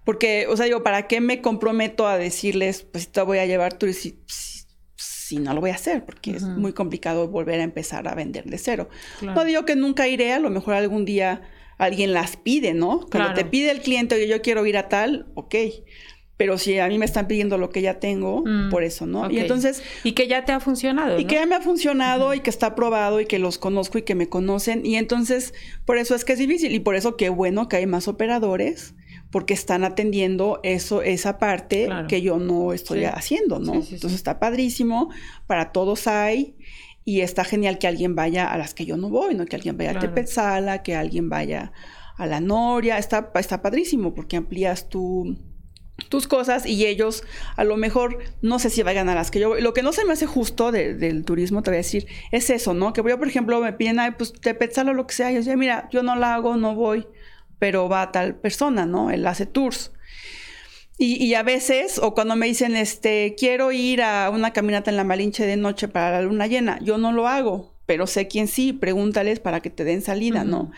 Porque, 0.05 0.47
o 0.49 0.57
sea, 0.57 0.67
digo, 0.67 0.83
¿para 0.83 1.07
qué 1.09 1.21
me 1.21 1.41
comprometo 1.41 2.07
a 2.07 2.19
decirles, 2.19 2.83
pues 2.83 3.09
te 3.09 3.23
voy 3.23 3.39
a 3.39 3.47
llevar 3.47 3.79
tú 3.79 3.91
si, 3.93 4.19
si, 4.27 4.65
si 4.97 5.37
no 5.39 5.55
lo 5.55 5.61
voy 5.61 5.71
a 5.71 5.75
hacer? 5.75 6.05
Porque 6.05 6.33
es 6.33 6.43
muy 6.43 6.73
complicado 6.73 7.29
volver 7.29 7.61
a 7.61 7.63
empezar 7.65 8.07
a 8.09 8.15
vender 8.15 8.45
de 8.45 8.59
cero. 8.59 8.89
Claro. 9.21 9.35
No 9.41 9.45
digo 9.47 9.65
que 9.65 9.77
nunca 9.77 10.07
iré, 10.09 10.33
a 10.33 10.39
lo 10.39 10.51
mejor 10.51 10.75
algún 10.75 11.05
día 11.05 11.43
alguien 11.79 12.13
las 12.13 12.37
pide, 12.37 12.75
¿no? 12.75 13.01
Cuando 13.11 13.11
Claro. 13.11 13.35
te 13.35 13.45
pide 13.47 13.71
el 13.71 13.81
cliente, 13.81 14.15
oye, 14.15 14.29
yo 14.29 14.43
quiero 14.43 14.65
ir 14.67 14.77
a 14.77 14.89
tal, 14.89 15.27
ok. 15.35 15.55
Pero 16.37 16.59
si 16.59 16.79
a 16.81 16.89
mí 16.89 16.99
me 16.99 17.05
están 17.05 17.29
pidiendo 17.29 17.59
lo 17.59 17.71
que 17.71 17.81
ya 17.81 18.01
tengo, 18.01 18.43
Mm, 18.45 18.69
por 18.69 18.83
eso, 18.83 19.07
¿no? 19.07 19.31
Y 19.31 19.39
entonces, 19.39 19.83
Y 20.03 20.13
que 20.13 20.27
ya 20.27 20.45
te 20.45 20.51
ha 20.53 20.59
funcionado. 20.61 21.17
y 21.19 21.23
¿no? 21.23 21.29
que 21.29 21.37
ya 21.37 21.47
me 21.47 21.55
ha 21.55 21.61
funcionado 21.61 22.35
y 22.35 22.41
que 22.41 22.51
está 22.51 22.75
probado 22.75 23.21
y 23.21 23.27
que 23.27 23.39
los 23.39 23.57
conozco 23.57 23.99
y 23.99 24.03
que 24.03 24.17
me 24.17 24.29
conocen. 24.29 24.85
Y 24.85 24.97
entonces, 24.97 25.55
por 25.87 25.97
eso 25.97 26.15
es 26.17 26.25
que 26.25 26.33
es 26.33 26.39
difícil. 26.41 26.73
Y 26.75 26.81
por 26.81 26.97
eso 26.97 27.17
qué 27.17 27.29
bueno 27.29 27.69
que 27.69 27.77
hay 27.77 27.87
más 27.87 28.09
operadores, 28.09 28.95
porque 29.35 29.53
están 29.53 29.82
atendiendo 29.82 30.61
eso, 30.62 31.03
esa 31.03 31.39
parte 31.41 31.87
Claro. 31.87 32.07
que 32.07 32.22
yo 32.22 32.39
no 32.39 32.72
estoy 32.72 33.01
Sí. 33.01 33.05
haciendo, 33.07 33.59
¿no? 33.59 33.72
Sí, 33.74 33.80
sí, 33.82 33.87
sí. 33.89 33.95
entonces 33.97 34.16
está 34.18 34.39
padrísimo, 34.39 35.11
para 35.49 35.72
todos 35.72 36.07
hay. 36.07 36.55
Y 37.05 37.20
está 37.20 37.43
genial 37.43 37.78
que 37.80 37.89
alguien 37.89 38.14
vaya 38.14 38.47
a 38.47 38.57
las 38.59 38.74
que 38.74 38.87
yo 38.87 38.97
no 38.97 39.09
voy, 39.11 39.35
¿no? 39.35 39.45
Que 39.45 39.57
alguien 39.57 39.76
vaya 39.76 39.91
Claro. 39.91 40.07
a 40.07 40.09
Tepetzala, 40.09 40.82
que 40.85 40.95
alguien 40.95 41.28
vaya 41.28 41.72
a 42.16 42.26
la 42.26 42.39
Noria. 42.41 42.97
Está, 42.97 43.32
está 43.35 43.61
padrísimo 43.61 44.14
porque 44.14 44.37
amplías 44.37 44.89
tu, 44.89 45.37
tus 46.09 46.26
cosas 46.28 46.64
y 46.64 46.87
ellos 46.87 47.24
a 47.57 47.64
lo 47.64 47.76
mejor 47.76 48.18
no 48.41 48.59
sé 48.61 48.70
si 48.70 48.82
vayan 48.85 49.09
a 49.09 49.14
las 49.16 49.30
que 49.32 49.41
yo 49.41 49.49
voy. 49.49 49.62
Lo 49.62 49.74
que 49.74 49.82
no 49.82 49.93
se 49.93 50.05
me 50.05 50.12
hace 50.12 50.26
justo 50.26 50.70
de- 50.70 50.95
del 50.95 51.24
turismo, 51.24 51.62
te 51.62 51.70
voy 51.70 51.76
a 51.76 51.78
decir, 51.78 52.07
es 52.30 52.51
eso, 52.51 52.72
¿no? 52.72 52.93
Que 52.93 53.03
yo, 53.03 53.18
por 53.18 53.26
ejemplo, 53.28 53.61
me 53.61 53.72
piden, 53.72 53.99
ay, 53.99 54.12
pues 54.16 54.32
te 54.32 54.51
o 54.55 54.93
lo 54.93 55.07
que 55.09 55.14
sea. 55.14 55.32
Y 55.32 55.43
yo 55.43 55.57
mira, 55.57 55.89
yo 55.93 56.03
no 56.05 56.14
la 56.14 56.35
hago, 56.35 56.57
no 56.57 56.74
voy, 56.76 57.07
pero 57.59 57.89
va 57.89 58.13
tal 58.13 58.37
persona, 58.37 58.87
¿no? 58.87 59.11
Él 59.11 59.27
hace 59.27 59.47
tours. 59.47 59.93
Y, 60.97 61.23
y 61.25 61.35
a 61.35 61.43
veces, 61.43 61.99
o 61.99 62.15
cuando 62.15 62.37
me 62.37 62.47
dicen, 62.47 62.77
este, 62.77 63.35
quiero 63.37 63.73
ir 63.73 64.03
a 64.03 64.31
una 64.31 64.53
caminata 64.53 64.91
en 64.91 64.97
la 64.97 65.05
Malinche 65.05 65.45
de 65.45 65.57
noche 65.57 65.89
para 65.89 66.13
la 66.13 66.23
luna 66.23 66.47
llena, 66.47 66.79
yo 66.83 66.99
no 66.99 67.11
lo 67.11 67.27
hago, 67.27 67.75
pero 67.87 68.07
sé 68.07 68.29
quién 68.29 68.47
sí, 68.47 68.73
pregúntales 68.73 69.41
para 69.41 69.61
que 69.61 69.71
te 69.71 69.83
den 69.83 70.03
salida, 70.03 70.45
¿no? 70.45 70.71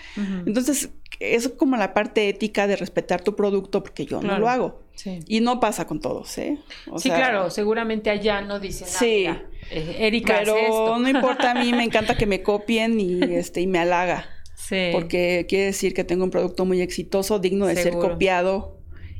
Entonces, 0.47 0.89
es 1.21 1.49
como 1.51 1.77
la 1.77 1.93
parte 1.93 2.29
ética 2.29 2.67
de 2.67 2.77
respetar 2.77 3.23
tu 3.23 3.37
producto, 3.37 3.83
porque 3.83 4.07
yo 4.07 4.23
no 4.23 4.39
lo 4.39 4.49
hago. 4.49 4.83
Sí. 4.95 5.21
Y 5.27 5.41
no 5.41 5.61
pasa 5.61 5.87
con 5.87 6.01
todos, 6.01 6.39
¿eh? 6.39 6.59
O 6.91 6.99
sí, 6.99 7.09
sea, 7.09 7.19
claro, 7.19 7.51
seguramente 7.51 8.09
allá 8.09 8.41
no 8.41 8.59
dicen 8.59 8.87
nada. 8.87 8.99
Sí. 8.99 9.19
mira, 9.19 9.45
eh, 9.71 9.97
Erika 10.01 10.37
hace 10.37 10.45
Pero 10.53 10.57
esto. 10.57 10.99
no 10.99 11.09
importa, 11.09 11.51
a 11.51 11.55
mí 11.55 11.73
me 11.73 11.85
encanta 11.85 12.17
que 12.17 12.25
me 12.25 12.43
copien 12.43 12.99
y, 12.99 13.23
este, 13.23 13.61
y 13.61 13.67
me 13.67 13.79
halaga. 13.79 14.27
Sí. 14.69 14.89
Porque 14.93 15.47
quiere 15.49 15.67
decir 15.67 15.95
que 15.95 16.05
tengo 16.05 16.25
un 16.25 16.31
producto 16.31 16.65
muy 16.65 16.81
exitoso, 16.81 17.39
digno 17.39 17.67
de 17.67 17.77
Seguro. 17.77 18.03
ser 18.03 18.11
copiado. 18.11 18.77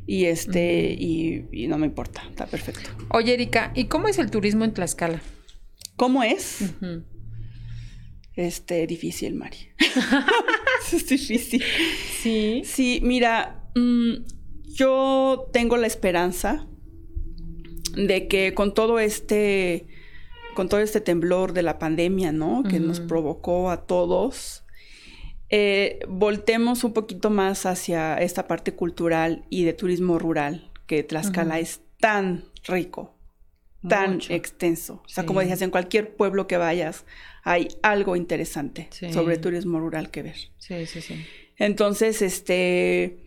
Y 0.09 0.27
este, 0.27 0.93
y, 0.97 1.47
y 1.51 1.67
no 1.67 1.79
me 1.79 1.87
importa, 1.87 2.23
está 2.29 2.47
perfecto. 2.47 2.91
Oye, 3.11 3.35
Erika, 3.35 3.73
¿y 3.75 3.87
cómo 3.87 4.07
es 4.07 4.19
el 4.19 4.31
turismo 4.31 4.65
en 4.65 4.73
Tlaxcala? 4.73 5.21
¿Cómo 5.97 6.23
es? 6.23 6.59
Este, 8.37 8.87
difícil, 8.87 9.35
Mari. 9.35 9.57
es 10.93 11.09
difícil. 11.09 11.63
Sí. 12.23 12.63
Sí, 12.65 13.01
mira, 13.03 13.69
mm, 13.75 14.13
yo 14.75 15.49
tengo 15.53 15.77
la 15.77 15.87
esperanza 15.87 16.67
de 17.97 18.29
que 18.29 18.55
con 18.55 18.75
todo 18.75 19.01
este, 19.01 19.87
con 20.55 20.69
todo 20.69 20.81
este 20.81 21.01
temblor 21.01 21.53
de 21.53 21.63
la 21.63 21.79
pandemia, 21.79 22.31
¿no? 22.31 22.63
Que 22.63 22.79
nos 22.79 23.01
provocó 23.01 23.71
a 23.71 23.87
todos, 23.87 24.66
eh, 25.51 26.01
voltemos 26.09 26.83
un 26.85 26.93
poquito 26.93 27.31
más 27.31 27.67
hacia 27.67 28.17
esta 28.17 28.47
parte 28.47 28.73
cultural 28.75 29.45
y 29.51 29.65
de 29.65 29.73
turismo 29.73 30.19
rural, 30.19 30.71
que 30.87 31.03
Tlaxcala 31.03 31.59
es 31.61 31.81
tan 32.01 32.45
rico, 32.67 33.15
tan 33.89 34.15
Mucho. 34.15 34.33
extenso. 34.33 35.03
O 35.05 35.09
sea, 35.09 35.23
Sí. 35.23 35.27
como 35.27 35.41
decías, 35.41 35.63
en 35.63 35.71
cualquier 35.71 36.17
pueblo 36.17 36.47
que 36.47 36.57
vayas 36.57 37.05
hay 37.45 37.69
algo 37.83 38.17
interesante 38.17 38.89
Sí. 38.91 39.13
sobre 39.13 39.37
turismo 39.39 39.79
rural 39.79 40.11
que 40.11 40.23
ver. 40.23 40.37
Sí, 40.59 40.87
sí, 40.87 41.01
sí. 41.01 41.25
Entonces, 41.59 42.23
este, 42.23 43.19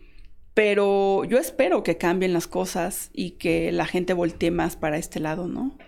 pero 0.54 1.24
yo 1.24 1.38
espero 1.38 1.82
que 1.82 1.96
cambien 1.96 2.32
las 2.34 2.46
cosas 2.46 3.10
y 3.14 3.32
que 3.32 3.72
la 3.72 3.86
gente 3.86 4.12
voltee 4.12 4.50
más 4.50 4.76
para 4.76 4.98
este 4.98 5.20
lado, 5.20 5.48
¿no? 5.48 5.78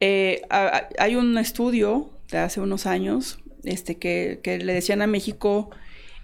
Eh, 0.00 0.42
a- 0.48 0.66
a- 0.78 0.88
hay 0.98 1.16
un 1.16 1.36
estudio 1.38 2.10
de 2.30 2.38
hace 2.38 2.60
unos 2.60 2.86
años, 2.86 3.38
este, 3.64 3.98
que, 3.98 4.40
que 4.42 4.58
le 4.58 4.72
decían 4.72 5.02
a 5.02 5.06
México, 5.06 5.70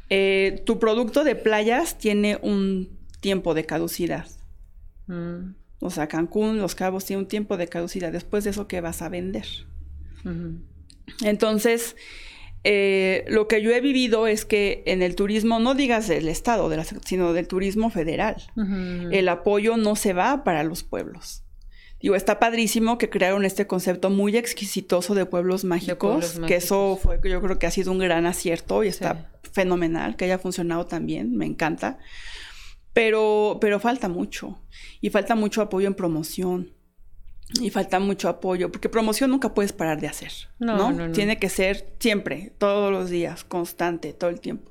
eh, 0.08 0.62
tu 0.66 0.78
producto 0.78 1.22
de 1.22 1.36
playas 1.36 1.96
tiene 1.98 2.38
un 2.42 2.98
tiempo 3.20 3.54
de 3.54 3.64
caducidad. 3.64 4.26
Mm. 5.06 5.54
O 5.80 5.90
sea, 5.90 6.08
Cancún, 6.08 6.58
Los 6.58 6.74
Cabos 6.74 7.04
tiene 7.04 7.22
un 7.22 7.28
tiempo 7.28 7.56
de 7.56 7.68
caducidad. 7.68 8.12
Después 8.12 8.44
de 8.44 8.50
eso, 8.50 8.68
¿qué 8.68 8.80
vas 8.80 9.02
a 9.02 9.08
vender? 9.08 9.46
Entonces, 11.22 11.96
eh, 12.64 13.24
lo 13.28 13.48
que 13.48 13.62
yo 13.62 13.70
he 13.70 13.80
vivido 13.80 14.26
es 14.26 14.44
que 14.44 14.82
en 14.86 15.00
el 15.00 15.14
turismo, 15.14 15.58
no 15.58 15.74
digas 15.74 16.08
del 16.08 16.28
Estado, 16.28 16.68
de 16.68 16.76
la, 16.76 16.84
sino 16.84 17.32
del 17.32 17.48
turismo 17.48 17.88
federal, 17.88 18.36
el 19.10 19.28
apoyo 19.28 19.76
no 19.78 19.96
se 19.96 20.12
va 20.12 20.44
para 20.44 20.64
los 20.64 20.82
pueblos. 20.82 21.44
Digo, 22.00 22.14
está 22.16 22.38
padrísimo 22.38 22.96
que 22.98 23.10
crearon 23.10 23.44
este 23.44 23.66
concepto 23.66 24.08
muy 24.10 24.36
exquisitoso 24.36 25.14
de 25.14 25.26
pueblos 25.26 25.64
mágicos, 25.64 26.30
pueblos 26.32 26.48
que 26.48 26.56
eso 26.56 26.92
mágicos. 26.96 27.20
fue, 27.20 27.30
yo 27.30 27.40
creo 27.42 27.58
que 27.58 27.66
ha 27.66 27.70
sido 27.70 27.92
un 27.92 27.98
gran 27.98 28.24
acierto 28.26 28.82
y 28.84 28.88
está 28.88 29.30
Sí. 29.42 29.50
fenomenal 29.52 30.16
que 30.16 30.24
haya 30.24 30.38
funcionado 30.38 30.86
también, 30.86 31.36
me 31.36 31.44
encanta. 31.46 31.98
Pero, 32.92 33.58
pero 33.60 33.78
falta 33.80 34.08
mucho. 34.08 34.60
Y 35.00 35.10
falta 35.10 35.34
mucho 35.34 35.62
apoyo 35.62 35.86
en 35.86 35.94
promoción. 35.94 36.72
Y 37.60 37.70
falta 37.70 37.98
mucho 37.98 38.28
apoyo, 38.28 38.70
porque 38.70 38.88
promoción 38.88 39.30
nunca 39.30 39.54
puedes 39.54 39.72
parar 39.72 40.00
de 40.00 40.06
hacer. 40.08 40.30
No, 40.60 40.76
No, 40.76 40.92
no, 40.92 41.08
no. 41.08 41.12
Tiene 41.12 41.38
que 41.38 41.48
ser 41.48 41.94
siempre, 41.98 42.54
todos 42.58 42.92
los 42.92 43.10
días, 43.10 43.42
constante, 43.44 44.12
todo 44.12 44.30
el 44.30 44.40
tiempo. 44.40 44.70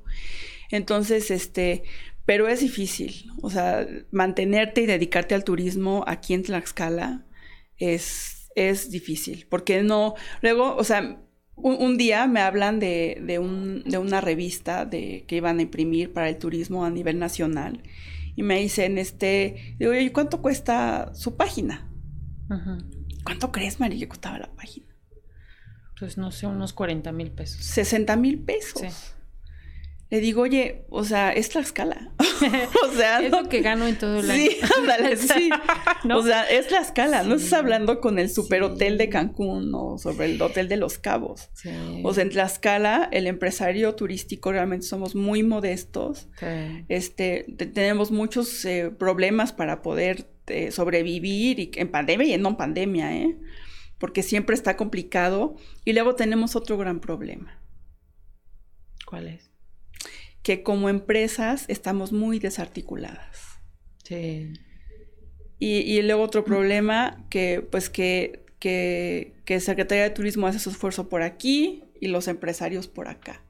Entonces, 0.70 1.30
este, 1.30 1.82
pero 2.30 2.46
es 2.46 2.60
difícil. 2.60 3.28
O 3.42 3.50
sea, 3.50 3.84
mantenerte 4.12 4.82
y 4.82 4.86
dedicarte 4.86 5.34
al 5.34 5.42
turismo 5.42 6.04
aquí 6.06 6.32
en 6.32 6.44
Tlaxcala 6.44 7.26
es, 7.76 8.52
es 8.54 8.88
difícil. 8.92 9.48
Porque 9.50 9.82
no. 9.82 10.14
Luego, 10.40 10.76
o 10.76 10.84
sea, 10.84 11.20
un, 11.56 11.82
un 11.82 11.98
día 11.98 12.28
me 12.28 12.38
hablan 12.38 12.78
de, 12.78 13.20
de, 13.20 13.40
un, 13.40 13.82
de 13.82 13.98
una 13.98 14.20
revista 14.20 14.84
de, 14.84 15.24
que 15.26 15.34
iban 15.34 15.58
a 15.58 15.62
imprimir 15.62 16.12
para 16.12 16.28
el 16.28 16.38
turismo 16.38 16.84
a 16.84 16.90
nivel 16.90 17.18
nacional. 17.18 17.82
Y 18.36 18.44
me 18.44 18.60
dicen, 18.60 18.98
este, 18.98 19.74
digo, 19.80 19.92
¿y 19.92 20.10
cuánto 20.10 20.40
cuesta 20.40 21.12
su 21.14 21.36
página? 21.36 21.90
¿Cuánto 23.24 23.50
crees, 23.50 23.80
Mari, 23.80 23.98
que 23.98 24.06
costaba 24.06 24.38
la 24.38 24.54
página? 24.54 24.86
Pues 25.98 26.16
no 26.16 26.30
sé, 26.30 26.46
unos 26.46 26.74
40 26.74 27.10
mil 27.10 27.32
pesos. 27.32 27.64
60 27.64 28.14
mil 28.14 28.38
pesos. 28.38 28.82
Sí. 28.82 29.19
Le 30.10 30.20
digo, 30.20 30.42
oye, 30.42 30.84
o 30.90 31.04
sea, 31.04 31.32
es 31.32 31.54
escala. 31.54 32.12
o 32.88 32.92
sea, 32.92 33.20
es 33.20 33.30
lo 33.30 33.48
que 33.48 33.60
gano 33.60 33.86
en 33.86 33.96
todo 33.96 34.18
el 34.20 34.30
año. 34.30 34.40
Sí, 34.50 34.58
ándale, 34.78 35.16
sí. 35.16 35.50
O 36.12 36.22
sea, 36.22 36.44
es 36.44 36.70
la 36.70 36.80
escala. 36.80 37.22
No 37.22 37.36
estás 37.36 37.52
hablando 37.52 38.00
con 38.00 38.18
el 38.18 38.30
super 38.30 38.62
hotel 38.62 38.98
de 38.98 39.08
Cancún 39.08 39.70
o 39.74 39.98
sobre 39.98 40.26
el 40.26 40.42
hotel 40.42 40.68
de 40.68 40.76
Los 40.76 40.98
Cabos. 40.98 41.50
O 42.02 42.14
sea, 42.14 42.22
en 42.22 42.30
Tlaxcala, 42.30 43.08
el 43.12 43.26
empresario 43.26 43.94
turístico 43.94 44.52
realmente 44.52 44.86
somos 44.86 45.14
muy 45.14 45.42
modestos. 45.42 46.28
Este, 46.88 47.46
tenemos 47.72 48.10
muchos 48.10 48.64
eh, 48.64 48.90
problemas 48.90 49.52
para 49.52 49.82
poder 49.82 50.30
eh, 50.46 50.70
sobrevivir 50.70 51.60
y, 51.60 51.70
en 51.74 51.90
pandemia 51.90 52.26
y 52.26 52.32
en 52.32 52.42
no 52.42 52.56
pandemia, 52.56 53.16
¿eh? 53.16 53.36
Porque 53.98 54.22
siempre 54.22 54.54
está 54.54 54.76
complicado. 54.76 55.56
Y 55.84 55.92
luego 55.92 56.14
tenemos 56.14 56.56
otro 56.56 56.78
gran 56.78 57.00
problema. 57.00 57.60
¿Cuál 59.06 59.28
es? 59.28 59.49
Que 60.42 60.62
como 60.62 60.88
empresas 60.88 61.64
estamos 61.68 62.12
muy 62.12 62.38
desarticuladas. 62.38 63.60
Sí. 64.04 64.52
Y, 65.62 66.00
luego 66.00 66.22
otro 66.22 66.42
problema 66.42 67.26
que 67.28 67.60
pues 67.60 67.90
que, 67.90 68.46
que, 68.58 69.34
que 69.44 69.60
Secretaría 69.60 70.04
de 70.04 70.10
Turismo 70.10 70.46
hace 70.46 70.58
su 70.58 70.70
esfuerzo 70.70 71.10
por 71.10 71.20
aquí 71.20 71.84
y 72.00 72.08
los 72.08 72.28
empresarios 72.28 72.88
por 72.88 73.08
acá. 73.08 73.44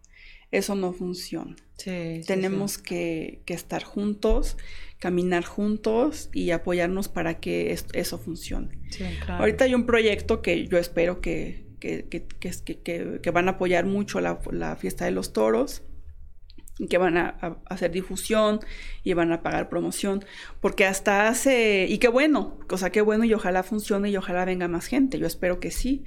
Eso 0.50 0.74
no 0.74 0.92
funciona. 0.92 1.54
Sí, 1.78 2.22
Tenemos 2.26 2.78
Que, 2.78 3.42
que, 3.46 3.54
estar 3.54 3.84
juntos, 3.84 4.56
caminar 4.98 5.44
juntos 5.44 6.30
y 6.32 6.50
apoyarnos 6.50 7.06
para 7.08 7.38
que 7.38 7.72
eso 7.94 8.18
funcione. 8.18 8.76
Claro. 9.24 9.44
Ahorita 9.44 9.64
hay 9.64 9.74
un 9.74 9.86
proyecto 9.86 10.42
que 10.42 10.66
yo 10.66 10.78
espero 10.78 11.20
que, 11.20 11.64
que, 11.78 12.08
que 12.08 13.30
van 13.30 13.46
a 13.46 13.52
apoyar 13.52 13.86
mucho 13.86 14.20
la, 14.20 14.40
la, 14.50 14.74
fiesta 14.74 15.04
de 15.04 15.12
los 15.12 15.32
toros 15.32 15.84
que 16.88 16.98
van 16.98 17.16
a, 17.16 17.58
hacer 17.66 17.90
difusión 17.90 18.60
y 19.04 19.12
van 19.14 19.32
a 19.32 19.42
pagar 19.42 19.68
promoción, 19.68 20.24
porque 20.60 20.86
hasta 20.86 21.28
hace, 21.28 21.86
y 21.88 21.98
qué 21.98 22.08
bueno, 22.08 22.58
o 22.68 22.78
sea, 22.78 22.90
qué 22.90 23.00
bueno 23.00 23.24
y 23.24 23.34
ojalá 23.34 23.62
funcione 23.62 24.10
y 24.10 24.16
ojalá 24.16 24.44
venga 24.44 24.68
más 24.68 24.86
gente, 24.86 25.18
yo 25.18 25.26
espero 25.26 25.60
que 25.60 25.70
sí, 25.70 26.04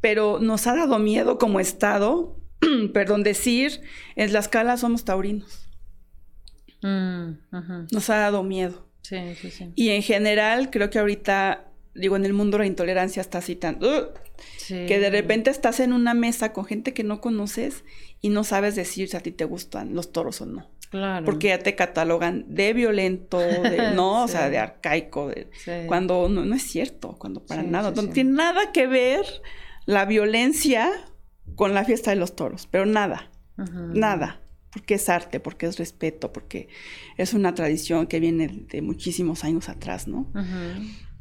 pero 0.00 0.38
nos 0.40 0.66
ha 0.66 0.74
dado 0.74 0.98
miedo 0.98 1.38
como 1.38 1.60
Estado, 1.60 2.36
perdón, 2.92 3.22
decir, 3.22 3.80
en 4.16 4.32
la 4.32 4.40
escala 4.40 4.76
somos 4.76 5.04
taurinos. 5.04 5.68
Mm, 6.82 7.38
nos 7.90 8.10
ha 8.10 8.16
dado 8.16 8.42
miedo. 8.42 8.86
Sí, 9.00 9.34
sí, 9.36 9.50
sí. 9.50 9.72
Y 9.74 9.90
en 9.90 10.02
general, 10.02 10.70
creo 10.70 10.90
que 10.90 10.98
ahorita, 10.98 11.72
digo, 11.94 12.16
en 12.16 12.24
el 12.24 12.32
mundo 12.32 12.58
la 12.58 12.66
intolerancia 12.66 13.20
está 13.20 13.38
así 13.38 13.56
tan... 13.56 13.78
Que 14.68 14.98
de 14.98 15.10
repente 15.10 15.50
estás 15.50 15.80
en 15.80 15.92
una 15.92 16.14
mesa 16.14 16.52
con 16.52 16.64
gente 16.64 16.94
que 16.94 17.04
no 17.04 17.20
conoces 17.20 17.84
y 18.20 18.30
no 18.30 18.42
sabes 18.44 18.74
decir 18.74 19.08
si 19.08 19.16
a 19.16 19.20
ti 19.20 19.30
te 19.30 19.44
gustan 19.44 19.94
los 19.94 20.12
toros 20.12 20.40
o 20.40 20.46
no. 20.46 20.70
Claro. 20.90 21.24
Porque 21.24 21.48
ya 21.48 21.58
te 21.58 21.74
catalogan 21.74 22.44
de 22.48 22.72
violento, 22.72 23.38
de, 23.38 23.90
no, 23.94 24.24
o 24.24 24.28
sea, 24.28 24.48
de 24.48 24.58
arcaico, 24.58 25.28
de, 25.28 25.50
cuando 25.86 26.28
no, 26.28 26.44
no, 26.44 26.54
es 26.54 26.62
cierto, 26.62 27.16
cuando 27.18 27.44
para 27.44 27.62
nada, 27.62 27.90
no 27.90 28.08
tiene 28.10 28.30
nada 28.30 28.72
que 28.72 28.86
ver 28.86 29.26
la 29.86 30.04
violencia 30.04 30.90
con 31.56 31.74
la 31.74 31.84
fiesta 31.84 32.10
de 32.10 32.16
los 32.16 32.36
toros, 32.36 32.68
pero 32.70 32.86
nada, 32.86 33.30
nada, 33.56 34.40
porque 34.72 34.94
es 34.94 35.08
arte, 35.08 35.40
porque 35.40 35.66
es 35.66 35.78
respeto, 35.78 36.32
porque 36.32 36.68
es 37.16 37.34
una 37.34 37.54
tradición 37.54 38.06
que 38.06 38.20
viene 38.20 38.48
de 38.48 38.80
muchísimos 38.80 39.44
años 39.44 39.68
atrás, 39.68 40.06
¿no? 40.06 40.32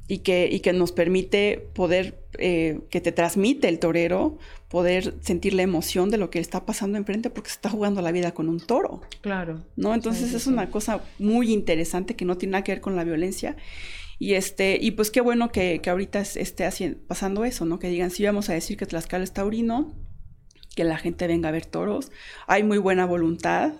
Y 0.08 0.20
que, 0.20 0.49
y 0.51 0.60
que 0.60 0.74
nos 0.74 0.91
permite 0.91 1.70
poder, 1.74 2.26
eh, 2.38 2.82
que 2.89 3.01
te 3.01 3.12
transmite 3.12 3.70
el 3.70 3.80
torero, 3.80 4.38
poder 4.68 5.16
sentir 5.22 5.54
la 5.54 5.62
emoción 5.62 6.10
de 6.10 6.18
lo 6.18 6.30
que 6.30 6.39
está 6.39 6.66
pasando 6.66 6.97
enfrente 6.97 7.30
porque 7.30 7.49
se 7.49 7.56
está 7.56 7.70
jugando 7.70 8.01
la 8.01 8.12
vida 8.12 8.34
con 8.34 8.49
un 8.49 8.60
toro. 8.60 9.01
Claro. 9.22 9.64
¿No? 9.76 9.93
Entonces 9.93 10.34
es 10.34 10.47
una 10.47 10.70
cosa 10.70 11.01
muy 11.20 11.54
interesante 11.54 12.16
que 12.16 12.26
no 12.26 12.38
tiene 12.38 12.54
nada 12.54 12.64
que 12.64 12.74
ver 12.74 12.82
con 12.82 12.95
la 12.95 13.04
violencia. 13.04 13.56
Y 14.20 14.34
este, 14.36 14.78
y 14.80 14.91
pues 14.91 15.12
qué 15.12 15.22
bueno 15.22 15.51
que, 15.51 15.80
que 15.82 15.89
ahorita 15.89 16.22
esté 16.22 16.66
haciendo, 16.66 16.99
pasando 17.08 17.45
eso, 17.45 17.66
¿no? 17.66 17.80
Que 17.80 17.89
digan, 17.89 18.12
sí, 18.12 18.24
vamos 18.24 18.49
a 18.49 18.54
decir 18.54 18.78
que 18.78 18.86
Tlaxcala 18.86 19.24
es 19.24 19.34
taurino, 19.34 19.93
que 20.76 20.84
la 20.84 20.97
gente 20.97 21.28
venga 21.28 21.49
a 21.49 21.51
ver 21.51 21.66
toros. 21.66 22.12
Hay 22.47 22.64
muy 22.64 22.78
buena 22.78 23.06
voluntad. 23.06 23.74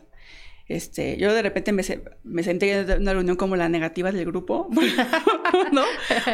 Este, 0.68 1.18
yo 1.18 1.34
de 1.34 1.42
repente 1.42 1.74
me, 1.74 1.84
me 2.24 2.42
sentí 2.42 2.70
en 2.70 3.02
una 3.02 3.14
reunión 3.14 3.36
como 3.36 3.58
la 3.58 3.68
negativa 3.68 4.12
del 4.12 4.26
grupo, 4.26 4.70
¿no? 5.74 5.84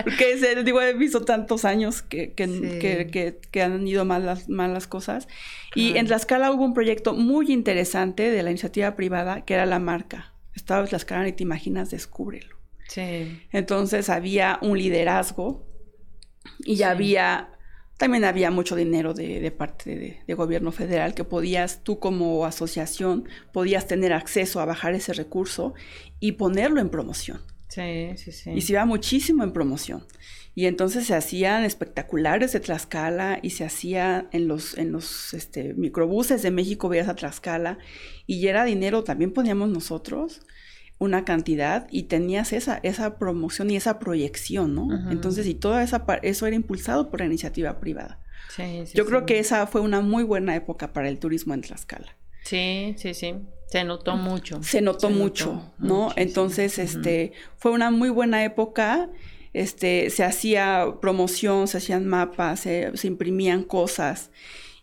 Porque 0.04 0.36
digo, 0.64 0.82
he 0.82 0.94
visto 0.94 1.26
tantos 1.26 1.66
años 1.66 2.04
que, 2.04 2.34
que, 2.34 3.40
que, 3.52 3.62
han 3.62 3.88
ido 3.88 4.06
mal 4.06 4.26
las, 4.26 4.48
mal 4.48 4.72
las 4.72 4.86
cosas. 4.86 5.28
Y 5.74 5.98
en 5.98 6.06
Tlaxcala 6.06 6.52
hubo 6.52 6.64
un 6.64 6.76
proyecto 6.76 7.14
muy 7.14 7.52
interesante 7.52 8.30
de 8.30 8.44
la 8.44 8.52
iniciativa 8.52 8.96
privada 8.96 9.46
que 9.46 9.56
era 9.56 9.66
la 9.66 9.80
marca. 9.80 10.34
Estaba 10.54 10.82
en 10.82 10.88
Tlaxcala 10.88 11.28
y 11.28 11.34
te 11.34 11.44
imaginas, 11.44 11.90
descúbrelo. 11.90 12.56
Sí. 12.88 13.42
Entonces 13.52 14.10
había 14.10 14.60
un 14.62 14.78
liderazgo 14.78 15.68
y 16.60 16.76
ya 16.76 16.92
había 16.92 17.59
también 18.00 18.24
había 18.24 18.50
mucho 18.50 18.78
dinero 18.78 19.14
de, 19.14 19.52
parte 19.52 20.24
de, 20.26 20.34
gobierno 20.34 20.72
federal 20.72 21.14
que 21.14 21.26
podías, 21.26 21.84
tú 21.84 22.00
como 22.00 22.46
asociación, 22.46 23.28
podías 23.52 23.88
tener 23.88 24.14
acceso 24.14 24.62
a 24.62 24.66
bajar 24.66 24.96
ese 24.96 25.12
recurso 25.12 25.74
y 26.22 26.32
ponerlo 26.32 26.80
en 26.80 26.88
promoción. 26.88 27.42
Sí, 27.68 28.14
sí, 28.16 28.32
sí. 28.32 28.52
Y 28.52 28.62
se 28.62 28.72
iba 28.72 28.86
muchísimo 28.86 29.44
en 29.44 29.52
promoción. 29.52 30.06
Y 30.56 30.68
entonces 30.68 31.08
se 31.08 31.14
hacían 31.14 31.66
espectaculares 31.66 32.54
de 32.54 32.62
Tlaxcala 32.62 33.40
y 33.42 33.50
se 33.50 33.66
hacía 33.66 34.30
en 34.32 34.48
los, 34.48 34.78
en 34.78 34.94
los 34.94 35.34
este, 35.34 35.74
microbuses 35.74 36.42
de 36.42 36.52
México, 36.52 36.88
veías 36.88 37.10
a 37.10 37.16
Tlaxcala 37.16 37.80
y 38.26 38.48
era 38.48 38.64
dinero, 38.64 39.04
también 39.04 39.34
poníamos 39.34 39.68
nosotros 39.68 40.40
una 41.00 41.24
cantidad 41.24 41.88
y 41.90 42.04
tenías 42.04 42.54
esa, 42.54 42.80
esa 42.84 43.18
promoción 43.18 43.72
y 43.72 43.78
esa 43.78 44.00
proyección, 44.00 44.76
¿no? 44.76 45.10
Entonces, 45.10 45.48
y 45.48 45.56
todo 45.56 45.80
esa, 45.80 46.06
eso 46.22 46.46
era 46.46 46.56
impulsado 46.56 47.10
por 47.10 47.22
la 47.22 47.26
iniciativa 47.26 47.80
privada. 47.80 48.20
Sí, 48.54 48.84
sí, 48.86 48.98
Yo 48.98 49.06
creo 49.06 49.26
que 49.26 49.40
esa 49.40 49.66
fue 49.66 49.80
una 49.80 50.02
muy 50.02 50.24
buena 50.24 50.56
época 50.56 50.92
para 50.92 51.08
el 51.08 51.18
turismo 51.18 51.54
en 51.54 51.62
Tlaxcala. 51.62 52.16
Sí, 52.44 52.96
sí, 52.98 53.14
sí. 53.14 53.36
Se 53.68 53.84
notó 53.84 54.18
mucho. 54.18 54.62
Se 54.62 54.82
notó 54.82 55.10
mucho, 55.10 55.72
¿no? 55.78 56.12
Entonces, 56.16 56.80
este, 56.80 57.32
fue 57.58 57.72
una 57.72 57.92
muy 57.92 58.10
buena 58.10 58.44
época. 58.44 59.10
Este, 59.54 60.10
se 60.10 60.24
hacía 60.24 60.96
promoción, 61.02 61.68
se 61.68 61.78
hacían 61.78 62.08
mapas, 62.08 62.62
se, 62.62 62.92
se 62.98 63.08
imprimían 63.08 63.64
cosas. 63.64 64.32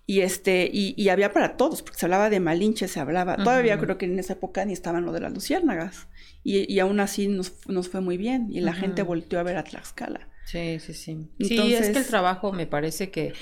Y 0.08 0.20
este, 0.20 0.70
y, 0.72 0.94
y, 0.96 1.08
había 1.08 1.32
para 1.32 1.56
todos, 1.56 1.82
porque 1.82 1.98
se 1.98 2.06
hablaba 2.06 2.30
de 2.30 2.38
Malinche, 2.38 2.86
se 2.86 3.00
hablaba, 3.00 3.36
todavía 3.36 3.76
creo 3.76 3.98
que 3.98 4.06
en 4.06 4.20
esa 4.20 4.34
época 4.34 4.64
ni 4.64 4.72
estaban 4.72 5.04
lo 5.04 5.10
de 5.10 5.18
las 5.18 5.32
luciérnagas. 5.32 6.06
Y, 6.44 6.72
y 6.72 6.78
aún 6.78 7.00
así 7.00 7.26
nos, 7.26 7.66
nos, 7.66 7.88
fue 7.88 8.00
muy 8.00 8.16
bien. 8.16 8.46
Y 8.50 8.60
la 8.60 8.72
gente 8.72 9.02
volteó 9.02 9.40
a 9.40 9.42
ver 9.42 9.56
a 9.56 9.64
Tlaxcala. 9.64 10.28
Sí, 10.44 10.78
sí, 10.78 10.94
sí. 10.94 11.28
sí, 11.40 11.74
es 11.74 11.90
que 11.90 11.98
el 11.98 12.06
trabajo 12.06 12.52
me 12.52 12.68
parece 12.68 13.10
que 13.10 13.32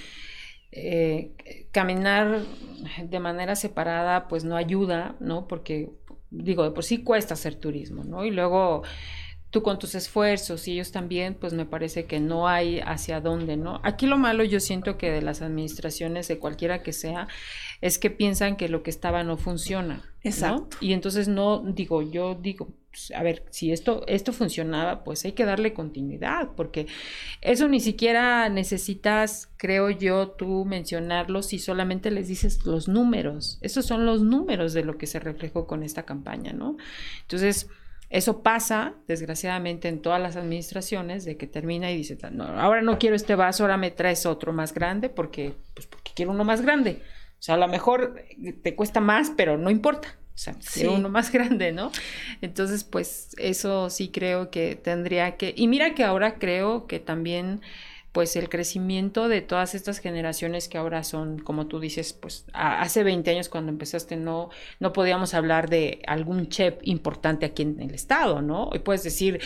eh, 0.73 1.33
caminar 1.71 2.43
de 3.05 3.21
manera 3.21 3.57
separada, 3.57 4.27
pues 4.27 4.45
no 4.45 4.57
ayuda, 4.57 5.17
¿no? 5.21 5.47
Porque, 5.47 5.91
digo, 6.31 6.65
de 6.65 6.71
por 6.71 6.83
sí 6.83 7.05
cuesta 7.05 7.35
hacer 7.35 7.57
turismo, 7.57 8.05
¿no? 8.05 8.25
Y 8.25 8.31
luego 8.31 8.83
tú 9.55 9.63
con 9.63 9.79
tus 9.79 9.95
esfuerzos 9.95 10.67
y 10.67 10.73
ellos 10.73 10.91
también, 10.91 11.35
pues 11.35 11.53
me 11.53 11.65
parece 11.65 12.07
que 12.07 12.19
no 12.19 12.49
hay 12.49 12.81
hacia 12.81 13.21
dónde, 13.21 13.57
¿no? 13.57 13.81
Aquí 13.85 14.09
lo 14.09 14.19
malo 14.19 14.43
yo 14.43 14.59
siento 14.59 14.99
que 14.99 15.13
de 15.13 15.23
las 15.23 15.43
administraciones, 15.43 16.27
de 16.27 16.41
cualquiera 16.41 16.83
que 16.83 16.93
sea, 16.93 17.29
es 17.81 18.01
que 18.01 18.11
piensan 18.11 18.57
que 18.57 18.69
lo 18.69 18.83
que 18.83 18.91
estaba 18.91 19.23
no 19.23 19.37
funciona. 19.37 20.03
Exacto. 20.25 20.77
Y 20.81 20.93
entonces 20.93 21.29
no, 21.29 21.61
digo, 21.61 22.03
yo 22.03 22.35
digo, 22.35 22.67
pues, 22.91 23.13
a 23.15 23.23
ver, 23.23 23.45
si 23.51 23.71
esto, 23.71 24.03
esto 24.09 24.33
funcionaba, 24.33 25.05
pues 25.05 25.25
hay 25.25 25.33
que 25.33 25.45
darle 25.45 25.73
continuidad, 25.73 26.51
porque 26.57 26.89
eso 27.41 27.69
ni 27.69 27.79
siquiera 27.79 28.49
necesitas, 28.49 29.53
creo 29.57 29.89
yo, 29.89 30.31
tú 30.31 30.65
mencionarlo 30.65 31.43
si 31.43 31.61
solamente 31.61 32.11
les 32.11 32.27
dices 32.27 32.67
los 32.67 32.89
números. 32.89 33.59
Esos 33.61 33.87
son 33.87 34.05
los 34.05 34.21
números 34.21 34.73
de 34.73 34.83
lo 34.83 34.99
que 34.99 35.07
se 35.07 35.21
reflejó 35.21 35.69
con 35.69 35.85
esta 35.85 36.03
campaña, 36.03 36.53
¿no? 36.53 36.77
Entonces, 37.23 37.69
eso 38.15 38.45
pasa, 38.45 38.95
desgraciadamente, 39.09 39.89
en 39.89 40.01
todas 40.01 40.23
las 40.23 40.37
administraciones, 40.37 41.25
de 41.25 41.37
que 41.37 41.49
termina 41.49 41.91
y 41.91 41.97
dice, 41.97 42.17
no, 42.31 42.45
ahora 42.45 42.81
no 42.81 42.97
quiero 42.97 43.17
este 43.17 43.35
vaso, 43.35 43.65
ahora 43.65 43.77
me 43.77 43.91
traes 43.91 44.25
otro 44.25 44.53
más 44.53 44.73
grande 44.73 45.09
porque, 45.09 45.57
pues 45.75 45.89
porque 45.89 46.13
quiero 46.15 46.31
uno 46.31 46.45
más 46.45 46.63
grande. 46.63 47.03
O 47.33 47.43
sea, 47.43 47.57
a 47.57 47.59
lo 47.59 47.67
mejor 47.67 48.15
te 48.63 48.77
cuesta 48.77 49.01
más, 49.01 49.33
pero 49.37 49.59
no 49.59 49.69
importa. 49.69 50.17
O 50.33 50.39
sea, 50.39 50.55
quiero 50.73 50.95
uno 50.95 51.09
más 51.09 51.33
grande, 51.33 51.73
¿no? 51.73 51.91
Entonces, 52.41 52.85
pues 52.85 53.35
eso 53.37 53.91
sí 53.91 54.11
creo 54.11 54.49
que 54.49 54.77
tendría 54.77 55.37
que... 55.37 55.53
Y 55.57 55.67
mira 55.67 55.97
que 55.97 56.05
ahora 56.05 56.39
creo 56.39 56.87
que 56.87 57.01
también 57.01 57.63
pues 58.15 58.37
el 58.37 58.49
crecimiento 58.49 59.27
de 59.27 59.41
todas 59.41 59.75
estas 59.75 59.99
generaciones 59.99 60.69
que 60.69 60.79
ahora 60.79 61.03
son, 61.03 61.41
como 61.41 61.67
tú 61.67 61.81
dices, 61.81 62.13
pues 62.13 62.47
hace 62.53 63.03
20 63.03 63.29
años 63.29 63.49
cuando 63.49 63.73
empezaste 63.73 64.15
no, 64.15 64.51
no 64.79 64.93
podíamos 64.93 65.35
hablar 65.35 65.69
de 65.69 66.01
algún 66.07 66.49
chef 66.49 66.77
importante 66.83 67.45
aquí 67.45 67.63
en 67.63 67.81
el 67.81 67.93
estado, 67.93 68.41
¿no? 68.41 68.69
Hoy 68.69 68.79
puedes 68.79 69.03
decir 69.03 69.41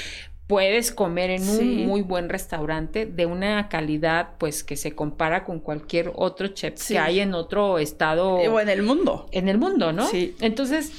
puedes 0.47 0.93
comer 0.93 1.31
en 1.31 1.49
un 1.49 1.87
muy 1.87 2.03
buen 2.03 2.29
restaurante 2.29 3.07
de 3.07 3.25
una 3.25 3.71
calidad 3.71 4.31
pues 4.39 4.65
que 4.65 4.77
se 4.77 4.95
compara 4.95 5.45
con 5.45 5.61
cualquier 5.61 6.13
otro 6.15 6.49
chef 6.49 6.89
que 6.89 6.99
hay 6.99 7.21
en 7.21 7.35
otro 7.35 7.79
estado 7.79 8.39
eh, 8.39 8.49
o 8.49 8.61
en 8.61 8.69
el 8.69 8.83
mundo. 8.83 9.29
en 9.31 9.49
el 9.49 9.59
mundo 9.59 9.93
no 9.93 10.07
sí. 10.07 10.35
Entonces 10.41 10.93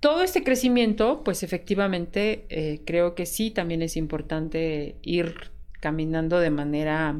todo 0.00 0.22
este 0.22 0.42
crecimiento 0.42 1.22
pues 1.22 1.42
efectivamente 1.42 2.46
eh, 2.48 2.80
creo 2.86 3.14
que 3.14 3.26
sí 3.26 3.50
también 3.50 3.82
es 3.82 3.98
importante 3.98 4.96
ir 5.02 5.53
caminando 5.84 6.40
de 6.40 6.48
manera 6.48 7.14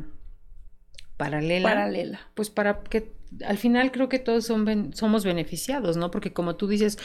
paralela. 1.19 1.69
Paralela. 1.69 2.21
Pues 2.33 2.49
para 2.49 2.83
que 2.83 3.13
al 3.45 3.59
final 3.59 3.93
creo 3.93 4.09
que 4.09 4.19
todos 4.19 4.47
son, 4.47 4.95
somos 4.95 5.23
beneficiados 5.27 5.99
no 5.99 6.11
porque 6.11 6.33
como 6.33 6.57
tú 6.57 6.67
dices 6.67 6.99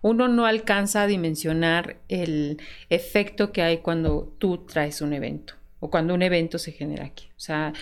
uno 0.00 0.28
no 0.28 0.46
alcanza 0.46 1.02
a 1.02 1.06
dimensionar 1.06 1.98
el 2.08 2.58
efecto 2.88 3.52
que 3.52 3.60
hay 3.60 3.78
cuando 3.78 4.34
tú 4.38 4.64
traes 4.64 5.02
un 5.02 5.12
evento 5.12 5.52
o 5.78 5.90
cuando 5.90 6.14
un 6.14 6.22
evento 6.22 6.58
se 6.58 6.72
genera 6.72 7.04
aquí. 7.04 7.28
O 7.36 7.40
sea, 7.40 7.74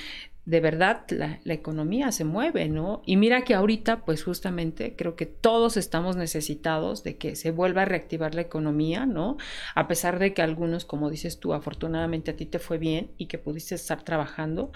de 0.45 0.61
verdad 0.61 1.05
la, 1.09 1.38
economía 1.45 2.11
se 2.11 2.24
mueve, 2.24 2.68
¿no? 2.68 3.03
Y 3.07 3.16
mira 3.16 3.43
que 3.43 3.55
ahorita, 3.55 4.05
pues 4.05 4.24
justamente 4.24 4.97
creo 4.97 5.14
que 5.14 5.26
todos 5.26 5.76
estamos 5.76 6.16
necesitados 6.16 7.05
de 7.05 7.16
que 7.16 7.36
se 7.36 7.53
vuelva 7.53 7.82
a 7.82 7.84
reactivar 7.84 8.34
la 8.34 8.40
economía, 8.40 9.07
¿no? 9.07 9.36
A 9.76 9.86
pesar 9.86 10.18
de 10.18 10.34
que 10.34 10.43
algunos, 10.43 10.84
como 10.84 11.11
dices 11.11 11.38
tú, 11.38 11.55
afortunadamente 11.55 12.32
a 12.32 12.36
ti 12.36 12.47
te 12.47 12.59
fue 12.59 12.78
bien 12.78 13.12
y 13.18 13.26
que 13.26 13.38
pudiste 13.38 13.76
estar 13.76 14.03
trabajando, 14.03 14.72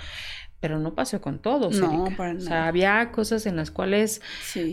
pero 0.60 0.78
no 0.78 0.94
pasó 0.94 1.20
con 1.20 1.40
todos. 1.40 1.80
No, 1.80 2.06
para 2.16 2.34
nada. 2.34 2.44
O 2.44 2.48
sea, 2.48 2.66
había 2.68 3.10
cosas 3.10 3.44
en 3.46 3.56
las 3.56 3.72
cuales, 3.72 4.22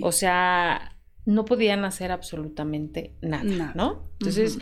o 0.03 0.11
sea, 0.11 0.95
no 1.25 1.45
podían 1.45 1.85
hacer 1.85 2.11
absolutamente 2.11 3.15
nada, 3.21 3.71
¿no? 3.73 4.03
Entonces, 4.19 4.59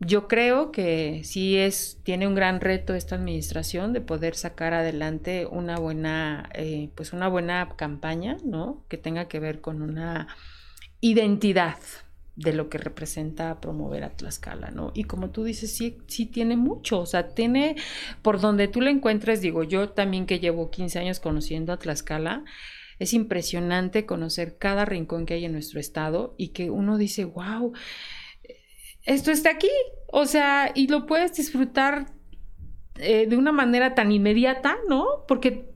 yo 0.00 0.28
creo 0.28 0.70
que 0.70 1.22
sí 1.24 1.56
es, 1.56 1.98
tiene 2.04 2.26
un 2.26 2.34
gran 2.34 2.60
reto 2.60 2.94
esta 2.94 3.16
administración 3.16 3.92
de 3.92 4.00
poder 4.00 4.36
sacar 4.36 4.72
adelante 4.72 5.46
una 5.46 5.76
buena, 5.78 6.48
eh, 6.54 6.90
pues 6.94 7.12
una 7.12 7.28
buena 7.28 7.68
campaña, 7.76 8.36
¿no? 8.44 8.84
Que 8.88 8.96
tenga 8.96 9.26
que 9.26 9.40
ver 9.40 9.60
con 9.60 9.82
una 9.82 10.28
identidad 11.00 11.78
de 12.36 12.52
lo 12.52 12.68
que 12.68 12.78
representa 12.78 13.60
promover 13.60 14.04
a 14.04 14.10
Tlaxcala, 14.10 14.70
¿no? 14.70 14.92
Y 14.94 15.04
como 15.04 15.30
tú 15.30 15.42
dices, 15.42 15.76
sí, 15.76 15.98
sí 16.06 16.26
tiene 16.26 16.56
mucho, 16.56 17.00
o 17.00 17.06
sea, 17.06 17.34
tiene, 17.34 17.74
por 18.22 18.40
donde 18.40 18.68
tú 18.68 18.80
le 18.80 18.90
encuentres, 18.90 19.40
digo, 19.40 19.64
yo 19.64 19.88
también 19.88 20.26
que 20.26 20.38
llevo 20.38 20.70
15 20.70 21.00
años 21.00 21.18
conociendo 21.18 21.72
a 21.72 21.78
Tlaxcala, 21.78 22.44
es 23.00 23.12
impresionante 23.12 24.06
conocer 24.06 24.56
cada 24.56 24.84
rincón 24.84 25.26
que 25.26 25.34
hay 25.34 25.44
en 25.44 25.52
nuestro 25.52 25.80
estado 25.80 26.34
y 26.38 26.48
que 26.48 26.70
uno 26.70 26.96
dice, 26.96 27.24
wow, 27.24 27.72
esto 29.08 29.30
está 29.30 29.50
aquí. 29.50 29.70
O 30.10 30.26
sea, 30.26 30.70
y 30.74 30.86
lo 30.86 31.06
puedes 31.06 31.34
disfrutar 31.34 32.06
eh, 32.96 33.26
de 33.26 33.36
una 33.36 33.52
manera 33.52 33.94
tan 33.94 34.12
inmediata, 34.12 34.76
¿no? 34.88 35.24
Porque 35.26 35.70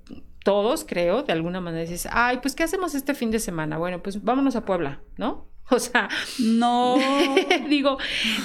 todos, 0.44 0.84
creo, 0.84 1.22
de 1.22 1.32
alguna 1.32 1.60
manera 1.60 1.82
dices, 1.82 2.08
ay, 2.10 2.38
pues, 2.38 2.54
¿qué 2.54 2.62
hacemos 2.62 2.94
este 2.94 3.14
fin 3.14 3.30
de 3.30 3.38
semana? 3.38 3.78
Bueno, 3.78 4.02
pues 4.02 4.22
vámonos 4.22 4.56
a 4.56 4.64
Puebla, 4.64 5.02
¿no? 5.16 5.51
O 5.70 5.78
sea, 5.78 6.08
no. 6.38 6.96
digo, 7.68 7.98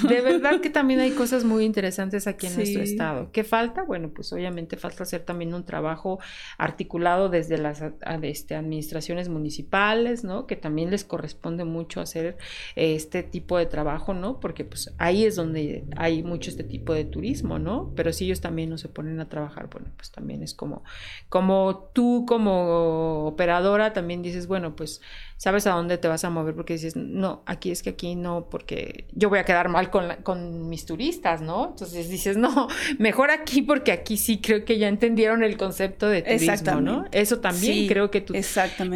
de 0.08 0.20
verdad 0.20 0.60
que 0.60 0.70
también 0.70 1.00
hay 1.00 1.10
cosas 1.10 1.44
muy 1.44 1.64
interesantes 1.64 2.26
aquí 2.26 2.46
en 2.46 2.56
nuestro 2.56 2.82
estado. 2.82 3.30
¿Qué 3.32 3.44
falta? 3.44 3.82
Bueno, 3.82 4.10
pues 4.14 4.32
obviamente 4.32 4.76
falta 4.76 5.02
hacer 5.02 5.22
también 5.22 5.52
un 5.52 5.64
trabajo 5.64 6.18
articulado 6.56 7.28
desde 7.28 7.58
las 7.58 7.82
este, 8.22 8.54
administraciones 8.54 9.28
municipales, 9.28 10.24
¿no? 10.24 10.46
Que 10.46 10.56
también 10.56 10.90
les 10.90 11.04
corresponde 11.04 11.64
mucho 11.64 12.00
hacer 12.00 12.38
este 12.76 13.22
tipo 13.22 13.58
de 13.58 13.66
trabajo, 13.66 14.14
¿no? 14.14 14.40
Porque 14.40 14.64
pues 14.64 14.94
ahí 14.98 15.24
es 15.24 15.36
donde 15.36 15.84
hay 15.96 16.22
mucho 16.22 16.50
este 16.50 16.64
tipo 16.64 16.94
de 16.94 17.04
turismo, 17.04 17.58
¿no? 17.58 17.92
Pero 17.94 18.12
si 18.12 18.24
ellos 18.24 18.40
también 18.40 18.70
no 18.70 18.78
se 18.78 18.88
ponen 18.88 19.20
a 19.20 19.28
trabajar, 19.28 19.68
bueno, 19.70 19.88
pues 19.96 20.10
también 20.10 20.42
es 20.42 20.54
como, 20.54 20.82
como 21.28 21.90
tú 21.92 22.24
como 22.26 23.26
operadora 23.26 23.92
también 23.92 24.22
dices, 24.22 24.46
bueno, 24.46 24.76
pues 24.76 25.00
sabes 25.38 25.68
a 25.68 25.70
dónde 25.70 25.98
te 25.98 26.08
vas 26.08 26.24
a 26.24 26.30
mover 26.30 26.54
porque 26.54 26.74
dices, 26.74 26.96
no, 26.96 27.42
aquí 27.46 27.70
es 27.70 27.82
que 27.82 27.90
aquí 27.90 28.16
no, 28.16 28.48
porque 28.50 29.06
yo 29.12 29.28
voy 29.28 29.38
a 29.38 29.44
quedar 29.44 29.68
mal 29.68 29.88
con, 29.88 30.16
con 30.24 30.68
mis 30.68 30.84
turistas, 30.84 31.40
¿no? 31.40 31.68
Entonces 31.70 32.10
dices, 32.10 32.36
no, 32.36 32.68
mejor 32.98 33.30
aquí 33.30 33.62
porque 33.62 33.92
aquí 33.92 34.16
sí 34.16 34.40
creo 34.40 34.64
que 34.64 34.78
ya 34.78 34.88
entendieron 34.88 35.44
el 35.44 35.56
concepto 35.56 36.08
de 36.08 36.22
turismo, 36.22 36.80
¿no? 36.80 37.04
Eso 37.12 37.38
también 37.38 37.86
creo 37.86 38.10
que 38.10 38.20
tú 38.20 38.34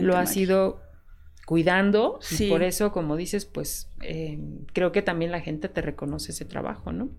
lo 0.03 0.17
has 0.17 0.37
ido 0.37 0.83
cuidando 1.47 2.19
y 2.39 2.49
por 2.49 2.65
eso, 2.65 2.91
como 2.93 3.17
dices, 3.17 3.47
pues 3.47 3.91
eh, 4.03 4.39
creo 4.73 4.91
que 4.91 5.03
también 5.03 5.31
la 5.31 5.41
gente 5.41 5.69
te 5.69 5.81
reconoce 5.81 6.33
ese 6.33 6.45
trabajo, 6.45 6.93
¿no? 6.93 7.11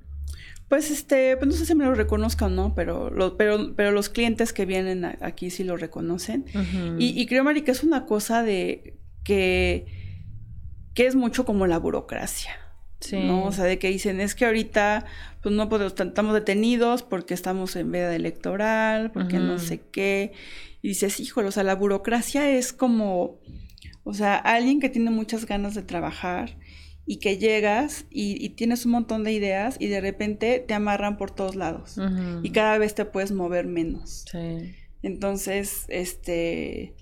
Pues 0.68 0.92
este, 0.92 1.38
pues 1.38 1.48
no 1.48 1.54
sé 1.54 1.66
si 1.66 1.76
me 1.76 1.86
lo 1.86 1.94
reconozcan, 1.94 2.56
¿no? 2.56 2.74
Pero, 2.76 3.12
pero, 3.38 3.74
pero 3.76 3.92
los 3.92 4.10
clientes 4.10 4.52
que 4.52 4.66
vienen 4.66 5.06
aquí 5.22 5.50
sí 5.50 5.64
lo 5.64 5.78
reconocen. 5.78 6.46
y, 6.98 7.22
y, 7.22 7.26
creo, 7.28 7.44
Mari, 7.44 7.62
que 7.62 7.72
es 7.72 7.84
una 7.84 8.06
cosa 8.06 8.44
de 8.44 8.98
que, 9.24 9.86
que 10.94 11.08
es 11.08 11.16
mucho 11.16 11.46
como 11.46 11.68
la 11.68 11.80
burocracia. 11.80 12.52
Sí. 13.00 13.18
¿no? 13.20 13.44
O 13.44 13.52
sea, 13.52 13.66
de 13.66 13.80
que 13.80 13.90
dicen, 13.90 14.22
es 14.22 14.34
que 14.34 14.46
ahorita 14.46 15.06
pues 15.42 15.54
no 15.54 15.68
podemos, 15.68 15.94
estamos 16.00 16.34
detenidos 16.34 17.04
porque 17.04 17.34
estamos 17.34 17.76
en 17.76 17.92
veda 17.92 18.16
electoral, 18.16 19.12
porque 19.12 19.40
no 19.40 19.60
sé 19.60 19.82
qué. 19.92 20.32
Y 20.82 20.90
dices, 20.90 21.20
híjole, 21.20 21.50
o 21.50 21.52
sea, 21.52 21.64
la 21.64 21.76
burocracia 21.76 22.50
es 22.50 22.72
como, 22.72 23.42
o 24.06 24.14
sea, 24.14 24.36
alguien 24.36 24.80
que 24.80 24.90
tiene 24.90 25.12
muchas 25.12 25.46
ganas 25.46 25.76
de 25.76 25.84
trabajar 25.84 26.58
y 27.06 27.18
que 27.18 27.38
llegas 27.38 28.06
y, 28.10 28.50
tienes 28.52 28.86
un 28.86 28.94
montón 28.94 29.26
de 29.26 29.34
ideas 29.34 29.76
y 29.80 29.88
de 29.88 30.00
repente 30.00 30.64
te 30.66 30.74
amarran 30.74 31.18
por 31.18 31.32
todos 31.32 31.56
lados 31.56 31.98
y 32.42 32.50
cada 32.52 32.78
vez 32.78 32.96
te 32.96 33.04
puedes 33.04 33.34
mover 33.34 33.68
menos. 33.68 34.24
Sí. 34.32 34.74
Entonces, 35.02 35.84
este, 35.90 36.96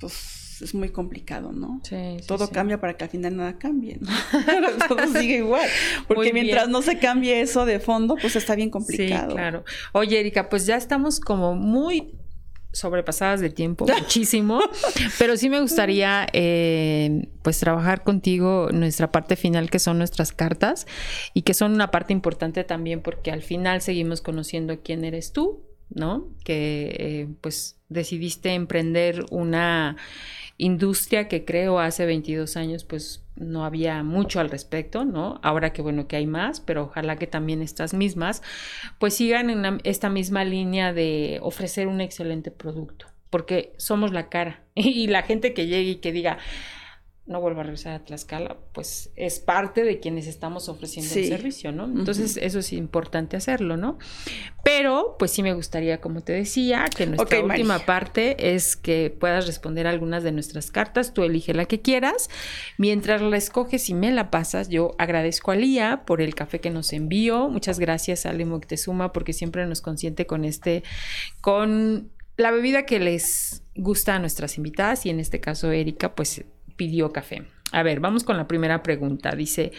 pues 0.00 0.45
es 0.60 0.74
muy 0.74 0.90
complicado, 0.90 1.52
¿no? 1.52 1.80
Sí, 1.84 2.18
Todo 2.26 2.50
cambia 2.50 2.80
para 2.80 2.96
que 2.96 3.04
al 3.04 3.10
final 3.10 3.36
nada 3.36 3.58
cambie, 3.58 3.98
¿no? 4.00 4.08
Todo 4.88 5.06
sigue 5.12 5.38
igual. 5.38 5.68
Porque 6.08 6.32
mientras 6.32 6.68
no 6.68 6.82
se 6.82 6.98
cambie 6.98 7.40
eso 7.40 7.66
de 7.66 7.80
fondo, 7.80 8.16
pues 8.20 8.36
está 8.36 8.54
bien 8.54 8.70
complicado. 8.70 9.30
Sí, 9.30 9.34
claro. 9.34 9.64
Oye, 9.92 10.20
Erika, 10.20 10.48
pues 10.48 10.66
ya 10.66 10.76
estamos 10.76 11.20
como 11.20 11.54
muy 11.54 12.14
sobrepasadas 12.76 13.40
de 13.40 13.50
tiempo, 13.50 13.86
muchísimo, 14.00 14.60
pero 15.18 15.36
sí 15.36 15.48
me 15.48 15.60
gustaría 15.60 16.26
eh, 16.32 17.28
pues 17.42 17.58
trabajar 17.58 18.04
contigo 18.04 18.68
nuestra 18.72 19.10
parte 19.10 19.36
final 19.36 19.70
que 19.70 19.78
son 19.78 19.98
nuestras 19.98 20.32
cartas 20.32 20.86
y 21.32 21.42
que 21.42 21.54
son 21.54 21.72
una 21.72 21.90
parte 21.90 22.12
importante 22.12 22.64
también 22.64 23.00
porque 23.00 23.30
al 23.30 23.42
final 23.42 23.80
seguimos 23.80 24.20
conociendo 24.20 24.82
quién 24.82 25.04
eres 25.04 25.32
tú, 25.32 25.64
¿no? 25.88 26.28
Que 26.44 26.96
eh, 26.98 27.28
pues 27.40 27.75
decidiste 27.88 28.54
emprender 28.54 29.24
una 29.30 29.96
industria 30.58 31.28
que 31.28 31.44
creo 31.44 31.78
hace 31.78 32.06
22 32.06 32.56
años 32.56 32.84
pues 32.84 33.22
no 33.36 33.64
había 33.64 34.02
mucho 34.02 34.40
al 34.40 34.50
respecto, 34.50 35.04
¿no? 35.04 35.38
Ahora 35.42 35.72
que 35.72 35.82
bueno 35.82 36.08
que 36.08 36.16
hay 36.16 36.26
más, 36.26 36.60
pero 36.60 36.84
ojalá 36.84 37.16
que 37.16 37.26
también 37.26 37.62
estas 37.62 37.92
mismas 37.92 38.42
pues 38.98 39.14
sigan 39.14 39.50
en 39.50 39.80
esta 39.84 40.08
misma 40.08 40.44
línea 40.44 40.92
de 40.92 41.38
ofrecer 41.42 41.86
un 41.86 42.00
excelente 42.00 42.50
producto, 42.50 43.06
porque 43.30 43.74
somos 43.76 44.12
la 44.12 44.28
cara 44.28 44.62
y 44.74 45.06
la 45.08 45.22
gente 45.22 45.52
que 45.52 45.66
llegue 45.66 45.90
y 45.90 45.96
que 45.96 46.12
diga, 46.12 46.38
no 47.26 47.40
vuelvo 47.40 47.60
a 47.60 47.64
regresar 47.64 47.94
a 47.94 48.04
Tlaxcala, 48.04 48.56
pues 48.72 49.10
es 49.16 49.40
parte 49.40 49.82
de 49.82 49.98
quienes 49.98 50.28
estamos 50.28 50.68
ofreciendo 50.68 51.12
el 51.12 51.26
servicio, 51.26 51.72
¿no? 51.72 51.84
Entonces, 51.84 52.36
eso 52.36 52.60
es 52.60 52.72
importante 52.72 53.36
hacerlo, 53.36 53.76
¿no? 53.76 53.98
Pero, 54.62 55.16
pues 55.18 55.32
sí 55.32 55.42
me 55.42 55.52
gustaría, 55.52 56.00
como 56.00 56.20
te 56.20 56.32
decía, 56.32 56.84
que 56.96 57.06
nuestra 57.06 57.42
última 57.42 57.80
parte 57.80 58.54
es 58.54 58.76
que 58.76 59.10
puedas 59.10 59.48
responder 59.48 59.88
algunas 59.88 60.22
de 60.22 60.30
nuestras 60.30 60.70
cartas, 60.70 61.14
tú 61.14 61.24
elige 61.24 61.52
la 61.52 61.64
que 61.64 61.80
quieras. 61.80 62.30
Mientras 62.78 63.20
la 63.20 63.36
escoges 63.36 63.90
y 63.90 63.94
me 63.94 64.12
la 64.12 64.30
pasas, 64.30 64.68
yo 64.68 64.94
agradezco 64.96 65.50
a 65.50 65.56
Lía 65.56 66.04
por 66.06 66.22
el 66.22 66.36
café 66.36 66.60
que 66.60 66.70
nos 66.70 66.92
envió. 66.92 67.48
Muchas 67.48 67.80
gracias 67.80 68.24
a 68.24 68.32
Le 68.32 68.44
Moctezuma 68.44 69.12
porque 69.12 69.32
siempre 69.32 69.66
nos 69.66 69.80
consiente 69.80 70.26
con 70.26 70.44
este, 70.44 70.84
con 71.40 72.12
la 72.36 72.52
bebida 72.52 72.86
que 72.86 73.00
les 73.00 73.64
gusta 73.74 74.14
a 74.14 74.18
nuestras 74.20 74.58
invitadas 74.58 75.06
y 75.06 75.10
en 75.10 75.18
este 75.18 75.40
caso 75.40 75.72
Erika, 75.72 76.14
pues 76.14 76.44
pidió 76.76 77.12
café. 77.12 77.44
A 77.72 77.82
ver, 77.82 78.00
vamos 78.00 78.24
con 78.24 78.36
la 78.36 78.46
primera 78.48 78.82
pregunta. 78.82 79.34
Dice, 79.34 79.72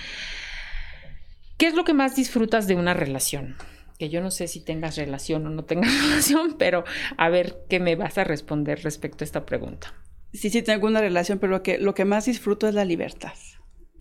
¿qué 1.57 1.67
es 1.67 1.73
lo 1.73 1.83
que 1.83 1.93
más 1.93 2.15
disfrutas 2.15 2.67
de 2.67 2.75
una 2.75 2.93
relación? 2.93 3.55
Que 3.97 4.09
yo 4.09 4.21
no 4.21 4.29
sé 4.29 4.47
si 4.47 4.63
tengas 4.63 4.97
relación 4.97 5.45
o 5.47 5.49
no 5.49 5.63
tengas 5.63 5.93
relación, 6.03 6.55
pero 6.57 6.83
a 7.17 7.29
ver 7.29 7.57
qué 7.69 7.79
me 7.79 7.95
vas 7.95 8.17
a 8.17 8.23
responder 8.23 8.83
respecto 8.83 9.23
a 9.23 9.25
esta 9.25 9.45
pregunta. 9.45 9.93
Sí, 10.33 10.49
sí 10.49 10.61
tengo 10.61 10.87
una 10.87 10.99
relación, 10.99 11.39
pero 11.39 11.51
lo 11.51 11.63
que, 11.63 11.77
lo 11.77 11.93
que 11.93 12.05
más 12.05 12.25
disfruto 12.25 12.67
es 12.67 12.75
la 12.75 12.85
libertad. 12.85 13.33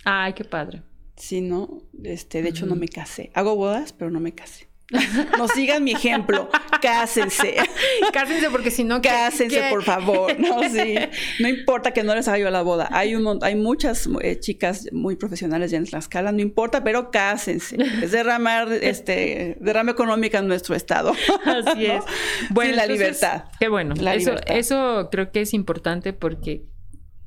Ay, 0.04 0.32
qué 0.34 0.44
padre. 0.44 0.82
Sí, 1.16 1.40
no, 1.40 1.82
este, 2.02 2.42
de 2.42 2.50
hecho 2.50 2.66
no 2.66 2.76
me 2.76 2.88
casé. 2.88 3.30
Hago 3.34 3.56
bodas, 3.56 3.92
pero 3.92 4.10
no 4.10 4.20
me 4.20 4.34
casé. 4.34 4.68
No 5.38 5.48
sigan 5.48 5.84
mi 5.84 5.92
ejemplo. 5.92 6.48
Cásense. 6.80 7.56
Cásense 8.12 8.50
porque 8.50 8.70
si 8.70 8.84
no... 8.84 9.02
Cásense, 9.02 9.64
por 9.70 9.82
favor. 9.82 10.38
No, 10.38 10.62
sí. 10.68 10.94
No 11.40 11.48
importa 11.48 11.92
que 11.92 12.02
no 12.02 12.14
les 12.14 12.28
haga 12.28 12.38
yo 12.38 12.50
la 12.50 12.62
boda. 12.62 12.88
Hay, 12.92 13.14
un, 13.14 13.38
hay 13.42 13.54
muchas 13.54 14.08
eh, 14.20 14.38
chicas 14.38 14.88
muy 14.92 15.16
profesionales 15.16 15.70
ya 15.70 15.78
en 15.78 15.84
Tlaxcala. 15.84 16.32
No 16.32 16.40
importa, 16.40 16.84
pero 16.84 17.10
cásense. 17.10 17.76
Es 18.02 18.12
derramar, 18.12 18.72
este, 18.72 19.56
derrama 19.60 19.92
económica 19.92 20.38
en 20.38 20.48
nuestro 20.48 20.74
estado. 20.74 21.12
Así 21.44 21.86
es. 21.86 22.04
Bueno, 22.50 22.76
la 22.76 22.86
libertad. 22.86 23.44
Qué 23.58 23.68
bueno. 23.68 23.94
eso, 24.12 24.34
eso 24.46 25.08
creo 25.10 25.30
que 25.32 25.40
es 25.42 25.54
importante 25.54 26.12
porque 26.12 26.64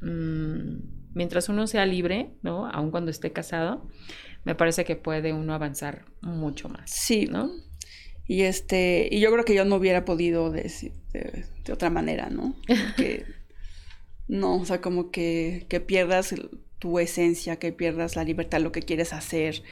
mm, 0.01 1.13
mientras 1.13 1.49
uno 1.49 1.67
sea 1.67 1.85
libre, 1.85 2.31
¿no? 2.41 2.67
Aun 2.67 2.91
cuando 2.91 3.11
esté 3.11 3.31
casado 3.31 3.87
me 4.43 4.55
parece 4.55 4.85
que 4.85 4.95
puede 4.95 5.33
uno 5.33 5.53
avanzar 5.53 6.05
mucho 6.21 6.69
más. 6.69 6.89
Sí, 6.89 7.27
¿no? 7.27 7.51
Y 8.27 8.43
este, 8.43 9.09
y 9.11 9.19
yo 9.19 9.31
creo 9.31 9.43
que 9.43 9.55
yo 9.55 9.65
no 9.65 9.75
hubiera 9.75 10.05
podido 10.05 10.51
decir 10.51 10.93
de, 11.13 11.45
otra 11.71 11.89
manera, 11.89 12.29
¿no? 12.29 12.55
Porque 12.67 13.25
no, 14.27 14.57
o 14.57 14.65
sea, 14.65 14.81
como 14.81 15.09
que, 15.11 15.65
que 15.67 15.79
pierdas 15.79 16.35
tu 16.77 16.99
esencia, 16.99 17.57
que 17.57 17.71
pierdas 17.73 18.15
la 18.15 18.23
libertad, 18.23 18.61
lo 18.61 18.71
que 18.71 18.83
quieres 18.83 19.13
hacer, 19.13 19.63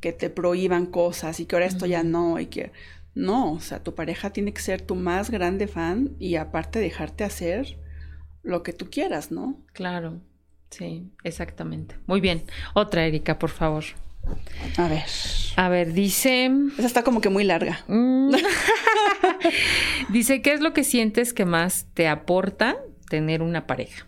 que 0.00 0.12
te 0.12 0.30
prohíban 0.30 0.86
cosas 0.86 1.40
y 1.40 1.46
que 1.46 1.56
ahora 1.56 1.66
esto 1.66 1.86
ya 1.86 2.02
no, 2.02 2.38
y 2.38 2.46
que 2.46 2.72
no, 3.14 3.52
o 3.52 3.60
sea, 3.60 3.82
tu 3.82 3.94
pareja 3.94 4.30
tiene 4.30 4.52
que 4.52 4.60
ser 4.60 4.82
tu 4.82 4.94
más 4.94 5.30
grande 5.30 5.66
fan 5.66 6.16
y 6.18 6.36
aparte 6.36 6.78
dejarte 6.80 7.24
hacer 7.24 7.78
lo 8.42 8.62
que 8.62 8.72
tú 8.72 8.90
quieras, 8.90 9.30
¿no? 9.30 9.60
Claro, 9.72 10.20
sí, 10.70 11.10
exactamente. 11.24 11.96
Muy 12.06 12.20
bien. 12.20 12.42
Otra, 12.74 13.06
Erika, 13.06 13.38
por 13.38 13.50
favor. 13.50 13.84
A 14.76 14.88
ver. 14.88 15.04
A 15.56 15.68
ver, 15.68 15.92
dice. 15.92 16.50
Esa 16.78 16.86
está 16.86 17.02
como 17.02 17.20
que 17.20 17.28
muy 17.28 17.44
larga. 17.44 17.84
Mm. 17.88 18.34
dice, 20.10 20.42
¿qué 20.42 20.52
es 20.52 20.60
lo 20.60 20.72
que 20.72 20.84
sientes 20.84 21.32
que 21.32 21.44
más 21.44 21.86
te 21.94 22.08
aporta 22.08 22.76
tener 23.08 23.42
una 23.42 23.66
pareja? 23.66 24.06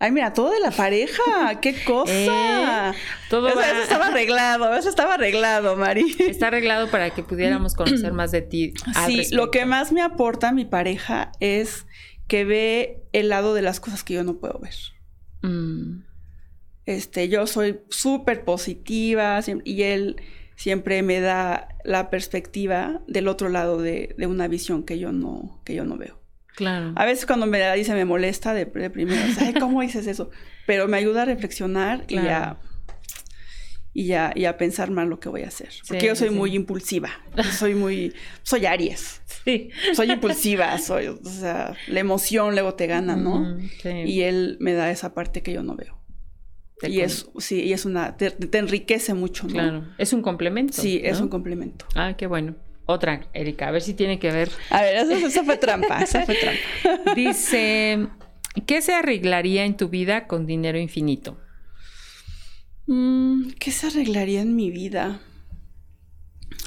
Ay, 0.00 0.12
mira, 0.12 0.32
todo 0.32 0.52
de 0.52 0.60
la 0.60 0.70
pareja, 0.70 1.58
qué 1.60 1.74
cosa. 1.82 2.92
Eh, 2.92 2.92
todo 3.30 3.48
eso, 3.48 3.60
estaba 3.82 4.06
arreglado, 4.06 4.72
eso 4.76 4.88
estaba 4.88 5.14
arreglado, 5.14 5.76
Mari. 5.76 6.16
Está 6.20 6.48
arreglado 6.48 6.88
para 6.88 7.10
que 7.10 7.24
pudiéramos 7.24 7.74
conocer 7.74 8.12
más 8.12 8.30
de 8.30 8.42
ti. 8.42 8.74
sí, 9.06 9.26
lo 9.32 9.50
que 9.50 9.66
más 9.66 9.90
me 9.90 10.02
aporta 10.02 10.52
mi 10.52 10.64
pareja 10.64 11.32
es 11.40 11.86
que 12.28 12.44
ve 12.44 13.02
el 13.12 13.28
lado 13.28 13.54
de 13.54 13.62
las 13.62 13.80
cosas 13.80 14.04
que 14.04 14.14
yo 14.14 14.22
no 14.22 14.36
puedo 14.36 14.60
ver. 14.60 14.74
Mm. 15.42 16.04
Este, 16.88 17.28
yo 17.28 17.46
soy 17.46 17.80
súper 17.90 18.46
positiva 18.46 19.40
y 19.62 19.82
él 19.82 20.16
siempre 20.56 21.02
me 21.02 21.20
da 21.20 21.68
la 21.84 22.08
perspectiva 22.08 23.02
del 23.06 23.28
otro 23.28 23.50
lado 23.50 23.76
de, 23.76 24.16
una 24.26 24.48
visión 24.48 24.84
que 24.84 24.98
yo 24.98 25.12
no, 25.12 25.60
que 25.66 25.74
yo 25.74 25.84
no 25.84 25.98
veo. 25.98 26.18
Claro. 26.56 26.94
A 26.96 27.04
veces 27.04 27.26
cuando 27.26 27.44
me 27.44 27.58
la 27.58 27.74
dice 27.74 27.92
me 27.92 28.06
molesta 28.06 28.54
de, 28.54 28.64
de 28.64 28.88
primero, 28.88 29.20
Ay, 29.38 29.52
¿cómo 29.60 29.82
dices 29.82 30.06
eso? 30.06 30.30
Pero 30.66 30.88
me 30.88 30.96
ayuda 30.96 31.22
a 31.22 31.24
reflexionar 31.26 32.06
y 32.08 32.16
a 32.16 32.56
y 33.92 34.06
ya, 34.06 34.32
y 34.34 34.46
a 34.46 34.56
pensar 34.56 34.90
más 34.90 35.08
lo 35.08 35.20
que 35.20 35.28
voy 35.28 35.42
a 35.42 35.48
hacer. 35.48 35.68
Porque 35.88 36.06
yo 36.06 36.16
soy 36.16 36.30
muy 36.30 36.54
impulsiva. 36.54 37.10
soy 37.58 37.74
muy. 37.74 38.14
Soy 38.44 38.64
Aries. 38.64 39.20
Sí. 39.44 39.70
Soy 39.92 40.12
impulsiva. 40.12 40.78
Soy. 40.78 41.08
O 41.08 41.18
sea, 41.22 41.74
la 41.86 42.00
emoción 42.00 42.52
luego 42.52 42.74
te 42.74 42.86
gana, 42.86 43.16
¿no? 43.16 43.58
Y 43.84 44.22
él 44.22 44.56
me 44.60 44.72
da 44.72 44.90
esa 44.90 45.12
parte 45.12 45.42
que 45.42 45.52
yo 45.52 45.62
no 45.62 45.76
veo 45.76 45.97
y 46.82 47.00
es, 47.00 47.28
sí, 47.38 47.62
y 47.62 47.72
es 47.72 47.84
una, 47.84 48.16
te, 48.16 48.36
enriquece 48.52 49.14
mucho, 49.14 49.46
¿no? 49.46 49.52
Claro, 49.52 49.84
es 49.98 50.12
un 50.12 50.22
complemento. 50.22 50.80
Sí, 50.80 51.00
es 51.02 51.20
un 51.20 51.28
complemento. 51.28 51.86
Ah, 51.94 52.14
qué 52.16 52.26
bueno. 52.26 52.54
Otra, 52.86 53.28
Erika, 53.34 53.68
a 53.68 53.70
ver 53.70 53.82
si 53.82 53.94
tiene 53.94 54.18
que 54.18 54.30
ver. 54.30 54.50
A 54.70 54.80
ver, 54.80 54.96
esa, 54.96 55.44
fue 55.44 55.56
trampa, 55.56 55.98
esa 56.02 56.24
fue 56.24 56.36
trampa. 56.36 57.14
Dice, 57.14 58.08
¿qué 58.66 58.80
se 58.80 58.94
arreglaría 58.94 59.64
en 59.64 59.76
tu 59.76 59.88
vida 59.88 60.26
con 60.26 60.46
dinero 60.46 60.78
infinito? 60.78 61.38
Mm, 62.86 63.50
¿Qué 63.58 63.72
se 63.72 63.88
arreglaría 63.88 64.40
en 64.40 64.56
mi 64.56 64.70
vida? 64.70 65.20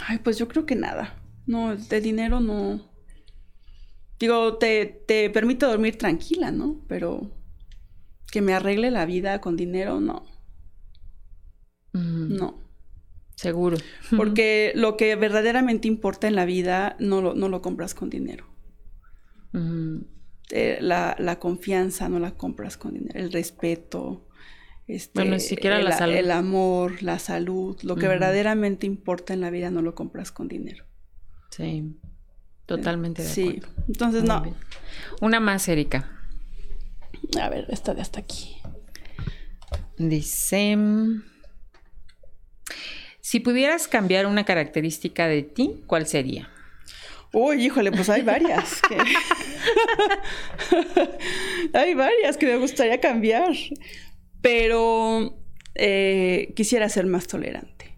Ay, 0.05 0.19
pues 0.19 0.37
yo 0.37 0.47
creo 0.47 0.65
que 0.65 0.75
nada. 0.75 1.15
No, 1.47 1.75
de 1.75 2.01
dinero 2.01 2.39
no. 2.39 2.91
Digo, 4.19 4.57
te, 4.57 4.85
te 4.85 5.29
permite 5.31 5.65
dormir 5.65 5.97
tranquila, 5.97 6.51
¿no? 6.51 6.85
Pero 6.87 7.31
que 8.31 8.41
me 8.41 8.53
arregle 8.53 8.89
la 8.89 9.05
vida 9.05 9.41
con 9.41 9.57
dinero, 9.57 9.99
no. 9.99 10.25
No. 11.93 12.61
Seguro. 13.35 13.77
Porque 14.17 14.71
lo 14.75 14.97
que 14.97 15.15
verdaderamente 15.15 15.87
importa 15.87 16.27
en 16.27 16.35
la 16.35 16.45
vida 16.45 16.95
no 16.99 17.21
lo, 17.21 17.33
no 17.33 17.49
lo 17.49 17.61
compras 17.61 17.93
con 17.93 18.09
dinero. 18.09 18.45
Eh, 20.51 20.77
la, 20.81 21.37
confianza 21.39 22.07
no 22.07 22.19
la 22.19 22.31
compras 22.31 22.77
con 22.77 22.93
dinero. 22.93 23.19
El 23.19 23.31
respeto. 23.31 24.27
Este, 24.87 25.19
bueno, 25.19 25.35
ni 25.35 25.39
siquiera 25.39 25.77
el, 25.77 25.85
la 25.85 25.97
salud. 25.97 26.15
El 26.15 26.31
amor, 26.31 27.03
la 27.03 27.19
salud. 27.19 27.77
Lo 27.83 27.95
que 27.97 28.07
verdaderamente 28.07 28.87
importa 28.87 29.33
en 29.33 29.41
la 29.41 29.49
vida 29.49 29.71
no 29.71 29.81
lo 29.81 29.93
compras 29.93 30.31
con 30.31 30.47
dinero. 30.47 30.85
Sí. 31.49 31.97
Totalmente 32.65 33.23
de 33.23 33.29
acuerdo. 33.29 33.67
Sí. 33.67 33.83
Entonces, 33.87 34.23
no. 34.23 34.55
Una 35.19 35.41
más, 35.41 35.67
Erika. 35.67 36.20
A 37.41 37.49
ver, 37.49 37.65
esta 37.69 37.93
de 37.93 38.01
hasta 38.01 38.19
aquí. 38.19 38.57
Dice, 39.97 40.77
si 43.21 43.39
pudieras 43.39 43.87
cambiar 43.87 44.25
una 44.25 44.43
característica 44.43 45.27
de 45.27 45.43
ti, 45.43 45.83
¿cuál 45.87 46.07
sería? 46.07 46.49
Uy, 47.33 47.65
híjole, 47.65 47.91
pues 47.91 48.09
hay 48.09 48.23
varias. 48.23 48.81
hay 51.73 51.93
varias 51.93 52.35
que 52.35 52.45
me 52.45 52.57
gustaría 52.57 52.99
cambiar. 52.99 53.53
Pero 54.41 55.39
eh, 55.75 56.51
quisiera 56.57 56.89
ser 56.89 57.05
más 57.05 57.27
tolerante. 57.27 57.95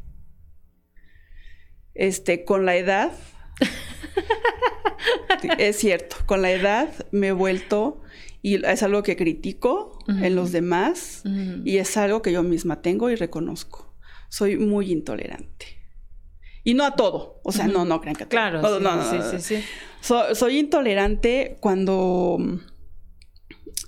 Este, 1.95 2.45
con 2.45 2.68
la 2.68 2.76
edad. 2.76 3.12
es 5.58 5.78
cierto, 5.78 6.18
con 6.28 6.44
la 6.44 6.52
edad 6.52 6.90
me 7.12 7.30
he 7.30 7.32
vuelto 7.32 8.02
y 8.45 8.64
es 8.65 8.84
algo 8.84 9.03
que 9.03 9.15
critico 9.15 9.98
en 10.07 10.36
los 10.36 10.52
demás 10.52 11.24
y 11.64 11.78
es 11.78 11.95
algo 11.95 12.22
que 12.22 12.34
yo 12.34 12.44
misma 12.44 12.82
tengo 12.82 13.10
y 13.10 13.15
reconozco. 13.15 13.95
Soy 14.28 14.57
muy 14.57 14.91
intolerante. 14.91 15.65
Y 16.65 16.74
no 16.74 16.84
a 16.84 16.95
todo. 16.95 17.40
O 17.44 17.53
sea, 17.53 17.68
no, 17.68 17.86
no 17.86 18.02
crean 18.02 18.18
que 18.18 18.24
a 18.24 18.30
todo. 18.30 18.32
Claro, 18.32 18.80
no, 18.82 18.95
no, 18.98 19.10
sí, 19.10 19.40
sí, 19.40 19.61
sí. 19.61 19.64
soy 20.36 20.60
intolerante 20.60 21.57
cuando. 21.61 22.38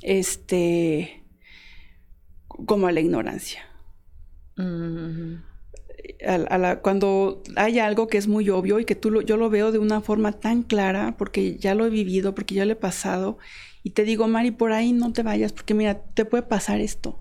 Este. 0.02 1.26
Como 2.48 2.88
a 2.88 2.94
la 2.94 3.02
ignorancia. 3.02 3.61
cuando 6.82 7.44
hay 7.57 7.80
algo 7.80 8.07
que 8.07 8.18
es 8.18 8.30
muy 8.30 8.49
obvio 8.49 8.80
y 8.80 8.86
que 8.86 8.95
tú 8.95 9.22
yo 9.23 9.36
lo 9.36 9.49
veo 9.49 9.73
de 9.73 9.80
una 9.80 9.99
forma 9.99 10.32
tan 10.32 10.64
clara 10.64 11.15
porque 11.18 11.57
ya 11.57 11.76
lo 11.76 11.86
he 11.86 11.90
vivido, 11.90 12.34
porque 12.34 12.56
ya 12.56 12.64
lo 12.64 12.72
he 12.72 12.77
pasado 12.77 13.38
y 13.86 13.91
te 13.91 14.03
digo, 14.03 14.28
Mari, 14.28 14.49
por 14.49 14.74
ahí 14.74 14.94
no 14.94 15.14
te 15.14 15.22
vayas, 15.22 15.53
porque 15.53 15.76
mira, 15.76 16.02
te 16.16 16.26
puede 16.26 16.41
pasar 16.41 16.82
esto. 16.82 17.20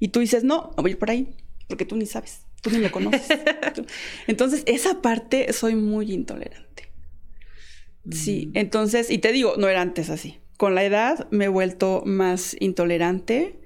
Y 0.00 0.08
tú 0.08 0.20
dices, 0.20 0.42
no, 0.42 0.70
voy 0.78 0.94
por 0.94 1.10
ahí, 1.10 1.36
porque 1.68 1.84
tú 1.84 1.96
ni 1.96 2.06
sabes, 2.06 2.46
tú 2.62 2.70
ni 2.70 2.78
me 2.78 2.90
conoces. 2.90 3.28
entonces, 4.26 4.62
esa 4.64 5.02
parte 5.02 5.52
soy 5.52 5.74
muy 5.74 6.14
intolerante. 6.14 6.84
Sí, 8.10 8.46
mm. 8.46 8.56
entonces, 8.56 9.10
y 9.10 9.18
te 9.18 9.32
digo, 9.32 9.56
no 9.58 9.68
era 9.68 9.82
antes 9.82 10.08
así. 10.08 10.38
Con 10.56 10.74
la 10.74 10.82
edad 10.82 11.28
me 11.30 11.44
he 11.44 11.48
vuelto 11.48 12.02
más 12.06 12.56
intolerante 12.58 13.60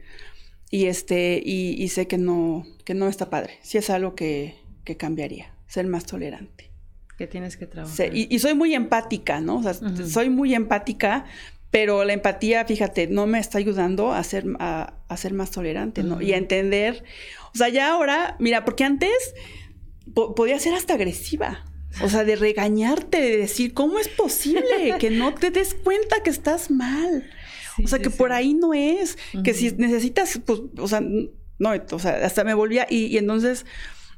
y 0.68 0.86
este, 0.86 1.40
y, 1.40 1.86
sé 1.90 2.08
que 2.08 2.18
no, 2.18 2.66
que 2.84 2.94
no 2.94 3.06
está 3.06 3.30
padre. 3.30 3.60
Sí 3.62 3.78
es 3.78 3.88
algo 3.88 4.16
que, 4.16 4.56
que 4.82 4.96
cambiaría, 4.96 5.54
ser 5.68 5.86
más 5.86 6.06
tolerante. 6.06 6.72
Que 7.16 7.28
tienes 7.28 7.56
que 7.56 7.68
trabajar. 7.68 8.10
y, 8.12 8.36
soy 8.40 8.54
muy 8.54 8.74
empática, 8.74 9.40
¿no? 9.40 9.58
O 9.58 9.62
sea, 9.62 9.74
soy 9.74 10.28
muy 10.28 10.56
empática, 10.56 11.26
pero 11.70 12.04
la 12.04 12.12
empatía, 12.12 12.64
fíjate, 12.64 13.06
no 13.06 13.26
me 13.26 13.38
está 13.38 13.58
ayudando 13.58 14.12
a 14.12 14.22
ser, 14.24 14.44
a, 14.58 14.92
ser 15.16 15.32
más 15.32 15.50
tolerante, 15.50 16.02
¿no? 16.02 16.20
Y 16.20 16.32
a 16.32 16.36
entender, 16.36 17.04
o 17.54 17.58
sea, 17.58 17.68
ya 17.68 17.92
ahora, 17.92 18.36
mira, 18.40 18.64
porque 18.64 18.84
antes 18.84 19.34
podía 20.12 20.58
ser 20.58 20.74
hasta 20.74 20.94
agresiva. 20.94 21.64
O 22.02 22.08
sea, 22.08 22.22
de 22.22 22.36
regañarte, 22.36 23.20
de 23.20 23.36
decir, 23.36 23.74
¿cómo 23.74 23.98
es 23.98 24.06
posible 24.08 24.94
que 25.00 25.10
no 25.10 25.34
te 25.34 25.50
des 25.50 25.74
cuenta 25.74 26.22
que 26.22 26.30
estás 26.30 26.70
mal? 26.70 27.28
o 27.82 27.88
sea, 27.88 27.98
que 27.98 28.10
por 28.10 28.32
ahí 28.32 28.54
no 28.54 28.74
es, 28.74 29.18
que 29.42 29.54
si 29.54 29.72
necesitas, 29.72 30.40
pues, 30.44 30.60
o 30.76 30.88
sea, 30.88 31.00
no, 31.00 31.72
o 31.90 31.98
sea, 31.98 32.24
hasta 32.24 32.44
me 32.44 32.54
volvía, 32.54 32.86
y, 32.88 33.06
y 33.06 33.18
entonces 33.18 33.66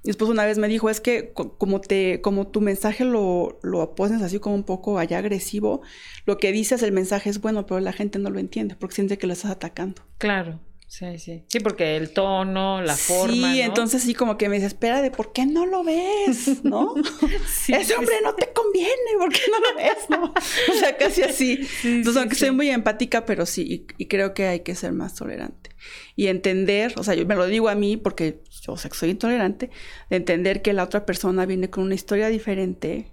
mi 0.05 0.11
esposo 0.11 0.33
una 0.33 0.45
vez 0.45 0.59
me 0.59 0.69
dijo, 0.69 0.91
es 0.91 1.01
que 1.01 1.33
como 1.33 1.81
te, 1.81 2.21
como 2.21 2.49
tu 2.49 2.61
mensaje 2.61 3.05
lo, 3.05 3.59
lo 3.63 3.95
pones 3.95 4.23
así 4.23 4.39
como 4.39 4.55
un 4.55 4.65
poco 4.65 4.99
allá 4.99 5.19
agresivo, 5.19 5.83
lo 6.27 6.39
que 6.39 6.53
dices 6.53 6.83
el 6.83 6.93
mensaje 6.93 7.31
es 7.31 7.41
bueno, 7.41 7.67
pero 7.67 7.81
la 7.81 7.93
gente 7.93 8.19
no 8.19 8.31
lo 8.31 8.41
entiende 8.41 8.75
porque 8.75 8.97
siente 8.97 9.19
que 9.19 9.27
lo 9.27 9.33
estás 9.33 9.53
atacando. 9.53 10.03
Claro. 10.19 10.61
Sí, 10.93 11.19
sí. 11.19 11.43
Sí, 11.49 11.59
porque 11.61 11.97
el 11.97 12.11
tono, 12.11 12.83
la 12.83 12.95
forma. 12.95 13.55
Sí, 13.55 13.63
entonces 13.63 14.03
sí, 14.03 14.13
como 14.13 14.37
que 14.37 14.51
me 14.51 14.57
desespera 14.57 15.01
de 15.01 15.11
por 15.11 15.33
qué 15.33 15.47
no 15.47 15.65
lo 15.65 15.83
ves, 15.83 16.63
¿no? 16.65 16.95
Ese 17.69 17.95
hombre 17.95 18.17
no 18.23 18.35
te 18.35 18.53
conviene, 18.53 18.93
¿por 19.19 19.33
qué 19.33 19.41
no 19.51 19.59
lo 19.59 19.75
ves, 19.75 20.11
no? 20.11 20.35
O 20.35 20.79
sea, 20.79 20.95
casi 20.99 21.23
así. 21.23 21.67
entonces, 21.83 22.21
aunque 22.21 22.37
soy 22.37 22.51
muy 22.51 22.69
empática, 22.69 23.25
pero 23.25 23.47
sí, 23.47 23.87
y, 23.97 24.05
creo 24.05 24.35
que 24.35 24.49
hay 24.49 24.61
que 24.61 24.75
ser 24.75 24.93
más 24.93 25.15
tolerante. 25.15 25.71
Y 26.17 26.27
entender, 26.27 26.95
o 26.97 27.05
sea, 27.05 27.15
yo 27.15 27.27
me 27.27 27.35
lo 27.35 27.47
digo 27.47 27.69
a 27.69 27.75
mí 27.75 27.97
porque 27.97 28.43
yo 28.63 28.77
sé 28.77 28.89
que 28.89 28.97
soy 28.97 29.11
intolerante, 29.11 29.71
de 30.11 30.17
entender 30.17 30.63
que 30.63 30.73
la 30.73 30.85
otra 30.85 31.07
persona 31.07 31.47
viene 31.47 31.71
con 31.71 31.85
una 31.85 31.95
historia 31.95 32.29
diferente 32.29 33.07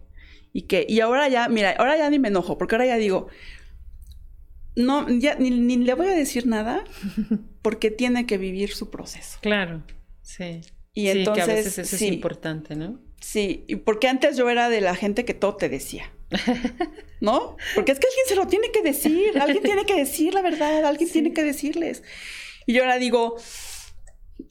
y 0.54 0.64
que, 0.64 0.86
y 0.88 1.00
ahora 1.00 1.28
ya, 1.28 1.48
mira, 1.48 1.72
ahora 1.78 1.98
ya 1.98 2.10
ni 2.10 2.20
me 2.20 2.30
enojo, 2.30 2.58
porque 2.58 2.76
ahora 2.76 2.88
ya 2.88 2.98
digo, 2.98 3.28
no, 4.76 5.08
ya 5.10 5.36
ni, 5.36 5.78
le 5.78 5.94
voy 5.94 6.08
a 6.08 6.16
decir 6.16 6.48
nada 6.48 6.84
porque 7.62 7.92
tiene 7.92 8.26
que 8.26 8.38
vivir 8.38 8.72
su 8.72 8.90
proceso. 8.90 9.40
Claro, 9.42 9.84
sí. 10.22 10.62
Y 10.94 11.10
entonces, 11.10 11.46
que 11.46 11.52
a 11.52 11.56
veces 11.56 11.78
eso 11.78 11.96
es 11.96 12.02
importante, 12.02 12.76
¿no? 12.76 13.00
Sí, 13.22 13.66
y 13.68 13.78
porque 13.78 14.08
antes 14.08 14.38
yo 14.38 14.50
era 14.50 14.70
de 14.70 14.82
la 14.82 14.96
gente 14.96 15.26
que 15.26 15.34
todo 15.34 15.56
te 15.56 15.70
decía. 15.70 16.12
¿No? 17.22 17.58
Porque 17.76 17.92
es 17.92 18.00
que 18.00 18.08
alguien 18.08 18.26
se 18.28 18.36
lo 18.36 18.48
tiene 18.48 18.72
que 18.72 18.82
decir, 18.82 19.38
alguien 19.40 19.64
tiene 19.64 19.86
que 19.86 19.96
decir 19.96 20.34
la 20.34 20.42
verdad, 20.42 20.86
alguien 20.86 21.10
tiene 21.10 21.34
que 21.34 21.44
decirles. 21.44 22.04
Y 22.70 22.74
yo 22.74 22.84
ahora 22.84 23.00
digo, 23.00 23.36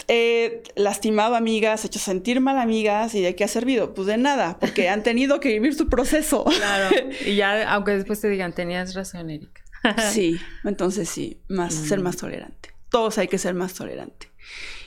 he 0.09 0.65
lastimado 0.75 1.37
amigas, 1.37 1.85
hecho 1.85 2.01
sentir 2.01 2.41
mal 2.41 2.59
amigas 2.59 3.15
y 3.15 3.23
de 3.23 3.37
qué 3.37 3.45
ha 3.45 3.49
servido? 3.49 3.95
Pues 3.95 4.09
de 4.09 4.17
nada, 4.17 4.59
porque 4.59 4.89
han 4.89 5.05
tenido 5.05 5.39
que 5.39 5.51
vivir 5.51 5.77
su 5.77 5.89
proceso. 5.89 6.43
Claro. 6.43 6.97
Y 7.25 7.37
ya, 7.37 7.73
aunque 7.73 7.93
después 7.93 8.21
te 8.21 8.29
digan, 8.29 8.53
tenías 8.53 8.97
razón, 8.97 9.31
Erika. 9.31 9.63
sí, 10.11 10.37
entonces 10.65 11.09
sí, 11.09 11.39
más, 11.47 11.73
ser 11.73 12.01
más 12.01 12.17
mm. 12.17 12.19
tolerante. 12.19 12.71
Todos 12.91 13.19
hay 13.19 13.29
que 13.29 13.39
ser 13.39 13.55
más 13.55 13.75
tolerante. 13.75 14.33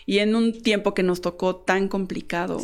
Y 0.06 0.18
en 0.20 0.36
un 0.36 0.62
tiempo 0.62 0.94
que 0.94 1.03
nos 1.03 1.22
tocó 1.22 1.56
tan 1.56 1.88
complicado, 1.88 2.60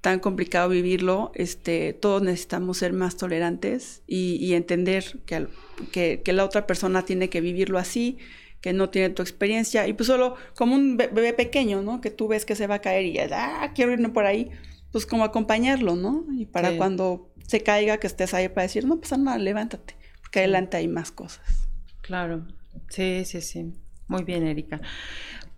tan 0.00 0.20
complicado 0.20 0.70
vivirlo, 0.70 1.32
este, 1.34 1.92
todos 1.92 2.22
necesitamos 2.22 2.78
ser 2.78 2.94
más 2.94 3.18
tolerantes 3.18 4.00
y, 4.06 4.54
entender 4.54 5.20
que, 5.26 5.48
que, 5.90 6.22
que, 6.24 6.32
la 6.32 6.46
otra 6.46 6.66
persona 6.66 7.04
tiene 7.04 7.28
que 7.28 7.42
vivirlo 7.42 7.78
así, 7.78 8.16
que 8.62 8.72
no 8.72 8.88
tiene 8.88 9.10
tu 9.10 9.20
experiencia, 9.20 9.86
y 9.86 9.92
pues 9.92 10.06
solo 10.06 10.36
como 10.54 10.74
un 10.74 10.96
bebé 10.96 11.34
pequeño, 11.34 11.82
¿no? 11.82 12.00
Que 12.00 12.10
tú 12.10 12.28
ves 12.28 12.46
que 12.46 12.56
se 12.56 12.66
va 12.66 12.76
a 12.76 12.80
caer 12.80 13.04
y 13.04 13.12
ya, 13.12 13.28
ah, 13.32 13.72
quiero 13.74 13.92
irme 13.92 14.08
por 14.08 14.24
ahí, 14.24 14.50
pues 14.90 15.04
como 15.04 15.24
acompañarlo, 15.24 15.96
¿no? 15.96 16.24
Y 16.38 16.46
para 16.46 16.76
cuando 16.78 17.30
se 17.46 17.62
caiga, 17.62 17.98
que 17.98 18.06
estés 18.06 18.32
ahí 18.32 18.48
para 18.48 18.62
decir, 18.62 18.86
no 18.86 18.98
pasa 18.98 19.18
nada, 19.18 19.36
levántate 19.36 19.96
que 20.32 20.40
adelante 20.40 20.78
hay 20.78 20.88
más 20.88 21.12
cosas. 21.12 21.68
Claro, 22.00 22.44
sí, 22.88 23.24
sí, 23.24 23.40
sí. 23.40 23.72
Muy 24.08 24.24
bien, 24.24 24.44
Erika. 24.44 24.80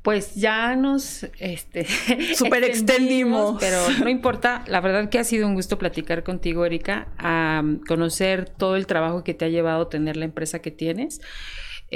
Pues 0.02 0.34
ya 0.34 0.76
nos 0.76 1.24
este, 1.38 1.86
super 2.34 2.62
extendimos, 2.64 3.56
pero 3.58 3.78
no 4.00 4.10
importa. 4.10 4.62
La 4.66 4.82
verdad 4.82 5.08
que 5.08 5.18
ha 5.18 5.24
sido 5.24 5.46
un 5.46 5.54
gusto 5.54 5.78
platicar 5.78 6.24
contigo, 6.24 6.66
Erika, 6.66 7.08
a 7.16 7.62
conocer 7.88 8.50
todo 8.50 8.76
el 8.76 8.86
trabajo 8.86 9.24
que 9.24 9.32
te 9.32 9.46
ha 9.46 9.48
llevado 9.48 9.82
a 9.82 9.88
tener 9.88 10.18
la 10.18 10.26
empresa 10.26 10.58
que 10.58 10.70
tienes. 10.70 11.22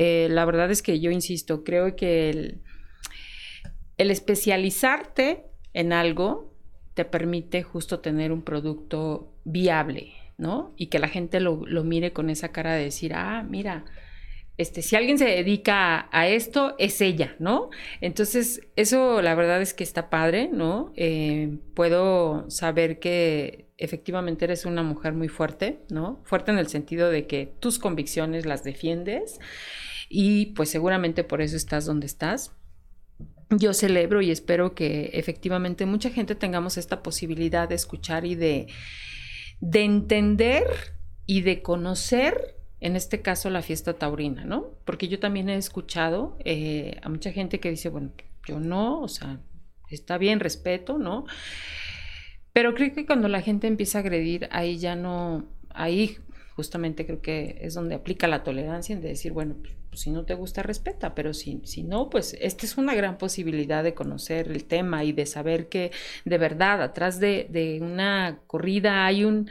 Eh, 0.01 0.29
la 0.31 0.45
verdad 0.45 0.71
es 0.71 0.81
que 0.81 1.01
yo 1.01 1.11
insisto, 1.11 1.65
creo 1.65 1.97
que 1.97 2.31
el, 2.31 2.61
especializarte 3.97 5.47
en 5.73 5.93
algo 5.93 6.55
te 6.95 7.05
permite 7.05 7.65
justo 7.65 7.99
tener 7.99 8.31
un 8.31 8.43
producto 8.43 9.35
viable, 9.43 10.13
¿no? 10.37 10.73
Y 10.77 10.87
que 10.87 11.01
la 11.01 11.09
gente 11.09 11.41
lo, 11.41 11.65
mire 11.83 12.13
con 12.13 12.31
esa 12.31 12.53
cara 12.53 12.75
de 12.75 12.85
decir, 12.85 13.13
ah, 13.13 13.43
mira, 13.43 13.87
este, 14.57 14.83
si 14.83 14.95
alguien 14.95 15.19
se 15.19 15.25
dedica 15.25 16.09
a, 16.13 16.29
esto, 16.29 16.77
es 16.79 17.01
ella, 17.01 17.35
¿no? 17.41 17.71
Entonces, 18.01 18.69
eso 18.77 19.21
la 19.21 19.35
verdad 19.35 19.61
es 19.61 19.75
que 19.75 19.83
está 19.83 20.11
padre, 20.11 20.49
¿no? 20.53 20.93
Eh, 20.95 21.59
puedo 21.75 22.49
saber 22.51 23.01
que 23.01 23.67
efectivamente 23.79 24.45
eres 24.45 24.65
una 24.65 24.85
mujer 24.85 25.13
muy 25.13 25.27
fuerte, 25.27 25.81
¿no? 25.91 26.21
Fuerte 26.23 26.53
en 26.53 26.59
el 26.59 26.69
sentido 26.69 27.11
de 27.11 27.27
que 27.27 27.53
tus 27.59 27.81
convicciones 27.81 28.47
las 28.47 28.63
defiendes 28.63 29.41
y 30.09 30.47
pues 30.47 30.71
seguramente 30.71 31.25
por 31.25 31.43
eso 31.43 31.57
estás 31.57 31.85
donde 31.87 32.07
estás. 32.07 32.53
Yo 33.51 33.73
celebro 33.73 34.21
y 34.21 34.31
espero 34.31 34.75
que 34.75 35.11
efectivamente 35.15 35.87
mucha 35.87 36.11
gente 36.11 36.35
tengamos 36.35 36.77
esta 36.77 37.03
posibilidad 37.03 37.69
de 37.69 37.75
escuchar 37.75 38.27
y 38.27 38.35
de 38.35 38.69
de 39.61 39.83
entender 39.83 40.65
y 41.27 41.43
de 41.43 41.63
conocer, 41.63 42.57
en 42.81 42.97
este 42.97 43.21
caso, 43.21 43.51
la 43.51 43.63
fiesta 43.63 43.95
taurina, 43.95 44.45
¿no? 44.45 44.71
Porque 44.85 45.09
yo 45.09 45.19
también 45.19 45.49
he 45.49 45.57
escuchado 45.57 46.37
eh, 46.45 46.99
a 47.03 47.09
mucha 47.09 47.33
gente 47.33 47.61
que 47.61 47.71
dice, 47.71 47.89
bueno, 47.89 48.13
yo 48.47 48.61
no, 48.61 49.01
o 49.01 49.09
sea, 49.09 49.41
está 49.91 50.17
bien, 50.17 50.41
respeto, 50.41 50.99
¿no? 50.99 51.27
Pero 52.53 52.75
creo 52.75 52.95
que 52.95 53.05
cuando 53.05 53.29
la 53.29 53.43
gente 53.43 53.67
empieza 53.67 53.99
a 53.99 54.01
agredir, 54.01 54.49
ahí 54.53 54.79
ya 54.79 54.97
no, 54.97 55.45
ahí 55.71 56.19
justamente 56.55 57.05
creo 57.05 57.21
que 57.21 57.59
es 57.61 57.75
donde 57.75 57.95
aplica 57.95 58.27
la 58.27 58.43
tolerancia, 58.43 58.95
en 58.95 59.03
de 59.03 59.09
decir, 59.09 59.33
bueno, 59.33 59.57
pues, 59.61 59.75
pues, 59.91 60.03
si 60.03 60.11
no 60.11 60.25
te 60.25 60.35
gusta, 60.35 60.63
respeta, 60.63 61.15
pero 61.15 61.35
si, 61.35 61.61
si 61.65 61.83
no, 61.83 62.11
pues 62.11 62.37
esta 62.41 62.67
es 62.67 62.77
una 62.77 62.95
gran 62.95 63.19
posibilidad 63.19 63.83
de 63.83 63.95
conocer 63.95 64.51
el 64.51 64.65
tema 64.65 65.05
y 65.05 65.13
de 65.13 65.27
saber 65.27 65.69
que 65.69 65.93
de 66.25 66.39
verdad 66.39 66.83
atrás 66.83 67.21
de, 67.21 67.47
de 67.51 67.81
una 67.81 68.41
corrida 68.47 69.07
hay 69.07 69.25
un, 69.25 69.49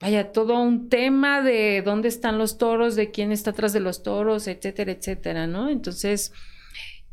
vaya, 0.00 0.32
todo 0.32 0.60
un 0.60 0.88
tema 0.88 1.42
de 1.42 1.82
dónde 1.82 2.08
están 2.08 2.38
los 2.38 2.58
toros, 2.58 2.96
de 2.96 3.10
quién 3.10 3.32
está 3.32 3.50
atrás 3.50 3.72
de 3.72 3.80
los 3.80 4.02
toros, 4.02 4.46
etcétera, 4.46 4.92
etcétera, 4.92 5.46
¿no? 5.46 5.68
Entonces, 5.68 6.32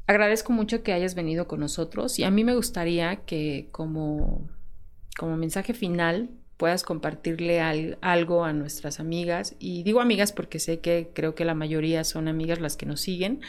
agradezco 0.08 0.54
mucho 0.54 0.84
que 0.84 0.94
hayas 0.94 1.16
venido 1.16 1.48
con 1.48 1.60
nosotros 1.60 2.20
y 2.20 2.24
a 2.24 2.32
mí 2.32 2.44
me 2.44 2.56
gustaría 2.56 3.18
que 3.26 3.70
como, 3.72 4.50
como 5.18 5.38
mensaje 5.38 5.74
final 5.74 6.30
puedas 6.58 6.84
compartirle 6.84 7.62
algo 8.02 8.44
a 8.46 8.54
nuestras 8.54 9.00
amigas. 9.00 9.56
Y 9.60 9.84
digo 9.84 10.02
amigas 10.02 10.32
porque 10.32 10.60
sé 10.60 10.80
que 10.80 11.12
creo 11.14 11.36
que 11.36 11.46
la 11.46 11.56
mayoría 11.56 12.04
son 12.04 12.28
amigas 12.28 12.60
las 12.60 12.78
que 12.78 12.86
nos 12.86 13.02
siguen. 13.02 13.42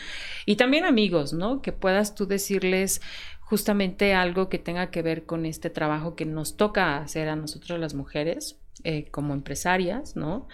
Y 0.45 0.57
también 0.57 0.85
amigos, 0.85 1.33
¿no? 1.33 1.63
Que 1.63 1.73
puedas 1.73 2.15
tú 2.15 2.27
decirles 2.27 3.01
justamente 3.41 4.15
algo 4.15 4.49
que 4.49 4.59
tenga 4.59 4.91
que 4.91 5.03
ver 5.03 5.25
con 5.25 5.47
este 5.47 5.71
trabajo 5.71 6.17
que 6.17 6.27
nos 6.27 6.57
toca 6.57 6.99
hacer 6.99 7.29
a 7.29 7.37
nosotros 7.37 7.79
las 7.79 7.95
mujeres 7.95 8.59
eh, 8.85 9.07
como 9.11 9.35
empresarias, 9.35 10.17
¿no? 10.17 10.49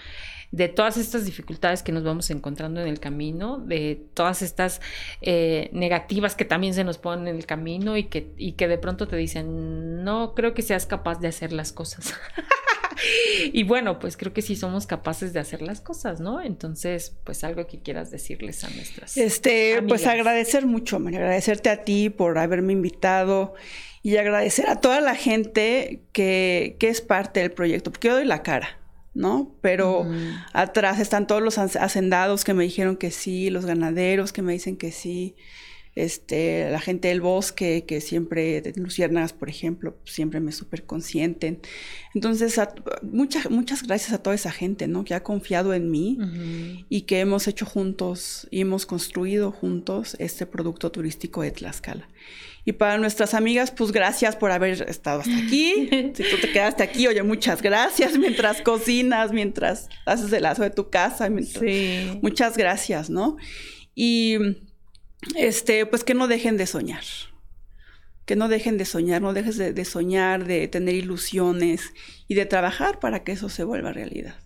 de 0.53 0.69
todas 0.69 0.99
estas 0.99 1.25
dificultades 1.25 1.83
que 1.83 1.93
nos 1.93 2.05
vamos 2.05 2.31
encontrando 2.31 2.81
en 2.81 2.87
el 2.87 3.01
camino, 3.01 3.59
de 3.59 4.05
todas 4.13 4.43
estas 4.43 4.83
eh, 5.23 5.71
negativas 5.73 6.37
que 6.37 6.45
también 6.45 6.75
se 6.75 6.85
nos 6.85 6.99
ponen 6.99 7.27
en 7.27 7.37
el 7.37 7.47
camino 7.47 7.97
y 7.97 8.05
que, 8.05 8.33
y 8.37 8.53
que 8.53 8.69
de 8.69 8.77
pronto 8.77 9.09
te 9.09 9.17
dicen, 9.17 10.05
no 10.05 10.35
creo 10.35 10.53
que 10.53 10.61
seas 10.61 10.85
capaz 10.85 11.21
de 11.21 11.29
hacer 11.29 11.55
las 11.55 11.73
cosas. 11.73 12.15
y 13.53 13.63
bueno, 13.63 13.99
pues 13.99 14.19
creo 14.19 14.35
que 14.35 14.43
sí 14.43 14.55
somos 14.55 14.87
capaces 14.87 15.33
de 15.33 15.41
hacer 15.41 15.63
las 15.63 15.81
cosas, 15.81 16.21
¿no? 16.21 16.43
Entonces, 16.43 17.17
pues 17.25 17.45
algo 17.45 17.67
que 17.67 17.81
quieras 17.81 18.11
decirles 18.11 18.63
a 18.63 18.69
nuestras. 18.69 19.17
Este, 19.17 19.81
pues 19.89 20.07
agradecer 20.07 20.67
mucho, 20.67 21.01
María, 21.01 21.21
agradecerte 21.21 21.71
a 21.71 21.83
ti 21.83 22.11
por 22.11 22.37
haberme 22.37 22.75
invitado 22.75 23.55
y 24.03 24.17
agradecer 24.17 24.69
a 24.69 24.81
toda 24.81 25.01
la 25.01 25.15
gente 25.15 26.03
que, 26.13 26.77
que 26.79 26.89
es 26.89 27.01
parte 27.01 27.41
del 27.41 27.53
proyecto, 27.53 27.91
porque 27.91 28.09
yo 28.09 28.15
doy 28.15 28.25
la 28.25 28.43
cara. 28.43 28.79
¿no? 29.15 29.55
Pero 29.61 30.07
atrás 30.55 30.99
están 30.99 31.27
todos 31.27 31.43
los 31.43 31.59
hacendados 31.59 32.45
que 32.45 32.55
me 32.55 32.65
dijeron 32.65 32.97
que 32.97 33.11
sí, 33.11 33.51
los 33.51 33.67
ganaderos 33.67 34.33
que 34.33 34.41
me 34.41 34.55
dicen 34.55 34.77
que 34.77 34.91
sí, 34.91 35.37
este, 35.95 36.71
la 36.71 36.81
gente 36.81 37.09
del 37.09 37.21
bosque 37.21 37.85
que 37.87 38.01
siempre, 38.01 38.63
de 38.63 38.73
Luciérnagas, 38.81 39.35
por 39.35 39.51
ejemplo, 39.51 39.99
siempre 40.05 40.41
me 40.41 40.53
súper 40.53 40.85
consienten. 40.85 41.61
Entonces, 42.15 42.59
muchas, 43.03 43.51
muchas 43.51 43.83
gracias 43.83 44.15
a 44.15 44.23
toda 44.23 44.35
esa 44.35 44.51
gente, 44.51 44.89
¿no? 44.89 45.05
Que 45.05 45.15
ha 45.15 45.23
confiado 45.23 45.75
en 45.75 45.91
mí 45.91 46.87
y 46.89 47.03
que 47.03 47.21
hemos 47.21 47.47
hecho 47.49 47.67
juntos 47.67 48.49
y 48.51 48.63
hemos 48.63 48.87
construido 48.87 49.53
juntos 49.53 50.17
este 50.19 50.47
producto 50.47 50.91
turístico 50.91 51.43
de 51.43 51.51
Tlaxcala. 51.51 52.09
Y 52.65 52.73
para 52.73 52.97
nuestras 52.99 53.35
amigas, 53.35 53.73
pues 53.73 53.91
gracias 53.91 54.37
por 54.37 54.53
haber 54.53 54.89
estado 54.89 55.21
hasta 55.21 55.37
aquí. 55.37 55.89
si 56.15 56.23
tú 56.23 56.37
te 56.41 56.53
quedaste 56.53 56.83
aquí, 56.83 57.07
oye, 57.09 57.23
muchas 57.23 57.61
gracias 57.61 58.17
mientras 58.17 58.63
cocinas, 58.63 59.33
mientras 59.33 59.89
haces 60.07 60.33
el 60.33 60.45
lazo 60.45 60.63
de 60.63 60.71
tu 60.71 60.89
casa. 60.89 61.29
Sí. 61.45 62.19
Muchas 62.23 62.57
gracias, 62.57 63.11
¿no? 63.11 63.37
Y 63.95 64.39
este, 65.37 65.87
pues 65.87 66.05
que 66.05 66.15
no 66.15 66.29
dejen 66.29 66.57
de 66.57 66.67
soñar. 66.67 67.03
Que 68.27 68.37
no 68.37 68.49
dejen 68.49 68.79
de 68.79 68.85
soñar, 68.85 69.21
no 69.21 69.33
dejes 69.33 69.57
de, 69.57 69.73
de 69.73 69.85
soñar, 69.85 70.47
de 70.47 70.69
tener 70.69 70.95
ilusiones 70.95 71.93
y 72.29 72.35
de 72.35 72.47
trabajar 72.47 73.01
para 73.01 73.25
que 73.25 73.33
eso 73.33 73.49
se 73.49 73.65
vuelva 73.65 73.93
realidad. 73.93 74.37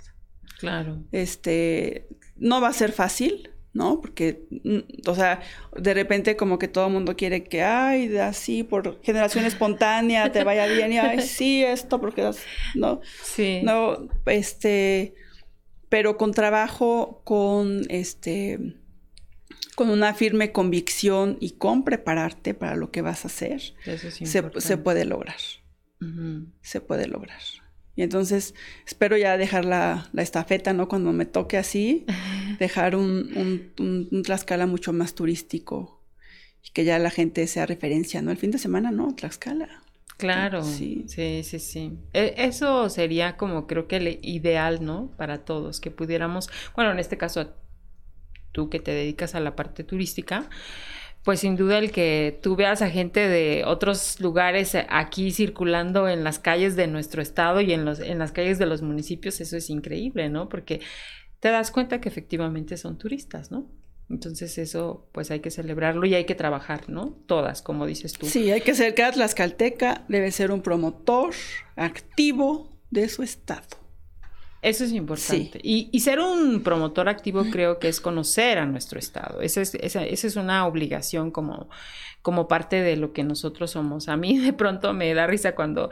Claro. 0.58 1.04
Este, 1.12 2.08
no 2.36 2.62
va 2.62 2.68
a 2.68 2.72
ser 2.72 2.92
fácil, 2.92 3.50
¿no? 3.76 4.00
Porque, 4.00 4.46
mm, 4.64 5.08
o 5.08 5.14
sea, 5.14 5.40
de 5.76 5.92
repente 5.92 6.34
como 6.34 6.58
que 6.58 6.66
todo 6.66 6.86
el 6.86 6.92
mundo 6.94 7.14
quiere 7.14 7.44
que, 7.44 7.62
ay, 7.62 8.16
así, 8.16 8.62
por 8.62 9.02
generación 9.02 9.44
espontánea, 9.46 10.32
te 10.32 10.42
vaya 10.44 10.66
bien, 10.66 10.92
y 10.92 10.98
ay, 10.98 11.20
sí, 11.20 11.62
esto, 11.62 12.00
porque, 12.00 12.28
¿no? 12.74 13.00
Sí. 13.22 13.60
No, 13.62 14.08
este, 14.24 15.14
pero 15.90 16.16
con 16.16 16.32
trabajo, 16.32 17.20
con, 17.24 17.82
este, 17.90 18.78
con 19.74 19.90
una 19.90 20.14
firme 20.14 20.52
convicción 20.52 21.36
y 21.38 21.52
con 21.52 21.84
prepararte 21.84 22.54
para 22.54 22.76
lo 22.76 22.90
que 22.90 23.02
vas 23.02 23.24
a 23.24 23.28
hacer, 23.28 23.60
se, 24.02 24.76
puede 24.78 25.04
lograr. 25.04 25.36
Se 26.62 26.80
puede 26.80 27.06
lograr. 27.08 27.40
Y 27.96 28.02
entonces 28.02 28.54
espero 28.86 29.16
ya 29.16 29.38
dejar 29.38 29.64
la, 29.64 30.08
estafeta, 30.16 30.74
¿no? 30.74 30.86
Cuando 30.86 31.12
me 31.12 31.24
toque 31.24 31.56
así, 31.56 32.04
dejar 32.58 32.94
un, 32.94 33.72
un, 33.78 34.22
Tlaxcala 34.22 34.66
mucho 34.66 34.92
más 34.92 35.14
turístico 35.14 36.02
y 36.62 36.70
que 36.70 36.84
ya 36.84 36.98
la 36.98 37.10
gente 37.10 37.46
sea 37.46 37.64
referencia, 37.64 38.20
¿no? 38.20 38.30
El 38.30 38.36
fin 38.36 38.50
de 38.50 38.58
semana, 38.58 38.90
¿no? 38.90 39.14
Tlaxcala. 39.14 39.82
Claro, 40.18 40.62
sí, 40.62 41.04
sí, 41.08 41.42
sí, 41.42 41.58
sí. 41.58 41.98
E, 42.12 42.34
eso 42.38 42.88
sería 42.88 43.36
como 43.36 43.66
creo 43.66 43.86
que 43.88 43.96
el 43.96 44.18
ideal, 44.22 44.84
¿no? 44.84 45.10
Para 45.16 45.44
todos, 45.44 45.80
que 45.80 45.90
pudiéramos, 45.90 46.48
bueno, 46.74 46.90
en 46.90 46.98
este 46.98 47.18
caso 47.18 47.54
tú 48.52 48.70
que 48.70 48.80
te 48.80 48.92
dedicas 48.92 49.34
a 49.34 49.40
la 49.40 49.54
parte 49.54 49.84
turística, 49.84 50.48
pues 51.26 51.40
sin 51.40 51.56
duda 51.56 51.78
el 51.78 51.90
que 51.90 52.38
tú 52.40 52.54
veas 52.54 52.82
a 52.82 52.88
gente 52.88 53.18
de 53.18 53.64
otros 53.66 54.20
lugares 54.20 54.76
aquí 54.88 55.32
circulando 55.32 56.08
en 56.08 56.22
las 56.22 56.38
calles 56.38 56.76
de 56.76 56.86
nuestro 56.86 57.20
estado 57.20 57.60
y 57.60 57.72
en, 57.72 57.84
los, 57.84 57.98
en 57.98 58.20
las 58.20 58.30
calles 58.30 58.60
de 58.60 58.66
los 58.66 58.80
municipios, 58.80 59.40
eso 59.40 59.56
es 59.56 59.68
increíble, 59.68 60.28
¿no? 60.28 60.48
Porque 60.48 60.82
te 61.40 61.48
das 61.48 61.72
cuenta 61.72 62.00
que 62.00 62.08
efectivamente 62.08 62.76
son 62.76 62.96
turistas, 62.96 63.50
¿no? 63.50 63.68
Entonces 64.08 64.56
eso 64.56 65.08
pues 65.10 65.32
hay 65.32 65.40
que 65.40 65.50
celebrarlo 65.50 66.06
y 66.06 66.14
hay 66.14 66.26
que 66.26 66.36
trabajar, 66.36 66.88
¿no? 66.88 67.18
Todas, 67.26 67.60
como 67.60 67.86
dices 67.86 68.12
tú. 68.12 68.26
Sí, 68.26 68.52
hay 68.52 68.60
que 68.60 68.76
ser 68.76 68.94
que 68.94 69.10
Tlaxcalteca 69.10 70.04
debe 70.06 70.30
ser 70.30 70.52
un 70.52 70.62
promotor 70.62 71.34
activo 71.74 72.70
de 72.90 73.08
su 73.08 73.24
estado. 73.24 73.85
Eso 74.66 74.82
es 74.82 74.90
importante. 74.90 75.60
Y, 75.62 76.00
ser 76.00 76.18
un 76.18 76.64
promotor 76.64 77.08
activo 77.08 77.44
creo 77.52 77.78
que 77.78 77.86
es 77.86 78.00
conocer 78.00 78.58
a 78.58 78.66
nuestro 78.66 78.98
Estado. 78.98 79.40
Esa 79.40 79.60
es, 79.60 79.76
esa, 79.76 80.04
es 80.04 80.34
una 80.34 80.66
obligación 80.66 81.30
como, 81.30 81.68
como 82.20 82.48
parte 82.48 82.82
de 82.82 82.96
lo 82.96 83.12
que 83.12 83.22
nosotros 83.22 83.70
somos. 83.70 84.08
A 84.08 84.16
mí 84.16 84.38
de 84.38 84.52
pronto 84.52 84.92
me 84.92 85.14
da 85.14 85.28
risa 85.28 85.54
cuando 85.54 85.90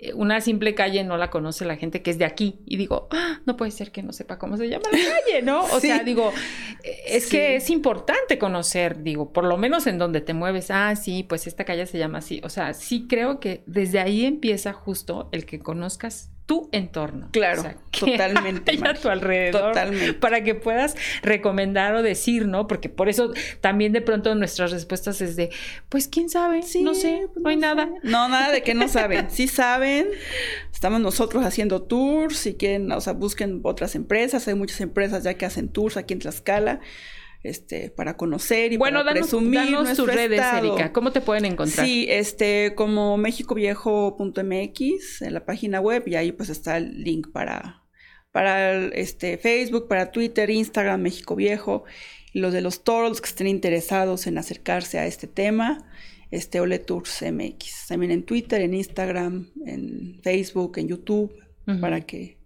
eh, 0.00 0.12
una 0.14 0.40
simple 0.40 0.74
calle 0.74 1.04
no 1.04 1.16
la 1.16 1.30
conoce 1.30 1.64
la 1.64 1.76
gente 1.76 2.02
que 2.02 2.10
es 2.10 2.18
de 2.18 2.24
aquí 2.24 2.58
y 2.66 2.76
digo, 2.76 3.06
ah, 3.12 3.40
no 3.46 3.56
puede 3.56 3.70
ser 3.70 3.92
que 3.92 4.02
no 4.02 4.12
sepa 4.12 4.36
cómo 4.36 4.56
se 4.56 4.68
llama 4.68 4.86
la 4.90 4.98
calle, 4.98 5.42
¿no? 5.42 5.62
O 5.66 5.78
sea, 5.78 6.02
digo, 6.02 6.32
es 7.06 7.28
que 7.28 7.54
es 7.54 7.70
importante 7.70 8.36
conocer, 8.36 9.04
digo, 9.04 9.32
por 9.32 9.44
lo 9.44 9.56
menos 9.58 9.86
en 9.86 9.96
donde 9.96 10.22
te 10.22 10.34
mueves, 10.34 10.72
ah, 10.72 10.96
sí, 10.96 11.22
pues 11.22 11.46
esta 11.46 11.64
calle 11.64 11.86
se 11.86 11.98
llama 11.98 12.18
así. 12.18 12.40
O 12.42 12.48
sea, 12.48 12.74
sí 12.74 13.06
creo 13.08 13.38
que 13.38 13.62
desde 13.66 14.00
ahí 14.00 14.24
empieza 14.24 14.72
justo 14.72 15.28
el 15.30 15.46
que 15.46 15.60
conozcas 15.60 16.32
tu 16.48 16.70
entorno. 16.72 17.28
Claro, 17.30 17.62
totalmente. 17.90 18.78
a 18.82 18.94
tu 18.94 19.10
alrededor. 19.10 19.74
Totalmente. 19.74 20.14
Para 20.14 20.42
que 20.42 20.54
puedas 20.54 20.96
recomendar 21.20 21.94
o 21.94 22.02
decir, 22.02 22.48
¿no? 22.48 22.66
Porque 22.66 22.88
por 22.88 23.10
eso 23.10 23.34
también 23.60 23.92
de 23.92 24.00
pronto 24.00 24.34
nuestras 24.34 24.70
respuestas 24.70 25.20
es 25.20 25.36
de, 25.36 25.50
pues 25.90 26.08
quién 26.08 26.30
sabe, 26.30 26.62
sí, 26.62 26.82
no 26.82 26.94
sé, 26.94 27.26
pues, 27.34 27.42
no 27.42 27.50
hay 27.50 27.56
nada. 27.58 27.90
No, 28.02 28.30
nada 28.30 28.50
de 28.50 28.62
que 28.62 28.72
no 28.72 28.88
saben. 28.88 29.30
Sí 29.30 29.46
saben. 29.46 30.08
Estamos 30.72 31.00
nosotros 31.00 31.44
haciendo 31.44 31.82
tours, 31.82 32.38
si 32.38 32.54
quieren, 32.54 32.90
o 32.92 33.00
sea, 33.02 33.12
busquen 33.12 33.60
otras 33.62 33.94
empresas. 33.94 34.48
Hay 34.48 34.54
muchas 34.54 34.80
empresas 34.80 35.24
ya 35.24 35.34
que 35.34 35.44
hacen 35.44 35.68
tours 35.68 35.98
aquí 35.98 36.14
en 36.14 36.20
Tlaxcala 36.20 36.80
este, 37.42 37.90
para 37.90 38.16
conocer 38.16 38.72
y 38.72 38.76
bueno, 38.76 39.00
para 39.00 39.12
presumir 39.12 39.72
danos 39.72 39.96
tus 39.96 40.06
redes, 40.06 40.40
Erika. 40.40 40.92
¿Cómo 40.92 41.12
te 41.12 41.20
pueden 41.20 41.44
encontrar? 41.44 41.86
Sí, 41.86 42.06
este, 42.08 42.74
como 42.74 43.16
mexicoviejo.mx 43.16 45.22
en 45.22 45.34
la 45.34 45.44
página 45.44 45.80
web 45.80 46.04
y 46.06 46.16
ahí 46.16 46.32
pues 46.32 46.50
está 46.50 46.78
el 46.78 47.02
link 47.02 47.30
para, 47.30 47.84
para 48.32 48.86
este, 48.86 49.38
Facebook, 49.38 49.88
para 49.88 50.10
Twitter, 50.10 50.50
Instagram, 50.50 51.00
México 51.00 51.36
Viejo. 51.36 51.84
Y 52.32 52.40
los 52.40 52.52
de 52.52 52.60
los 52.60 52.84
toros 52.84 53.20
que 53.20 53.28
estén 53.28 53.46
interesados 53.46 54.26
en 54.26 54.36
acercarse 54.36 54.98
a 54.98 55.06
este 55.06 55.26
tema, 55.26 55.90
este 56.30 56.60
Ole 56.60 56.78
Tours 56.78 57.22
MX. 57.22 57.86
También 57.88 58.12
en 58.12 58.24
Twitter, 58.24 58.60
en 58.60 58.74
Instagram, 58.74 59.50
en 59.64 60.20
Facebook, 60.22 60.78
en 60.78 60.88
YouTube, 60.88 61.34
para 61.80 62.00
que 62.00 62.38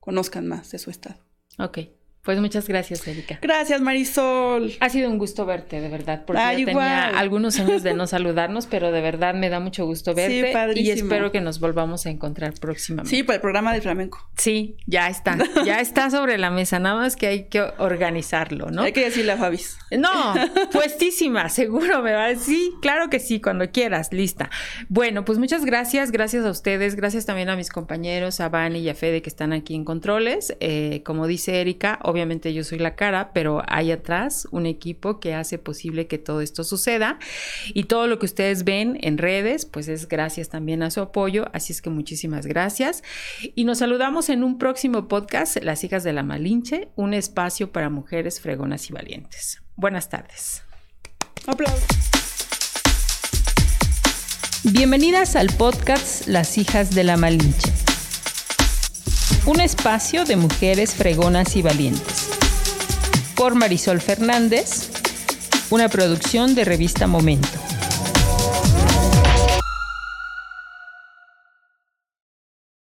conozcan 0.00 0.46
más 0.46 0.70
de 0.70 0.78
su 0.78 0.90
estado. 0.90 1.24
Ok. 1.58 1.78
Pues 2.26 2.40
muchas 2.40 2.66
gracias, 2.66 3.06
Erika. 3.06 3.38
Gracias, 3.40 3.80
Marisol. 3.80 4.72
Ha 4.80 4.88
sido 4.88 5.08
un 5.08 5.16
gusto 5.16 5.46
verte, 5.46 5.80
de 5.80 5.88
verdad, 5.88 6.24
porque 6.26 6.42
ya 6.42 6.56
tenía 6.56 7.06
algunos 7.10 7.60
años 7.60 7.84
de 7.84 7.94
no 7.94 8.06
saludarnos, 8.08 8.66
pero 8.66 8.90
de 8.90 9.00
verdad 9.00 9.34
me 9.34 9.48
da 9.48 9.60
mucho 9.60 9.86
gusto 9.86 10.12
verte 10.12 10.52
sí, 10.74 10.80
y 10.80 10.90
espero 10.90 11.30
que 11.30 11.40
nos 11.40 11.60
volvamos 11.60 12.04
a 12.04 12.10
encontrar 12.10 12.54
próximamente. 12.54 13.14
Sí, 13.14 13.22
para 13.22 13.36
el 13.36 13.40
programa 13.40 13.72
de 13.72 13.80
flamenco. 13.80 14.28
Sí, 14.36 14.76
ya 14.86 15.08
está, 15.08 15.38
ya 15.64 15.80
está 15.80 16.10
sobre 16.10 16.36
la 16.36 16.50
mesa, 16.50 16.80
nada 16.80 16.96
más 16.96 17.14
que 17.14 17.28
hay 17.28 17.44
que 17.44 17.60
organizarlo, 17.78 18.72
¿no? 18.72 18.82
Hay 18.82 18.92
que 18.92 19.04
decirle 19.04 19.30
a 19.30 19.36
Fabis. 19.36 19.78
No, 19.92 20.34
puestísima, 20.72 21.48
seguro 21.48 22.02
me 22.02 22.12
va 22.12 22.24
a 22.24 22.28
decir, 22.30 22.72
claro 22.82 23.08
que 23.08 23.20
sí, 23.20 23.40
cuando 23.40 23.70
quieras, 23.70 24.12
lista. 24.12 24.50
Bueno, 24.88 25.24
pues 25.24 25.38
muchas 25.38 25.64
gracias, 25.64 26.10
gracias 26.10 26.44
a 26.44 26.50
ustedes, 26.50 26.96
gracias 26.96 27.24
también 27.24 27.50
a 27.50 27.56
mis 27.56 27.70
compañeros, 27.70 28.40
a 28.40 28.48
Vani 28.48 28.80
y 28.80 28.88
a 28.88 28.96
Fede 28.96 29.22
que 29.22 29.30
están 29.30 29.52
aquí 29.52 29.76
en 29.76 29.84
controles. 29.84 30.56
Eh, 30.58 31.02
como 31.04 31.28
dice 31.28 31.60
Erika, 31.60 32.00
obviamente 32.16 32.54
yo 32.54 32.64
soy 32.64 32.78
la 32.78 32.96
cara, 32.96 33.30
pero 33.34 33.62
hay 33.68 33.92
atrás 33.92 34.48
un 34.50 34.64
equipo 34.64 35.20
que 35.20 35.34
hace 35.34 35.58
posible 35.58 36.06
que 36.06 36.16
todo 36.16 36.40
esto 36.40 36.64
suceda. 36.64 37.18
Y 37.74 37.84
todo 37.84 38.06
lo 38.06 38.18
que 38.18 38.24
ustedes 38.24 38.64
ven 38.64 38.98
en 39.02 39.18
redes, 39.18 39.66
pues 39.66 39.86
es 39.88 40.08
gracias 40.08 40.48
también 40.48 40.82
a 40.82 40.90
su 40.90 41.02
apoyo. 41.02 41.44
Así 41.52 41.74
es 41.74 41.82
que 41.82 41.90
muchísimas 41.90 42.46
gracias. 42.46 43.02
Y 43.54 43.64
nos 43.64 43.78
saludamos 43.78 44.30
en 44.30 44.44
un 44.44 44.56
próximo 44.56 45.08
podcast, 45.08 45.58
Las 45.62 45.84
hijas 45.84 46.04
de 46.04 46.14
la 46.14 46.22
Malinche, 46.22 46.88
un 46.96 47.12
espacio 47.12 47.70
para 47.70 47.90
mujeres 47.90 48.40
fregonas 48.40 48.88
y 48.88 48.94
valientes. 48.94 49.62
Buenas 49.76 50.08
tardes. 50.08 50.62
Aplausos. 51.46 51.84
Bienvenidas 54.64 55.36
al 55.36 55.48
podcast 55.48 56.26
Las 56.26 56.56
hijas 56.56 56.94
de 56.94 57.04
la 57.04 57.18
Malinche 57.18 57.85
un 59.46 59.60
espacio 59.60 60.24
de 60.24 60.34
mujeres 60.34 60.94
fregonas 60.94 61.54
y 61.54 61.62
valientes. 61.62 62.28
Por 63.36 63.54
Marisol 63.54 64.00
Fernández, 64.00 64.90
una 65.70 65.88
producción 65.88 66.56
de 66.56 66.64
revista 66.64 67.06
Momento. 67.06 67.75